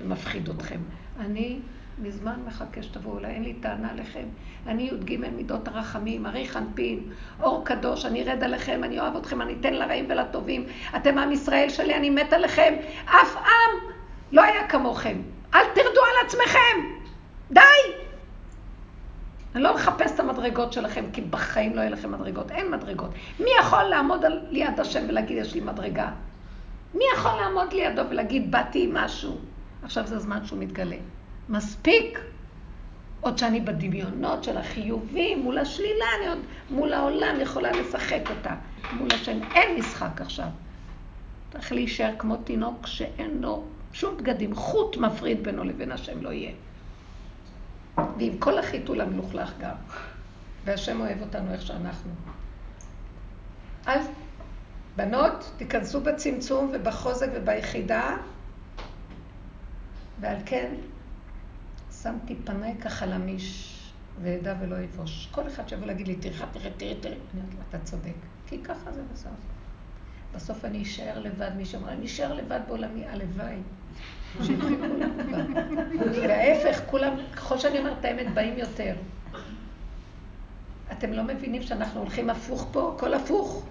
ומפחיד 0.00 0.48
אתכם. 0.48 0.80
אני 1.20 1.58
מזמן 1.98 2.40
מחכה 2.46 2.82
שתבואו 2.82 3.18
אליי, 3.18 3.34
אין 3.34 3.42
לי 3.42 3.54
טענה 3.54 3.92
לכם. 3.94 4.24
אני 4.66 4.82
י"ג 4.82 5.16
מידות 5.36 5.68
הרחמים, 5.68 6.26
הרי 6.26 6.48
חנפין, 6.48 7.00
אור 7.42 7.64
קדוש, 7.64 8.04
אני 8.04 8.22
ארד 8.22 8.44
עליכם, 8.44 8.84
אני 8.84 9.00
אוהב 9.00 9.16
אתכם, 9.16 9.42
אני 9.42 9.54
אתן 9.60 9.74
לרעים 9.74 10.06
ולטובים. 10.08 10.66
אתם 10.96 11.18
עם 11.18 11.32
ישראל 11.32 11.68
שלי, 11.68 11.94
אני 11.94 12.10
מת 12.10 12.32
עליכם. 12.32 12.74
אף 13.04 13.36
עם 13.36 13.90
לא 14.32 14.42
היה 14.42 14.68
כמוכם. 14.68 15.22
אל 15.54 15.64
תרדו 15.74 16.00
על 16.00 16.26
עצמכם. 16.26 16.76
די! 17.50 17.60
אני 19.54 19.62
לא 19.62 19.74
מחפש 19.74 20.12
את 20.12 20.20
המדרגות 20.20 20.72
שלכם, 20.72 21.04
כי 21.12 21.20
בחיים 21.20 21.76
לא 21.76 21.80
יהיה 21.80 21.90
לכם 21.90 22.12
מדרגות. 22.12 22.50
אין 22.50 22.70
מדרגות. 22.70 23.10
מי 23.40 23.50
יכול 23.60 23.82
לעמוד 23.82 24.24
על 24.24 24.40
ליד 24.50 24.80
השם 24.80 25.04
ולהגיד, 25.08 25.38
יש 25.38 25.54
לי 25.54 25.60
מדרגה? 25.60 26.10
מי 26.94 27.04
יכול 27.14 27.30
לעמוד 27.30 27.72
לידו 27.72 28.02
ולהגיד, 28.10 28.50
באתי 28.50 28.84
עם 28.84 28.94
משהו? 28.94 29.36
עכשיו 29.82 30.06
זה 30.06 30.16
הזמן 30.16 30.44
שהוא 30.44 30.58
מתגלה. 30.58 30.96
מספיק. 31.48 32.20
עוד 33.20 33.38
שאני 33.38 33.60
בדמיונות 33.60 34.44
של 34.44 34.56
החיובים, 34.56 35.42
מול 35.42 35.58
השלילה, 35.58 36.04
אני 36.18 36.28
עוד 36.28 36.38
מול 36.70 36.92
העולם 36.92 37.40
יכולה 37.40 37.72
לשחק 37.72 38.30
אותה. 38.30 38.54
מול 38.92 39.08
השם 39.14 39.38
אין 39.54 39.78
משחק 39.78 40.20
עכשיו. 40.20 40.48
צריך 41.52 41.72
להישאר 41.72 42.10
כמו 42.18 42.36
תינוק 42.36 42.86
שאין 42.86 43.38
לו 43.40 43.64
שום 43.92 44.16
בגדים, 44.16 44.54
חוט 44.54 44.96
מפריד 44.96 45.44
בינו 45.44 45.64
לבין 45.64 45.92
השם 45.92 46.22
לא 46.22 46.32
יהיה. 46.32 46.52
ועם 47.96 48.38
כל 48.38 48.58
החיתול 48.58 49.00
המלוכלך 49.00 49.52
גם. 49.60 49.74
והשם 50.64 51.00
אוהב 51.00 51.20
אותנו 51.22 51.52
איך 51.52 51.62
שאנחנו. 51.62 52.10
אז 53.86 54.06
בנות, 54.96 55.50
תיכנסו 55.56 56.00
בצמצום 56.00 56.70
ובחוזק 56.74 57.28
וביחידה, 57.34 58.16
ועל 60.20 60.36
כן 60.46 60.74
שמתי 62.02 62.36
פניי 62.44 62.74
כחלמיש 62.80 63.70
ואדע 64.22 64.54
ולא 64.60 64.76
יבוש. 64.76 65.28
כל 65.30 65.46
אחד 65.46 65.68
שיבוא 65.68 65.86
להגיד 65.86 66.08
לי, 66.08 66.16
תראה, 66.16 66.46
תראה, 66.52 66.70
תראה, 66.76 66.94
תראה, 67.00 67.14
אני 67.14 67.40
אומרת 67.40 67.66
אתה 67.68 67.78
צודק, 67.78 68.14
כי 68.46 68.58
ככה 68.62 68.92
זה 68.92 69.02
בסוף. 69.12 69.30
בסוף 70.34 70.64
אני 70.64 70.82
אשאר 70.82 71.18
לבד, 71.18 71.50
מי 71.56 71.64
שאומר, 71.64 71.92
אני 71.92 72.06
אשאר 72.06 72.34
לבד 72.34 72.60
בעולמי, 72.66 73.06
הלוואי. 73.06 73.58
וההפך, 76.22 76.80
כולם, 76.86 77.12
ככל 77.36 77.58
שאני 77.58 77.78
אומרת 77.78 77.98
את 78.00 78.04
האמת, 78.04 78.34
באים 78.34 78.58
יותר. 78.58 78.96
אתם 80.92 81.12
לא 81.12 81.22
מבינים 81.24 81.62
שאנחנו 81.62 82.00
הולכים 82.00 82.30
הפוך 82.30 82.68
פה? 82.72 82.94
הכל 82.96 83.14
הפוך. 83.14 83.66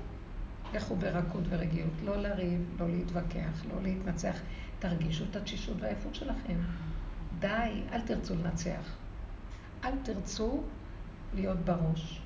לכו 0.73 0.95
ברכות 0.95 1.43
ורגיעות, 1.49 1.91
לא 2.05 2.17
לריב, 2.17 2.61
לא 2.79 2.89
להתווכח, 2.89 3.65
לא 3.75 3.81
להתנצח. 3.83 4.39
תרגישו 4.79 5.23
את 5.31 5.35
התשישות 5.35 5.77
והעייפות 5.79 6.15
שלכם. 6.15 6.55
די, 7.39 7.81
אל 7.91 8.01
תרצו 8.01 8.35
לנצח. 8.35 8.95
אל 9.83 9.91
תרצו 10.03 10.61
להיות 11.33 11.57
בראש. 11.57 12.21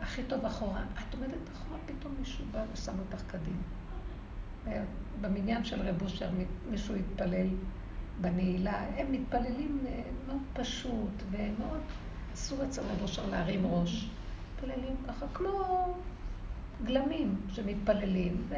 הכי 0.00 0.22
טוב 0.22 0.44
אחורה. 0.44 0.82
את 0.94 1.14
עומדת 1.14 1.48
אחורה, 1.52 1.78
פתאום 1.86 2.14
מישהו 2.18 2.44
בא 2.52 2.64
ושם 2.72 2.92
אותך 2.98 3.22
קדימה. 3.26 3.77
במניין 5.20 5.64
של 5.64 5.82
רב 5.82 6.02
אושר 6.02 6.28
מישהו 6.70 6.94
התפלל 6.94 7.46
בנעילה. 8.20 8.84
הם 8.96 9.12
מתפללים 9.12 9.78
אה, 9.86 10.02
מאוד 10.26 10.40
פשוט 10.52 11.22
ומאוד 11.30 11.80
אסור 12.34 12.64
אצל 12.64 12.82
רב 12.82 13.02
אושר 13.02 13.26
להרים 13.30 13.66
ראש. 13.66 14.08
מתפללים 14.54 14.96
ככה 15.08 15.26
כמו 15.34 15.86
גלמים 16.84 17.36
שמתפללים, 17.48 18.44
ו... 18.48 18.54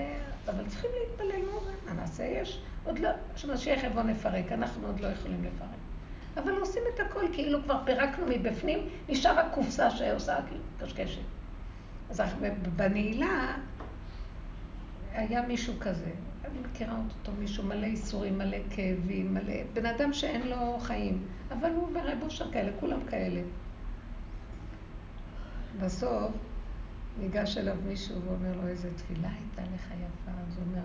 אבל 0.48 0.66
צריכים 0.66 0.90
להתפלל, 1.01 1.42
נו, 1.46 1.61
מה 1.86 1.92
נעשה? 1.92 2.24
יש 2.24 2.61
עוד 2.84 2.98
לא, 2.98 3.11
כשמשיח 3.34 3.84
יבוא 3.84 4.03
נפרק, 4.03 4.53
אנחנו 4.53 4.86
עוד 4.86 5.01
לא 5.01 5.07
יכולים 5.07 5.44
לפרק. 5.44 5.68
אבל 6.36 6.53
עושים 6.53 6.82
את 6.94 7.01
הכל 7.01 7.24
כאילו 7.32 7.62
כבר 7.62 7.78
פירקנו 7.84 8.26
מבפנים, 8.26 8.78
נשאר 9.09 9.38
הקופסה 9.38 9.90
שעושה 9.90 10.36
קשקשת. 10.80 11.20
אז 12.11 12.22
בנעילה 12.76 13.57
היה 15.12 15.42
מישהו 15.42 15.74
כזה, 15.80 16.11
אני 16.44 16.58
מכירה 16.58 16.96
אותו, 16.96 17.32
מישהו 17.38 17.64
מלא 17.64 17.86
איסורים, 17.86 18.38
מלא 18.38 18.58
כאבים, 18.70 19.34
מלא... 19.34 19.54
בן 19.72 19.86
אדם 19.86 20.12
שאין 20.12 20.48
לו 20.48 20.78
חיים, 20.80 21.26
אבל 21.52 21.70
הוא 21.70 21.88
ורב 21.88 22.22
אושר 22.22 22.50
כאלה, 22.52 22.72
כולם 22.80 23.00
כאלה. 23.11 23.40
בסוף 25.80 26.32
ניגש 27.18 27.58
אליו 27.58 27.76
מישהו 27.86 28.22
ואומר 28.22 28.56
לו, 28.62 28.68
איזה 28.68 28.88
תפילה 28.96 29.28
הייתה 29.28 29.72
לך 29.74 29.86
יפה. 29.86 30.30
אז 30.30 30.56
הוא 30.56 30.64
אומר, 30.70 30.82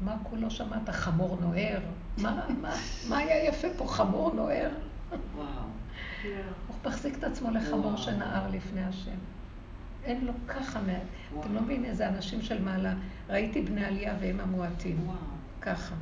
מה 0.00 0.16
כולו 0.22 0.50
שמעת? 0.50 0.90
חמור 0.90 1.38
נוער? 1.40 1.80
מה, 2.18 2.46
מה, 2.60 2.76
מה 3.08 3.18
היה 3.18 3.44
יפה 3.44 3.68
פה, 3.76 3.86
חמור 3.86 4.34
נוער? 4.34 4.70
וואו. 5.34 5.46
הוא 6.68 6.76
מחזיק 6.86 7.18
את 7.18 7.24
עצמו 7.24 7.50
לחמור 7.50 7.96
שנער 7.96 8.50
לפני 8.50 8.84
השם. 8.84 9.16
אין 10.04 10.24
לו 10.24 10.32
ככה, 10.48 10.80
אתם 11.40 11.54
לא 11.54 11.60
מבינים 11.60 11.84
איזה 11.84 12.08
אנשים 12.08 12.42
של 12.42 12.62
מעלה. 12.62 12.94
ראיתי 13.28 13.62
בני 13.62 13.84
עלייה 13.84 14.14
והם 14.20 14.40
המועטים. 14.40 15.06
ככה. 15.60 15.94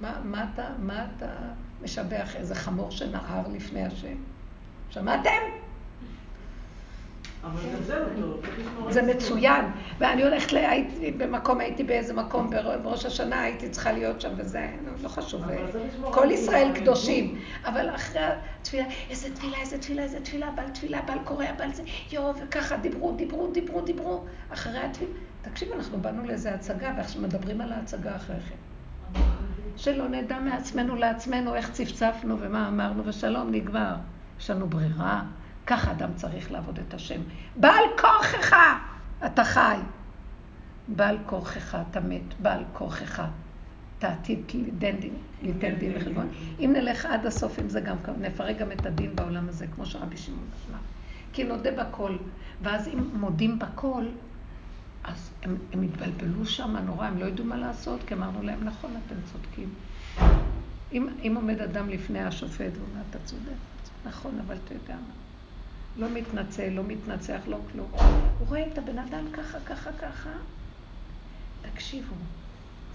מה, 0.00 0.20
מה, 0.24 0.46
אתה, 0.54 0.68
מה 0.78 1.06
אתה 1.16 1.32
משבח 1.82 2.36
איזה 2.36 2.54
חמור 2.54 2.90
שנער 2.90 3.48
לפני 3.48 3.84
השם? 3.84 4.16
שמעתם? 4.90 5.59
זה 8.90 9.02
מצוין. 9.02 9.64
ואני 9.98 10.22
הולכת, 10.22 10.52
הייתי 10.52 11.10
במקום, 11.12 11.60
הייתי 11.60 11.84
באיזה 11.84 12.14
מקום 12.14 12.50
בראש 12.82 13.06
השנה, 13.06 13.42
הייתי 13.42 13.68
צריכה 13.68 13.92
להיות 13.92 14.20
שם, 14.20 14.30
וזה 14.36 14.68
לא 15.02 15.08
חשוב. 15.08 15.42
כל 16.10 16.30
ישראל 16.30 16.72
קדושים. 16.74 17.38
אבל 17.64 17.94
אחרי 17.94 18.20
התפילה, 18.60 18.84
איזה 19.10 19.34
תפילה, 19.34 19.56
איזה 19.60 19.78
תפילה, 19.78 20.02
איזה 20.02 20.20
תפילה, 20.20 20.50
בעל 20.50 20.70
תפילה, 20.70 21.02
בעל 21.02 21.18
קורע, 21.24 21.52
בעל 21.58 21.72
זה, 21.72 21.82
יואו, 22.12 22.34
וככה 22.36 22.76
דיברו, 22.76 23.12
דיברו, 23.12 23.50
דיברו, 23.52 23.80
דיברו. 23.80 24.24
אחרי 24.52 24.78
התפילה, 24.78 25.10
תקשיבו, 25.42 25.74
אנחנו 25.74 25.98
באנו 25.98 26.24
לאיזה 26.24 26.54
הצגה, 26.54 26.92
ועכשיו 26.96 27.22
מדברים 27.22 27.60
על 27.60 27.72
ההצגה 27.72 28.16
אחרי 28.16 28.36
כן. 28.48 28.56
שלא 29.76 30.08
נדע 30.08 30.38
מעצמנו 30.38 30.96
לעצמנו 30.96 31.54
איך 31.54 31.70
צפצפנו 31.70 32.36
ומה 32.40 32.68
אמרנו, 32.68 33.02
ושלום 33.06 33.50
נגמר. 33.50 33.94
יש 34.40 34.50
לנו 34.50 34.66
ברירה. 34.66 35.22
ככה 35.70 35.90
אדם 35.90 36.10
צריך 36.14 36.52
לעבוד 36.52 36.78
את 36.78 36.94
השם. 36.94 37.20
בעל 37.56 37.84
כורכך 38.00 38.56
אתה 39.26 39.44
חי. 39.44 39.76
בעל 40.88 41.18
כורכך 41.26 41.78
אתה 41.90 42.00
מת. 42.00 42.34
בעל 42.42 42.64
כורכך 42.72 43.22
אתה 43.98 44.08
עתיד 44.12 44.38
ליתן 45.42 45.74
דין 45.74 45.92
וחשבון. 45.96 46.28
אם 46.60 46.72
נלך 46.76 47.06
עד 47.06 47.26
הסוף 47.26 47.58
עם 47.58 47.68
זה 47.68 47.80
גם, 47.80 47.96
נפרק 48.20 48.58
גם 48.58 48.72
את 48.72 48.86
הדין 48.86 49.16
בעולם 49.16 49.48
הזה, 49.48 49.66
כמו 49.66 49.86
שרבי 49.86 50.16
שמעון 50.16 50.48
אמר. 50.70 50.78
כי 51.32 51.44
נודה 51.44 51.84
בכל. 51.84 52.16
ואז 52.62 52.88
אם 52.88 52.98
מודים 53.12 53.58
בכל, 53.58 54.04
אז 55.04 55.30
הם, 55.42 55.56
הם 55.72 55.82
התבלבלו 55.82 56.46
שם 56.46 56.76
נורא, 56.86 57.06
הם 57.06 57.18
לא 57.18 57.24
ידעו 57.24 57.44
מה 57.44 57.56
לעשות, 57.56 58.00
כי 58.06 58.14
אמרנו 58.14 58.42
להם, 58.42 58.64
נכון, 58.64 58.90
אתם 59.06 59.14
צודקים. 59.32 59.68
אם, 60.92 61.08
אם 61.22 61.32
עומד 61.36 61.60
אדם 61.60 61.88
לפני 61.88 62.20
השופט 62.20 62.72
ואומר, 62.76 63.02
אתה 63.10 63.18
צודק, 63.24 63.60
נכון, 64.04 64.38
אבל 64.46 64.56
אתה 64.64 64.74
יודע 64.74 64.94
מה. 64.94 65.29
לא 65.96 66.08
מתנצל, 66.14 66.68
לא 66.68 66.82
מתנצח, 66.86 67.40
לא 67.46 67.58
כלום. 67.72 67.90
הוא 68.38 68.48
רואה 68.48 68.66
את 68.72 68.78
הבן 68.78 68.98
אדם 68.98 69.24
ככה, 69.32 69.58
ככה, 69.60 69.90
ככה. 69.92 70.30
תקשיבו, 71.62 72.14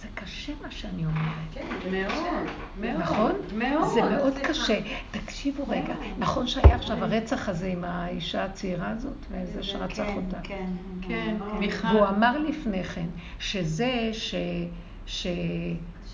זה 0.02 0.08
קשה 0.16 0.54
מה 0.62 0.72
שאני 0.72 1.06
אומרת. 1.06 1.26
כן, 1.54 1.68
מאוד, 1.92 2.46
מאוד. 2.80 3.02
נכון? 3.02 3.32
מאוד. 3.54 3.94
זה 3.94 4.02
מאוד 4.02 4.34
קשה. 4.44 4.80
תקשיבו 5.12 5.64
רגע, 5.68 5.94
נכון 6.20 6.48
שהיה 6.48 6.76
עכשיו 6.76 7.04
הרצח 7.04 7.50
הזה 7.50 7.68
עם 7.68 7.84
האישה 7.84 8.44
הצעירה 8.46 8.90
הזאת, 8.90 9.26
וזה 9.32 9.64
שרצח 9.64 10.04
כן, 10.04 10.16
אותה? 10.16 10.38
כן, 10.44 10.70
כן, 11.02 11.36
מיכל. 11.60 11.88
והוא 11.88 12.08
אמר 12.08 12.38
לפני 12.40 12.84
כן, 12.84 13.08
שזה 13.40 14.10
ש... 15.06 15.28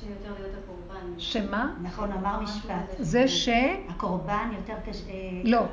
שיותר 0.02 0.42
להיות 0.42 0.56
הקורבן. 0.64 1.20
שמה? 1.20 1.74
נכון, 1.82 2.12
אמר 2.12 2.40
משפט. 2.40 2.96
זה 3.00 3.28
ש... 3.28 3.50
הקורבן 3.90 4.50
יותר 4.58 4.74
קשה... 4.90 5.12
לא. 5.44 5.64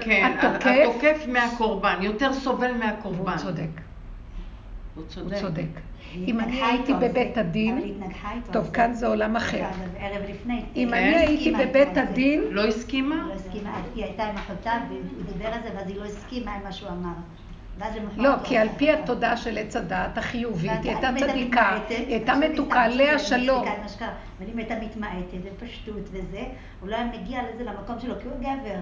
כן, 0.00 0.32
התוקף 0.38 1.26
מהקורבן, 1.28 1.98
יותר 2.00 2.32
סובל 2.32 2.76
מהקורבן. 2.76 3.32
הוא 3.32 3.38
צודק. 3.38 3.80
הוא 4.94 5.04
צודק. 5.40 5.80
אם 6.14 6.40
אני 6.40 6.62
הייתי 6.62 6.94
בבית 6.94 7.38
הדין, 7.38 8.00
טוב, 8.52 8.70
כאן 8.70 8.94
זה. 8.94 9.06
עולם 9.06 9.36
אחר. 9.36 9.64
אם 10.46 10.48
היא 10.76 10.86
אני 10.86 11.16
הייתי 11.16 11.52
בבית 11.52 11.94
זה. 11.94 12.02
הדין, 12.02 12.42
לא 12.50 12.66
הסכימה? 12.66 13.26
לא 13.28 13.32
הסכימה, 13.32 13.82
היא 13.94 14.04
הייתה 14.04 14.24
עם 14.24 14.36
אחותה 14.36 14.72
והוא 14.88 15.00
דיבר 15.32 15.46
על 15.46 15.62
זה 15.62 15.68
ואז 15.76 15.88
היא 15.88 15.96
לא 15.96 16.04
הסכימה 16.04 16.54
עם 16.54 16.62
מה 16.62 16.72
שהוא 16.72 16.88
אמר. 16.88 17.12
לא, 18.16 18.30
כי 18.44 18.58
על 18.58 18.68
פי. 18.76 18.92
התודעה 18.92 19.36
של 19.36 19.58
עץ 19.58 19.76
הדעת 19.76 20.18
החיובית, 20.18 20.70
היא 20.82 20.90
הייתה 20.90 21.08
צדיקה, 21.26 21.78
היא 21.88 22.06
הייתה 22.06 22.34
מתוקה, 22.34 22.82
עליה 22.82 23.18
סתם 23.18 23.28
שלום. 23.28 23.64
אבל 24.38 24.50
אם 24.52 24.58
הייתה 24.58 24.74
מתמעטת 24.82 25.38
ופשטות 25.44 26.08
וזה, 26.10 26.42
הוא 26.80 26.88
לא 26.88 26.96
היה 26.96 27.04
מגיע 27.04 27.40
לזה 27.42 27.64
למקום 27.64 28.00
שלו, 28.00 28.14
כי 28.22 28.28
הוא 28.28 28.38
גבר. 28.40 28.78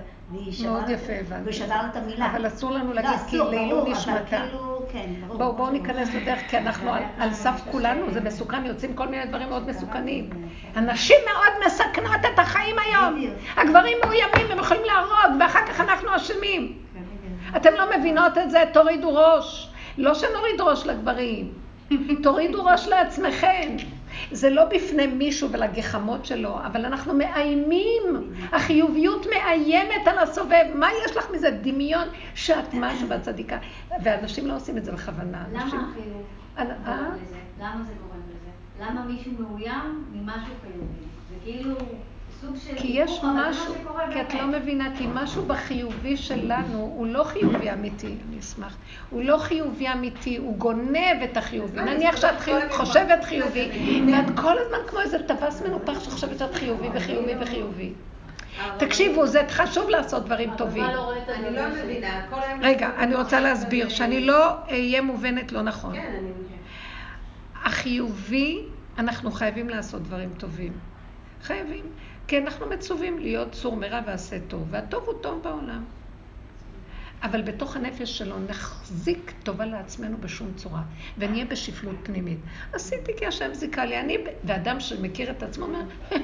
מאוד 0.62 0.88
יפה, 0.88 1.12
הבנתי. 1.12 1.42
והוא 1.42 1.52
שבר 1.52 1.80
את 1.90 1.96
המילה. 1.96 2.30
אבל 2.30 2.46
אסור 2.46 2.70
לנו 2.70 2.88
לא, 2.88 2.94
להגיד, 2.94 3.20
כי 3.28 3.36
לעילוי 3.38 3.80
אבל 3.80 3.90
נשמתה. 3.90 4.22
כאילו, 4.28 4.82
כן. 4.92 5.10
בואו, 5.26 5.56
בואו. 5.56 5.70
ניכנס 5.70 6.14
לדרך, 6.14 6.40
כי 6.48 6.58
אנחנו 6.58 6.90
על, 7.18 7.32
סף 7.32 7.62
כולנו, 7.70 8.10
זה 8.10 8.20
מסוכן, 8.20 8.66
יוצאים 8.66 8.94
כל 8.94 9.08
מיני 9.08 9.26
דברים 9.26 9.48
מאוד 9.48 9.68
מסוכנים. 9.68 10.30
הנשים 10.74 11.16
מאוד 11.34 11.66
מסכנות 11.66 12.20
את 12.34 12.38
החיים 12.38 12.76
היום. 12.78 13.32
הגברים 13.56 13.98
מאוימים, 14.04 14.52
הם 14.52 14.58
יכולים 14.58 14.82
להרוג, 14.86 15.40
ואחר 15.40 15.66
כך 15.66 15.80
אנחנו 15.80 16.16
אשמים. 16.16 16.78
אתם 17.56 17.70
לא 17.78 17.98
מבינות 17.98 18.38
את 18.38 18.50
זה, 18.50 18.58
תורידו 18.72 19.14
ראש. 19.14 19.70
לא 19.98 20.14
שנוריד 20.14 20.60
ראש 20.60 20.86
לגברים, 20.86 21.52
תורידו 22.22 22.64
ראש 22.64 22.88
לעצמכם. 22.88 23.76
זה 24.32 24.50
לא 24.50 24.64
בפני 24.64 25.06
מישהו 25.06 25.50
ולגחמות 25.52 26.26
שלו, 26.26 26.56
אבל 26.66 26.84
אנחנו 26.84 27.14
מאיימים. 27.14 28.32
החיוביות 28.52 29.26
מאיימת 29.26 30.06
על 30.06 30.18
הסובב. 30.18 30.64
מה 30.74 30.88
יש 31.04 31.16
לך 31.16 31.30
מזה? 31.30 31.50
דמיון 31.50 32.08
שאת 32.34 32.74
משהו 32.80 33.08
בצדיקה. 33.08 33.58
ואנשים 34.02 34.46
לא 34.46 34.56
עושים 34.56 34.76
את 34.76 34.84
זה 34.84 34.92
בכוונה. 34.92 35.44
למה 35.52 35.62
החיוב 35.62 36.24
אה? 36.58 36.64
גורם 36.64 37.14
לזה? 37.22 37.36
למה 37.60 37.84
זה 37.86 37.92
גורם 38.02 38.20
לזה? 38.28 38.84
למה 38.84 39.02
מישהו 39.02 39.32
מאוים 39.38 40.04
ממשהו 40.12 40.54
חיובי? 40.62 41.04
זה 41.30 41.36
כאילו. 41.44 41.74
כי 42.76 42.88
יש 42.88 43.20
משהו, 43.24 43.74
כי 44.12 44.20
את. 44.20 44.34
לא 44.34 44.46
מבינה, 44.46 44.88
כי 44.98 45.06
משהו 45.14 45.44
בחיובי 45.46 46.16
שלנו 46.16 46.78
הוא 46.78 47.06
לא 47.06 47.24
חיובי 47.24 47.72
אמיתי, 47.72 48.14
אני 48.28 48.38
אשמח. 48.40 48.76
הוא 49.10 49.22
לא 49.22 49.38
חיובי 49.38 49.88
אמיתי, 49.88 50.36
הוא 50.36 50.56
גונב 50.56 51.22
את 51.24 51.36
החיובי. 51.36 51.80
נניח 51.80 52.16
שאת 52.16 52.34
חושבת 52.70 53.24
חיובי, 53.24 53.70
ואת 54.12 54.40
כל 54.40 54.58
הזמן 54.58 54.78
כמו 54.86 55.00
איזה 55.00 55.18
טווס 55.22 55.62
מנופח 55.62 56.04
שחושבת 56.04 56.38
שאת 56.38 56.54
חיובי 56.54 56.88
וחיובי 56.94 57.32
וחיובי. 57.40 57.92
תקשיבו, 58.76 59.26
זה 59.26 59.42
חשוב 59.48 59.88
לעשות 59.88 60.24
דברים 60.24 60.50
טובים. 60.56 60.82
לא 60.82 61.12
אני 61.28 61.56
לא? 61.56 61.62
מבינה, 61.68 62.26
כל 62.30 62.36
היום... 62.42 62.60
רגע, 62.62 62.90
אני 62.98 63.14
רוצה 63.14 63.40
להסביר, 63.40 63.88
שאני 63.88 64.26
לא 64.26 64.56
אהיה 64.70 65.02
מובנת 65.02 65.52
לא 65.52 65.62
נכון. 65.62 65.94
כן, 65.94 66.12
אני. 66.18 66.30
החיובי, 67.64 68.62
אנחנו 68.98 69.30
חייבים 69.30 69.68
לעשות 69.68 70.02
דברים 70.02 70.30
טובים. 70.38 70.72
חייבים. 71.42 71.84
כי 72.30 72.38
אנחנו 72.38 72.66
מצווים 72.66 73.18
להיות 73.18 73.54
סור 73.54 73.76
מרע 73.76 74.00
ועשה 74.06 74.36
טוב, 74.48 74.66
והטוב 74.70 75.04
הוא 75.06 75.22
טוב 75.22 75.42
בעולם. 75.42 75.84
אבל 77.22 77.42
בתוך 77.42 77.76
הנפש 77.76 78.18
שלו 78.18 78.38
נחזיק 78.38 79.32
טובה 79.42 79.64
לעצמנו 79.64 80.16
בשום 80.20 80.52
צורה, 80.56 80.82
ונהיה 81.18 81.44
בשפלות 81.44 81.96
פנימית. 82.02 82.38
עשיתי 82.72 83.12
כי 83.18 83.26
השם 83.26 83.54
זיכה 83.54 83.84
לי. 83.84 84.00
אני, 84.00 84.18
ואדם 84.44 84.80
שמכיר 84.80 85.30
את 85.30 85.42
עצמו 85.42 85.64
אומר, 85.64 85.82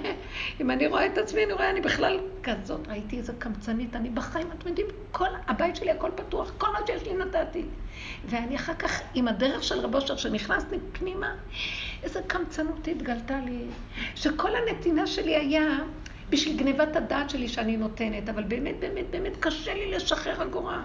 אם 0.61 0.71
אני 0.71 0.87
רואה 0.87 1.07
את 1.07 1.19
עצמי, 1.19 1.45
אני 1.45 1.53
רואה, 1.53 1.71
אני 1.71 1.81
בכלל 1.81 2.21
כזאת, 2.43 2.89
ראיתי 2.89 3.19
איזה 3.19 3.33
קמצנית, 3.39 3.97
אני 3.97 4.11
בחיים, 4.11 4.47
אתם 4.59 4.69
יודעים, 4.69 4.87
כל, 5.11 5.29
הבית 5.47 5.77
שלי 5.77 5.91
הכל 5.91 6.11
פתוח, 6.15 6.53
כל 6.59 6.67
מה 6.73 6.79
שיש 6.87 7.03
לי 7.03 7.15
נתתי. 7.15 7.65
ואני 8.25 8.57
אחר 8.57 8.75
כך, 8.75 9.01
עם 9.15 9.29
הדרך 9.29 9.63
של 9.63 9.79
רב 9.79 9.95
אושר, 9.95 10.17
שנכנסתי 10.17 10.77
פנימה, 10.93 11.35
איזה 12.03 12.21
קמצנות 12.27 12.89
התגלתה 12.89 13.41
לי, 13.41 13.65
שכל 14.15 14.51
הנתינה 14.57 15.07
שלי 15.07 15.37
היה... 15.37 15.63
בשביל 16.31 16.57
גניבת 16.57 16.97
הדעת 16.97 17.31
שלי 17.31 17.49
שאני 17.49 17.77
נותנת, 17.77 18.29
אבל 18.29 18.43
באמת, 18.43 18.81
באמת, 18.81 19.11
באמת 19.11 19.37
קשה 19.41 19.75
לי 19.75 19.91
לשחרר 19.91 20.43
אגורה. 20.43 20.81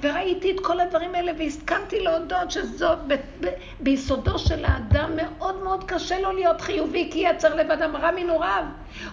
וראיתי 0.00 0.50
את 0.50 0.60
כל 0.62 0.80
הדברים 0.80 1.14
האלה 1.14 1.32
והסכמתי 1.38 2.00
להודות 2.00 2.50
שזו 2.50 2.88
ב, 3.06 3.14
ב, 3.40 3.48
ביסודו 3.80 4.38
של 4.38 4.64
האדם 4.64 5.10
מאוד 5.16 5.62
מאוד 5.62 5.84
קשה 5.84 6.20
לו 6.20 6.32
להיות 6.32 6.60
חיובי 6.60 7.08
כי 7.12 7.18
יצר 7.18 7.54
לבדם 7.54 7.96
רע 7.96 8.10
מנעוריו 8.10 8.64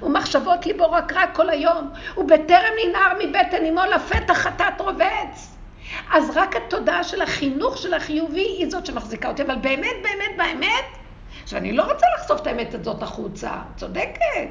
ומחשבות 0.02 0.65
ליבו 0.65 0.91
רק 0.91 1.14
רע 1.14 1.28
כל 1.28 1.49
היום 1.49 1.90
ובטרם 2.18 2.73
ננער 2.86 3.14
מבטן 3.19 3.65
אמו 3.65 3.82
לפתח 3.95 4.34
חטאת 4.34 4.82
רובץ. 4.82 5.56
אז 6.14 6.38
רק 6.38 6.56
התודעה 6.56 7.03
של 7.03 7.22
החינוך 7.22 7.78
של 7.78 7.94
החיובי 7.94 8.41
היא 8.41 8.69
זאת 8.69 8.86
שמחזיקה 8.86 9.30
אותי 9.30 9.41
אבל 9.41 9.56
באמת 9.56 9.95
באמת 10.03 10.38
באמת 10.38 10.86
עכשיו 11.44 11.60
אני 11.60 11.72
לא 11.72 11.84
רוצה 11.84 12.06
לחשוף 12.18 12.41
את 12.41 12.48
האמת 12.48 12.73
הזאת 12.73 13.03
החוצה. 13.03 13.52
צודקת 13.76 14.49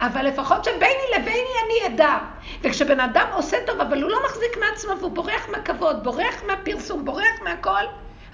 אבל 0.00 0.26
לפחות 0.26 0.64
שביני 0.64 1.04
לביני 1.18 1.50
אני 1.64 1.94
אדע. 1.94 2.18
וכשבן 2.62 3.00
אדם 3.00 3.26
עושה 3.32 3.56
טוב, 3.66 3.80
אבל 3.80 4.02
הוא 4.02 4.10
לא 4.10 4.18
מחזיק 4.24 4.56
מעצמו 4.60 4.92
והוא 5.00 5.10
בורח 5.10 5.48
מהכבוד, 5.48 6.04
בורח 6.04 6.42
מהפרסום, 6.46 7.04
בורח 7.04 7.42
מהכל, 7.44 7.84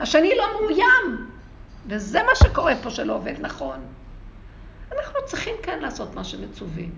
השני 0.01 0.37
לא 0.37 0.45
מאוים. 0.53 1.31
וזה 1.87 2.23
מה 2.23 2.35
שקורה 2.35 2.75
פה 2.83 2.91
שלא 2.91 3.13
עובד 3.13 3.35
נכון. 3.39 3.87
אנחנו 4.99 5.19
צריכים 5.25 5.55
כן 5.63 5.79
לעשות 5.79 6.15
מה 6.15 6.25
שמצווים. 6.25 6.91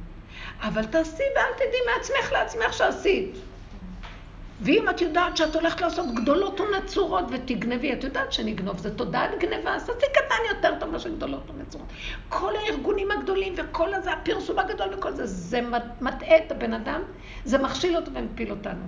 אבל 0.60 0.84
תעשי 0.84 1.22
ואל 1.36 1.52
תדעי 1.56 1.80
מעצמך 1.94 2.32
לעצמך 2.32 2.72
שעשית. 2.72 3.36
ואם 4.60 4.88
את 4.88 5.00
יודעת 5.00 5.36
שאת 5.36 5.54
הולכת 5.54 5.80
לעשות 5.80 6.14
גדולות 6.14 6.60
ונצורות 6.60 7.24
ותגנבי, 7.30 7.92
את 7.92 8.04
יודעת 8.04 8.32
שנגנוב, 8.32 8.78
זה 8.78 8.96
תודעת 8.96 9.30
גניבה, 9.38 9.74
אז 9.74 9.86
תעשי 9.86 10.06
קטן 10.12 10.56
יותר 10.56 10.74
טוב 10.80 10.90
מאשר 10.90 11.08
גדולות 11.08 11.50
ונצורות. 11.50 11.88
כל 12.28 12.52
הארגונים 12.56 13.10
הגדולים 13.10 13.54
וכל 13.56 13.94
הזה, 13.94 14.12
הפרסום 14.12 14.58
הגדול 14.58 14.94
וכל 14.94 15.12
זה, 15.12 15.26
זה 15.26 15.60
מטעה 16.00 16.36
את 16.36 16.52
הבן 16.52 16.72
אדם, 16.72 17.00
זה 17.44 17.58
מכשיל 17.58 17.96
אותו 17.96 18.10
ומפיל 18.14 18.50
אותנו. 18.50 18.84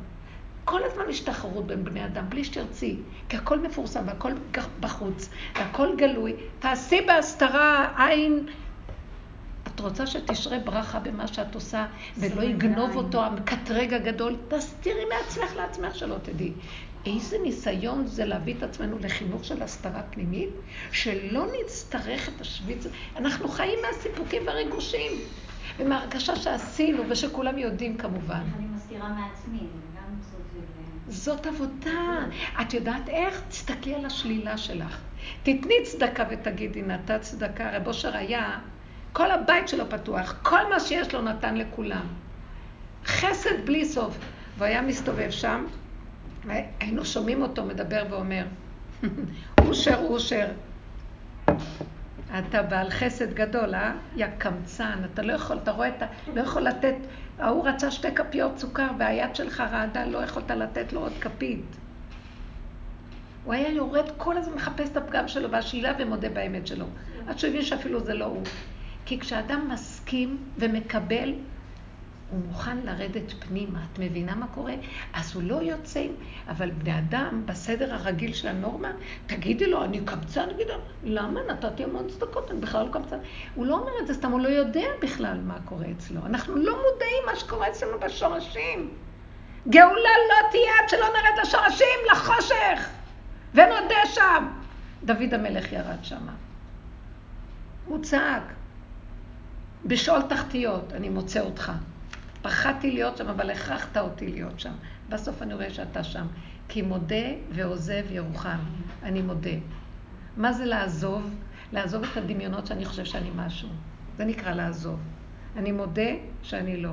כל 0.64 0.84
הזמן 0.84 1.04
יש 1.08 1.20
תחרות 1.20 1.66
בין 1.66 1.84
בני 1.84 2.04
אדם, 2.04 2.24
בלי 2.28 2.44
שתרצי, 2.44 2.96
כי 3.28 3.36
הכל 3.36 3.58
מפורסם 3.58 4.02
והכל 4.06 4.32
בחוץ, 4.80 5.30
והכל 5.56 5.96
גלוי. 5.96 6.32
תעשי 6.58 7.00
בהסתרה 7.00 7.88
עין 8.06 8.46
את 9.76 9.80
רוצה 9.80 10.06
שתשרה 10.06 10.58
ברכה 10.58 10.98
במה 10.98 11.26
שאת 11.26 11.54
עושה, 11.54 11.86
ולא 12.16 12.42
יגנוב 12.42 12.96
אותו 12.96 13.24
המקטרג 13.24 13.94
הגדול, 13.94 14.36
תסתירי 14.48 15.04
מעצמך 15.04 15.56
לעצמך 15.56 15.94
שלא 15.94 16.16
תדעי. 16.22 16.52
איזה 17.06 17.36
ניסיון 17.42 18.06
זה 18.06 18.24
להביא 18.24 18.54
את 18.58 18.62
עצמנו 18.62 18.98
לחינוך 19.00 19.44
של 19.44 19.62
הסתרה 19.62 20.02
פנימית, 20.02 20.48
שלא 20.92 21.46
נצטרך 21.60 22.28
את 22.28 22.40
השוויץ. 22.40 22.86
אנחנו 23.16 23.48
חיים 23.48 23.78
מהסיפוקים 23.86 24.46
והריגושים, 24.46 25.12
ומהרגשה 25.78 26.36
שעשינו, 26.36 27.02
ושכולם 27.08 27.58
יודעים 27.58 27.96
כמובן. 27.96 28.42
אני 28.58 28.66
מסתירה 28.74 29.08
מעצמי, 29.08 29.58
גם 29.58 30.16
של... 30.30 31.12
זאת 31.12 31.46
עבודה. 31.46 32.18
את 32.60 32.74
יודעת 32.74 33.08
איך? 33.08 33.42
תסתכלי 33.48 33.94
על 33.94 34.04
השלילה 34.06 34.58
שלך. 34.58 35.00
תתני 35.42 35.74
צדקה 35.84 36.24
ותגידי, 36.30 36.82
נתת 36.82 37.20
צדקה. 37.20 37.76
רב 37.76 37.86
אושר 37.86 38.16
היה 38.16 38.58
כל 39.16 39.30
הבית 39.30 39.68
שלו 39.68 39.90
פתוח, 39.90 40.34
כל 40.42 40.70
מה 40.70 40.80
שיש 40.80 41.14
לו 41.14 41.22
נתן 41.22 41.56
לכולם. 41.56 42.06
חסד 43.04 43.66
בלי 43.66 43.84
סוף. 43.84 44.18
והוא 44.56 44.66
היה 44.66 44.82
מסתובב 44.82 45.30
שם, 45.30 45.64
והיינו 46.46 47.04
שומעים 47.04 47.42
אותו 47.42 47.64
מדבר 47.64 48.02
ואומר, 48.10 48.44
אושר 49.66 49.98
אושר, 50.02 50.46
אתה 52.38 52.62
בעל 52.62 52.90
חסד 52.90 53.34
גדול, 53.34 53.74
אה? 53.74 53.92
יא 54.16 54.26
קמצן, 54.38 54.98
אתה 55.12 55.22
לא 55.22 55.32
יכול, 55.32 55.56
אתה 55.62 55.70
רואה, 55.70 55.88
אתה 55.88 56.06
לא 56.34 56.40
יכול 56.40 56.62
לתת, 56.62 56.94
ההוא 57.38 57.68
רצה 57.68 57.90
שתי 57.90 58.14
כפיות 58.14 58.58
סוכר 58.58 58.88
והיד 58.98 59.34
שלך 59.36 59.60
רעדה, 59.60 60.06
לא 60.06 60.18
יכולת 60.18 60.50
לתת 60.50 60.92
לו 60.92 61.00
עוד 61.00 61.12
כפית. 61.20 61.76
הוא 63.44 63.54
היה 63.54 63.68
יורד 63.68 64.10
כל 64.16 64.36
הזמן 64.36 64.54
מחפש 64.54 64.88
את 64.88 64.96
הפגם 64.96 65.28
שלו 65.28 65.50
והשאלה 65.50 65.92
ומודה 65.98 66.28
באמת 66.28 66.66
שלו. 66.66 66.86
עד 67.28 67.38
שהוא 67.38 67.50
הבין 67.50 67.62
שאפילו 67.62 68.00
זה 68.00 68.14
לא 68.14 68.24
הוא. 68.24 68.42
כי 69.06 69.20
כשאדם 69.20 69.68
מסכים 69.72 70.38
ומקבל, 70.58 71.34
הוא 72.30 72.40
מוכן 72.46 72.78
לרדת 72.84 73.32
פנימה. 73.38 73.78
את 73.92 73.98
מבינה 73.98 74.34
מה 74.34 74.46
קורה? 74.46 74.74
אז 75.12 75.34
הוא 75.34 75.42
לא 75.42 75.54
יוצא, 75.54 76.06
אבל 76.48 76.70
בני 76.70 76.98
אדם, 76.98 77.42
בסדר 77.46 77.94
הרגיל 77.94 78.32
של 78.32 78.48
הנורמה, 78.48 78.92
תגידי 79.26 79.66
לו, 79.66 79.84
אני 79.84 80.00
קמצן, 80.04 80.52
תגידי 80.52 80.72
לו, 80.72 80.78
למה? 81.04 81.40
נתתי 81.48 81.84
המון 81.84 82.08
צדקות, 82.08 82.50
אני 82.50 82.60
בכלל 82.60 82.86
לא 82.86 82.92
קמצן. 82.92 83.18
הוא 83.54 83.66
לא 83.66 83.74
אומר 83.78 83.92
את 84.02 84.06
זה 84.06 84.14
סתם, 84.14 84.32
הוא 84.32 84.40
לא 84.40 84.48
יודע 84.48 84.86
בכלל 85.02 85.38
מה 85.46 85.56
קורה 85.64 85.86
אצלו. 85.96 86.26
אנחנו 86.26 86.56
לא 86.56 86.72
מודעים 86.72 87.22
מה 87.26 87.36
שקורה 87.36 87.68
אצלנו 87.68 88.00
בשורשים. 88.00 88.90
גאולה 89.68 90.10
לא 90.28 90.50
תהיה 90.50 90.72
עד 90.82 90.88
שלא 90.88 91.06
נרד 91.06 91.46
לשורשים, 91.46 91.98
לחושך, 92.12 92.88
ונודה 93.54 94.06
שם. 94.06 94.46
דוד 95.04 95.34
המלך 95.34 95.72
ירד 95.72 95.98
שמה. 96.02 96.32
הוא 97.86 98.02
צעק, 98.02 98.55
בשאול 99.86 100.22
תחתיות, 100.22 100.92
אני 100.92 101.08
מוצא 101.08 101.40
אותך. 101.40 101.72
פחדתי 102.42 102.90
להיות 102.90 103.16
שם, 103.16 103.28
אבל 103.28 103.50
הכרחת 103.50 103.96
אותי 103.96 104.28
להיות 104.28 104.60
שם. 104.60 104.72
בסוף 105.08 105.42
אני 105.42 105.54
רואה 105.54 105.70
שאתה 105.70 106.04
שם. 106.04 106.26
כי 106.68 106.82
מודה 106.82 107.26
ועוזב 107.52 108.04
ירוחם. 108.10 108.58
אני 109.02 109.22
מודה. 109.22 109.50
מה 110.36 110.52
זה 110.52 110.64
לעזוב? 110.64 111.34
לעזוב 111.72 112.02
את 112.04 112.16
הדמיונות 112.16 112.66
שאני 112.66 112.84
חושב 112.84 113.04
שאני 113.04 113.30
משהו. 113.36 113.68
זה 114.16 114.24
נקרא 114.24 114.52
לעזוב. 114.52 115.00
אני 115.56 115.72
מודה 115.72 116.10
שאני 116.42 116.76
לא. 116.76 116.92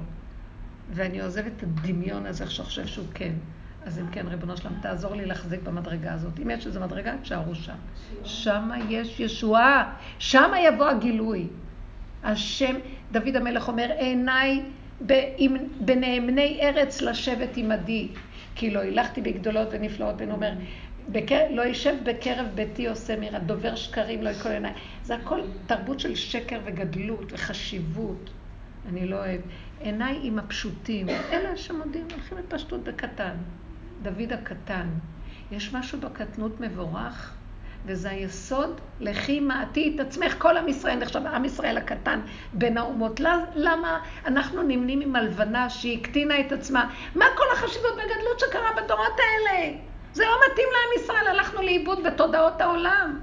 ואני 0.92 1.22
עוזב 1.22 1.46
את 1.46 1.64
הדמיון 1.64 2.26
הזה 2.26 2.50
שחושב 2.50 2.86
שהוא 2.86 3.06
כן. 3.14 3.34
אז 3.86 4.00
אם 4.00 4.08
כן, 4.12 4.28
ריבונו 4.28 4.58
שלם, 4.58 4.74
תעזור 4.82 5.16
לי 5.16 5.26
להחזיק 5.26 5.62
במדרגה 5.64 6.14
הזאת. 6.14 6.40
אם 6.40 6.50
יש 6.50 6.68
איזו 6.68 6.82
מדרגה, 6.82 7.18
תשארו 7.22 7.56
שם. 7.56 7.76
שמה 8.24 8.78
יש 8.90 9.20
ישועה, 9.20 9.94
שמה 10.20 10.60
יבוא 10.60 10.86
הגילוי. 10.86 11.48
השם, 12.24 12.76
דוד 13.12 13.36
המלך 13.36 13.68
אומר, 13.68 13.92
עיניי 13.98 14.62
בנאמני 15.80 16.60
ארץ 16.62 17.02
לשבת 17.02 17.58
עמדי, 17.58 18.08
כי 18.56 18.72
לא 18.72 18.80
הילכתי 18.80 19.22
בגדולות 19.22 19.68
ונפלאות, 19.72 20.18
בן 20.18 20.32
אומר, 20.32 20.52
בקר... 21.10 21.48
לא 21.52 21.62
יישב 21.62 21.96
בקרב 22.04 22.46
ביתי 22.56 22.88
עושה 22.88 23.16
מירה, 23.16 23.40
דובר 23.40 23.76
שקרים 23.76 24.24
לא 24.24 24.30
יקול 24.30 24.52
עיניי. 24.52 24.74
זה 25.04 25.16
הכל 25.16 25.42
תרבות 25.68 26.00
של 26.00 26.16
שקר 26.16 26.60
וגדלות 26.66 27.34
וחשיבות. 27.34 28.30
אני 28.90 29.08
לא 29.08 29.16
אוהב. 29.16 29.42
עיניי 29.82 30.20
עם 30.24 30.40
הפשוטים, 30.40 31.10
אלה 31.10 31.58
שמודים, 31.58 32.08
הולכים 32.12 32.38
לפשטות 32.38 32.84
בקטן. 32.84 33.36
דוד 34.02 34.34
הקטן. 34.34 34.88
יש 35.52 35.74
משהו 35.74 36.00
בקטנות 36.00 36.62
מבורך? 36.62 37.36
וזה 37.86 38.10
היסוד, 38.10 38.82
לכי 39.00 39.40
מעטי 39.40 39.94
את 39.96 40.00
עצמך, 40.00 40.36
כל 40.38 40.58
עם 40.58 40.68
ישראל 40.68 41.00
נחשב, 41.00 41.26
עם 41.26 41.46
ישראל 41.46 41.78
הקטן 41.78 42.20
בין 42.54 42.78
האומות. 42.78 43.20
למה 43.56 44.00
אנחנו 44.26 44.62
נמנים 44.62 45.02
עם 45.02 45.16
הלבנה 45.16 45.70
שהיא 45.70 46.00
הקטינה 46.00 46.40
את 46.40 46.52
עצמה? 46.52 46.90
מה 47.16 47.26
כל 47.36 47.46
החשיבות 47.54 47.92
והגדלות 47.98 48.40
שקרה 48.40 48.70
בדורות 48.78 49.20
האלה? 49.20 49.78
זה 50.14 50.24
לא 50.26 50.38
מתאים 50.52 50.68
לעם 50.72 51.04
ישראל, 51.04 51.28
הלכנו 51.28 51.62
לאיבוד 51.62 52.04
בתודעות 52.04 52.62
העולם. 52.62 53.20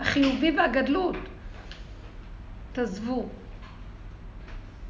החיובי 0.00 0.56
והגדלות. 0.56 1.16
תעזבו. 2.72 3.28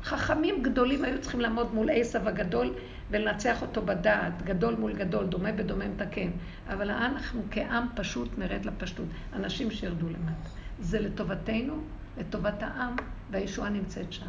חכמים 0.05 0.63
גדולים 0.63 1.05
היו 1.05 1.21
צריכים 1.21 1.41
לעמוד 1.41 1.75
מול 1.75 1.89
עשב 1.93 2.29
הגדול 2.29 2.75
ולנצח 3.11 3.63
אותו 3.63 3.83
בדעת, 3.83 4.43
גדול 4.43 4.75
מול 4.75 4.93
גדול, 4.93 5.27
דומה 5.27 5.53
בדומה 5.53 5.89
מתקן. 5.89 6.31
אבל 6.69 6.91
אנחנו 6.91 7.43
כעם 7.51 7.87
פשוט 7.95 8.39
נרד 8.39 8.65
לפשטות, 8.65 9.07
אנשים 9.33 9.71
שירדו 9.71 10.09
למטה. 10.09 10.49
זה 10.81 11.01
לטובתנו, 11.01 11.83
לטובת 12.19 12.63
העם, 12.63 12.97
והישועה 13.31 13.69
נמצאת 13.69 14.13
שם. 14.13 14.27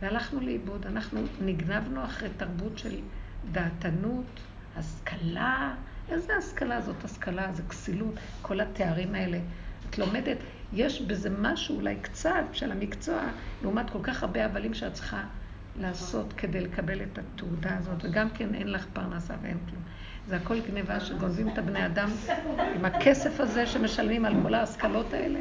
והלכנו 0.00 0.40
לאיבוד, 0.40 0.86
אנחנו 0.86 1.20
נגנבנו 1.40 2.04
אחרי 2.04 2.28
תרבות 2.36 2.78
של 2.78 2.94
דעתנות, 3.52 4.40
השכלה. 4.76 5.74
איזה 6.08 6.36
השכלה 6.36 6.80
זאת 6.80 7.04
השכלה? 7.04 7.52
זה 7.52 7.62
כסילות, 7.62 8.14
כל 8.42 8.60
התארים 8.60 9.14
האלה. 9.14 9.38
את 9.90 9.98
לומדת, 9.98 10.36
יש 10.72 11.02
בזה 11.02 11.30
משהו, 11.40 11.76
אולי 11.76 11.96
קצת, 12.02 12.44
של 12.52 12.72
המקצוע, 12.72 13.22
לעומת 13.62 13.90
כל 13.90 13.98
כך 14.02 14.22
הרבה 14.22 14.44
הבלים 14.44 14.74
שאת 14.74 14.92
צריכה 14.92 15.24
לעשות 15.80 16.32
כדי 16.36 16.60
לקבל 16.60 17.02
את 17.02 17.18
התעודה 17.18 17.70
הזאת, 17.78 18.04
וגם 18.04 18.30
כן 18.30 18.54
אין 18.54 18.72
לך 18.72 18.86
פרנסה 18.92 19.34
ואין 19.42 19.58
כלום. 19.70 19.82
זה 20.28 20.36
הכל 20.36 20.60
גניבה 20.60 21.00
שגונבים 21.00 21.48
את 21.48 21.58
הבני 21.58 21.86
אדם 21.86 22.08
עם 22.74 22.84
הכסף 22.84 23.40
הזה 23.40 23.66
שמשלמים 23.66 24.24
על 24.24 24.34
כל 24.42 24.54
ההשכלות 24.54 25.12
האלה. 25.12 25.38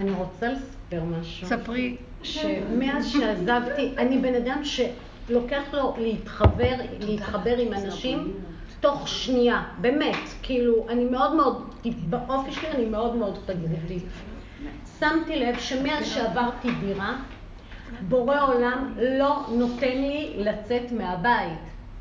אני 0.00 0.10
רוצה 0.10 0.48
לספר 0.48 1.04
משהו. 1.04 1.46
ספרי. 1.46 1.96
שמאז 2.22 3.06
שעזבתי, 3.08 3.94
אני 3.98 4.18
בן 4.18 4.34
אדם 4.34 4.62
שלוקח 4.64 5.62
לו 5.72 5.94
להתחבר, 5.98 6.74
להתחבר 7.00 7.58
עם 7.58 7.72
אנשים 7.72 8.32
תוך 8.80 9.08
שנייה, 9.08 9.62
באמת, 9.80 10.16
כאילו, 10.42 10.86
אני 10.88 11.04
מאוד 11.04 11.34
מאוד, 11.34 11.74
באופי 12.08 12.52
שלי 12.52 12.70
אני 12.70 12.84
מאוד 12.84 13.16
מאוד 13.16 13.38
חגיגתית. 13.46 14.04
שמתי 15.00 15.36
לב 15.36 15.58
שמאז 15.58 16.06
שעברתי 16.06 16.68
דירה, 16.80 17.16
בורא 18.08 18.40
עולם 18.40 18.94
לא 18.98 19.46
נותן 19.48 19.96
לי 19.96 20.34
לצאת 20.36 20.92
מהבית. 20.92 21.58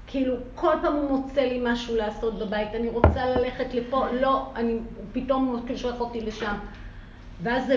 כאילו, 0.08 0.36
כל 0.56 0.76
פעם 0.82 0.94
הוא 0.94 1.20
מוצא 1.20 1.42
לי 1.42 1.60
משהו 1.64 1.96
לעשות 1.96 2.40
בבית, 2.40 2.76
אני 2.76 2.90
רוצה 2.90 3.26
ללכת 3.26 3.74
לפה, 3.74 4.06
לא, 4.22 4.52
אני, 4.56 4.78
פתאום 5.14 5.46
הוא 5.46 5.78
שולח 5.78 6.00
אותי 6.00 6.22
לשם. 6.22 6.56
ואז 7.44 7.74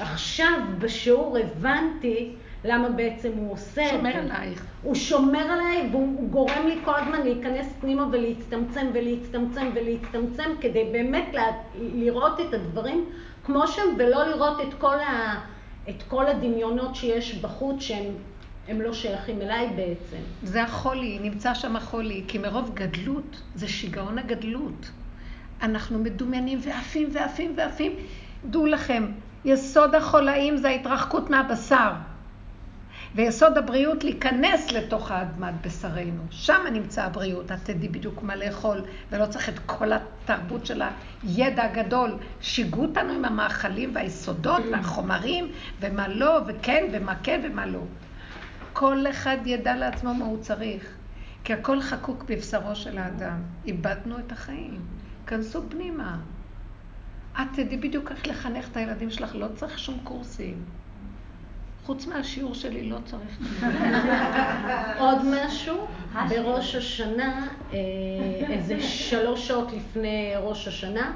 עכשיו 0.00 0.52
בשיעור 0.78 1.38
הבנתי 1.38 2.34
למה 2.64 2.88
בעצם 2.88 3.32
הוא 3.36 3.52
עושה 3.52 3.82
את 3.82 3.90
זה. 3.90 3.96
שומר 3.96 4.16
עלייך. 4.16 4.66
הוא 4.82 4.94
שומר 4.94 5.52
עליי 5.52 5.88
והוא 5.90 6.28
גורם 6.28 6.66
לי 6.66 6.78
כל 6.84 6.94
הזמן 6.94 7.22
להיכנס 7.22 7.66
פנימה 7.80 8.06
ולהצטמצם 8.12 8.86
ולהצטמצם 8.92 9.66
ולהצטמצם 9.74 10.50
כדי 10.60 10.88
באמת 10.92 11.34
לראות 11.78 12.40
את 12.40 12.54
הדברים 12.54 13.04
כמו 13.44 13.66
שהם 13.66 13.88
ולא 13.98 14.24
לראות 14.26 14.60
את 14.60 14.74
כל, 14.74 14.94
ה, 15.00 15.40
את 15.88 16.02
כל 16.08 16.26
הדמיונות 16.26 16.94
שיש 16.94 17.34
בחוץ 17.34 17.82
שהם 17.82 18.14
הם 18.68 18.80
לא 18.80 18.92
שייכים 18.92 19.40
אליי 19.40 19.68
בעצם. 19.76 20.16
זה 20.42 20.62
החולי, 20.62 21.18
נמצא 21.18 21.54
שם 21.54 21.76
החולי, 21.76 22.24
כי 22.28 22.38
מרוב 22.38 22.70
גדלות, 22.74 23.42
זה 23.54 23.68
שיגעון 23.68 24.18
הגדלות. 24.18 24.90
אנחנו 25.62 25.98
מדומיינים 25.98 26.58
ועפים 26.62 27.08
ועפים 27.12 27.52
ועפים. 27.56 27.92
דעו 28.44 28.66
לכם, 28.66 29.06
יסוד 29.44 29.94
החולאים 29.94 30.56
זה 30.56 30.68
ההתרחקות 30.68 31.30
מהבשר. 31.30 31.92
ויסוד 33.14 33.58
הבריאות 33.58 34.04
להיכנס 34.04 34.72
לתוך 34.72 35.10
האדמת 35.10 35.54
בשרנו. 35.66 36.22
שם 36.30 36.60
נמצא 36.72 37.04
הבריאות. 37.04 37.52
את 37.52 37.58
תדעי 37.62 37.88
בדיוק 37.88 38.22
מה 38.22 38.36
לאכול, 38.36 38.84
ולא 39.12 39.26
צריך 39.26 39.48
את 39.48 39.58
כל 39.66 39.92
התרבות 39.92 40.66
של 40.66 40.82
הידע 41.22 41.64
הגדול. 41.64 42.18
שיגעו 42.40 42.82
אותנו 42.82 43.12
עם 43.12 43.24
המאכלים 43.24 43.90
והיסודות 43.94 44.62
והחומרים, 44.72 45.52
ומה 45.80 46.08
לא, 46.08 46.40
וכן, 46.46 46.84
ומה 46.92 47.14
כן 47.22 47.40
ומה 47.44 47.66
לא. 47.66 47.82
כל 48.72 49.04
אחד 49.10 49.36
ידע 49.46 49.76
לעצמו 49.76 50.14
מה 50.14 50.24
הוא 50.24 50.38
צריך. 50.40 50.96
כי 51.44 51.52
הכל 51.52 51.80
חקוק 51.80 52.24
בבשרו 52.28 52.74
של 52.74 52.98
האדם. 52.98 53.42
איבדנו 53.66 54.18
את 54.18 54.32
החיים. 54.32 54.80
כנסו 55.26 55.62
פנימה. 55.68 56.18
את 57.36 57.46
תדעי 57.52 57.76
בדיוק 57.76 58.10
איך 58.10 58.26
לחנך 58.26 58.68
את 58.70 58.76
הילדים 58.76 59.10
שלך, 59.10 59.34
לא 59.34 59.46
צריך 59.56 59.78
שום 59.78 59.98
קורסים. 60.04 60.83
חוץ 61.86 62.06
מהשיעור 62.06 62.54
שלי 62.54 62.90
לא 62.90 62.98
צריך. 63.04 63.38
עוד 64.98 65.18
משהו, 65.24 65.86
בראש 66.28 66.74
השנה, 66.74 67.46
אה, 67.72 67.78
איזה 68.50 68.80
שלוש 68.82 69.48
שעות 69.48 69.72
לפני 69.72 70.32
ראש 70.42 70.68
השנה, 70.68 71.12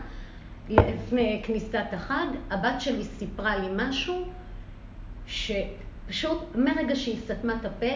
לפני 0.68 1.42
כניסת 1.44 1.84
החג, 1.92 2.26
הבת 2.50 2.80
שלי 2.80 3.04
סיפרה 3.04 3.56
לי 3.56 3.68
משהו 3.76 4.24
שפשוט 5.26 6.38
מרגע 6.54 6.96
שהיא 6.96 7.18
סתמה 7.24 7.54
את 7.60 7.64
הפה, 7.64 7.92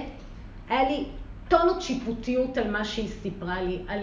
היה 0.69 0.91
לי 0.91 1.05
טונות 1.49 1.83
שיפוטיות 1.83 2.59
על 2.59 2.71
מה 2.71 2.85
שהיא 2.85 3.09
סיפרה 3.23 3.63
לי, 3.63 3.79
על 3.89 4.01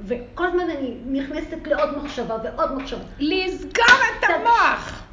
וכל 0.00 0.46
הזמן 0.46 0.70
אני 0.78 0.94
נכנסת 1.06 1.66
לעוד 1.66 1.98
מחשבה 1.98 2.36
ועוד 2.44 2.74
מחשבה. 2.74 3.04
לסגור 3.18 4.00
את 4.18 4.24
המוח! 4.24 5.03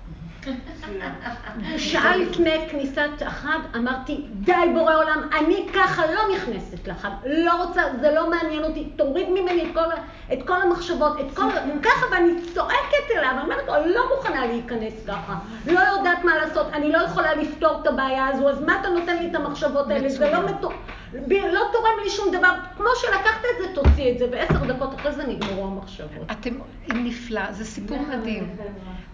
שעה 1.78 2.18
לפני 2.18 2.70
כניסת 2.72 3.22
החג 3.22 3.60
אמרתי, 3.76 4.26
די 4.32 4.52
בורא 4.74 4.96
עולם, 4.96 5.30
אני 5.40 5.68
ככה 5.74 6.04
לא 6.14 6.22
נכנסת 6.36 6.88
לחג, 6.88 7.10
לא 7.26 7.64
רוצה, 7.64 7.82
זה 8.02 8.12
לא 8.12 8.30
מעניין 8.30 8.64
אותי, 8.64 8.90
תוריד 8.96 9.30
ממני 9.30 9.64
את 9.64 9.74
כל, 9.74 9.94
את 10.34 10.48
כל 10.48 10.62
המחשבות, 10.62 11.20
את 11.20 11.36
כל, 11.36 11.44
ככה, 11.84 12.06
ואני 12.12 12.32
צועקת 12.54 13.12
אליו, 13.18 13.36
אומרת 13.44 13.68
לו, 13.68 13.74
לא 13.94 14.02
מוכנה 14.16 14.46
להיכנס 14.46 14.94
ככה, 15.08 15.36
לא 15.66 15.80
יודעת 15.80 16.24
מה 16.24 16.36
לעשות, 16.36 16.68
אני 16.74 16.92
לא 16.92 16.98
יכולה 16.98 17.36
לפתור 17.36 17.80
את 17.82 17.88
הבעיה 17.88 18.28
הזו, 18.28 18.50
אז 18.50 18.62
מה 18.62 18.80
אתה 18.82 18.90
נותן 18.90 19.18
לי 19.18 19.30
את 19.30 19.36
המחשבות 19.36 19.90
האלה, 19.90 20.10
זה 20.10 20.32
לא 20.32 20.50
מתוק. 20.50 20.74
לא 21.14 21.62
תורם 21.72 21.92
לי 22.04 22.10
שום 22.10 22.36
דבר, 22.38 22.56
כמו 22.78 22.88
שלקחת 23.02 23.42
את 23.42 23.64
זה, 23.64 23.76
תוציא 23.76 24.12
את 24.12 24.20
זה, 24.20 24.26
ועשר 24.32 24.74
דקות 24.74 24.96
אחרי 24.96 25.12
זה 25.12 25.28
נגמרו 25.28 25.68
המחשבות. 25.68 26.32
אתם 26.32 26.54
נפלא, 26.88 27.52
זה 27.52 27.66
סיפור 27.66 27.98
מדהים. 28.02 28.56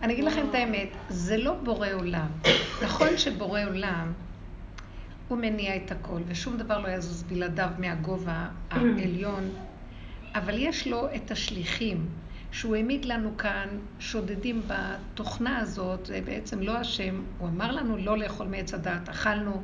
אני 0.02 0.14
אגיד 0.14 0.26
לכם 0.26 0.46
את 0.50 0.56
האמת, 0.56 0.90
זה 1.10 1.38
לא 1.38 1.54
בורא 1.54 1.88
עולם. 1.94 2.28
נכון 2.84 3.18
שבורא 3.18 3.62
עולם, 3.68 4.14
הוא 5.28 5.38
מניע 5.38 5.76
את 5.76 5.92
הכל, 5.92 6.22
ושום 6.28 6.58
דבר 6.58 6.80
לא 6.80 6.88
יזוז 6.88 7.24
בלעדיו 7.24 7.70
מהגובה 7.78 8.48
העליון, 8.72 9.50
אבל 10.36 10.54
יש 10.58 10.88
לו 10.88 11.08
את 11.16 11.32
השליחים. 11.32 12.06
שהוא 12.52 12.76
העמיד 12.76 13.06
לנו 13.06 13.38
כאן 13.38 13.68
שודדים 14.00 14.62
בתוכנה 14.68 15.58
הזאת, 15.58 16.06
זה 16.06 16.20
בעצם 16.26 16.62
לא 16.62 16.72
השם, 16.72 17.22
הוא 17.38 17.48
אמר 17.48 17.72
לנו 17.72 17.98
לא 17.98 18.18
לאכול 18.18 18.48
מעץ 18.48 18.74
הדעת, 18.74 19.10
אכלנו. 19.10 19.64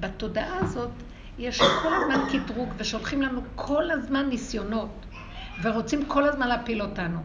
בתודעה 0.00 0.58
הזאת 0.58 0.90
יש 1.38 1.60
כל 1.60 1.94
הזמן 1.94 2.20
קטרוג 2.32 2.68
ושולחים 2.76 3.22
לנו 3.22 3.40
כל 3.54 3.90
הזמן 3.90 4.28
ניסיונות 4.28 5.06
ורוצים 5.62 6.04
כל 6.04 6.24
הזמן 6.24 6.48
להפיל 6.48 6.82
אותנו. 6.82 7.18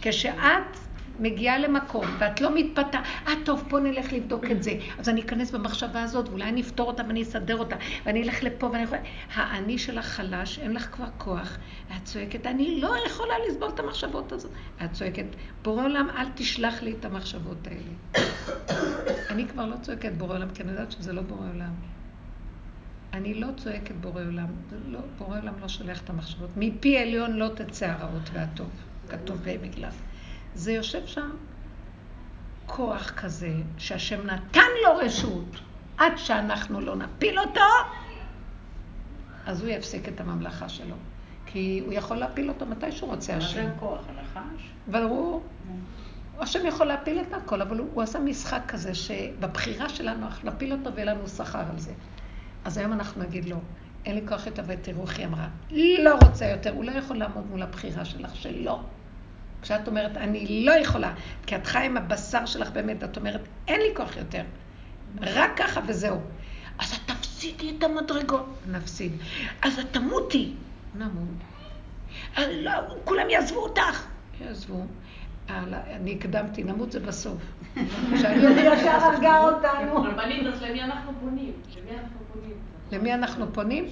כשאת 0.00 0.76
מגיעה 1.20 1.58
למקום 1.58 2.04
ואת 2.18 2.40
לא 2.40 2.54
מתפתה, 2.54 3.00
אה 3.26 3.32
טוב, 3.44 3.64
בוא 3.68 3.80
נלך 3.80 4.12
לבדוק 4.12 4.44
את 4.50 4.62
זה. 4.62 4.72
אז 4.98 5.08
אני 5.08 5.20
אכנס 5.20 5.50
במחשבה 5.50 6.02
הזאת 6.02 6.28
ואולי 6.28 6.44
אני 6.44 6.60
אפתור 6.60 6.86
אותה 6.86 7.02
ואני 7.06 7.22
אסדר 7.22 7.56
אותה 7.56 7.76
ואני 8.06 8.22
אלך 8.22 8.42
לפה 8.42 8.66
ואני 8.66 8.82
יכולה... 8.82 9.00
האני 9.34 9.78
שלך 9.78 10.06
חלש, 10.06 10.58
אין 10.58 10.72
לך 10.72 10.88
כבר 10.92 11.08
כוח. 11.18 11.58
ואת 11.90 12.04
צועקת, 12.04 12.46
אני 12.46 12.80
לא 12.80 12.94
יכולה 13.06 13.34
לסבול 13.48 13.68
את 13.68 13.80
המחשבות 13.80 14.32
הזאת. 14.32 14.50
ואת 14.80 14.92
צועקת, 14.92 15.26
בורא 15.62 15.84
עולם, 15.84 16.08
אל 16.16 16.26
תשלח 16.34 16.82
לי 16.82 16.94
את 17.00 17.04
המחשבות 17.04 17.66
האלה. 17.66 18.24
אני 19.30 19.48
כבר 19.48 19.66
לא 19.66 19.76
צועקת 19.82 20.12
בורא 20.12 20.34
עולם, 20.34 20.50
כי 20.54 20.62
אני 20.62 20.70
יודעת 20.70 20.92
שזה 20.92 21.12
לא 21.12 21.22
בורא 21.22 21.48
עולם. 21.54 21.93
אני 23.14 23.34
לא 23.34 23.46
צועקת 23.56 23.94
בורא 23.94 24.22
עולם, 24.22 24.46
לא, 24.88 24.98
בורא 25.18 25.38
עולם 25.38 25.54
לא 25.60 25.68
שולח 25.68 26.02
את 26.02 26.10
המחשבות. 26.10 26.50
מפי 26.56 26.98
עליון 26.98 27.32
לא 27.36 27.48
תצא 27.56 27.86
הרעות 27.86 28.30
והטוב, 28.32 28.70
כתוב 29.08 29.38
במגלן. 29.44 29.90
זה 30.54 30.72
יושב 30.72 31.06
שם 31.06 31.30
כוח 32.66 33.10
כזה 33.10 33.52
שהשם 33.78 34.26
נתן 34.26 34.68
לו 34.84 34.96
רשות 34.96 35.60
עד 35.96 36.12
שאנחנו 36.16 36.80
לא 36.80 36.96
נפיל 36.96 37.38
אותו, 37.38 37.60
אז 39.46 39.62
הוא 39.62 39.70
יפסיק 39.70 40.08
את 40.08 40.20
הממלכה 40.20 40.68
שלו. 40.68 40.96
כי 41.46 41.82
הוא 41.84 41.92
יכול 41.92 42.16
להפיל 42.16 42.48
אותו 42.48 42.66
מתי 42.66 42.92
שהוא 42.92 43.10
רוצה, 43.10 43.36
השם. 43.36 43.64
מה 43.64 43.68
זה 43.68 43.74
הכוח? 43.76 44.00
הנחש? 44.08 44.70
ברור. 44.86 45.42
השם 46.38 46.66
יכול 46.66 46.86
להפיל 46.86 47.20
את 47.20 47.34
הכל, 47.34 47.62
אבל 47.62 47.78
הוא, 47.78 47.88
הוא 47.94 48.02
עשה 48.02 48.18
משחק 48.18 48.62
כזה 48.68 48.94
שבבחירה 48.94 49.88
שלנו 49.88 50.26
אנחנו 50.26 50.50
נפיל 50.50 50.72
אותו 50.72 50.94
ויהיה 50.94 51.14
לנו 51.14 51.28
שכר 51.28 51.62
על 51.70 51.78
זה. 51.78 51.92
אז 52.64 52.78
היום 52.78 52.92
אנחנו 52.92 53.22
נגיד 53.22 53.44
לו, 53.44 53.56
אין 54.04 54.14
לי 54.14 54.20
כוח 54.28 54.46
יותר, 54.46 54.62
ותראו 54.66 55.02
איך 55.02 55.18
היא 55.18 55.26
אמרה, 55.26 55.48
לא 55.98 56.14
רוצה 56.22 56.46
יותר, 56.46 56.70
הוא 56.70 56.84
לא 56.84 56.90
יכול 56.90 57.16
לעמוד 57.16 57.46
מול 57.50 57.62
הבחירה 57.62 58.04
שלך 58.04 58.36
שלא. 58.36 58.80
כשאת 59.62 59.88
אומרת, 59.88 60.16
אני 60.16 60.64
לא 60.66 60.72
יכולה, 60.72 61.14
כי 61.46 61.56
את 61.56 61.66
חיה 61.66 61.84
עם 61.84 61.96
הבשר 61.96 62.46
שלך 62.46 62.70
באמת, 62.70 63.04
את 63.04 63.16
אומרת, 63.16 63.40
אין 63.68 63.80
לי 63.80 63.96
כוח 63.96 64.16
יותר, 64.16 64.42
רק 65.20 65.50
ככה 65.56 65.80
וזהו. 65.86 66.20
אז 66.78 66.92
את 66.92 67.10
תפסידי 67.10 67.74
את 67.78 67.82
המדרגות, 67.84 68.46
נפסיד. 68.70 69.12
אז 69.62 69.78
את 69.78 69.86
תמותי, 69.90 70.52
נמות. 70.94 71.28
לא, 72.38 72.72
כולם 73.04 73.30
יעזבו 73.30 73.60
אותך, 73.60 74.06
יעזבו. 74.40 74.86
אני 75.48 76.14
הקדמתי, 76.14 76.62
נמות 76.62 76.92
זה 76.92 77.00
בסוף. 77.00 77.42
שאני 78.20 78.60
ישר 78.72 78.90
הרגה 78.90 79.38
אותנו. 79.38 79.96
רבנית, 79.96 80.46
אז 80.46 80.62
למי 80.62 80.82
אנחנו 80.82 81.12
פונים? 81.20 81.52
למי 81.76 81.90
אנחנו 81.90 82.18
פונים? 82.18 82.23
למי 82.92 83.14
אנחנו 83.14 83.52
פונים? 83.52 83.84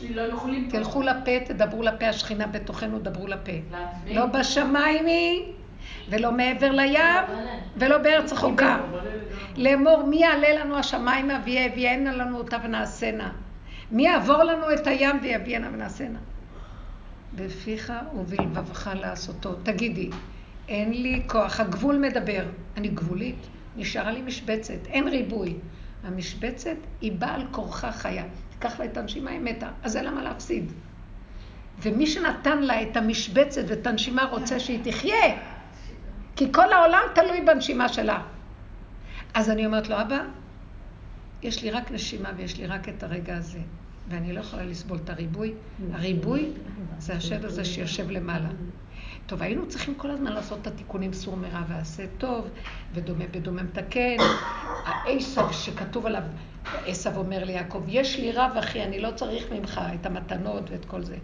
תלכו 0.71 1.03
לפה, 1.03 1.41
תדברו 1.45 1.83
לפה, 1.83 2.07
השכינה 2.07 2.47
בתוכנו, 2.47 2.99
דברו 2.99 3.27
לפה. 3.27 3.53
לא 4.07 4.27
בשמיים 4.27 5.07
היא, 5.07 5.43
ולא 6.09 6.33
מעבר 6.33 6.71
לים, 6.71 7.25
ולא 7.77 7.99
בארץ 7.99 8.33
רחוקה. 8.33 8.79
לאמור, 9.57 10.03
מי 10.07 10.17
יעלה 10.17 10.65
לנו 10.65 10.79
השמיימה 10.79 11.41
ויביאנה 11.45 12.13
לנו 12.17 12.39
אותה 12.39 12.57
ונעשנה? 12.65 13.33
מי 13.91 14.05
יעבור 14.05 14.43
לנו 14.43 14.73
את 14.73 14.87
הים 14.87 15.19
ויביאנה 15.23 15.69
ונעשנה? 15.73 16.19
בפיך 17.35 17.93
ובלבבך 18.15 18.91
לעשותו. 19.01 19.55
תגידי, 19.63 20.11
אין 20.69 20.91
לי 20.93 21.23
כוח, 21.27 21.61
הגבול 21.61 21.99
מדבר. 21.99 22.45
אני 22.77 22.89
גבולית, 22.89 23.47
נשארה 23.77 24.13
לי 24.13 24.23
משבצת, 24.23 24.87
אין 24.87 25.09
ריבוי. 25.09 25.55
המשבצת 26.05 26.77
היא 27.01 27.13
באה 27.13 27.35
על 27.35 27.47
כורחה 27.51 27.93
חיה. 27.93 28.25
תיקח 28.51 28.79
לה 28.79 28.85
את 28.85 28.97
הנשימה, 28.97 29.31
היא 29.31 29.41
מתה. 29.41 29.69
אז 29.83 29.97
אין 29.97 30.05
לה 30.05 30.11
מה 30.11 30.23
להפסיד. 30.23 30.73
ומי 31.83 32.07
שנתן 32.07 32.63
לה 32.63 32.83
את 32.83 32.97
המשבצת 32.97 33.63
ואת 33.69 33.87
הנשימה 33.87 34.25
רוצה 34.25 34.61
שהיא 34.61 34.81
תחיה. 34.85 35.39
כי 36.37 36.53
כל 36.53 36.73
העולם 36.73 37.03
תלוי 37.15 37.41
בנשימה 37.41 37.89
שלה. 37.89 38.23
אז 39.35 39.51
אני 39.51 39.67
אומרת 39.67 39.89
לו, 39.89 40.01
אבא, 40.01 40.21
יש 41.43 41.63
לי 41.63 41.71
רק 41.71 41.91
נשימה 41.91 42.31
ויש 42.37 42.59
לי 42.59 42.67
רק 42.67 42.89
את 42.89 43.03
הרגע 43.03 43.37
הזה, 43.37 43.59
ואני 44.09 44.33
לא 44.33 44.41
יכולה 44.41 44.65
לסבול 44.65 44.99
את 45.05 45.11
הריבוי. 45.11 45.55
הריבוי 45.93 46.51
זה 46.99 47.15
השד 47.15 47.45
הזה 47.45 47.65
שיושב 47.65 48.11
למעלה. 48.11 48.49
טוב, 49.27 49.43
היינו 49.43 49.69
צריכים 49.69 49.95
כל 49.95 50.11
הזמן 50.11 50.33
לעשות 50.33 50.59
את 50.63 50.67
התיקונים 50.67 51.13
סור 51.13 51.37
מרע 51.37 51.63
ועשה 51.69 52.05
טוב, 52.19 52.49
ודומה 52.95 53.25
בדומה 53.31 53.63
מתקן. 53.63 54.17
העשב 54.85 55.53
שכתוב 55.53 56.07
עליו, 56.07 56.23
עשב 56.87 57.17
אומר 57.17 57.45
ליעקב, 57.45 57.83
יש 57.89 58.19
לי 58.19 58.33
רב 58.33 58.51
אחי, 58.59 58.83
אני 58.83 59.01
לא 59.01 59.11
צריך 59.11 59.53
ממך 59.53 59.81
את 60.01 60.07
המתנות 60.07 60.71
ואת 60.71 60.85
כל 60.85 61.03
זה. 61.03 61.17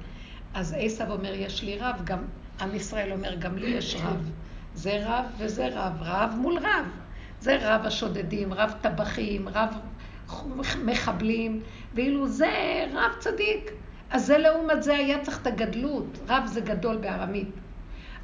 אז 0.55 0.75
עשב 0.79 1.11
אומר, 1.11 1.35
יש 1.35 1.63
לי 1.63 1.79
רב, 1.79 2.01
גם 2.05 2.19
עם 2.61 2.75
ישראל 2.75 3.13
אומר, 3.13 3.35
גם 3.35 3.59
לי 3.59 3.67
יש 3.67 3.97
רב. 4.05 4.31
זה 4.75 5.01
רב 5.07 5.25
וזה 5.39 5.69
רב, 5.73 5.93
רב 6.01 6.35
מול 6.41 6.59
רב. 6.59 6.87
זה 7.41 7.59
רב 7.61 7.87
השודדים, 7.87 8.55
רב 8.55 8.73
טבחים, 8.81 9.49
רב 9.49 9.75
מחבלים, 10.85 11.61
ואילו 11.95 12.29
זה 12.29 12.85
רב 12.93 13.13
צדיק. 13.19 13.71
אז 14.11 14.27
זה 14.27 14.39
לעומת 14.39 14.83
זה 14.83 14.97
היה 14.97 15.25
צריך 15.25 15.43
את 15.43 15.47
הגדלות. 15.47 16.19
רב 16.29 16.47
זה 16.47 16.61
גדול 16.61 16.97
בארמית. 16.97 17.49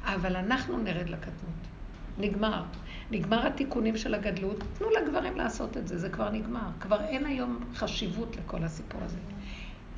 אבל 0.05 0.35
אנחנו 0.35 0.77
נרד 0.77 1.09
לקטנות. 1.09 1.65
נגמר. 2.17 2.63
נגמר 3.11 3.47
התיקונים 3.47 3.97
של 3.97 4.13
הגדלות, 4.13 4.63
תנו 4.77 4.87
לגברים 4.89 5.37
לעשות 5.37 5.77
את 5.77 5.87
זה, 5.87 5.97
זה 5.97 6.09
כבר 6.09 6.29
נגמר. 6.29 6.69
כבר 6.79 7.01
אין 7.01 7.25
היום 7.25 7.59
חשיבות 7.73 8.35
לכל 8.37 8.63
הסיפור 8.63 9.01
הזה. 9.03 9.17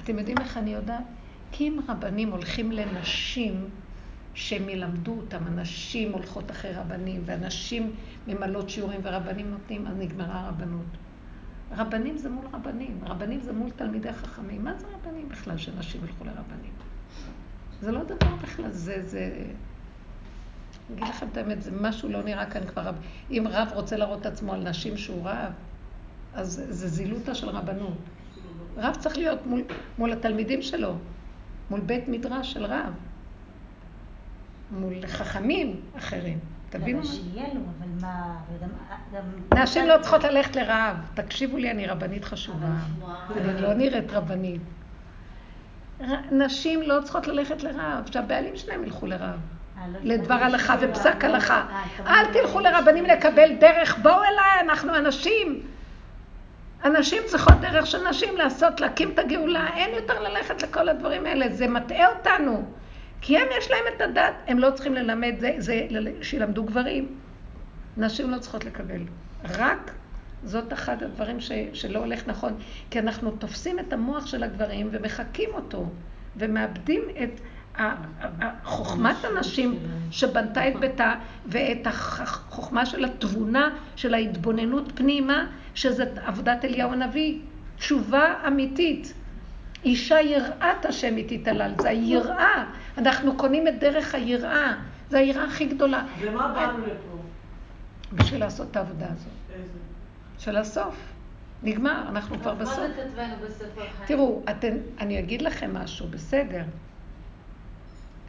אתם 0.04 0.20
יודעים 0.20 0.38
איך 0.38 0.58
אני 0.58 0.74
יודעת? 0.74 1.04
כי 1.52 1.68
אם 1.68 1.80
רבנים 1.88 2.32
הולכים 2.32 2.72
לנשים 2.72 3.70
שהם 4.34 4.70
ילמדו 4.70 5.12
אותם, 5.12 5.38
הנשים 5.48 6.12
הולכות 6.12 6.52
אחרי 6.52 6.74
רבנים, 6.74 7.22
ואנשים 7.26 7.92
ממלאות 8.28 8.70
שיעורים 8.70 9.00
ורבנים 9.04 9.52
נותנים, 9.52 9.88
אז 9.88 9.98
נגמרה 9.98 10.40
הרבנות. 10.40 10.86
רבנים 11.72 12.18
זה 12.18 12.30
מול 12.30 12.46
רבנים, 12.54 13.00
רבנים 13.04 13.42
זה 13.42 13.54
מול 13.54 13.70
תלמידי 13.72 14.14
חכמים. 14.14 14.64
מה 14.64 14.74
זה 14.74 14.88
רבנים 14.88 15.30
בכלל 15.30 15.58
שנשים 15.58 16.02
ילכו 16.04 16.26
לרבנים? 16.26 16.72
זה 17.82 17.92
לא 17.92 18.04
דבר 18.04 18.36
בכלל, 18.42 18.72
זה, 18.72 19.06
זה... 19.06 19.44
אני 20.90 21.02
אגיד 21.02 21.14
לכם 21.14 21.28
את 21.32 21.38
האמת, 21.38 21.62
זה 21.62 21.72
משהו 21.82 22.10
לא 22.10 22.24
נראה 22.24 22.46
כאן 22.46 22.66
כבר 22.66 22.82
רב. 22.82 22.96
אם 23.32 23.46
רב 23.50 23.70
רוצה 23.74 23.98
להראות 23.98 24.22
את 24.22 24.26
עצמו 24.26 24.54
על 24.54 24.70
נשים 24.70 24.98
שהוא 24.98 25.30
רב, 25.30 25.52
אז 26.34 26.64
זה 26.70 26.88
זילותה 26.88 27.36
של 27.36 27.50
רבנות. 27.50 27.98
רב 28.78 28.96
צריך 29.00 29.18
להיות 29.18 29.46
מול, 29.46 29.62
מול 29.98 30.12
התלמידים 30.12 30.62
שלו, 30.62 30.96
מול 31.70 31.80
בית 31.80 32.08
מדרש 32.08 32.54
של 32.54 32.66
רב, 32.66 32.94
מול 34.72 35.08
חכמים 35.08 35.82
אחרים. 35.98 36.40
תבינו 36.70 37.00
מה? 37.00 37.06
שיהיה 37.06 37.54
לו, 37.54 37.62
אבל 37.80 37.88
מה... 38.02 38.38
נשים 39.62 39.88
לא 39.88 39.96
צריכות 40.02 40.24
ללכת 40.24 40.56
לרב. 40.56 40.98
תקשיבו 41.14 41.58
לי, 41.58 41.72
אני 41.72 41.88
רבנית 41.88 42.26
חשובה. 42.26 42.68
אני 43.36 43.62
לא 43.62 43.74
נראית 43.74 44.12
רבנית. 44.12 44.62
נשים 46.32 46.82
לא 46.82 47.02
צריכות 47.04 47.28
ללכת 47.28 47.64
לרב, 47.64 48.10
שהבעלים 48.12 48.56
שלהם 48.56 48.84
ילכו 48.84 49.06
לרב. 49.06 49.40
לדבר 50.04 50.34
הלכה 50.34 50.76
ופסק 50.80 51.24
הלכה. 51.24 51.66
אל 52.08 52.26
תלכו 52.34 52.60
לרבנים 52.60 53.06
לקבל 53.06 53.56
דרך, 53.60 53.98
בואו 53.98 54.24
אליי, 54.24 54.60
אנחנו 54.60 54.96
אנשים. 54.96 55.62
אנשים 56.86 57.24
צריכות 57.26 57.54
דרך 57.62 57.88
של 57.88 58.10
נשים 58.10 58.38
לעשות, 58.38 58.82
להקים 58.82 59.12
את 59.12 59.20
הגאולה, 59.20 59.68
אין 59.76 59.96
יותר 59.96 60.22
ללכת 60.22 60.64
לכל 60.64 60.90
הדברים 60.90 61.26
האלה, 61.26 61.50
זה 61.50 61.68
מטעה 61.68 62.08
אותנו. 62.08 62.66
כי 63.22 63.38
הם 63.38 63.48
יש 63.58 63.72
להם 63.72 63.84
את 63.96 64.02
הדת, 64.02 64.34
הם 64.48 64.60
לא 64.60 64.72
צריכים 64.72 64.94
ללמד 64.94 65.36
זה, 65.40 65.56
זה 65.58 65.88
שילמדו 66.22 66.64
גברים. 66.64 67.08
נשים 67.98 68.32
לא 68.32 68.38
צריכות 68.38 68.66
לקבל. 68.66 69.02
רק 69.44 69.92
זאת 70.44 70.74
אחד 70.74 71.04
הדברים 71.04 71.40
ש, 71.40 71.52
שלא 71.74 72.00
הולך 72.00 72.28
נכון, 72.28 72.54
כי 72.90 73.00
אנחנו 73.00 73.32
תופסים 73.32 73.80
את 73.80 73.94
המוח 73.94 74.28
של 74.28 74.44
הגברים 74.44 74.90
ומחקים 74.92 75.50
אותו, 75.54 75.86
ומאבדים 76.36 77.02
את 77.24 77.40
חוכמת 78.64 79.16
הנשים 79.24 79.80
שבנתה 80.12 80.68
את 80.68 80.76
ביתה, 80.80 81.14
ואת 81.46 81.88
החוכמה 81.88 82.86
של 82.86 83.06
התבונה, 83.06 83.70
של 83.96 84.14
ההתבוננות 84.14 84.92
פנימה, 84.96 85.46
שזאת 85.76 86.18
עבודת 86.26 86.66
אליהו 86.66 86.92
הנביא. 86.92 87.40
תשובה 87.78 88.34
אמיתית. 88.48 89.14
אישה 89.86 90.22
יראת 90.22 90.86
השם 90.86 91.16
היא 91.16 91.40
תתעלל, 91.42 91.74
זה 91.82 91.90
היראה. 91.90 92.66
אנחנו 92.98 93.38
קונים 93.38 93.68
את 93.68 93.80
דרך 93.80 94.16
היראה, 94.16 94.74
זה 95.10 95.18
היראה 95.18 95.44
הכי 95.44 95.66
גדולה. 95.66 96.06
ומה 96.20 96.48
באנו 96.48 96.86
לפה? 96.86 97.18
בשביל 98.14 98.40
לעשות 98.40 98.72
את 98.72 98.76
העבודה 98.76 99.06
הזאת. 99.06 99.28
איזה? 99.54 99.80
של 100.40 100.58
הסוף. 100.58 100.96
נגמר, 101.64 102.02
אנחנו 102.10 102.40
כבר 102.40 102.54
בסוף. 102.54 102.80
מה 102.80 102.88
זה 102.88 102.94
כתבנו 102.94 103.36
בספר 103.46 103.66
חיים? 103.76 104.08
תראו, 104.08 104.42
אתן, 104.50 104.78
אני 105.00 105.20
אגיד 105.20 105.42
לכם 105.42 105.74
משהו, 105.74 106.08
בסדר. 106.08 106.64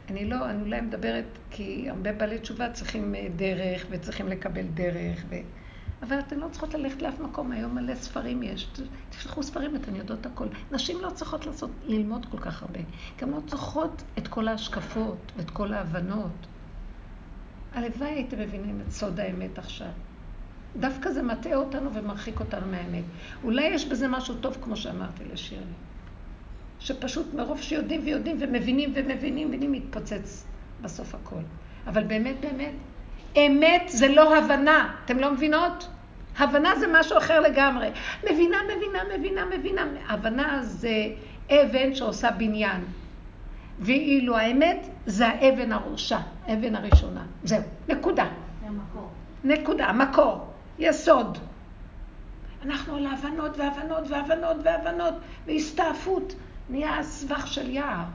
אני 0.09 0.25
לא, 0.25 0.49
אני 0.49 0.61
אולי 0.61 0.81
מדברת, 0.81 1.25
כי 1.51 1.89
הרבה 1.89 2.13
בעלי 2.13 2.39
תשובה 2.39 2.71
צריכים 2.71 3.15
אה, 3.15 3.27
דרך 3.35 3.85
ותריכים 3.89 4.27
לקבל 4.27 4.67
דרך, 4.73 5.23
ו... 5.29 5.35
אבל 6.03 6.19
אתן 6.19 6.39
לא 6.39 6.47
צריכות 6.51 6.73
ללכת 6.73 7.01
לאף 7.01 7.19
מקום, 7.19 7.51
היום 7.51 7.75
מלא 7.75 7.95
ספרים 7.95 8.43
יש. 8.43 8.69
תפתחו 9.09 9.43
ספרים, 9.43 9.75
אתן 9.75 9.95
יודעות 9.95 10.25
הכל. 10.25 10.47
נשים 10.71 10.97
לא 11.01 11.09
צריכות 11.09 11.45
לעשות, 11.45 11.71
ללמוד 11.83 12.25
כל 12.31 12.37
כך 12.37 12.61
הרבה. 12.61 12.79
גם 13.21 13.31
לא 13.31 13.39
צריכות 13.47 14.03
את 14.17 14.27
כל 14.27 14.47
ההשקפות 14.47 15.31
ואת 15.37 15.49
כל 15.49 15.73
ההבנות. 15.73 16.47
הלוואי 17.73 18.09
הייתם 18.09 18.39
מבינים 18.39 18.81
את 18.87 18.91
סוד 18.91 19.19
האמת 19.19 19.57
עכשיו. 19.57 19.91
דווקא 20.79 21.11
זה 21.11 21.23
מטעה 21.23 21.55
אותנו 21.55 21.93
ומרחיק 21.93 22.39
אותנו 22.39 22.67
מהאמת. 22.67 23.03
אולי 23.43 23.67
יש 23.67 23.85
בזה 23.85 24.07
משהו 24.07 24.35
טוב, 24.35 24.57
כמו 24.61 24.75
שאמרתי 24.75 25.23
לשירלי. 25.33 25.88
שפשוט 26.79 27.33
מרוב 27.33 27.61
שיודעים 27.61 28.01
ויודעים 28.03 28.37
ומבינים 28.39 28.93
ומבינים, 28.95 29.47
ומבינים, 29.47 29.71
מתפוצץ 29.71 30.45
בסוף 30.81 31.15
הכל. 31.15 31.41
אבל 31.87 32.03
באמת, 32.03 32.35
באמת, 32.39 32.73
אמת 33.37 33.83
זה 33.87 34.07
לא 34.07 34.37
הבנה. 34.37 34.95
אתם 35.05 35.19
לא 35.19 35.31
מבינות? 35.31 35.89
הבנה 36.37 36.75
זה 36.79 36.85
משהו 36.91 37.17
אחר 37.17 37.39
לגמרי. 37.39 37.89
מבינה, 38.23 38.57
מבינה, 38.63 38.99
מבינה, 39.17 39.45
מבינה. 39.45 39.85
הבנה 40.07 40.59
זה 40.63 41.07
אבן 41.49 41.95
שעושה 41.95 42.31
בניין. 42.31 42.81
ואילו 43.79 44.37
האמת 44.37 44.87
זה 45.05 45.27
האבן 45.27 45.71
הראשה, 45.71 46.19
האבן 46.45 46.75
הראשונה. 46.75 47.25
זהו, 47.43 47.61
נקודה. 47.87 48.25
זה 48.61 48.67
המקור. 48.67 49.09
נקודה, 49.43 49.91
מקור, 49.91 50.47
יסוד. 50.79 51.37
אנחנו 52.65 52.95
על 52.95 53.05
הבנות 53.05 53.57
והבנות 53.57 54.03
והבנות 54.09 54.57
והבנות 54.63 55.13
והסתעפות. 55.47 56.33
נהיה 56.69 57.03
סבך 57.03 57.47
של 57.47 57.69
יער. 57.69 58.05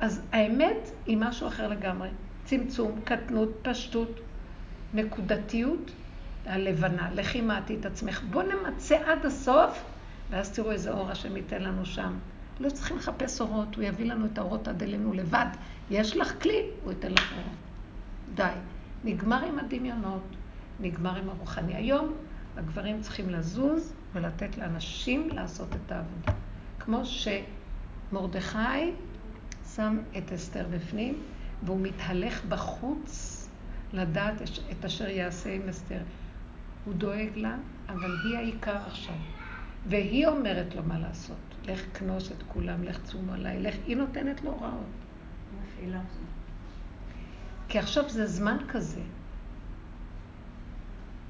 אז 0.00 0.22
האמת 0.32 0.90
היא 1.06 1.16
משהו 1.16 1.48
אחר 1.48 1.68
לגמרי. 1.68 2.08
צמצום, 2.44 3.00
קטנות, 3.04 3.48
פשטות, 3.62 4.20
נקודתיות, 4.94 5.90
הלבנה. 6.46 7.10
לכי 7.14 7.40
מעטי 7.40 7.76
את 7.80 7.86
עצמך. 7.86 8.22
בואו 8.30 8.46
נמצה 8.46 8.96
עד 9.06 9.26
הסוף, 9.26 9.84
ואז 10.30 10.52
תראו 10.52 10.70
איזה 10.70 10.92
אור 10.92 11.10
השם 11.10 11.36
ייתן 11.36 11.62
לנו 11.62 11.86
שם. 11.86 12.18
לא 12.60 12.70
צריכים 12.70 12.96
לחפש 12.96 13.40
אורות, 13.40 13.74
הוא 13.76 13.84
יביא 13.84 14.06
לנו 14.06 14.26
את 14.26 14.38
האורות 14.38 14.68
עד 14.68 14.82
אלינו 14.82 15.12
לבד. 15.12 15.46
יש 15.90 16.16
לך 16.16 16.42
כלי, 16.42 16.62
הוא 16.82 16.92
ייתן 16.92 17.12
לך 17.12 17.32
אורות. 17.32 17.56
די. 18.34 18.52
נגמר 19.04 19.44
עם 19.44 19.58
הדמיונות, 19.58 20.36
נגמר 20.80 21.16
עם 21.16 21.28
הרוחני. 21.28 21.74
היום 21.74 22.14
הגברים 22.56 23.00
צריכים 23.00 23.30
לזוז 23.30 23.94
ולתת 24.12 24.58
לאנשים 24.58 25.28
לעשות 25.32 25.68
את 25.76 25.92
העבודה. 25.92 26.41
כמו 26.84 27.02
שמרדכי 27.04 28.92
שם 29.74 29.98
את 30.18 30.32
אסתר 30.32 30.66
בפנים, 30.70 31.22
והוא 31.62 31.80
מתהלך 31.80 32.44
בחוץ 32.44 33.38
לדעת 33.92 34.42
את 34.72 34.84
אשר 34.84 35.08
יעשה 35.08 35.54
עם 35.54 35.68
אסתר. 35.68 36.00
הוא 36.84 36.94
דואג 36.94 37.30
לה, 37.36 37.56
אבל 37.88 38.16
היא 38.24 38.36
העיקר 38.36 38.76
עכשיו. 38.86 39.14
והיא 39.86 40.26
אומרת 40.26 40.74
לו 40.74 40.82
מה 40.82 40.98
לעשות. 40.98 41.36
לך 41.64 41.98
כנוס 41.98 42.32
את 42.32 42.42
כולם, 42.48 42.84
לך 42.84 43.02
צום 43.02 43.30
עליי, 43.30 43.60
לך... 43.60 43.74
היא 43.86 43.96
נותנת 43.96 44.42
לו 44.42 44.50
הוראות. 44.50 44.72
מפעילה. 45.62 46.00
כי 47.68 47.78
עכשיו 47.78 48.08
זה 48.08 48.26
זמן 48.26 48.56
כזה. 48.68 49.00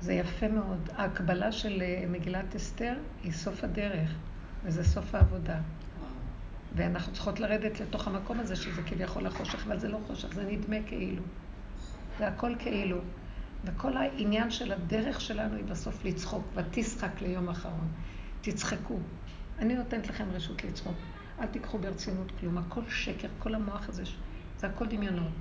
זה 0.01 0.13
יפה 0.13 0.49
מאוד. 0.49 0.89
ההקבלה 0.97 1.53
של 1.53 1.83
אה, 1.83 2.05
מגילת 2.09 2.57
אסתר 2.57 2.95
היא 3.23 3.33
סוף 3.33 3.65
הדרך, 3.65 4.15
וזה 4.65 4.85
סוף 4.85 5.15
העבודה. 5.15 5.61
ואנחנו 6.77 7.13
צריכות 7.13 7.41
לרדת 7.41 7.81
לתוך 7.81 8.09
המקום 8.09 8.41
הזה, 8.41 8.57
שזה 8.57 8.83
כביכול 8.83 9.27
החושך, 9.27 9.67
אבל 9.67 9.79
זה 9.79 9.89
לא 9.89 9.99
חושך, 10.07 10.35
זה 10.35 10.45
נדמה 10.45 10.77
כאילו. 10.87 11.23
זה 12.19 12.29
הכל 12.29 12.53
כאילו. 12.59 12.99
וכל 13.65 13.97
העניין 13.97 14.51
של 14.51 14.73
הדרך 14.73 15.21
שלנו 15.21 15.57
היא 15.57 15.65
בסוף 15.65 16.05
לצחוק, 16.05 16.45
ותשחק 16.55 17.23
ליום 17.23 17.49
אחרון. 17.49 17.89
תצחקו. 18.41 18.99
אני 19.59 19.75
נותנת 19.75 20.09
לכם 20.09 20.25
רשות 20.33 20.65
לצחוק. 20.65 20.97
אל 21.41 21.47
תיקחו 21.47 21.79
ברצינות 21.79 22.33
כלום, 22.41 22.59
הכל 22.59 22.83
שקר, 22.89 23.29
כל 23.39 23.55
המוח 23.55 23.89
הזה, 23.89 24.03
זה 24.59 24.67
הכל 24.67 24.87
דמיונות. 24.87 25.33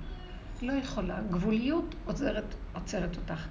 לא 0.62 0.72
יכולה, 0.72 1.20
גבוליות 1.30 1.94
עוצרת, 2.04 2.54
עוצרת 2.72 3.16
אותך. 3.16 3.46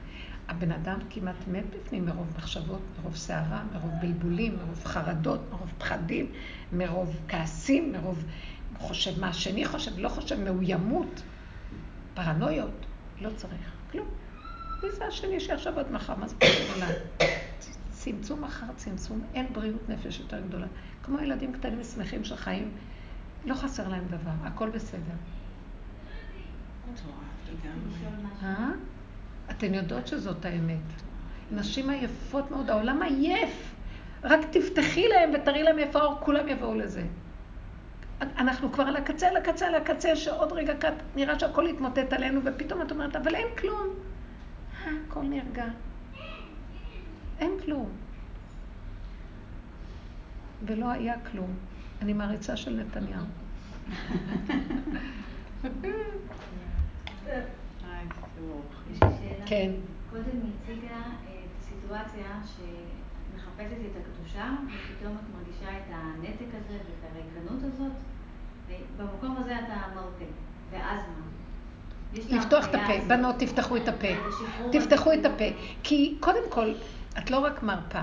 הבן 0.52 0.72
אדם 0.72 0.99
כמעט 1.10 1.48
מת 1.48 1.64
בפנים 1.69 2.06
מרוב 2.06 2.34
מחשבות, 2.38 2.82
מרוב 2.99 3.15
סערה, 3.15 3.64
מרוב 3.73 3.91
בלבולים, 4.02 4.56
מרוב 4.56 4.84
חרדות, 4.86 5.40
מרוב 5.52 5.72
פחדים, 5.78 6.32
מרוב 6.73 7.19
כעסים, 7.28 7.91
מרוב 7.91 8.23
חושב 8.78 9.19
מה 9.19 9.28
השני 9.28 9.65
חושב, 9.65 9.99
לא 9.99 10.10
חושב, 10.10 10.40
מאוימות, 10.44 11.22
פרנויות, 12.14 12.86
לא 13.22 13.30
צריך, 13.36 13.72
כלום. 13.91 14.07
מי 14.84 14.91
זה 14.91 15.06
השני 15.06 15.40
שעכשיו 15.40 15.80
עד 15.80 15.91
מחר? 15.91 16.15
מה 16.15 16.28
זה 16.28 16.36
גדולה? 16.36 16.88
צמצום 17.91 18.44
אחר 18.44 18.65
צמצום, 18.76 19.22
אין 19.34 19.53
בריאות 19.53 19.90
נפש 19.90 20.19
יותר 20.19 20.41
גדולה. 20.41 20.68
כמו 21.03 21.19
ילדים 21.19 21.53
קטנים 21.53 21.82
ושמחים 21.82 22.23
שחיים, 22.23 22.72
לא 23.45 23.56
חסר 23.56 23.90
להם 23.90 24.03
דבר, 24.07 24.32
הכל 24.44 24.69
בסדר. 24.69 25.15
אה? 28.44 28.72
אתן 29.52 29.73
יודעות 29.73 30.07
שזאת 30.07 30.45
האמת. 30.45 30.78
נשים 31.52 31.90
עייפות 31.90 32.52
מאוד, 32.52 32.69
העולם 32.69 33.02
עייף. 33.02 33.76
רק 34.23 34.40
תפתחי 34.52 35.07
להם 35.07 35.32
ותראי 35.34 35.64
להם 35.64 35.80
איפה 35.80 35.99
האור, 35.99 36.18
כולם 36.19 36.48
יבואו 36.48 36.76
לזה. 36.76 37.03
אנחנו 38.22 38.72
כבר 38.72 38.84
על 38.84 38.95
הקצה, 38.95 39.28
על 39.28 39.38
הקצה, 39.38 39.68
על 39.68 39.76
הקצה, 39.76 40.15
שעוד 40.15 40.52
רגע 40.52 40.73
נראה 41.15 41.40
שהכל 41.40 41.68
יתמוטט 41.69 42.14
עלינו, 42.14 42.41
ופתאום 42.44 42.82
את 42.82 42.91
אומרת, 42.91 43.15
אבל 43.15 43.36
אין 43.36 43.48
כלום. 43.57 43.88
אה, 44.86 44.91
הכל 45.07 45.22
נרגע. 45.22 45.65
אין 47.40 47.52
כלום. 47.65 47.90
ולא 50.65 50.90
היה 50.90 51.15
כלום. 51.32 51.53
אני 52.02 52.14
מעריצה 52.14 52.57
של 52.57 52.80
נתניהו. 52.80 53.26
כן. 59.46 59.72
קודם 60.10 60.24
הציגה 60.24 60.96
אה, 60.96 61.42
את 61.46 61.52
הסיטואציה 61.60 62.42
שמחפשת 62.46 63.78
את 63.92 64.02
הקדושה, 64.02 64.50
ופתאום 64.66 65.16
את 65.16 65.36
מרגישה 65.36 65.78
את 65.78 65.94
הנתק 65.94 66.48
הזה 66.54 66.74
ואת 66.74 67.12
הריקנות 67.12 67.74
הזאת, 67.74 67.92
ובמקום 68.68 69.38
הזה 69.38 69.60
אתה 69.60 69.76
מרפא. 69.96 70.26
ואז 70.72 71.02
מה? 71.08 71.32
לפתוח 72.14 72.70
את 72.70 72.76
הפה, 72.76 72.94
בנות 73.08 73.36
תפתחו 73.40 73.78
את 73.78 73.88
הפה, 73.88 74.08
תפתחו 74.72 75.14
את 75.14 75.26
הפה, 75.26 75.46
כי 75.84 76.18
קודם 76.20 76.50
כל, 76.50 76.74
את 77.18 77.32
לא 77.32 77.40
רק 77.40 77.64
מרפה, 77.64 78.02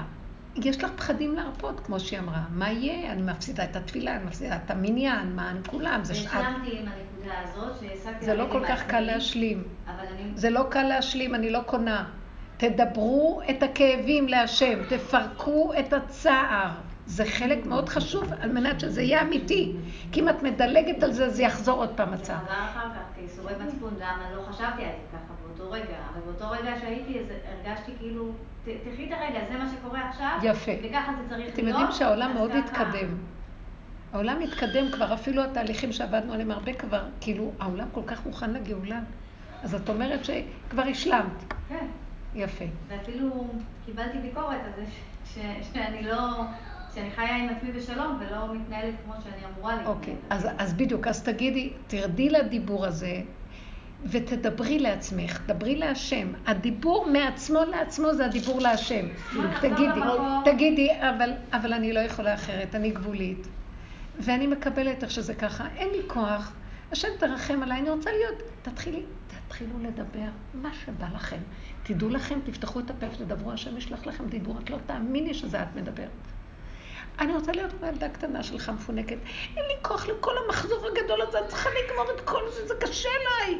יש 0.64 0.85
לך 0.85 0.90
פחדים 0.97 1.35
להרפות, 1.35 1.80
כמו 1.80 2.01
שהיא 2.01 2.18
אמרה. 2.18 2.43
מה 2.51 2.70
יהיה? 2.70 3.12
אני 3.12 3.22
מפסידה 3.22 3.64
את 3.64 3.76
התפילה, 3.76 4.16
אני 4.16 4.24
מפסידה 4.24 4.56
את 4.64 4.70
המניין, 4.70 5.36
מה 5.36 5.51
עם 5.51 5.62
כולם? 5.66 6.01
זה 6.05 6.14
שעת... 6.14 6.32
והשלמתי 6.35 6.78
עם 6.78 6.86
הנקודה 6.89 7.40
הזאת, 7.43 7.80
שהעסקתי... 7.80 8.24
זה 8.24 8.35
לא 8.35 8.47
כל 8.52 8.64
כך 8.68 8.86
קל 8.86 9.01
להשלים. 9.01 9.62
זה 10.35 10.51
לא 10.51 10.66
קל 10.70 10.82
להשלים, 10.82 11.35
אני 11.35 11.51
לא 11.51 11.60
קונה. 11.66 12.05
תדברו 12.56 13.40
את 13.51 13.62
הכאבים 13.62 14.28
להשם, 14.28 14.78
תפרקו 14.89 15.72
את 15.78 15.93
הצער. 15.93 16.70
זה 17.06 17.24
חלק 17.24 17.66
מאוד 17.66 17.89
חשוב 17.89 18.32
על 18.40 18.52
מנת 18.52 18.80
שזה 18.80 19.02
יהיה 19.02 19.22
אמיתי. 19.22 19.76
כי 20.12 20.20
אם 20.20 20.28
את 20.28 20.43
מדלגת 20.43 21.02
על 21.02 21.12
זה, 21.12 21.28
זה 21.28 21.43
יחזור 21.43 21.78
עוד 21.78 21.90
פעם 21.97 22.12
הצער. 22.12 22.39
זה 22.39 22.44
חזר 22.44 22.64
אחר 22.64 22.89
כך, 22.90 23.14
כייסורי 23.14 23.52
מצפון, 23.66 23.94
למה 23.97 24.30
לא 24.36 24.43
חשבתי 24.43 24.85
על 24.85 24.90
זה 24.90 25.18
ככה 25.18 25.35
באותו 25.43 25.70
רגע. 25.70 25.97
אבל 26.12 26.20
באותו 26.20 26.51
רגע 26.51 26.80
שהייתי, 26.80 27.18
הרגשתי 27.64 27.93
כאילו... 27.98 28.32
תחי 28.92 29.06
את 29.06 29.12
הרגע, 29.12 29.40
זה 29.52 29.58
מה 29.58 29.68
שקורה 29.68 30.08
עכשיו, 30.08 30.38
יפה. 30.42 30.72
וככה 30.82 31.12
זה 31.12 31.28
צריך 31.28 31.40
להיות. 31.40 31.54
אתם 31.54 31.68
יודעים 31.68 31.86
שהעולם 31.92 32.34
מאוד 32.34 32.50
התקדם. 32.50 33.08
העולם 34.12 34.40
התקדם 34.42 34.92
כבר, 34.92 35.14
אפילו 35.14 35.44
התהליכים 35.44 35.92
שעבדנו 35.92 36.32
עליהם 36.32 36.50
הרבה 36.50 36.72
כבר, 36.72 37.02
כאילו, 37.20 37.52
העולם 37.60 37.88
כל 37.92 38.02
כך 38.06 38.26
מוכן 38.26 38.50
לגאולה. 38.50 39.00
אז 39.62 39.74
את 39.74 39.88
אומרת 39.88 40.20
שכבר 40.24 40.82
השלמת. 40.82 41.54
כן. 41.68 41.86
יפה. 42.34 42.64
ואפילו 42.88 43.46
קיבלתי 43.86 44.18
ביקורת 44.18 44.60
על 44.64 44.84
זה 44.84 44.90
שאני 45.72 46.02
לא... 46.02 46.42
שאני 46.94 47.10
חיה 47.10 47.36
עם 47.36 47.48
עצמי 47.48 47.72
בשלום 47.72 48.20
ולא 48.20 48.54
מתנהלת 48.54 48.94
כמו 49.04 49.14
שאני 49.24 49.42
אמורה 49.54 49.74
להתנהל. 49.74 49.96
אוקיי, 49.96 50.14
אז, 50.30 50.48
אז 50.58 50.74
בדיוק, 50.74 51.06
אז 51.06 51.22
תגידי, 51.22 51.72
תרדי 51.86 52.30
לדיבור 52.30 52.86
הזה, 52.86 53.20
ותדברי 54.04 54.78
לעצמך, 54.78 55.40
דברי 55.46 55.76
להשם. 55.76 56.32
הדיבור 56.46 57.06
מעצמו 57.06 57.58
לעצמו 57.64 58.14
זה 58.14 58.24
הדיבור 58.24 58.60
להשם. 58.60 59.06
תגידי, 59.60 60.00
תגידי, 60.44 60.88
אבל, 61.00 61.32
אבל 61.52 61.72
אני 61.72 61.92
לא 61.92 62.00
יכולה 62.00 62.34
אחרת, 62.34 62.74
אני 62.74 62.90
גבולית. 62.90 63.48
ואני 64.20 64.46
מקבלת 64.46 65.02
איך 65.02 65.10
שזה 65.10 65.34
ככה, 65.34 65.64
אין 65.76 65.88
לי 65.88 66.02
כוח. 66.06 66.52
השם 66.92 67.08
תרחם 67.18 67.62
עליי, 67.62 67.80
אני 67.80 67.90
רוצה 67.90 68.10
להיות, 68.10 68.42
תתחילי, 68.62 69.02
תתחילו 69.26 69.78
לדבר 69.82 70.28
מה 70.54 70.70
שבא 70.84 71.06
לכם. 71.14 71.38
תדעו 71.82 72.08
לכם, 72.08 72.38
תפתחו 72.44 72.80
את 72.80 72.90
הפה 72.90 73.06
ותדברו, 73.06 73.52
השם 73.52 73.76
ישלח 73.76 74.06
לכם 74.06 74.28
דיבור, 74.28 74.58
את 74.64 74.70
לא 74.70 74.78
תאמיני 74.86 75.34
שזה 75.34 75.62
את 75.62 75.76
מדברת. 75.76 76.08
אני 77.20 77.34
רוצה 77.34 77.52
להיות 77.52 77.72
כמו 77.72 77.86
ילדה 77.86 78.08
קטנה 78.08 78.42
שלך 78.42 78.68
מפונקת. 78.68 79.16
אין 79.56 79.64
לי 79.68 79.74
כוח 79.82 80.08
לכל 80.08 80.34
המחזור 80.44 80.86
הגדול 80.86 81.22
הזה, 81.22 81.38
אני 81.38 81.48
צריכה 81.48 81.70
לגמור 81.70 82.10
את 82.16 82.20
כל 82.20 82.42
זה, 82.54 82.66
זה 82.68 82.74
קשה 82.80 83.08
עליי. 83.20 83.58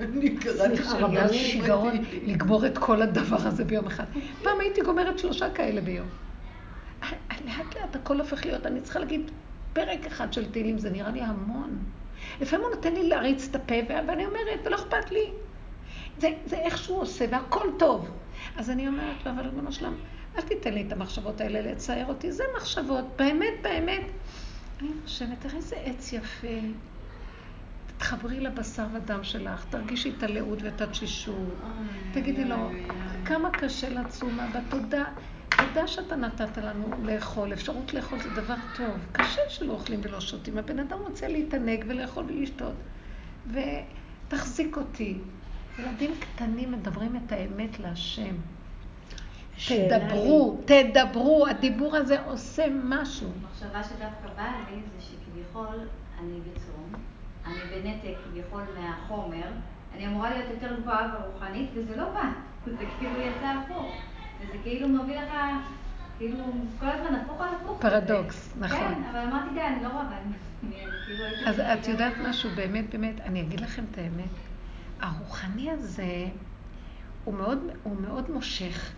אני 0.00 0.36
קראתי 0.36 0.82
היה 0.98 1.28
שיגעון 1.28 1.94
לגמור 2.26 2.66
את 2.66 2.78
כל 2.78 3.02
הדבר 3.02 3.36
הזה 3.36 3.64
ביום 3.64 3.86
אחד. 3.86 4.04
פעם 4.42 4.60
הייתי 4.60 4.80
גומרת 4.80 5.18
שלושה 5.18 5.50
כאלה 5.50 5.80
ביום. 5.80 6.06
לאט 7.46 7.76
לאט 7.76 7.96
הכל 7.96 8.20
הופך 8.20 8.46
להיות, 8.46 8.66
אני 8.66 8.80
צריכה 8.80 8.98
להגיד 8.98 9.30
פרק 9.72 10.06
אחד 10.06 10.32
של 10.32 10.50
תהילים, 10.50 10.78
זה 10.78 10.90
נראה 10.90 11.10
לי 11.10 11.20
המון. 11.20 11.78
לפעמים 12.40 12.66
הוא 12.66 12.74
נותן 12.74 12.94
לי 12.94 13.08
להריץ 13.08 13.48
את 13.50 13.54
הפה, 13.56 13.74
ואני 13.88 14.26
אומרת, 14.26 14.60
ולא 14.64 14.76
אכפת 14.76 15.10
לי. 15.10 15.30
זה, 16.18 16.28
זה 16.46 16.56
איך 16.56 16.78
שהוא 16.78 17.00
עושה, 17.00 17.24
והכל 17.30 17.68
טוב. 17.78 18.10
אז 18.56 18.70
אני 18.70 18.88
אומרת 18.88 19.26
לו, 19.26 19.32
אבל 19.32 19.42
ריבונו 19.42 19.72
שלם, 19.72 19.94
אל 20.36 20.42
תיתן 20.42 20.74
לי 20.74 20.84
את 20.86 20.92
המחשבות 20.92 21.40
האלה 21.40 21.72
לצייר 21.72 22.06
אותי, 22.06 22.32
זה 22.32 22.44
מחשבות, 22.56 23.04
באמת, 23.18 23.54
באמת. 23.62 24.02
אני 24.80 24.88
חושבת, 25.04 25.40
תראי 25.40 25.56
איזה 25.56 25.76
עץ 25.76 26.12
יפה. 26.12 26.48
תחברי 27.98 28.40
לבשר 28.40 28.86
ודם 28.92 29.24
שלך, 29.24 29.64
תרגישי 29.70 30.12
את 30.18 30.22
הלאות 30.22 30.62
ואת 30.62 30.80
התשישות. 30.80 31.54
תגידי 32.12 32.44
לו, 32.44 32.70
כמה 33.24 33.50
קשה 33.50 33.88
לצום 33.88 34.40
אבא, 34.40 34.60
תודה. 34.68 35.04
תודה 35.56 35.86
שאתה 35.86 36.16
נתת 36.16 36.58
לנו 36.58 36.90
לאכול, 37.02 37.52
אפשרות 37.52 37.94
לאכול 37.94 38.18
זה 38.18 38.30
דבר 38.30 38.54
טוב. 38.76 38.96
קשה 39.12 39.40
שלא 39.48 39.72
אוכלים 39.72 40.00
ולא 40.02 40.20
שותים. 40.20 40.58
הבן 40.58 40.78
אדם 40.78 40.98
רוצה 40.98 41.28
להתענג 41.28 41.84
ולאכול 41.88 42.24
ולשתות. 42.24 42.74
ותחזיק 43.50 44.76
אותי. 44.76 45.18
ילדים 45.78 46.10
קטנים 46.20 46.72
מדברים 46.72 47.16
את 47.16 47.32
האמת 47.32 47.78
להשם. 47.80 48.34
תדברו, 49.66 50.60
תדברו, 50.64 51.46
הדיבור 51.46 51.96
הזה 51.96 52.20
עושה 52.20 52.64
משהו. 52.84 53.28
המחשבה 53.42 53.84
שדווקא 53.84 54.28
באה 54.36 54.60
לי 54.70 54.80
זה 54.96 55.06
שכביכול 55.06 55.76
אני 56.20 56.38
בצום, 56.40 56.75
אני 57.46 57.58
בנתק 57.70 58.14
כביכול 58.24 58.62
מהחומר, 58.80 59.48
אני 59.94 60.06
אמורה 60.06 60.30
להיות 60.30 60.50
יותר 60.50 60.80
גבוהה 60.80 61.14
ורוחנית, 61.14 61.70
וזה 61.74 61.96
לא 61.96 62.04
בא. 62.04 62.32
זה 62.66 62.84
כאילו 62.98 63.20
יצא 63.20 63.46
הפוך. 63.46 64.02
וזה 64.40 64.58
כאילו 64.62 64.88
מביא 64.88 65.20
לך, 65.20 65.32
כאילו, 66.18 66.44
כל 66.80 66.86
הזמן 66.86 67.14
הפוך 67.14 67.40
על 67.40 67.48
הפוך. 67.62 67.80
פרדוקס, 67.80 68.54
נכון. 68.58 68.78
כן, 68.78 69.02
אבל 69.10 69.18
אמרתי, 69.18 69.54
די, 69.54 69.60
אני 69.60 69.82
לא 69.82 69.88
רבה. 69.88 70.16
כאילו 71.06 71.24
אז 71.46 71.60
את 71.60 71.88
יודעת 71.88 72.12
משהו, 72.28 72.50
באמת, 72.54 72.90
באמת, 72.90 73.20
אני 73.20 73.40
אגיד 73.40 73.60
לכם 73.60 73.84
את 73.90 73.98
האמת. 73.98 74.30
הרוחני 75.00 75.70
הזה, 75.70 76.26
הוא 77.24 77.34
מאוד, 77.34 77.58
הוא 77.82 77.96
מאוד 78.00 78.30
מושך. 78.30 78.92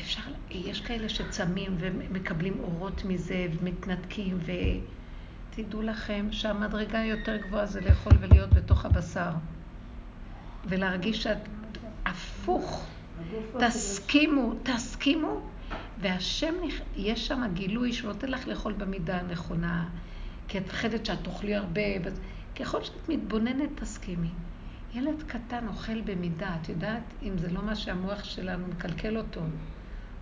אפשר, 0.00 0.20
יש 0.50 0.80
כאלה 0.80 1.08
שצמים 1.08 1.76
ומקבלים 1.78 2.54
אורות 2.62 3.04
מזה 3.04 3.46
ומתנתקים, 3.60 4.38
ותדעו 5.52 5.82
לכם 5.82 6.26
שהמדרגה 6.30 7.00
היותר 7.00 7.36
גבוהה 7.36 7.66
זה 7.66 7.80
לאכול 7.80 8.12
ולהיות 8.20 8.50
בתוך 8.50 8.84
הבשר. 8.84 9.30
ולהרגיש 10.64 11.22
שאת 11.22 11.48
הפוך. 12.06 12.86
תסכימו, 13.58 14.54
תסכימו. 14.62 15.40
והשם, 16.00 16.54
יש 16.96 17.26
שם 17.26 17.42
גילוי 17.54 17.92
שהוא 17.92 18.12
נותן 18.12 18.28
לך 18.28 18.48
לאכול 18.48 18.72
במידה 18.72 19.18
הנכונה, 19.18 19.88
כי 20.48 20.58
את 20.58 20.64
מפחדת 20.64 21.06
שאת 21.06 21.24
תאכלי 21.24 21.54
הרבה. 21.54 21.82
ככל 22.60 22.84
שאת 22.84 23.08
מתבוננת, 23.08 23.70
תסכימי. 23.74 24.30
ילד 24.94 25.22
קטן 25.26 25.68
אוכל 25.68 26.00
במידה, 26.00 26.56
את 26.62 26.68
יודעת, 26.68 27.02
אם 27.22 27.38
זה 27.38 27.50
לא 27.50 27.62
מה 27.62 27.76
שהמוח 27.76 28.24
שלנו 28.24 28.66
מקלקל 28.68 29.18
אותו, 29.18 29.40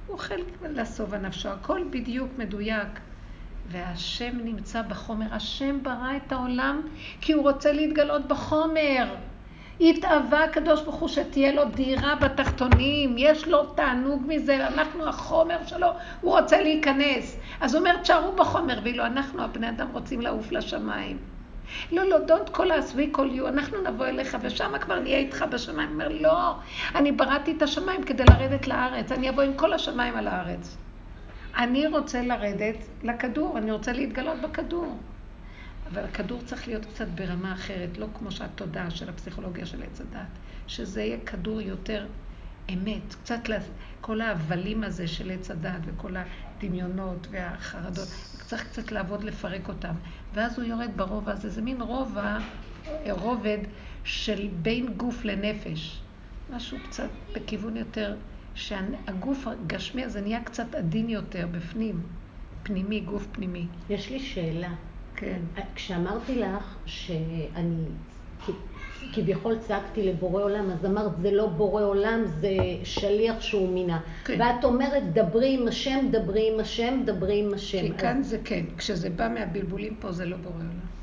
הוא 0.06 0.14
אוכל 0.14 0.34
לסוב 0.62 1.14
הנפשו, 1.14 1.48
הכל 1.48 1.80
בדיוק 1.90 2.30
מדויק. 2.38 2.88
והשם 3.70 4.38
נמצא 4.44 4.82
בחומר, 4.82 5.26
השם 5.30 5.82
ברא 5.82 6.16
את 6.16 6.32
העולם 6.32 6.80
כי 7.20 7.32
הוא 7.32 7.42
רוצה 7.42 7.72
להתגלות 7.72 8.28
בחומר. 8.28 9.14
התאווה 9.80 10.44
הקדוש 10.44 10.82
ברוך 10.82 10.94
הוא 10.94 11.08
שתהיה 11.08 11.52
לו 11.52 11.64
דירה 11.64 12.14
בתחתונים, 12.14 13.14
יש 13.18 13.48
לו 13.48 13.66
תענוג 13.66 14.22
מזה, 14.26 14.66
אנחנו 14.66 15.08
החומר 15.08 15.56
שלו, 15.66 15.86
הוא 16.20 16.38
רוצה 16.38 16.62
להיכנס. 16.62 17.36
אז 17.60 17.74
הוא 17.74 17.80
אומר, 17.80 17.96
תשארו 17.96 18.32
בחומר, 18.32 18.80
ואילו 18.82 19.06
אנחנו, 19.06 19.42
הבני 19.42 19.68
אדם, 19.68 19.86
רוצים 19.92 20.20
לעוף 20.20 20.52
לשמיים. 20.52 21.18
לא, 21.92 22.04
לא, 22.04 22.16
don't 22.26 22.56
call 22.56 22.58
us, 22.58 22.94
we 22.94 23.16
call 23.16 23.38
you, 23.38 23.48
אנחנו 23.48 23.78
נבוא 23.82 24.06
אליך, 24.06 24.36
ושם 24.40 24.78
כבר 24.80 25.00
נהיה 25.00 25.18
איתך 25.18 25.44
בשמיים. 25.50 25.88
הוא 25.88 25.94
אומר, 25.94 26.08
לא, 26.08 26.54
אני 26.94 27.12
בראתי 27.12 27.54
את 27.56 27.62
השמיים 27.62 28.02
כדי 28.02 28.24
לרדת 28.24 28.66
לארץ, 28.66 29.12
אני 29.12 29.30
אבוא 29.30 29.42
עם 29.42 29.54
כל 29.54 29.72
השמיים 29.72 30.16
על 30.16 30.28
הארץ. 30.28 30.76
אני 31.56 31.86
רוצה 31.86 32.22
לרדת 32.22 32.76
לכדור, 33.02 33.58
אני 33.58 33.72
רוצה 33.72 33.92
להתגלות 33.92 34.40
בכדור. 34.40 34.98
אבל 35.92 36.04
הכדור 36.04 36.42
צריך 36.44 36.68
להיות 36.68 36.86
קצת 36.86 37.08
ברמה 37.08 37.52
אחרת, 37.52 37.98
לא 37.98 38.06
כמו 38.18 38.30
שהתודעה 38.30 38.90
של 38.90 39.08
הפסיכולוגיה 39.08 39.66
של 39.66 39.82
עץ 39.82 40.00
הדת, 40.00 40.28
שזה 40.66 41.02
יהיה 41.02 41.18
כדור 41.26 41.60
יותר 41.60 42.06
אמת, 42.74 43.14
קצת 43.22 43.40
כל 44.00 44.20
ההבלים 44.20 44.84
הזה 44.84 45.08
של 45.08 45.30
עץ 45.30 45.50
הדת 45.50 45.80
וכל 45.84 46.16
הדמיונות 46.16 47.26
והחרדות, 47.30 48.08
צריך 48.46 48.66
קצת 48.66 48.92
לעבוד 48.92 49.24
לפרק 49.24 49.68
אותם. 49.68 49.94
ואז 50.34 50.58
הוא 50.58 50.66
יורד 50.66 50.90
ברובע 50.96 51.32
הזה, 51.32 51.48
זה 51.48 51.62
מין 51.62 51.82
רובע, 51.82 52.38
רובד 53.10 53.58
של 54.04 54.48
בין 54.62 54.92
גוף 54.96 55.24
לנפש. 55.24 56.00
משהו 56.50 56.78
קצת 56.88 57.08
בכיוון 57.34 57.76
יותר, 57.76 58.16
שהגוף 58.54 59.46
הגשמי 59.46 60.04
הזה 60.04 60.20
נהיה 60.20 60.44
קצת 60.44 60.74
עדין 60.74 61.08
יותר 61.08 61.46
בפנים, 61.50 62.00
פנימי, 62.62 63.00
גוף 63.00 63.26
פנימי. 63.32 63.66
יש 63.90 64.10
לי 64.10 64.18
שאלה. 64.18 64.72
כן. 65.16 65.40
כשאמרתי 65.74 66.38
לך 66.38 66.76
שאני 66.86 67.84
כביכול 69.12 69.58
צעקתי 69.58 70.02
לבורא 70.02 70.42
עולם, 70.42 70.70
אז 70.70 70.86
אמרת 70.86 71.12
זה 71.22 71.30
לא 71.30 71.46
בורא 71.46 71.82
עולם, 71.82 72.20
זה 72.26 72.56
שליח 72.84 73.40
שהוא 73.40 73.74
מינה. 73.74 74.00
כן. 74.24 74.40
ואת 74.40 74.64
אומרת 74.64 75.02
דברי 75.12 75.56
עם 75.60 75.68
השם, 75.68 76.06
דברי 76.10 76.52
עם 76.54 76.60
השם, 76.60 77.00
דברי 77.04 77.44
עם 77.44 77.54
השם. 77.54 77.80
כי 77.80 77.92
אז... 77.92 78.00
כאן 78.00 78.22
זה 78.22 78.38
כן, 78.44 78.64
כשזה 78.76 79.10
בא 79.10 79.28
מהבלבולים 79.28 79.94
פה 80.00 80.12
זה 80.12 80.24
לא 80.24 80.36
בורא 80.36 80.54
עולם. 80.54 80.99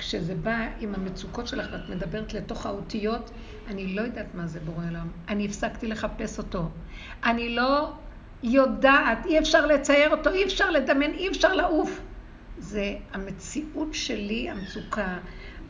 כשזה 0.00 0.34
בא 0.34 0.68
עם 0.80 0.94
המצוקות 0.94 1.46
שלך 1.46 1.68
ואת 1.72 1.88
מדברת 1.88 2.34
לתוך 2.34 2.66
האותיות, 2.66 3.30
אני 3.68 3.94
לא 3.94 4.02
יודעת 4.02 4.34
מה 4.34 4.46
זה 4.46 4.60
בורא 4.60 4.84
עולם. 4.88 5.08
אני 5.28 5.46
הפסקתי 5.46 5.86
לחפש 5.86 6.38
אותו. 6.38 6.68
אני 7.24 7.56
לא 7.56 7.92
יודעת, 8.42 9.26
אי 9.26 9.38
אפשר 9.38 9.66
לצייר 9.66 10.10
אותו, 10.10 10.30
אי 10.30 10.44
אפשר 10.44 10.70
לדמיין, 10.70 11.14
אי 11.14 11.28
אפשר 11.28 11.54
לעוף. 11.54 12.00
זה 12.58 12.94
המציאות 13.12 13.88
שלי, 13.94 14.50
המצוקה, 14.50 15.18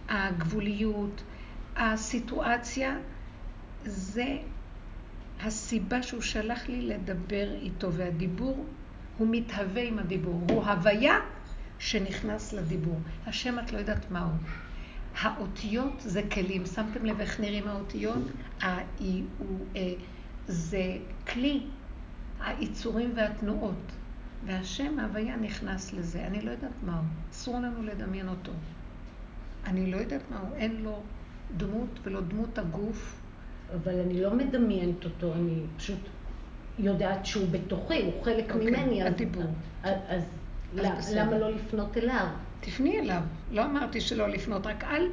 הגבוליות, 0.08 1.22
הסיטואציה, 1.76 2.96
זה 3.84 4.36
הסיבה 5.42 6.02
שהוא 6.02 6.22
שלח 6.22 6.68
לי 6.68 6.82
לדבר 6.82 7.54
איתו, 7.62 7.92
והדיבור, 7.92 8.64
הוא 9.18 9.28
מתהווה 9.30 9.82
עם 9.82 9.98
הדיבור. 9.98 10.40
הוא 10.50 10.64
הוויה 10.64 11.18
שנכנס 11.80 12.52
לדיבור. 12.52 12.98
השם 13.26 13.58
את 13.58 13.72
לא 13.72 13.78
יודעת 13.78 14.10
מהו. 14.10 14.30
האותיות 15.20 15.92
זה 15.98 16.22
כלים. 16.32 16.66
שמתם 16.66 17.04
לב 17.04 17.20
איך 17.20 17.40
נראים 17.40 17.68
האותיות? 17.68 18.22
האי, 18.60 19.22
הוא, 19.38 19.58
אה, 19.76 19.92
זה 20.46 20.96
כלי, 21.32 21.62
היצורים 22.40 23.12
והתנועות. 23.16 23.92
והשם 24.46 24.98
ההוויה 24.98 25.36
נכנס 25.36 25.92
לזה. 25.92 26.26
אני 26.26 26.40
לא 26.40 26.50
יודעת 26.50 26.70
מהו. 26.86 27.02
אסור 27.30 27.58
לנו 27.58 27.82
לדמיין 27.82 28.28
אותו. 28.28 28.52
אני 29.64 29.90
לא 29.90 29.96
יודעת 29.96 30.22
מהו. 30.30 30.54
אין 30.54 30.82
לו 30.82 31.02
דמות 31.56 32.00
ולא 32.02 32.20
דמות 32.20 32.58
הגוף. 32.58 33.20
אבל 33.74 34.00
אני 34.00 34.20
לא 34.20 34.34
מדמיינת 34.34 35.04
אותו, 35.04 35.34
אני 35.34 35.60
פשוט 35.76 35.98
יודעת 36.78 37.26
שהוא 37.26 37.48
בתוכי, 37.50 38.02
הוא 38.02 38.24
חלק 38.24 38.50
okay, 38.50 38.54
אוקיי, 38.54 38.70
ממני. 38.70 39.02
הדיבור. 39.02 39.52
אז, 39.82 39.94
אז, 40.08 40.22
למה 40.74 41.38
לא 41.38 41.50
לפנות 41.50 41.96
אליו? 41.96 42.26
תפני 42.60 42.98
אליו. 42.98 43.20
לא 43.50 43.64
אמרתי 43.64 44.00
שלא 44.00 44.28
לפנות, 44.28 44.66
רק 44.66 44.84
אל... 44.84 45.08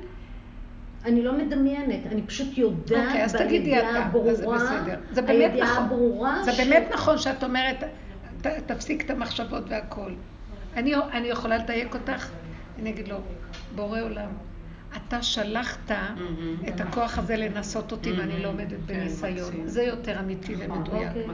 אני 1.05 1.23
לא 1.23 1.37
מדמיינת, 1.37 2.07
אני 2.11 2.21
פשוט 2.21 2.57
יודעת 2.57 2.89
okay, 2.89 3.07
אוקיי, 3.07 3.23
אז 3.23 3.35
תגידי 3.35 3.79
אתה, 3.79 4.07
ברורה, 4.11 4.33
זה 4.33 4.47
בסדר. 4.47 4.99
זה 5.11 5.21
באמת 5.21 5.51
נכון. 5.59 6.43
זה 6.43 6.51
ש... 6.51 6.59
באמת 6.59 6.87
נכון 6.93 7.17
שאת 7.17 7.43
אומרת, 7.43 7.83
ת, 8.41 8.47
תפסיק 8.47 9.05
את 9.05 9.09
המחשבות 9.09 9.63
והכל. 9.67 10.11
אני, 10.75 10.95
אני 10.95 11.27
יכולה 11.27 11.57
לדייק 11.57 11.93
אותך? 11.93 12.29
אני 12.79 12.89
אגיד 12.89 13.07
לו, 13.07 13.17
בורא 13.75 14.01
עולם, 14.01 14.29
אתה 14.97 15.21
שלחת 15.21 15.91
את 16.67 16.81
הכוח 16.81 17.17
הזה 17.17 17.35
לנסות 17.35 17.91
אותי 17.91 18.11
ואני 18.11 18.43
לא 18.43 18.47
עומדת 18.47 18.69
כן, 18.69 18.77
בניסיון. 18.87 19.67
זה 19.67 19.83
יותר 19.83 20.19
אמיתי 20.19 20.55
ומדויק. 20.57 21.07
אוקיי. 21.07 21.25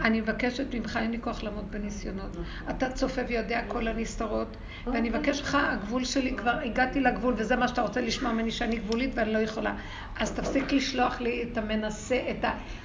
אני 0.00 0.20
מבקשת 0.20 0.74
ממך, 0.74 0.98
אין 1.02 1.10
לי 1.10 1.18
כוח 1.20 1.42
לעמוד 1.42 1.70
בניסיונות. 1.70 2.36
אתה 2.70 2.90
צופה 2.90 3.20
ויודע 3.28 3.60
כל 3.68 3.88
הנסתרות, 3.88 4.56
ואני 4.86 5.08
אוקיי. 5.08 5.20
מבקש 5.20 5.40
לך, 5.40 5.58
הגבול 5.60 6.04
שלי, 6.04 6.36
כבר 6.36 6.58
הגעתי 6.64 7.00
לגבול, 7.00 7.34
וזה 7.36 7.56
מה 7.56 7.68
שאתה 7.68 7.82
רוצה 7.82 8.00
לשמוע 8.00 8.32
ממני, 8.32 8.50
שאני 8.50 8.76
גבולית 8.76 9.10
ואני 9.14 9.32
לא 9.32 9.38
יכולה. 9.38 9.74
אז 10.16 10.32
תפסיק 10.32 10.72
לשלוח 10.72 11.20
לי 11.20 11.42
את 11.42 11.58
המנסה, 11.58 12.20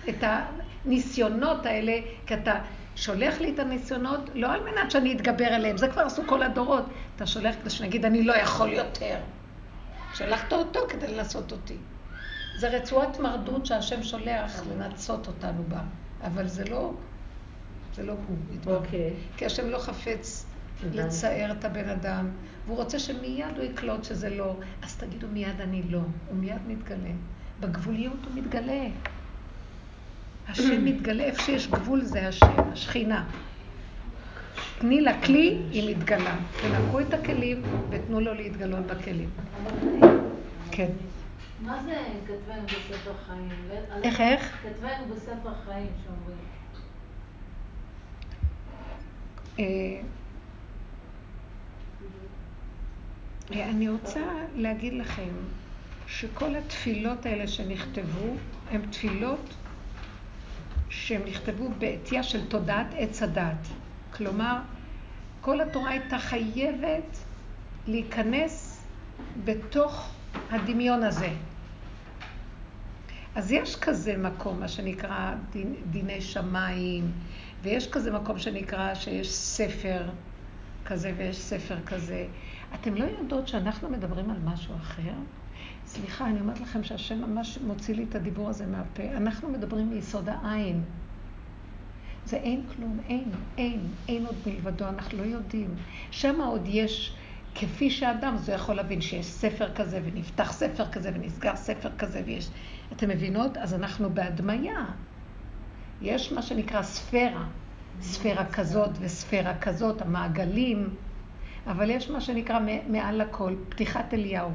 את 0.10 0.24
הניסיונות 0.24 1.66
האלה, 1.66 1.94
כי 2.26 2.34
אתה... 2.34 2.60
שולח 2.96 3.42
לי 3.42 3.54
את 3.54 3.60
הניסיונות, 3.60 4.30
לא 4.34 4.52
על 4.54 4.60
מנת 4.64 4.92
שאני 4.92 5.14
אתגבר 5.14 5.46
עליהם, 5.46 5.78
זה 5.78 5.88
כבר 5.88 6.02
עשו 6.02 6.24
כל 6.26 6.44
הדורות. 6.44 6.86
אתה 7.16 7.28
שולח 7.28 7.56
כדי 7.62 7.70
שאני 7.70 7.90
אגיד, 7.90 8.06
אני 8.06 8.24
לא 8.24 8.34
יכול 8.34 8.70
יותר. 8.70 9.16
שלחת 10.16 10.54
אותו 10.54 10.80
כדי 10.90 11.08
לנסות 11.08 11.52
אותי. 11.52 11.78
זה 12.58 12.70
רצועת 12.70 13.20
מרדות 13.20 13.66
שהשם 13.66 14.04
שולח 14.04 14.62
לנצות 14.72 15.28
אותנו 15.28 15.64
בה, 15.68 15.82
אבל 16.22 16.48
זה 16.48 16.66
לא, 16.66 16.94
זה 17.96 18.04
לא 18.04 18.14
הוא. 18.28 18.76
אוקיי. 18.76 19.14
כי 19.38 19.46
השם 19.46 19.70
לא 19.70 19.78
חפץ 19.78 20.46
לצער 20.94 21.52
את 21.52 21.66
הבן 21.66 21.90
אדם, 21.90 22.30
והוא 22.66 22.78
רוצה 22.78 23.00
שמיד 23.00 23.58
הוא 23.58 23.64
יקלוט 23.64 24.04
שזה 24.04 24.30
לא, 24.30 24.56
אז 24.82 24.98
תגידו 24.98 25.28
מיד 25.28 25.62
אני 25.62 25.84
לא, 25.84 26.00
הוא 26.00 26.38
מיד 26.38 26.62
מתגלה. 26.68 27.12
בגבוליות 27.60 28.26
הוא 28.26 28.44
מתגלה. 28.44 28.88
השם 30.48 30.86
מתגלה, 30.86 31.24
איפה 31.24 31.42
שיש 31.42 31.68
גבול 31.68 32.02
זה 32.02 32.28
השם, 32.28 32.72
השכינה. 32.74 33.26
תני 34.80 35.02
לה 35.02 35.22
כלי, 35.22 35.62
היא 35.72 35.96
מתגלה. 35.98 36.36
תנקו 36.62 37.00
את 37.00 37.14
הכלים 37.14 37.62
ותנו 37.90 38.20
לו 38.20 38.34
להתגלות 38.34 38.86
בכלים. 38.86 39.30
כן. 40.72 40.92
מה 41.62 41.84
זה 41.84 42.04
כתבנו 42.28 42.64
בספר 42.66 43.14
חיים? 43.28 43.50
איך, 44.04 44.22
איך? 44.22 44.58
כתבנו 44.64 45.16
בספר 45.16 45.54
חיים 45.66 45.88
שאומרים. 46.04 46.38
אה, 49.60 50.02
אני 53.70 53.90
רוצה 53.90 54.22
להגיד 54.56 54.94
לכם 54.94 55.32
שכל 56.08 56.56
התפילות 56.56 57.26
האלה 57.26 57.48
שנכתבו 57.48 58.36
הן 58.72 58.82
תפילות 58.90 59.54
שהן 60.90 61.22
נכתבו 61.26 61.70
בעטייה 61.80 62.24
של 62.24 62.48
תודעת 62.48 62.88
עץ 62.98 63.24
הדת. 63.24 63.68
כלומר, 64.16 64.58
כל 65.42 65.62
התורה 65.62 65.90
הייתה 65.90 66.20
חייבת 66.20 67.18
להיכנס 67.88 68.84
בתוך 69.44 70.12
הדמיון 70.52 71.04
הזה. 71.04 71.30
אז 73.36 73.52
יש 73.52 73.76
כזה 73.76 74.18
מקום, 74.18 74.60
מה 74.60 74.68
שנקרא 74.68 75.36
דיני 75.92 76.22
שמיים, 76.22 77.12
ויש 77.62 77.92
כזה 77.92 78.12
מקום 78.12 78.40
שנקרא 78.40 78.94
שיש 78.96 79.34
ספר 79.34 80.10
כזה 80.86 81.14
ויש 81.18 81.38
ספר 81.38 81.76
כזה. 81.86 82.28
אתם 82.76 82.96
לא 82.96 83.04
יודעות 83.04 83.48
שאנחנו 83.48 83.90
מדברים 83.90 84.30
על 84.30 84.38
משהו 84.46 84.76
אחר? 84.76 85.14
סליחה, 85.86 86.28
אני 86.28 86.40
אומרת 86.40 86.60
לכם 86.60 86.84
שהשם 86.84 87.22
ממש 87.22 87.58
מוציא 87.58 87.96
לי 87.96 88.06
את 88.10 88.16
הדיבור 88.16 88.50
הזה 88.50 88.66
מהפה. 88.66 89.04
אנחנו 89.04 89.50
מדברים 89.50 89.90
מיסוד 89.90 90.30
העין. 90.30 90.84
זה 92.26 92.38
אין 92.38 92.64
כלום, 92.76 93.00
אין, 93.10 93.32
אין, 93.58 93.80
אין 94.08 94.26
עוד 94.26 94.36
מלבדו, 94.46 94.88
אנחנו 94.88 95.18
לא 95.18 95.24
יודעים. 95.24 95.76
שם 96.12 96.42
עוד 96.42 96.62
יש, 96.66 97.16
כפי 97.56 97.90
שאדם, 97.90 98.38
זה 98.38 98.52
יכול 98.52 98.76
להבין 98.76 99.02
שיש 99.02 99.26
ספר 99.26 99.74
כזה, 99.74 100.02
ונפתח 100.06 100.52
ספר 100.52 100.92
כזה, 100.92 101.12
ונסגר 101.16 101.56
ספר 101.56 101.90
כזה, 101.98 102.22
ויש... 102.26 102.50
אתם 102.94 103.10
מבינות? 103.10 103.58
אז 103.58 103.74
אנחנו 103.74 104.10
בהדמיה. 104.14 104.86
יש 106.02 106.32
מה 106.32 106.42
שנקרא 106.42 106.82
ספירה, 106.82 107.46
ספירה 108.02 108.46
כזאת 108.46 108.90
וספירה 109.00 109.58
כזאת, 109.58 110.02
המעגלים, 110.02 110.90
אבל 111.68 111.90
יש 111.90 112.10
מה 112.10 112.22
שנקרא 112.22 112.60
מעל 112.88 113.22
הכל, 113.22 113.56
פתיחת 113.70 114.14
אליהו. 114.14 114.52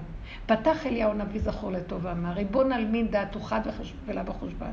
פתח 0.47 0.87
אליהו 0.87 1.15
נביא 1.15 1.41
זכור 1.41 1.73
לטוב 1.73 2.05
ואמר, 2.05 2.33
ריבון 2.33 2.73
על 2.73 2.85
מין 2.85 3.09
דעתו 3.09 3.41
חד 3.41 3.61
ולה 4.07 4.23
בחושבן. 4.23 4.71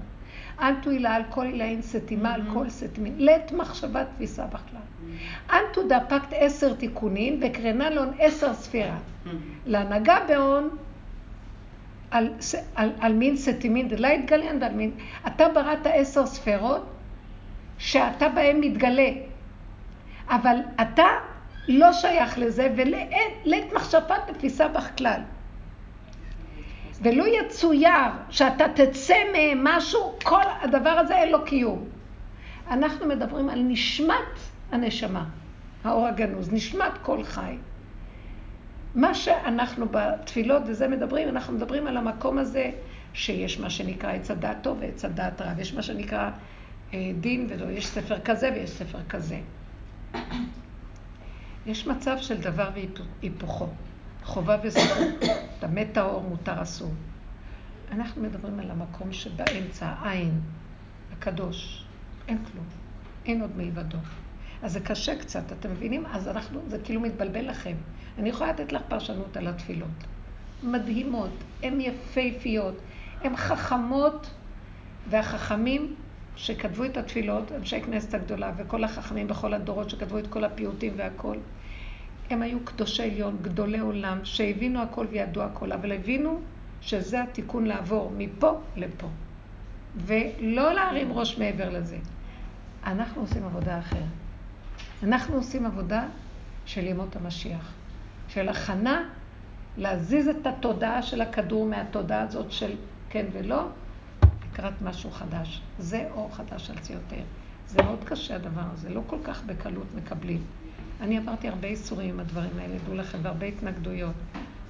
אנטו 0.61 0.89
הילה 0.89 1.15
על 1.15 1.21
כל 1.29 1.45
הילאין 1.45 1.81
סתימה 1.81 2.33
על 2.33 2.41
כל 2.53 2.69
סתימין, 2.69 3.13
לית 3.17 3.51
מחשבה 3.51 4.05
תפיסה 4.05 4.45
בכלל. 4.45 4.81
אנטו 5.51 5.81
דפקת 5.87 6.27
עשר 6.31 6.73
תיקונים 6.73 7.39
וקרנה 7.41 7.89
לון 7.89 8.13
עשר 8.19 8.53
ספירה. 8.53 8.97
להנהגה 9.65 10.17
בהון 10.27 10.69
על, 12.11 12.29
על, 12.75 12.91
על 12.99 13.13
מין 13.13 13.37
סתימין 13.37 13.87
דלה 13.87 14.13
יתגליין 14.13 14.57
ועל 14.61 14.73
מין... 14.73 14.91
אתה 15.27 15.49
בראת 15.49 15.87
עשר 15.93 16.25
ספרות 16.25 16.85
שאתה 17.77 18.29
בהן 18.29 18.59
מתגלה, 18.59 19.09
אבל 20.29 20.57
אתה 20.81 21.05
לא 21.67 21.93
שייך 21.93 22.37
לזה 22.39 22.73
ולעת 22.75 23.73
מחשבת 23.73 24.29
תפיסה 24.37 24.67
בך 24.67 24.97
כלל. 24.97 25.21
ולא 27.01 27.25
יצויר 27.27 28.11
שאתה 28.29 28.65
תצא 28.75 29.15
מהם 29.33 29.63
משהו, 29.63 30.15
כל 30.23 30.41
הדבר 30.61 30.89
הזה 30.89 31.15
אין 31.15 31.31
לו 31.31 31.45
קיום. 31.45 31.85
אנחנו 32.69 33.07
מדברים 33.07 33.49
על 33.49 33.59
נשמת 33.59 34.39
הנשמה, 34.71 35.25
האור 35.83 36.07
הגנוז, 36.07 36.53
נשמת 36.53 36.91
כל 37.01 37.23
חי. 37.23 37.57
מה 38.95 39.13
שאנחנו 39.13 39.85
בתפילות 39.91 40.63
וזה 40.65 40.87
מדברים, 40.87 41.29
אנחנו 41.29 41.53
מדברים 41.53 41.87
על 41.87 41.97
המקום 41.97 42.37
הזה 42.37 42.71
שיש 43.13 43.59
מה 43.59 43.69
שנקרא 43.69 44.11
עץ 44.11 44.31
הדעת 44.31 44.57
טוב 44.61 44.77
ועץ 44.81 45.05
הדעת 45.05 45.41
רע, 45.41 45.53
ויש 45.57 45.73
מה 45.73 45.81
שנקרא 45.81 46.29
אה, 46.93 47.11
דין, 47.19 47.47
ויש 47.67 47.87
ספר 47.87 48.19
כזה 48.19 48.51
ויש 48.55 48.69
ספר 48.69 48.99
כזה. 49.09 49.39
יש 51.65 51.87
מצב 51.87 52.17
של 52.17 52.41
דבר 52.41 52.69
והיפוכו, 53.21 53.67
חובה 54.27 54.57
וזכות, 54.63 55.29
טמא 55.59 55.83
טהור, 55.91 56.23
מותר 56.23 56.61
אסור. 56.61 56.91
אנחנו 57.91 58.21
מדברים 58.21 58.59
על 58.59 58.71
המקום 58.71 59.13
שבאמצע, 59.13 59.85
העין, 59.99 60.41
הקדוש, 61.13 61.85
אין 62.27 62.37
כלום, 62.51 62.65
אין 63.25 63.41
עוד 63.41 63.57
מלבדו. 63.57 63.97
אז 64.63 64.73
זה 64.73 64.79
קשה 64.79 65.19
קצת, 65.19 65.51
אתם 65.51 65.71
מבינים? 65.71 66.05
אז 66.05 66.27
אנחנו, 66.27 66.61
זה 66.67 66.77
כאילו 66.83 67.01
מתבלבל 67.01 67.49
לכם. 67.49 67.75
אני 68.19 68.29
יכולה 68.29 68.49
לתת 68.49 68.71
לך 68.71 68.81
פרשנות 68.87 69.37
על 69.37 69.47
התפילות. 69.47 70.03
מדהימות, 70.63 71.43
הן 71.63 71.81
יפהפיות, 71.81 72.75
הן 73.21 73.35
חכמות, 73.35 74.29
והחכמים 75.09 75.95
שכתבו 76.35 76.85
את 76.85 76.97
התפילות, 76.97 77.51
אנשי 77.51 77.81
כנסת 77.81 78.13
הגדולה, 78.13 78.51
וכל 78.57 78.83
החכמים 78.83 79.27
בכל 79.27 79.53
הדורות 79.53 79.89
שכתבו 79.89 80.17
את 80.17 80.27
כל 80.27 80.43
הפיוטים 80.43 80.93
והכל, 80.95 81.37
הם 82.29 82.41
היו 82.41 82.59
קדושי 82.65 83.03
עליון, 83.03 83.37
גדולי 83.41 83.79
עולם, 83.79 84.19
שהבינו 84.23 84.81
הכל 84.81 85.05
וידעו 85.09 85.43
הכל, 85.43 85.71
אבל 85.71 85.91
הבינו 85.91 86.39
שזה 86.81 87.23
התיקון 87.23 87.65
לעבור 87.65 88.11
מפה 88.17 88.59
לפה. 88.75 89.07
ולא 89.95 90.73
להרים 90.73 91.13
ראש 91.13 91.37
מעבר 91.37 91.69
לזה. 91.69 91.97
אנחנו 92.85 93.21
עושים 93.21 93.43
עבודה 93.43 93.79
אחרת. 93.79 94.03
אנחנו 95.03 95.35
עושים 95.35 95.65
עבודה 95.65 96.07
של 96.65 96.87
ימות 96.87 97.15
המשיח, 97.15 97.73
של 98.27 98.49
הכנה 98.49 99.09
להזיז 99.77 100.27
את 100.27 100.47
התודעה 100.47 101.01
של 101.01 101.21
הכדור 101.21 101.65
מהתודעה 101.65 102.21
הזאת 102.21 102.51
של 102.51 102.71
כן 103.09 103.25
ולא, 103.33 103.67
לקראת 104.51 104.81
משהו 104.81 105.11
חדש. 105.11 105.61
זה 105.79 106.07
אור 106.11 106.35
חדש 106.35 106.69
על 106.69 106.77
ציותיהם. 106.77 107.25
זה 107.67 107.83
מאוד 107.83 107.99
קשה 108.05 108.35
הדבר 108.35 108.61
הזה, 108.73 108.89
לא 108.89 109.01
כל 109.07 109.17
כך 109.23 109.43
בקלות 109.45 109.87
מקבלים. 109.95 110.41
אני 111.01 111.17
עברתי 111.17 111.47
הרבה 111.47 111.67
איסורים 111.67 112.09
עם 112.09 112.19
הדברים 112.19 112.59
האלה, 112.59 112.75
דעו 112.85 112.95
לכם, 112.95 113.17
והרבה 113.21 113.45
התנגדויות. 113.45 114.15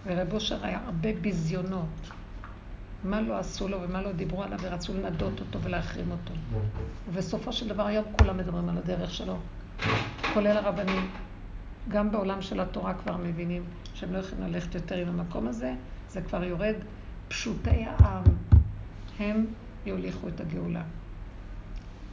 ורב 0.05 0.33
אושר 0.33 0.65
היה 0.65 0.79
הרבה 0.85 1.09
ביזיונות. 1.21 2.09
מה 3.03 3.21
לא 3.21 3.37
עשו 3.37 3.67
לו 3.67 3.81
ומה 3.81 4.01
לא 4.01 4.11
דיברו 4.11 4.43
עליו 4.43 4.59
ורצו 4.61 4.93
לנדות 4.93 5.39
אותו 5.39 5.61
ולהחרים 5.61 6.11
אותו. 6.11 6.33
ובסופו 7.09 7.53
של 7.53 7.67
דבר 7.67 7.85
היום 7.85 8.05
כולם 8.19 8.37
מדברים 8.37 8.69
על 8.69 8.77
הדרך 8.77 9.13
שלו, 9.13 9.37
כולל 10.33 10.57
הרבנים. 10.57 11.09
גם 11.89 12.11
בעולם 12.11 12.41
של 12.41 12.59
התורה 12.59 12.93
כבר 12.93 13.17
מבינים 13.17 13.63
שהם 13.93 14.13
לא 14.13 14.17
יכולים 14.17 14.53
ללכת 14.53 14.75
יותר 14.75 14.95
עם 14.95 15.07
המקום 15.07 15.47
הזה, 15.47 15.75
זה 16.09 16.21
כבר 16.21 16.43
יורד. 16.43 16.75
פשוטי 17.27 17.85
העם, 17.87 18.23
הם 19.19 19.45
יוליכו 19.85 20.27
את 20.27 20.41
הגאולה. 20.41 20.83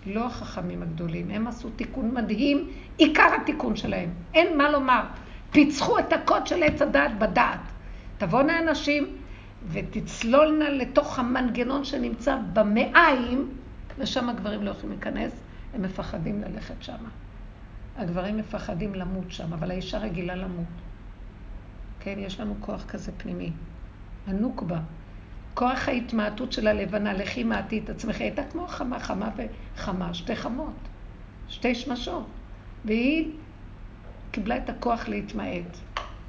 לא 0.06 0.26
החכמים 0.26 0.82
הגדולים, 0.82 1.30
הם 1.30 1.46
עשו 1.46 1.70
תיקון 1.70 2.14
מדהים, 2.14 2.70
עיקר 2.98 3.28
התיקון 3.42 3.76
שלהם. 3.76 4.10
אין 4.34 4.58
מה 4.58 4.70
לומר. 4.70 5.02
פיצחו 5.50 5.98
את 5.98 6.12
הקוד 6.12 6.46
של 6.46 6.62
עץ 6.62 6.82
הדעת 6.82 7.18
בדעת. 7.18 7.60
תבואנה 8.18 8.58
אנשים 8.58 9.16
ותצלולנה 9.68 10.68
לתוך 10.70 11.18
המנגנון 11.18 11.84
שנמצא 11.84 12.36
במעיים, 12.52 13.50
ושם 13.98 14.28
הגברים 14.28 14.62
לא 14.62 14.70
יכולים 14.70 14.90
להיכנס, 14.90 15.32
הם 15.74 15.82
מפחדים 15.82 16.42
ללכת 16.42 16.82
שם. 16.82 17.04
הגברים 17.96 18.36
מפחדים 18.36 18.94
למות 18.94 19.30
שם, 19.30 19.52
אבל 19.52 19.70
האישה 19.70 19.98
רגילה 19.98 20.34
למות. 20.34 20.66
כן, 22.00 22.14
יש 22.18 22.40
לנו 22.40 22.54
כוח 22.60 22.84
כזה 22.84 23.12
פנימי. 23.16 23.52
הנוקבה. 24.26 24.78
כוח 25.54 25.88
ההתמעטות 25.88 26.52
של 26.52 26.66
הלבנה, 26.66 27.12
לכי 27.12 27.44
מעטי 27.44 27.78
את 27.84 27.90
עצמך, 27.90 28.20
הייתה 28.20 28.42
כמו 28.44 28.66
חמה, 28.68 29.00
חמה 29.00 29.30
וחמה, 29.74 30.14
שתי 30.14 30.36
חמות, 30.36 30.88
שתי 31.48 31.74
שמשות. 31.74 32.26
והיא 32.84 33.40
קיבלה 34.30 34.56
את 34.56 34.68
הכוח 34.68 35.08
להתמעט. 35.08 35.76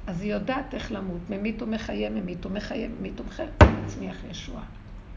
אז 0.06 0.20
היא 0.22 0.32
יודעת 0.32 0.74
איך 0.74 0.92
למות, 0.92 1.30
ממית 1.30 1.62
ומחיה, 1.62 2.10
ממית 2.10 2.46
ומחיה, 2.46 2.88
ממית 2.88 3.20
ומחיה, 3.20 3.46
מצמיח 3.84 4.24
ישוע. 4.24 4.60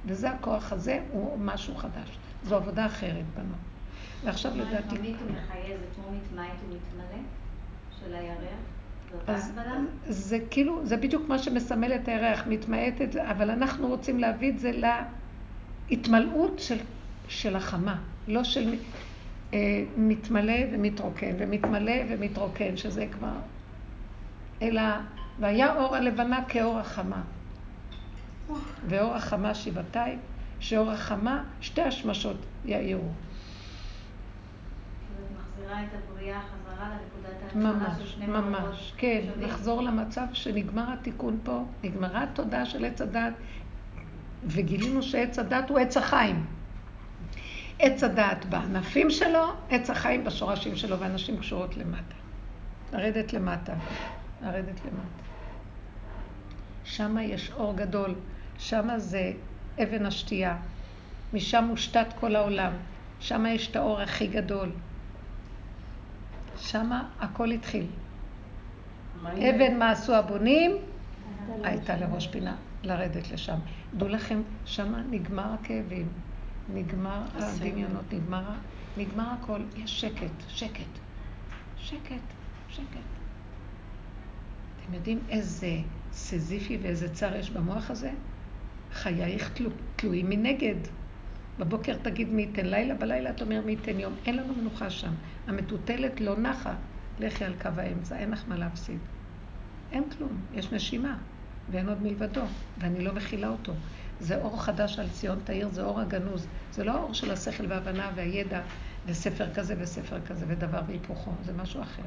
וזה 0.06 0.30
הכוח 0.30 0.72
הזה, 0.72 1.00
הוא 1.12 1.40
משהו 1.40 1.76
חדש. 1.76 2.20
זו 2.44 2.56
עבודה 2.56 2.86
אחרת 2.86 3.26
בנו. 3.34 3.56
ועכשיו 4.24 4.52
לדעתי... 4.56 4.98
ממית 4.98 5.16
ומחיה 5.22 5.78
זה 5.78 5.86
כמו 5.96 6.12
מתמעט 6.12 6.58
ומתמלא 6.64 7.22
של 8.00 8.16
הירח? 8.16 8.79
אז 9.28 9.52
זה 10.08 10.38
כאילו, 10.52 10.86
זה 10.86 10.98
בדיוק 10.98 11.30
מה 11.30 11.40
שמסמל 11.40 11.94
את 11.94 12.08
הירח, 12.08 12.44
מתמעטת, 12.48 13.16
אבל 13.16 13.52
אנחנו 13.52 13.88
רוצים 13.88 14.20
להביא 14.20 14.50
את 14.50 14.60
זה 14.60 14.72
להתמלאות 15.90 16.60
של, 16.60 16.78
של 17.28 17.56
החמה, 17.56 17.96
לא 18.28 18.44
של 18.44 18.76
אה, 19.54 19.84
מתמלא 19.98 20.54
ומתרוקן, 20.72 21.36
ומתמלא 21.38 21.94
ומתרוקן, 22.10 22.78
שזה 22.78 23.06
כבר... 23.12 23.34
אלא, 24.62 24.82
והיה 25.40 25.76
אור 25.76 25.96
הלבנה 25.96 26.44
כאור 26.48 26.80
החמה. 26.80 27.22
ואור 28.88 29.16
החמה 29.16 29.56
שבעתיים, 29.56 30.20
שאור 30.60 30.92
החמה, 30.92 31.44
שתי 31.62 31.82
השמשות 31.82 32.38
יאירו. 32.66 33.10
מחזירה 35.38 35.84
את 35.84 35.88
הבריאה 35.94 36.40
חזרה 36.80 36.90
לנקודת 36.90 37.44
ההתחלה 37.44 37.96
של 37.98 38.08
שני 38.08 38.26
ממש, 38.26 38.46
ממש, 38.46 38.94
כן, 38.98 39.22
לחזור 39.40 39.82
למצב 39.82 40.26
שנגמר 40.34 40.94
התיקון 40.94 41.40
פה, 41.44 41.64
נגמרה 41.84 42.24
התודעה 42.24 42.66
של 42.66 42.86
עץ 42.86 43.02
הדת, 43.02 43.34
וגילינו 44.46 45.04
שעץ 45.04 45.40
הדת 45.40 45.70
הוא 45.70 45.80
עץ 45.80 45.98
החיים. 45.98 46.46
עץ 47.80 48.04
הדעת 48.04 48.46
בענפים 48.46 49.10
שלו, 49.10 49.46
עץ 49.70 49.90
החיים 49.90 50.24
בשורשים 50.24 50.76
שלו, 50.76 51.00
ואנשים 51.00 51.38
קשורות 51.38 51.78
למטה. 51.78 52.16
לרדת 52.94 53.34
למטה, 53.34 53.74
לרדת 54.42 54.80
למטה. 54.86 55.24
שם 56.84 57.18
יש 57.22 57.52
אור 57.52 57.76
גדול, 57.76 58.16
שם 58.58 58.88
זה 58.98 59.32
אבן 59.84 60.06
השתייה, 60.06 60.58
משם 61.34 61.64
מושתת 61.64 62.08
כל 62.20 62.36
העולם, 62.36 62.72
שם 63.20 63.46
יש 63.46 63.72
את 63.72 63.76
האור 63.76 64.02
הכי 64.02 64.28
גדול. 64.28 64.72
שם 66.60 66.92
הכל 67.20 67.52
התחיל. 67.52 67.86
אבן 69.24 69.80
מה 69.80 69.92
עשו 69.92 70.16
הבונים? 70.16 70.72
הייתה 71.64 71.96
לראש 71.98 72.28
פינה, 72.28 72.56
לרדת 72.84 73.32
לשם. 73.32 73.58
דעו 73.98 74.10
לכם, 74.10 74.42
שם 74.66 74.94
נגמר 75.10 75.54
הכאבים. 75.54 76.08
נגמר 76.74 77.22
הדמיונות, 77.36 78.14
נגמר, 78.14 78.44
נגמר 78.98 79.30
הכל, 79.42 79.60
יש 79.78 80.02
שקט, 80.02 80.32
שקט, 80.48 81.00
שקט, 81.78 82.14
שקט. 82.70 83.10
אתם 84.86 84.94
יודעים 84.94 85.20
איזה 85.30 85.78
סזיפי 86.12 86.78
ואיזה 86.82 87.14
צער 87.14 87.36
יש 87.36 87.50
במוח 87.50 87.92
הזה? 87.92 88.12
חייך 88.94 89.54
תלו, 89.54 89.70
תלויים 89.96 90.30
מנגד. 90.30 90.76
בבוקר 91.60 91.98
תגיד 92.02 92.30
מי 92.30 92.42
ייתן 92.42 92.66
לילה, 92.66 92.96
בלילה 92.96 93.30
אתה 93.30 93.44
אומר 93.44 93.62
מי 93.66 93.72
ייתן 93.72 94.00
יום. 94.00 94.14
אין 94.26 94.38
לנו 94.38 94.54
מנוחה 94.56 94.90
שם. 94.90 95.14
המטוטלת 95.50 96.22
לא 96.22 96.38
נחה. 96.38 96.74
לכי 97.20 97.46
על 97.46 97.54
קו 97.62 97.70
האמצע, 97.78 98.18
אין 98.18 98.32
לך 98.32 98.44
מה 98.48 98.56
להפסיד. 98.56 99.00
אין 99.92 100.04
כלום, 100.10 100.42
יש 100.54 100.72
נשימה, 100.72 101.18
ואין 101.72 101.90
עוד 101.90 102.02
מלבדו, 102.02 102.42
ואני 102.78 103.04
לא 103.04 103.14
מכילה 103.14 103.48
אותו. 103.48 103.74
זה 104.20 104.42
אור 104.42 104.64
חדש 104.64 105.00
על 105.00 105.10
ציון 105.10 105.40
תאיר, 105.44 105.70
זה 105.72 105.84
אור 105.84 106.00
הגנוז. 106.00 106.48
זה 106.72 106.84
לא 106.84 106.92
האור 106.92 107.14
של 107.14 107.32
השכל 107.32 107.66
וההבנה 107.68 108.12
והידע 108.16 108.62
וספר 109.06 109.54
כזה 109.54 109.76
וספר 109.80 110.22
כזה 110.22 110.46
ודבר 110.48 110.82
והיפוכו, 110.88 111.32
זה 111.46 111.54
משהו 111.54 111.82
אחר. 111.82 112.04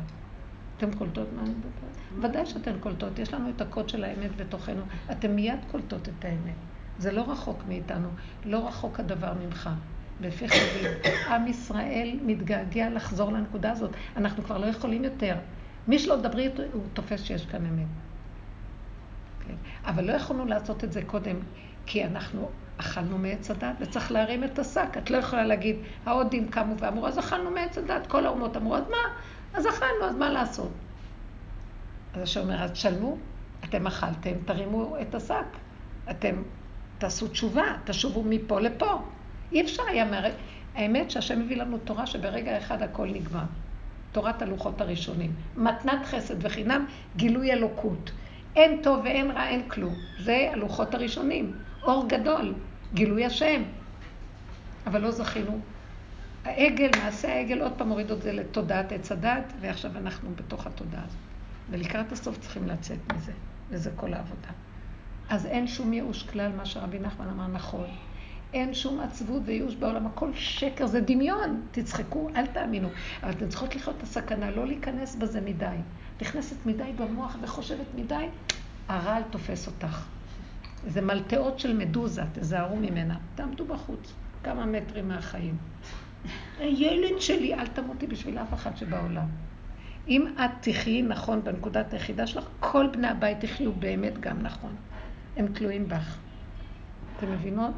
אתן 0.76 0.94
קולטות 0.98 1.28
מה 1.36 1.42
אני 1.42 1.50
מדברת? 1.50 2.30
ודאי 2.30 2.46
שאתן 2.46 2.78
קולטות, 2.80 3.18
יש 3.18 3.34
לנו 3.34 3.50
את 3.50 3.60
הקוד 3.60 3.88
של 3.88 4.04
האמת 4.04 4.36
בתוכנו. 4.36 4.82
אתן 5.12 5.30
מיד 5.30 5.58
קולטות 5.70 6.08
את 6.08 6.24
האמת. 6.24 6.56
זה 6.98 7.12
לא 7.12 7.32
רחוק 7.32 7.62
מאיתנו, 7.68 8.08
לא 8.44 8.68
רחוק 8.68 9.00
הדבר 9.00 9.32
ממך. 9.34 9.70
לפי 10.20 10.48
חברים, 10.48 10.90
עם 11.28 11.46
ישראל 11.46 12.18
מתגעגע 12.22 12.90
לחזור 12.90 13.32
לנקודה 13.32 13.72
הזאת. 13.72 13.90
אנחנו 14.16 14.44
כבר 14.44 14.58
לא 14.58 14.66
יכולים 14.66 15.04
יותר. 15.04 15.34
מי 15.88 15.98
שלא 15.98 16.16
תדברי, 16.16 16.50
הוא 16.72 16.82
תופס 16.92 17.22
שיש 17.22 17.46
כאן 17.46 17.66
אמת. 17.66 17.86
כן. 19.46 19.54
אבל 19.84 20.04
לא 20.04 20.12
יכולנו 20.12 20.46
לעשות 20.46 20.84
את 20.84 20.92
זה 20.92 21.02
קודם, 21.02 21.36
כי 21.86 22.04
אנחנו 22.04 22.50
אכלנו 22.76 23.18
מעץ 23.18 23.50
הדת, 23.50 23.76
וצריך 23.80 24.12
להרים 24.12 24.44
את 24.44 24.58
השק. 24.58 24.96
את 24.98 25.10
לא 25.10 25.16
יכולה 25.16 25.44
להגיד, 25.44 25.76
ההודים 26.06 26.48
קמו 26.48 26.74
ואמרו, 26.78 27.06
אז 27.06 27.18
אכלנו 27.18 27.50
מעץ 27.50 27.78
הדת, 27.78 28.06
כל 28.06 28.26
האומות 28.26 28.56
אמרו, 28.56 28.76
אז 28.76 28.84
מה? 28.90 29.14
אז 29.54 29.66
אכלנו, 29.66 30.04
אז 30.04 30.16
מה 30.16 30.30
לעשות? 30.30 30.72
אז 32.14 32.22
השם 32.22 32.40
אומר, 32.40 32.62
אז 32.62 32.70
תשלמו, 32.70 33.16
אתם 33.64 33.86
אכלתם, 33.86 34.32
תרימו 34.44 34.96
את 35.00 35.14
השק. 35.14 35.46
אתם 36.10 36.42
תעשו 36.98 37.28
תשובה, 37.28 37.64
תשובו 37.84 38.24
מפה 38.24 38.60
לפה. 38.60 39.02
אי 39.52 39.60
אפשר 39.60 39.82
היה 39.88 40.04
מהר... 40.04 40.30
האמת 40.74 41.10
שהשם 41.10 41.40
מביא 41.40 41.56
לנו 41.56 41.78
תורה 41.78 42.06
שברגע 42.06 42.58
אחד 42.58 42.82
הכל 42.82 43.06
נגמר. 43.06 43.44
תורת 44.12 44.42
הלוחות 44.42 44.80
הראשונים. 44.80 45.32
מתנת 45.56 46.04
חסד 46.04 46.46
וחינם, 46.46 46.86
גילוי 47.16 47.52
אלוקות. 47.52 48.10
אין 48.56 48.82
טוב 48.82 49.00
ואין 49.04 49.30
רע, 49.30 49.48
אין 49.48 49.68
כלום. 49.68 49.94
זה 50.18 50.48
הלוחות 50.52 50.94
הראשונים. 50.94 51.52
אור 51.82 52.08
גדול, 52.08 52.54
גילוי 52.94 53.24
השם. 53.24 53.62
אבל 54.86 55.00
לא 55.00 55.10
זכינו. 55.10 55.60
העגל, 56.44 56.90
מעשה 57.04 57.34
העגל, 57.34 57.62
עוד 57.62 57.72
פעם 57.76 57.88
הורידו 57.88 58.14
את 58.14 58.22
זה 58.22 58.32
לתודעת 58.32 58.92
עץ 58.92 59.12
הדת, 59.12 59.52
ועכשיו 59.60 59.90
אנחנו 59.96 60.30
בתוך 60.36 60.66
התודעה 60.66 61.04
הזאת. 61.04 61.18
ולקראת 61.70 62.12
הסוף 62.12 62.38
צריכים 62.38 62.66
לצאת 62.66 62.98
מזה, 63.14 63.32
וזה 63.70 63.90
כל 63.96 64.14
העבודה. 64.14 64.48
אז 65.28 65.46
אין 65.46 65.66
שום 65.66 65.92
ייאוש 65.92 66.22
כלל, 66.22 66.52
מה 66.56 66.66
שרבי 66.66 66.98
נחמן 66.98 67.28
אמר 67.28 67.46
נכון. 67.46 67.86
אין 68.52 68.74
שום 68.74 69.00
עצבות 69.00 69.42
וייאוש 69.44 69.74
בעולם, 69.74 70.06
הכל 70.06 70.30
שקר, 70.34 70.86
זה 70.86 71.00
דמיון. 71.00 71.60
תצחקו, 71.70 72.28
אל 72.36 72.46
תאמינו. 72.46 72.88
אבל 73.22 73.30
אתן 73.30 73.48
צריכות 73.48 73.74
לחיות 73.76 73.96
את 73.96 74.02
הסכנה, 74.02 74.50
לא 74.50 74.66
להיכנס 74.66 75.16
בזה 75.16 75.40
מדי. 75.40 75.76
נכנסת 76.22 76.66
מדי 76.66 76.92
במוח 76.96 77.36
וחושבת 77.42 77.86
מדי, 77.96 78.26
הרעל 78.88 79.22
תופס 79.30 79.66
אותך. 79.66 80.06
זה 80.86 81.00
מלטאות 81.00 81.58
של 81.58 81.76
מדוזה, 81.76 82.22
תזהרו 82.32 82.76
ממנה. 82.76 83.16
תעמדו 83.34 83.64
בחוץ, 83.64 84.12
כמה 84.44 84.66
מטרים 84.66 85.08
מהחיים. 85.08 85.56
הילד 86.58 87.20
שלי, 87.20 87.54
אל 87.54 87.66
תמותי 87.66 88.06
בשביל 88.06 88.38
אף 88.38 88.54
אחד 88.54 88.76
שבעולם. 88.76 89.26
אם 90.08 90.26
את 90.44 90.50
תחיי 90.60 91.02
נכון 91.02 91.44
בנקודת 91.44 91.92
היחידה 91.92 92.26
שלך, 92.26 92.44
כל 92.60 92.86
בני 92.92 93.08
הבית 93.08 93.44
יחיו 93.44 93.72
באמת 93.72 94.20
גם 94.20 94.42
נכון. 94.42 94.74
הם 95.36 95.46
תלויים 95.46 95.88
בך. 95.88 96.18
אתם 97.16 97.32
מבינות? 97.32 97.74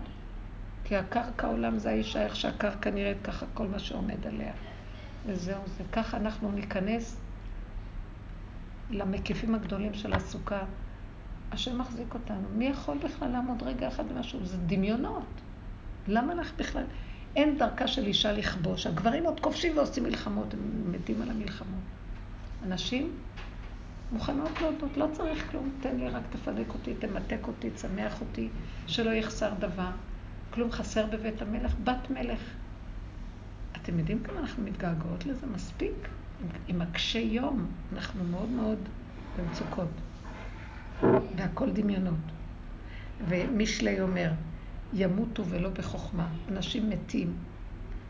כי 0.84 0.96
הקרקע 0.96 1.46
עולם 1.46 1.78
זה 1.78 1.90
האישה, 1.90 2.24
איך 2.24 2.36
שהקרקע 2.36 2.90
נראית, 2.90 3.16
ככה 3.24 3.46
כל 3.54 3.66
מה 3.66 3.78
שעומד 3.78 4.26
עליה. 4.26 4.52
וזהו 5.26 5.62
זה. 5.66 5.84
ככה 5.92 6.16
אנחנו 6.16 6.52
ניכנס 6.52 7.16
למקיפים 8.90 9.54
הגדולים 9.54 9.94
של 9.94 10.12
הסוכה. 10.12 10.62
השם 11.52 11.78
מחזיק 11.78 12.14
אותנו. 12.14 12.48
מי 12.56 12.66
יכול 12.66 12.98
בכלל 12.98 13.28
לעמוד 13.28 13.62
רגע 13.62 13.88
אחד 13.88 14.08
במשהו? 14.08 14.46
זה 14.46 14.56
דמיונות. 14.56 15.40
למה 16.08 16.34
לך 16.34 16.52
בכלל? 16.56 16.84
אין 17.36 17.58
דרכה 17.58 17.86
של 17.86 18.06
אישה 18.06 18.32
לכבוש. 18.32 18.86
הגברים 18.86 19.24
עוד 19.24 19.40
כובשים 19.40 19.76
ועושים 19.76 20.04
מלחמות, 20.04 20.54
הם 20.54 20.92
מתים 20.92 21.22
על 21.22 21.30
המלחמות. 21.30 21.80
הנשים 22.64 23.12
מוכנות 24.12 24.60
להודות, 24.60 24.96
לא 24.96 25.06
צריך 25.12 25.50
כלום, 25.50 25.70
תן 25.80 25.96
לי 25.96 26.08
רק 26.08 26.22
תפרק 26.30 26.68
אותי, 26.68 26.94
תמתק 26.94 27.46
אותי, 27.46 27.70
תשמח 27.70 28.20
אותי, 28.20 28.48
שלא 28.86 29.10
יחסר 29.10 29.50
דבר. 29.58 29.90
כלום 30.54 30.72
חסר 30.72 31.06
בבית 31.06 31.42
המלך, 31.42 31.74
בת 31.84 32.10
מלך. 32.10 32.40
אתם 33.76 33.98
יודעים 33.98 34.22
כמה 34.22 34.40
אנחנו 34.40 34.62
מתגעגעות 34.62 35.26
לזה? 35.26 35.46
מספיק. 35.46 36.08
עם, 36.42 36.48
עם 36.66 36.82
הקשי 36.82 37.18
יום, 37.18 37.66
אנחנו 37.92 38.24
מאוד 38.24 38.48
מאוד 38.48 38.78
במצוקות. 39.38 39.88
והכל 41.36 41.70
דמיונות. 41.70 42.14
ומישלי 43.28 44.00
אומר, 44.00 44.30
ימותו 44.92 45.46
ולא 45.46 45.68
בחוכמה. 45.68 46.28
אנשים 46.48 46.90
מתים 46.90 47.36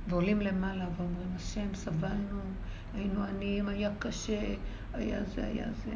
ועולים 0.08 0.40
למעלה 0.40 0.84
ואומרים, 0.96 1.28
השם, 1.36 1.74
סבלנו, 1.74 2.40
היינו 2.94 3.24
עניים, 3.24 3.68
היה 3.68 3.90
קשה, 3.98 4.54
היה 4.94 5.24
זה, 5.24 5.46
היה 5.46 5.66
זה. 5.84 5.94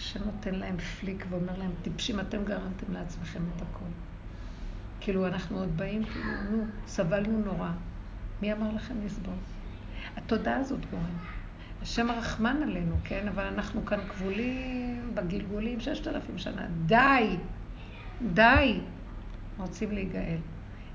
השם 0.00 0.20
נותן 0.24 0.54
להם 0.54 0.78
פליק 0.78 1.26
ואומר 1.30 1.58
להם, 1.58 1.70
טיפשים, 1.82 2.20
אתם 2.20 2.44
גרמתם 2.44 2.92
לעצמכם 2.92 3.40
את 3.56 3.62
הכל. 3.62 3.84
כאילו, 5.00 5.26
אנחנו 5.26 5.58
עוד 5.58 5.76
באים, 5.76 6.04
כאילו, 6.04 6.32
נו, 6.50 6.64
סבלנו 6.86 7.38
נורא. 7.38 7.70
מי 8.42 8.52
אמר 8.52 8.74
לכם 8.74 8.94
לסבול? 9.04 9.34
התודעה 10.16 10.56
הזאת 10.56 10.90
גורם. 10.90 11.18
השם 11.82 12.10
הרחמן 12.10 12.62
עלינו, 12.62 12.96
כן? 13.04 13.28
אבל 13.28 13.44
אנחנו 13.44 13.84
כאן 13.86 13.98
כבולים 14.08 15.10
בגלגולים 15.14 15.80
ששת 15.80 16.08
אלפים 16.08 16.38
שנה. 16.38 16.66
די! 16.86 17.36
די! 18.34 18.80
רוצים 19.58 19.92
להיגאל. 19.92 20.38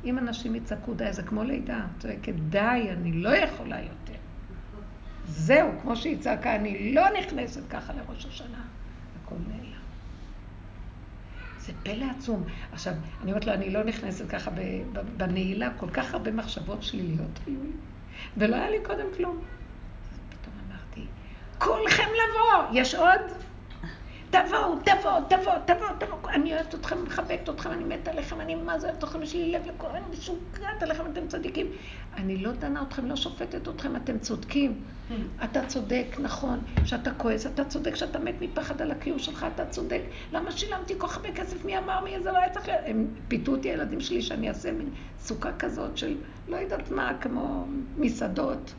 אם 0.04 0.18
אנשים 0.18 0.56
יצעקו 0.56 0.94
די, 0.94 1.14
זה 1.14 1.24
כמו 1.24 1.44
לידה. 1.44 1.86
צועקת, 2.00 2.34
די, 2.50 2.88
אני 2.92 3.12
לא 3.12 3.30
יכולה 3.30 3.82
יותר. 3.82 4.20
זהו, 5.26 5.70
כמו 5.82 5.96
שהיא 5.96 6.18
צעקה, 6.20 6.56
אני 6.56 6.94
לא 6.94 7.04
נכנסת 7.20 7.62
ככה 7.70 7.94
לראש 7.94 8.26
השנה. 8.26 8.65
הכל 9.26 9.36
נעלם. 9.48 9.76
זה 11.60 11.74
פלא 11.84 12.06
עצום. 12.18 12.44
עכשיו, 12.72 12.94
אני 13.22 13.32
אומרת 13.32 13.46
לו, 13.46 13.54
אני 13.54 13.70
לא 13.70 13.84
נכנסת 13.84 14.30
ככה 14.30 14.52
בנעילה, 15.18 15.70
כל 15.78 15.90
כך 15.90 16.14
הרבה 16.14 16.32
מחשבות 16.32 16.84
שליליות 16.84 17.40
היו 17.46 17.64
לי, 17.64 17.72
ולא 18.38 18.56
היה 18.56 18.70
לי 18.70 18.78
קודם 18.84 19.06
כלום. 19.18 19.44
אז 20.12 20.20
פתאום 20.30 20.56
אמרתי, 20.68 21.08
כולכם 21.58 22.04
לבוא, 22.04 22.80
יש 22.80 22.96
עוד? 22.96 23.22
תבואו, 24.44 24.76
תבואו, 24.76 25.22
תבואו, 25.30 25.56
תבואו, 25.66 25.90
תבואו, 26.00 26.30
אני 26.30 26.54
אוהבת 26.54 26.76
אתכם, 26.76 27.04
מחבקת 27.04 27.50
אתכם, 27.50 27.72
אני 27.72 27.84
מתה 27.84 28.12
עליכם, 28.12 28.42
אני 28.42 28.56
מה 28.56 28.80
זה 28.80 28.88
אוהבת 28.88 29.04
אתכם, 29.04 29.22
יש 29.22 29.34
לי 29.34 29.52
לב 29.52 29.62
לכל, 29.68 29.88
אני 29.88 30.06
משוגעת 30.12 30.84
עליכם, 30.84 31.04
אתם 31.12 31.28
צדיקים. 31.28 31.68
אני 32.18 32.38
לא 32.38 32.52
דנה 32.52 32.82
אתכם, 32.82 33.06
לא 33.06 33.16
שופטת 33.16 33.68
אתכם, 33.68 33.96
אתם 33.96 34.20
צודקים. 34.20 34.84
אתה 35.44 35.66
צודק, 35.66 36.06
נכון, 36.20 36.60
שאתה 36.86 37.12
כועס, 37.14 37.46
אתה 37.46 37.66
צודק, 37.66 37.96
שאתה 37.96 38.20
מת 38.20 38.36
מפחד 38.42 38.82
על 38.82 38.92
הקיום 38.92 39.20
שלך, 39.20 39.46
אתה 39.56 39.66
צודק. 39.66 40.02
למה 40.32 40.52
שילמתי 40.52 40.94
כל 40.98 41.08
כך 41.08 41.16
הרבה 41.18 41.32
כסף, 41.32 41.66
מי 41.66 41.78
אמר, 41.78 42.04
מי 42.04 42.20
זה 42.24 42.32
לא 42.32 42.38
היה 42.38 42.50
צריך... 42.50 42.70
הם 42.86 43.08
פיתו 43.28 43.52
אותי 43.52 43.70
הילדים 43.70 44.02
שלי 44.02 44.22
שאני 44.22 44.50
אעשה 44.50 44.72
מין 44.72 44.90
סוכה 45.20 45.52
כזאת 45.60 45.98
של 45.98 46.18
לא 46.48 46.58
יודעת 46.58 46.92
מה, 46.92 47.12
כמו 47.22 47.66
מסעדות. 47.98 48.74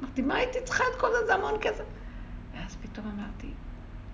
אמרתי, 0.00 0.22
מה 0.22 0.34
הייתי 0.34 0.58
צריכה 0.64 0.84
את 0.94 1.00
כל 1.00 1.08
זה, 1.12 1.26
זה 1.26 1.34
המון 1.34 1.54
כסף. 1.60 1.84
ואז 2.54 2.76
פתאום 2.82 3.06
אמרתי, 3.06 3.48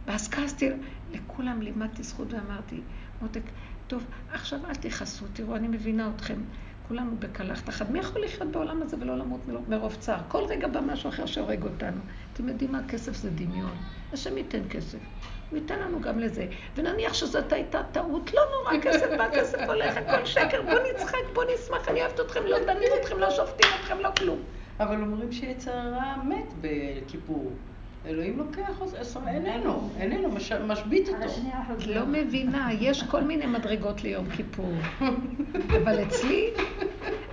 ואז 0.07 0.29
כעסתי, 0.29 0.71
לכולם 1.11 1.63
לימדתי 1.63 2.03
זכות 2.03 2.33
ואמרתי, 2.33 2.81
מותק, 3.21 3.43
טוב, 3.87 4.05
עכשיו 4.33 4.61
אל 4.69 4.75
תכעסו, 4.75 5.25
תראו, 5.33 5.57
אני 5.57 5.69
מבינה 5.69 6.11
אתכם. 6.17 6.41
כולנו 6.89 7.17
בקלחת 7.19 7.69
אחת. 7.69 7.91
מי 7.91 7.99
יכול 7.99 8.23
לחיות 8.25 8.49
בעולם 8.49 8.83
הזה 8.83 8.97
ולא 9.01 9.19
למות 9.19 9.41
מרוב 9.69 9.95
צער? 9.95 10.21
כל 10.29 10.45
רגע 10.45 10.69
בא 10.69 10.81
משהו 10.81 11.09
אחר 11.09 11.27
שהורג 11.27 11.63
אותנו. 11.63 12.01
אתם 12.33 12.49
יודעים 12.49 12.73
מה? 12.73 12.81
כסף 12.89 13.13
זה 13.13 13.31
דמיון. 13.31 13.77
השם 14.13 14.37
ייתן 14.39 14.63
כסף. 14.71 14.99
הוא 15.51 15.59
ייתן 15.59 15.79
לנו 15.79 16.01
גם 16.01 16.19
לזה. 16.19 16.47
ונניח 16.77 17.15
שזאת 17.15 17.53
הייתה 17.53 17.83
טעות, 17.93 18.35
לא 18.35 18.41
נורא, 18.53 18.83
כסף 18.83 19.09
בא, 19.19 19.29
כסף 19.33 19.59
הולך, 19.67 19.97
הכל 19.97 20.25
שקר, 20.25 20.63
בוא 20.63 20.79
נצחק, 20.95 21.19
בוא 21.35 21.45
נשמח, 21.55 21.89
אני 21.89 22.01
אוהבת 22.01 22.21
אתכם, 22.21 22.41
לא 22.47 22.59
דנים 22.59 22.89
אתכם, 23.01 23.19
לא 23.19 23.31
שופטים 23.31 23.67
אתכם, 23.81 23.99
לא 23.99 24.09
כלום. 24.19 24.43
אבל 24.81 25.03
אומרים 25.03 25.33
שיצר 25.33 25.71
הרע 25.71 26.17
מת 26.25 26.55
בכיפור. 26.61 27.53
אלוהים 28.07 28.39
לוקח, 28.39 28.83
איננו, 29.27 29.91
איננו, 29.97 30.29
משבית 30.67 31.09
אותו. 31.09 31.43
לא 31.87 32.07
מבינה, 32.07 32.69
יש 32.81 33.03
כל 33.03 33.23
מיני 33.23 33.47
מדרגות 33.47 34.03
ליום 34.03 34.31
כיפור. 34.31 34.73
אבל 35.83 36.03
אצלי, 36.03 36.51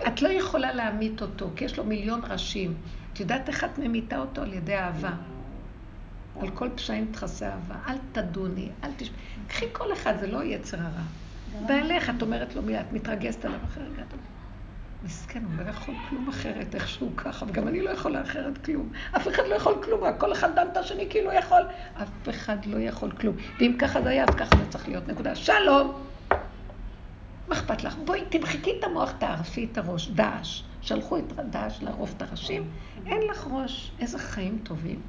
את 0.07 0.21
לא 0.21 0.29
יכולה 0.29 0.73
להמית 0.73 1.21
אותו, 1.21 1.49
כי 1.55 1.65
יש 1.65 1.77
לו 1.77 1.83
מיליון 1.83 2.21
ראשים. 2.29 2.73
את 3.13 3.19
יודעת 3.19 3.49
איך 3.49 3.63
את 3.63 3.77
ממיתה 3.77 4.19
אותו? 4.19 4.41
על 4.41 4.53
ידי 4.53 4.75
אהבה. 4.77 5.11
על 6.41 6.49
כל 6.49 6.69
פשעים 6.75 7.07
תכסה 7.11 7.49
אהבה. 7.49 7.75
אל 7.87 7.97
תדוני, 8.11 8.69
אל 8.83 8.89
תשמעי. 8.97 9.17
קחי 9.47 9.65
כל 9.71 9.93
אחד, 9.93 10.13
זה 10.19 10.27
לא 10.27 10.43
יצר 10.43 10.77
הרע. 10.79 11.03
בעלך, 11.67 12.09
את 12.17 12.21
אומרת 12.21 12.55
לו 12.55 12.61
מילה, 12.61 12.81
את 12.81 12.93
מתרגזת 12.93 13.45
עליו 13.45 13.59
אחרי 13.65 13.83
רגע. 13.83 14.03
מסכן, 15.07 15.43
הוא 15.43 15.65
לא 15.65 15.69
יכול 15.69 15.95
כלום 16.09 16.27
אחרת, 16.27 16.75
איכשהו 16.75 17.15
ככה, 17.15 17.45
וגם 17.49 17.67
אני 17.67 17.81
לא 17.81 17.89
יכולה 17.89 18.21
אחרת 18.21 18.65
כלום. 18.65 18.91
אף 19.17 19.27
אחד 19.27 19.43
לא 19.49 19.55
יכול 19.55 19.73
כלום, 19.83 20.01
כל 20.17 20.33
אחד 20.33 20.55
דן 20.55 20.67
את 20.71 20.77
השני 20.77 21.07
כאילו 21.09 21.31
יכול. 21.33 21.61
אף 22.01 22.29
אחד 22.29 22.65
לא 22.65 22.77
יכול 22.77 23.11
כלום. 23.11 23.35
ואם 23.59 23.75
ככה 23.79 24.01
זה 24.01 24.09
היה, 24.09 24.23
אז 24.23 24.35
ככה 24.35 24.55
זה 24.57 24.69
צריך 24.69 24.87
להיות. 24.87 25.07
נקודה. 25.07 25.35
שלום! 25.35 26.03
מה 27.47 27.55
אכפת 27.55 27.83
לך? 27.83 27.95
בואי, 28.05 28.25
תמחקי 28.29 28.71
את 28.79 28.83
המוח, 28.83 29.11
תערפי 29.11 29.67
את 29.71 29.77
הראש. 29.77 30.09
דאעש. 30.09 30.63
שלחו 30.81 31.17
את 31.17 31.23
דאעש 31.49 31.83
לערוף 31.83 32.13
את 32.17 32.21
הראשים, 32.21 32.69
אין 33.05 33.21
לך 33.31 33.47
ראש. 33.51 33.91
איזה 33.99 34.19
חיים 34.19 34.59
טובים. 34.63 35.01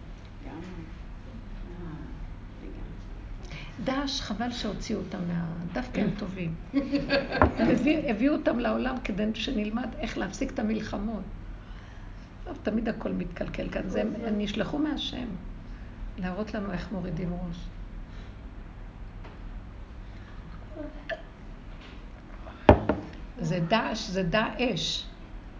דש, 3.85 4.21
חבל 4.21 4.51
שהוציאו 4.51 4.99
אותם 4.99 5.19
מה... 5.29 5.47
דווקא 5.73 6.01
הם 6.01 6.11
כן. 6.11 6.17
טובים. 6.19 6.55
הביאו 8.11 8.35
אותם 8.35 8.59
לעולם 8.59 8.95
כדי 9.05 9.25
שנלמד 9.35 9.89
איך 9.99 10.19
להפסיק 10.19 10.51
את 10.51 10.59
המלחמות. 10.59 11.23
טוב, 12.45 12.59
תמיד 12.63 12.89
הכל 12.89 13.13
מתקלקל 13.13 13.69
כאן. 13.71 13.83
הם 14.27 14.39
נשלחו 14.39 14.79
מהשם 14.79 15.27
להראות 16.19 16.55
לנו 16.55 16.73
איך 16.73 16.93
מורידים 16.93 17.33
ראש. 17.33 17.57
זה 23.39 23.61
דש, 23.69 24.09
זה 24.09 24.23
דאש. 24.23 25.07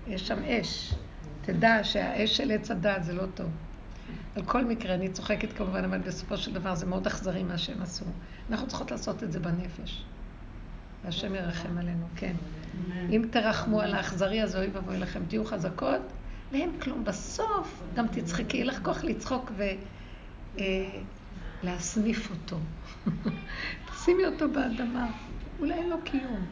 יש 0.07 0.29
שם 0.29 0.39
אש. 0.45 0.95
תדע 1.43 1.85
שהאש 1.85 2.37
של 2.37 2.51
עץ 2.51 2.71
הדעת 2.71 3.05
זה 3.05 3.13
לא 3.13 3.27
טוב. 3.35 3.51
על 4.37 4.45
כל 4.45 4.65
מקרה, 4.65 4.95
אני 4.95 5.09
צוחקת 5.09 5.53
כמובן, 5.53 5.85
אבל 5.85 5.99
בסופו 5.99 6.37
של 6.37 6.53
דבר 6.55 6.75
זה 6.75 6.87
מאוד 6.87 7.07
אכזרי 7.07 7.43
מה 7.43 7.59
שהם 7.59 7.83
עשו. 7.83 8.05
אנחנו 8.51 8.67
צריכות 8.67 8.91
לעשות 8.91 9.23
את 9.23 9.33
זה 9.33 9.41
בנפש. 9.41 10.05
והשם 11.05 11.35
ירחם 11.35 11.79
עלינו, 11.79 12.07
כן. 12.17 12.37
אם 13.11 13.25
תרחמו 13.31 13.81
על 13.81 13.95
האכזרי, 13.95 14.43
אז 14.43 14.57
אוי 14.57 14.67
ואבוי 14.73 14.99
לכם, 14.99 15.23
תהיו 15.29 15.45
חזקות, 15.45 16.03
ואין 16.53 16.71
כלום. 16.81 17.05
בסוף 17.05 17.83
גם 17.95 18.07
תצחקי, 18.07 18.57
יהיה 18.57 18.67
לך 18.67 18.79
כוח 18.83 19.05
לצחוק 19.05 19.53
ולהסניף 21.63 22.31
אותו. 22.31 22.57
שימי 24.05 24.27
אותו 24.27 24.49
באדמה, 24.49 25.07
אולי 25.59 25.75
אין 25.75 25.89
לו 25.89 25.97
קיום. 26.05 26.47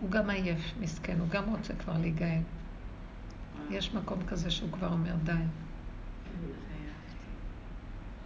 הוא 0.00 0.10
גם 0.10 0.30
עייף, 0.30 0.72
מסכן, 0.80 1.16
הוא 1.18 1.28
גם 1.28 1.44
רוצה 1.50 1.74
כבר 1.74 1.98
להיגאל. 2.00 2.40
יש 3.70 3.94
מקום 3.94 4.18
כזה 4.26 4.50
שהוא 4.50 4.72
כבר 4.72 4.88
אומר 4.88 5.14
די. 5.24 5.32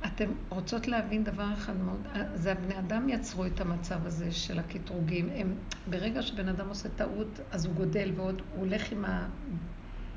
אתם 0.07 0.31
רוצות 0.49 0.89
להבין 0.89 1.25
דבר 1.25 1.53
אחד 1.53 1.77
מאוד, 1.77 2.07
זה 2.35 2.53
הבני 2.53 2.79
אדם 2.79 3.09
יצרו 3.09 3.47
את 3.47 3.61
המצב 3.61 4.07
הזה 4.07 4.33
של 4.33 4.59
הקטרוגים. 4.59 5.29
הם, 5.35 5.55
ברגע 5.91 6.23
שבן 6.23 6.49
אדם 6.49 6.69
עושה 6.69 6.89
טעות, 6.89 7.41
אז 7.51 7.67
הוא 7.67 7.75
גודל 7.75 8.11
ועוד 8.17 8.43
הוא 8.55 8.61
הולך 8.61 8.93
עם 8.93 9.05
ה, 9.05 9.29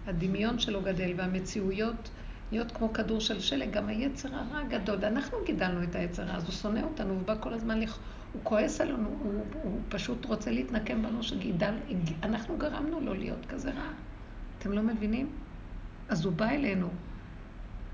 הדמיון 0.07 0.59
שלו 0.59 0.81
גדל, 0.81 1.13
והמציאויות 1.17 2.09
נהיות 2.51 2.71
כמו 2.71 2.93
כדור 2.93 3.19
של 3.19 3.39
שלג. 3.39 3.71
גם 3.71 3.87
היצר 3.87 4.29
הרע 4.35 4.63
גדול, 4.63 5.05
אנחנו 5.05 5.37
גידלנו 5.45 5.83
את 5.83 5.95
היצר 5.95 6.23
הרע, 6.23 6.35
אז 6.35 6.43
הוא 6.43 6.51
שונא 6.51 6.79
אותנו, 6.79 7.13
הוא 7.13 7.21
בא 7.25 7.35
כל 7.39 7.53
הזמן, 7.53 7.79
לכ... 7.79 7.99
הוא 8.33 8.41
כועס 8.43 8.81
עלינו, 8.81 9.09
הוא, 9.23 9.43
הוא 9.63 9.79
פשוט 9.89 10.25
רוצה 10.25 10.51
להתנקם 10.51 11.03
בנו 11.03 11.23
שגידל, 11.23 11.73
אנחנו 12.23 12.57
גרמנו 12.57 12.99
לו 12.99 13.13
להיות 13.13 13.45
כזה 13.45 13.71
רע. 13.71 13.91
אתם 14.59 14.71
לא 14.71 14.81
מבינים? 14.81 15.29
אז 16.09 16.25
הוא 16.25 16.33
בא 16.33 16.49
אלינו, 16.49 16.89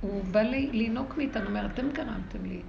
הוא 0.06 0.24
בא 0.32 0.42
לינוק 0.72 1.18
מאיתנו, 1.18 1.46
אומר, 1.46 1.66
אתם 1.66 1.90
גרמתם 1.92 2.46
לי. 2.46 2.62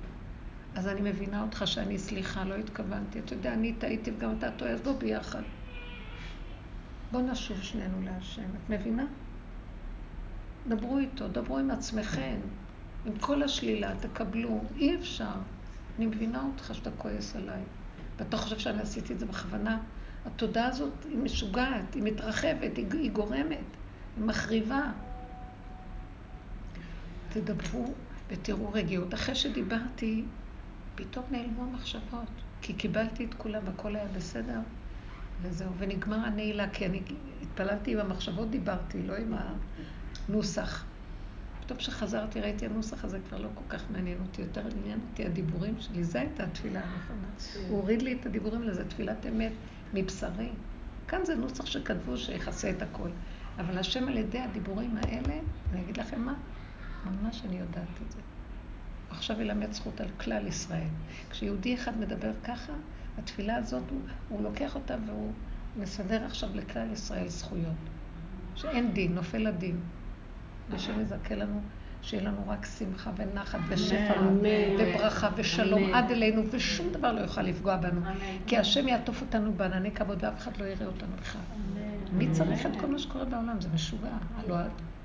אז 0.75 0.89
אני 0.89 1.11
מבינה 1.11 1.43
אותך 1.43 1.63
שאני, 1.67 1.99
סליחה, 1.99 2.45
לא 2.45 2.55
התכוונתי. 2.55 3.19
אתה 3.19 3.35
יודע, 3.35 3.53
אני 3.53 3.73
טעיתי 3.73 4.11
וגם 4.17 4.35
אתה 4.39 4.51
טועה, 4.51 4.71
אז 4.71 4.81
בוא 4.81 4.99
ביחד. 4.99 5.43
בוא 7.13 7.23
נשוב 7.23 7.63
שנינו 7.63 8.01
להשם. 8.05 8.43
את 8.43 8.71
מבינה? 8.71 9.05
דברו 10.69 10.99
איתו, 10.99 11.29
דברו 11.29 11.59
עם 11.59 11.71
עצמכם. 11.71 12.37
עם 13.07 13.19
כל 13.19 13.43
השלילה, 13.43 13.93
תקבלו. 14.01 14.61
אי 14.77 14.95
אפשר. 14.95 15.35
אני 15.97 16.07
מבינה 16.07 16.45
אותך 16.53 16.75
שאתה 16.75 16.91
כועס 16.91 17.37
עליי. 17.37 17.63
ואתה 18.19 18.37
חושב 18.37 18.59
שאני 18.59 18.83
עשיתי 18.83 19.13
את 19.13 19.19
זה 19.19 19.27
בכוונה. 19.27 19.79
התודעה 20.27 20.67
הזאת 20.67 21.05
היא 21.05 21.19
משוגעת, 21.19 21.95
היא 21.95 22.03
מתרחבת, 22.03 22.77
היא, 22.77 22.87
היא 22.93 23.11
גורמת, 23.11 23.67
היא 24.17 24.25
מחריבה. 24.25 24.93
תדברו 27.29 27.95
ותראו 28.29 28.73
רגיעות. 28.73 29.15
אחרי 29.15 29.35
שדיברתי, 29.35 30.25
פתאום 30.95 31.25
נעלמו 31.31 31.63
המחשבות, 31.63 32.29
כי 32.61 32.73
קיבלתי 32.73 33.25
את 33.25 33.35
כולם 33.35 33.63
והכל 33.67 33.97
היה 33.97 34.07
בסדר, 34.17 34.61
וזהו, 35.43 35.71
ונגמר 35.79 36.17
הנעילה, 36.17 36.71
כי 36.71 36.87
אני 36.87 37.03
התפללתי 37.43 37.93
עם 37.93 37.99
המחשבות, 37.99 38.51
דיברתי, 38.51 39.03
לא 39.03 39.17
עם 39.17 39.35
הנוסח. 40.29 40.85
פתאום 41.61 41.79
כשחזרתי 41.79 42.41
ראיתי 42.41 42.67
הנוסח 42.67 43.05
הזה 43.05 43.19
כבר 43.29 43.39
לא 43.39 43.49
כל 43.55 43.65
כך 43.69 43.83
מעניין 43.91 44.19
אותי, 44.21 44.43
יותר 44.43 44.63
עניין 44.81 44.99
אותי 45.11 45.27
הדיבורים 45.27 45.75
שלי, 45.81 46.05
זו 46.05 46.19
הייתה 46.19 46.45
התפילה 46.45 46.81
הנכונה. 46.81 47.29
הוא 47.69 47.79
הוריד 47.81 48.03
לי 48.03 48.17
את 48.21 48.27
הדיבורים 48.27 48.63
לזה, 48.63 48.85
תפילת 48.89 49.27
אמת 49.27 49.53
מבשרי. 49.95 50.49
כאן 51.09 51.25
זה 51.25 51.35
נוסח 51.35 51.67
שכתבו 51.67 52.17
שיכסה 52.17 52.71
את 52.71 52.83
הכל. 52.83 53.09
אבל 53.59 53.79
השם 53.79 54.09
על 54.09 54.17
ידי 54.17 54.39
הדיבורים 54.39 54.97
האלה, 54.97 55.41
אני 55.73 55.81
אגיד 55.81 55.97
לכם 55.97 56.21
מה, 56.21 56.35
ממש 57.11 57.43
אני 57.49 57.57
יודעת 57.57 58.03
את 58.07 58.13
זה. 58.13 58.19
עכשיו 59.11 59.41
ילמד 59.41 59.73
זכות 59.73 60.01
על 60.01 60.09
כלל 60.21 60.47
ישראל. 60.47 60.89
כשיהודי 61.31 61.75
אחד 61.75 61.99
מדבר 61.99 62.33
ככה, 62.45 62.73
התפילה 63.19 63.57
הזאת, 63.57 63.83
הוא, 63.91 64.01
הוא 64.29 64.43
לוקח 64.43 64.75
אותה 64.75 64.97
והוא 65.07 65.33
מסדר 65.77 66.25
עכשיו 66.25 66.49
לכלל 66.55 66.93
ישראל 66.93 67.29
זכויות. 67.29 67.75
שאין 68.55 68.93
דין, 68.93 69.15
נופל 69.15 69.47
הדין. 69.47 69.81
ושם 70.71 71.01
יזכה 71.01 71.35
לנו, 71.35 71.61
שיהיה 72.03 72.23
לנו 72.23 72.39
רק 72.47 72.67
שמחה 72.79 73.11
ונחת 73.17 73.59
ושפע 73.69 74.21
וברכה 74.79 75.29
ושלום 75.37 75.95
עד 75.95 76.11
אלינו, 76.11 76.43
ושום 76.51 76.93
דבר 76.93 77.13
לא 77.13 77.21
יוכל 77.21 77.43
לפגוע 77.43 77.77
בנו. 77.77 78.01
כי 78.47 78.59
השם 78.59 78.89
יעטוף 78.89 79.21
אותנו 79.21 79.53
בענני 79.53 79.91
כבוד 79.91 80.25
ואף 80.25 80.39
אחד 80.39 80.57
לא 80.57 80.65
יראה 80.65 80.87
אותנו 80.87 81.17
בכלל. 81.21 81.41
מי 82.13 82.31
צריך 82.31 82.67
את 82.67 82.81
כל 82.81 82.87
מה 82.87 82.99
שקורה 82.99 83.25
בעולם? 83.25 83.61
זה 83.61 83.69
משוגע. 83.75 84.09
הלוא 84.37 84.57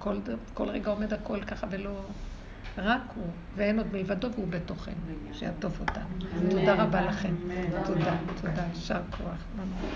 כל, 0.02 0.20
כל 0.54 0.70
רגע 0.70 0.92
עומד 0.92 1.14
הכל 1.14 1.44
ככה 1.44 1.68
ולא... 1.70 2.02
רק 2.78 3.02
הוא, 3.16 3.26
ואין 3.56 3.78
עוד 3.78 3.88
מלבדו 3.94 4.28
והוא 4.32 4.48
בתוכנו, 4.50 4.94
שיעטוף 5.34 5.80
אותנו. 5.80 6.06
תודה 6.50 6.84
רבה 6.84 7.02
לכם. 7.02 7.36
תודה, 7.86 8.18
תודה, 8.42 8.64
יישר 8.74 9.02
כוח. 9.18 9.46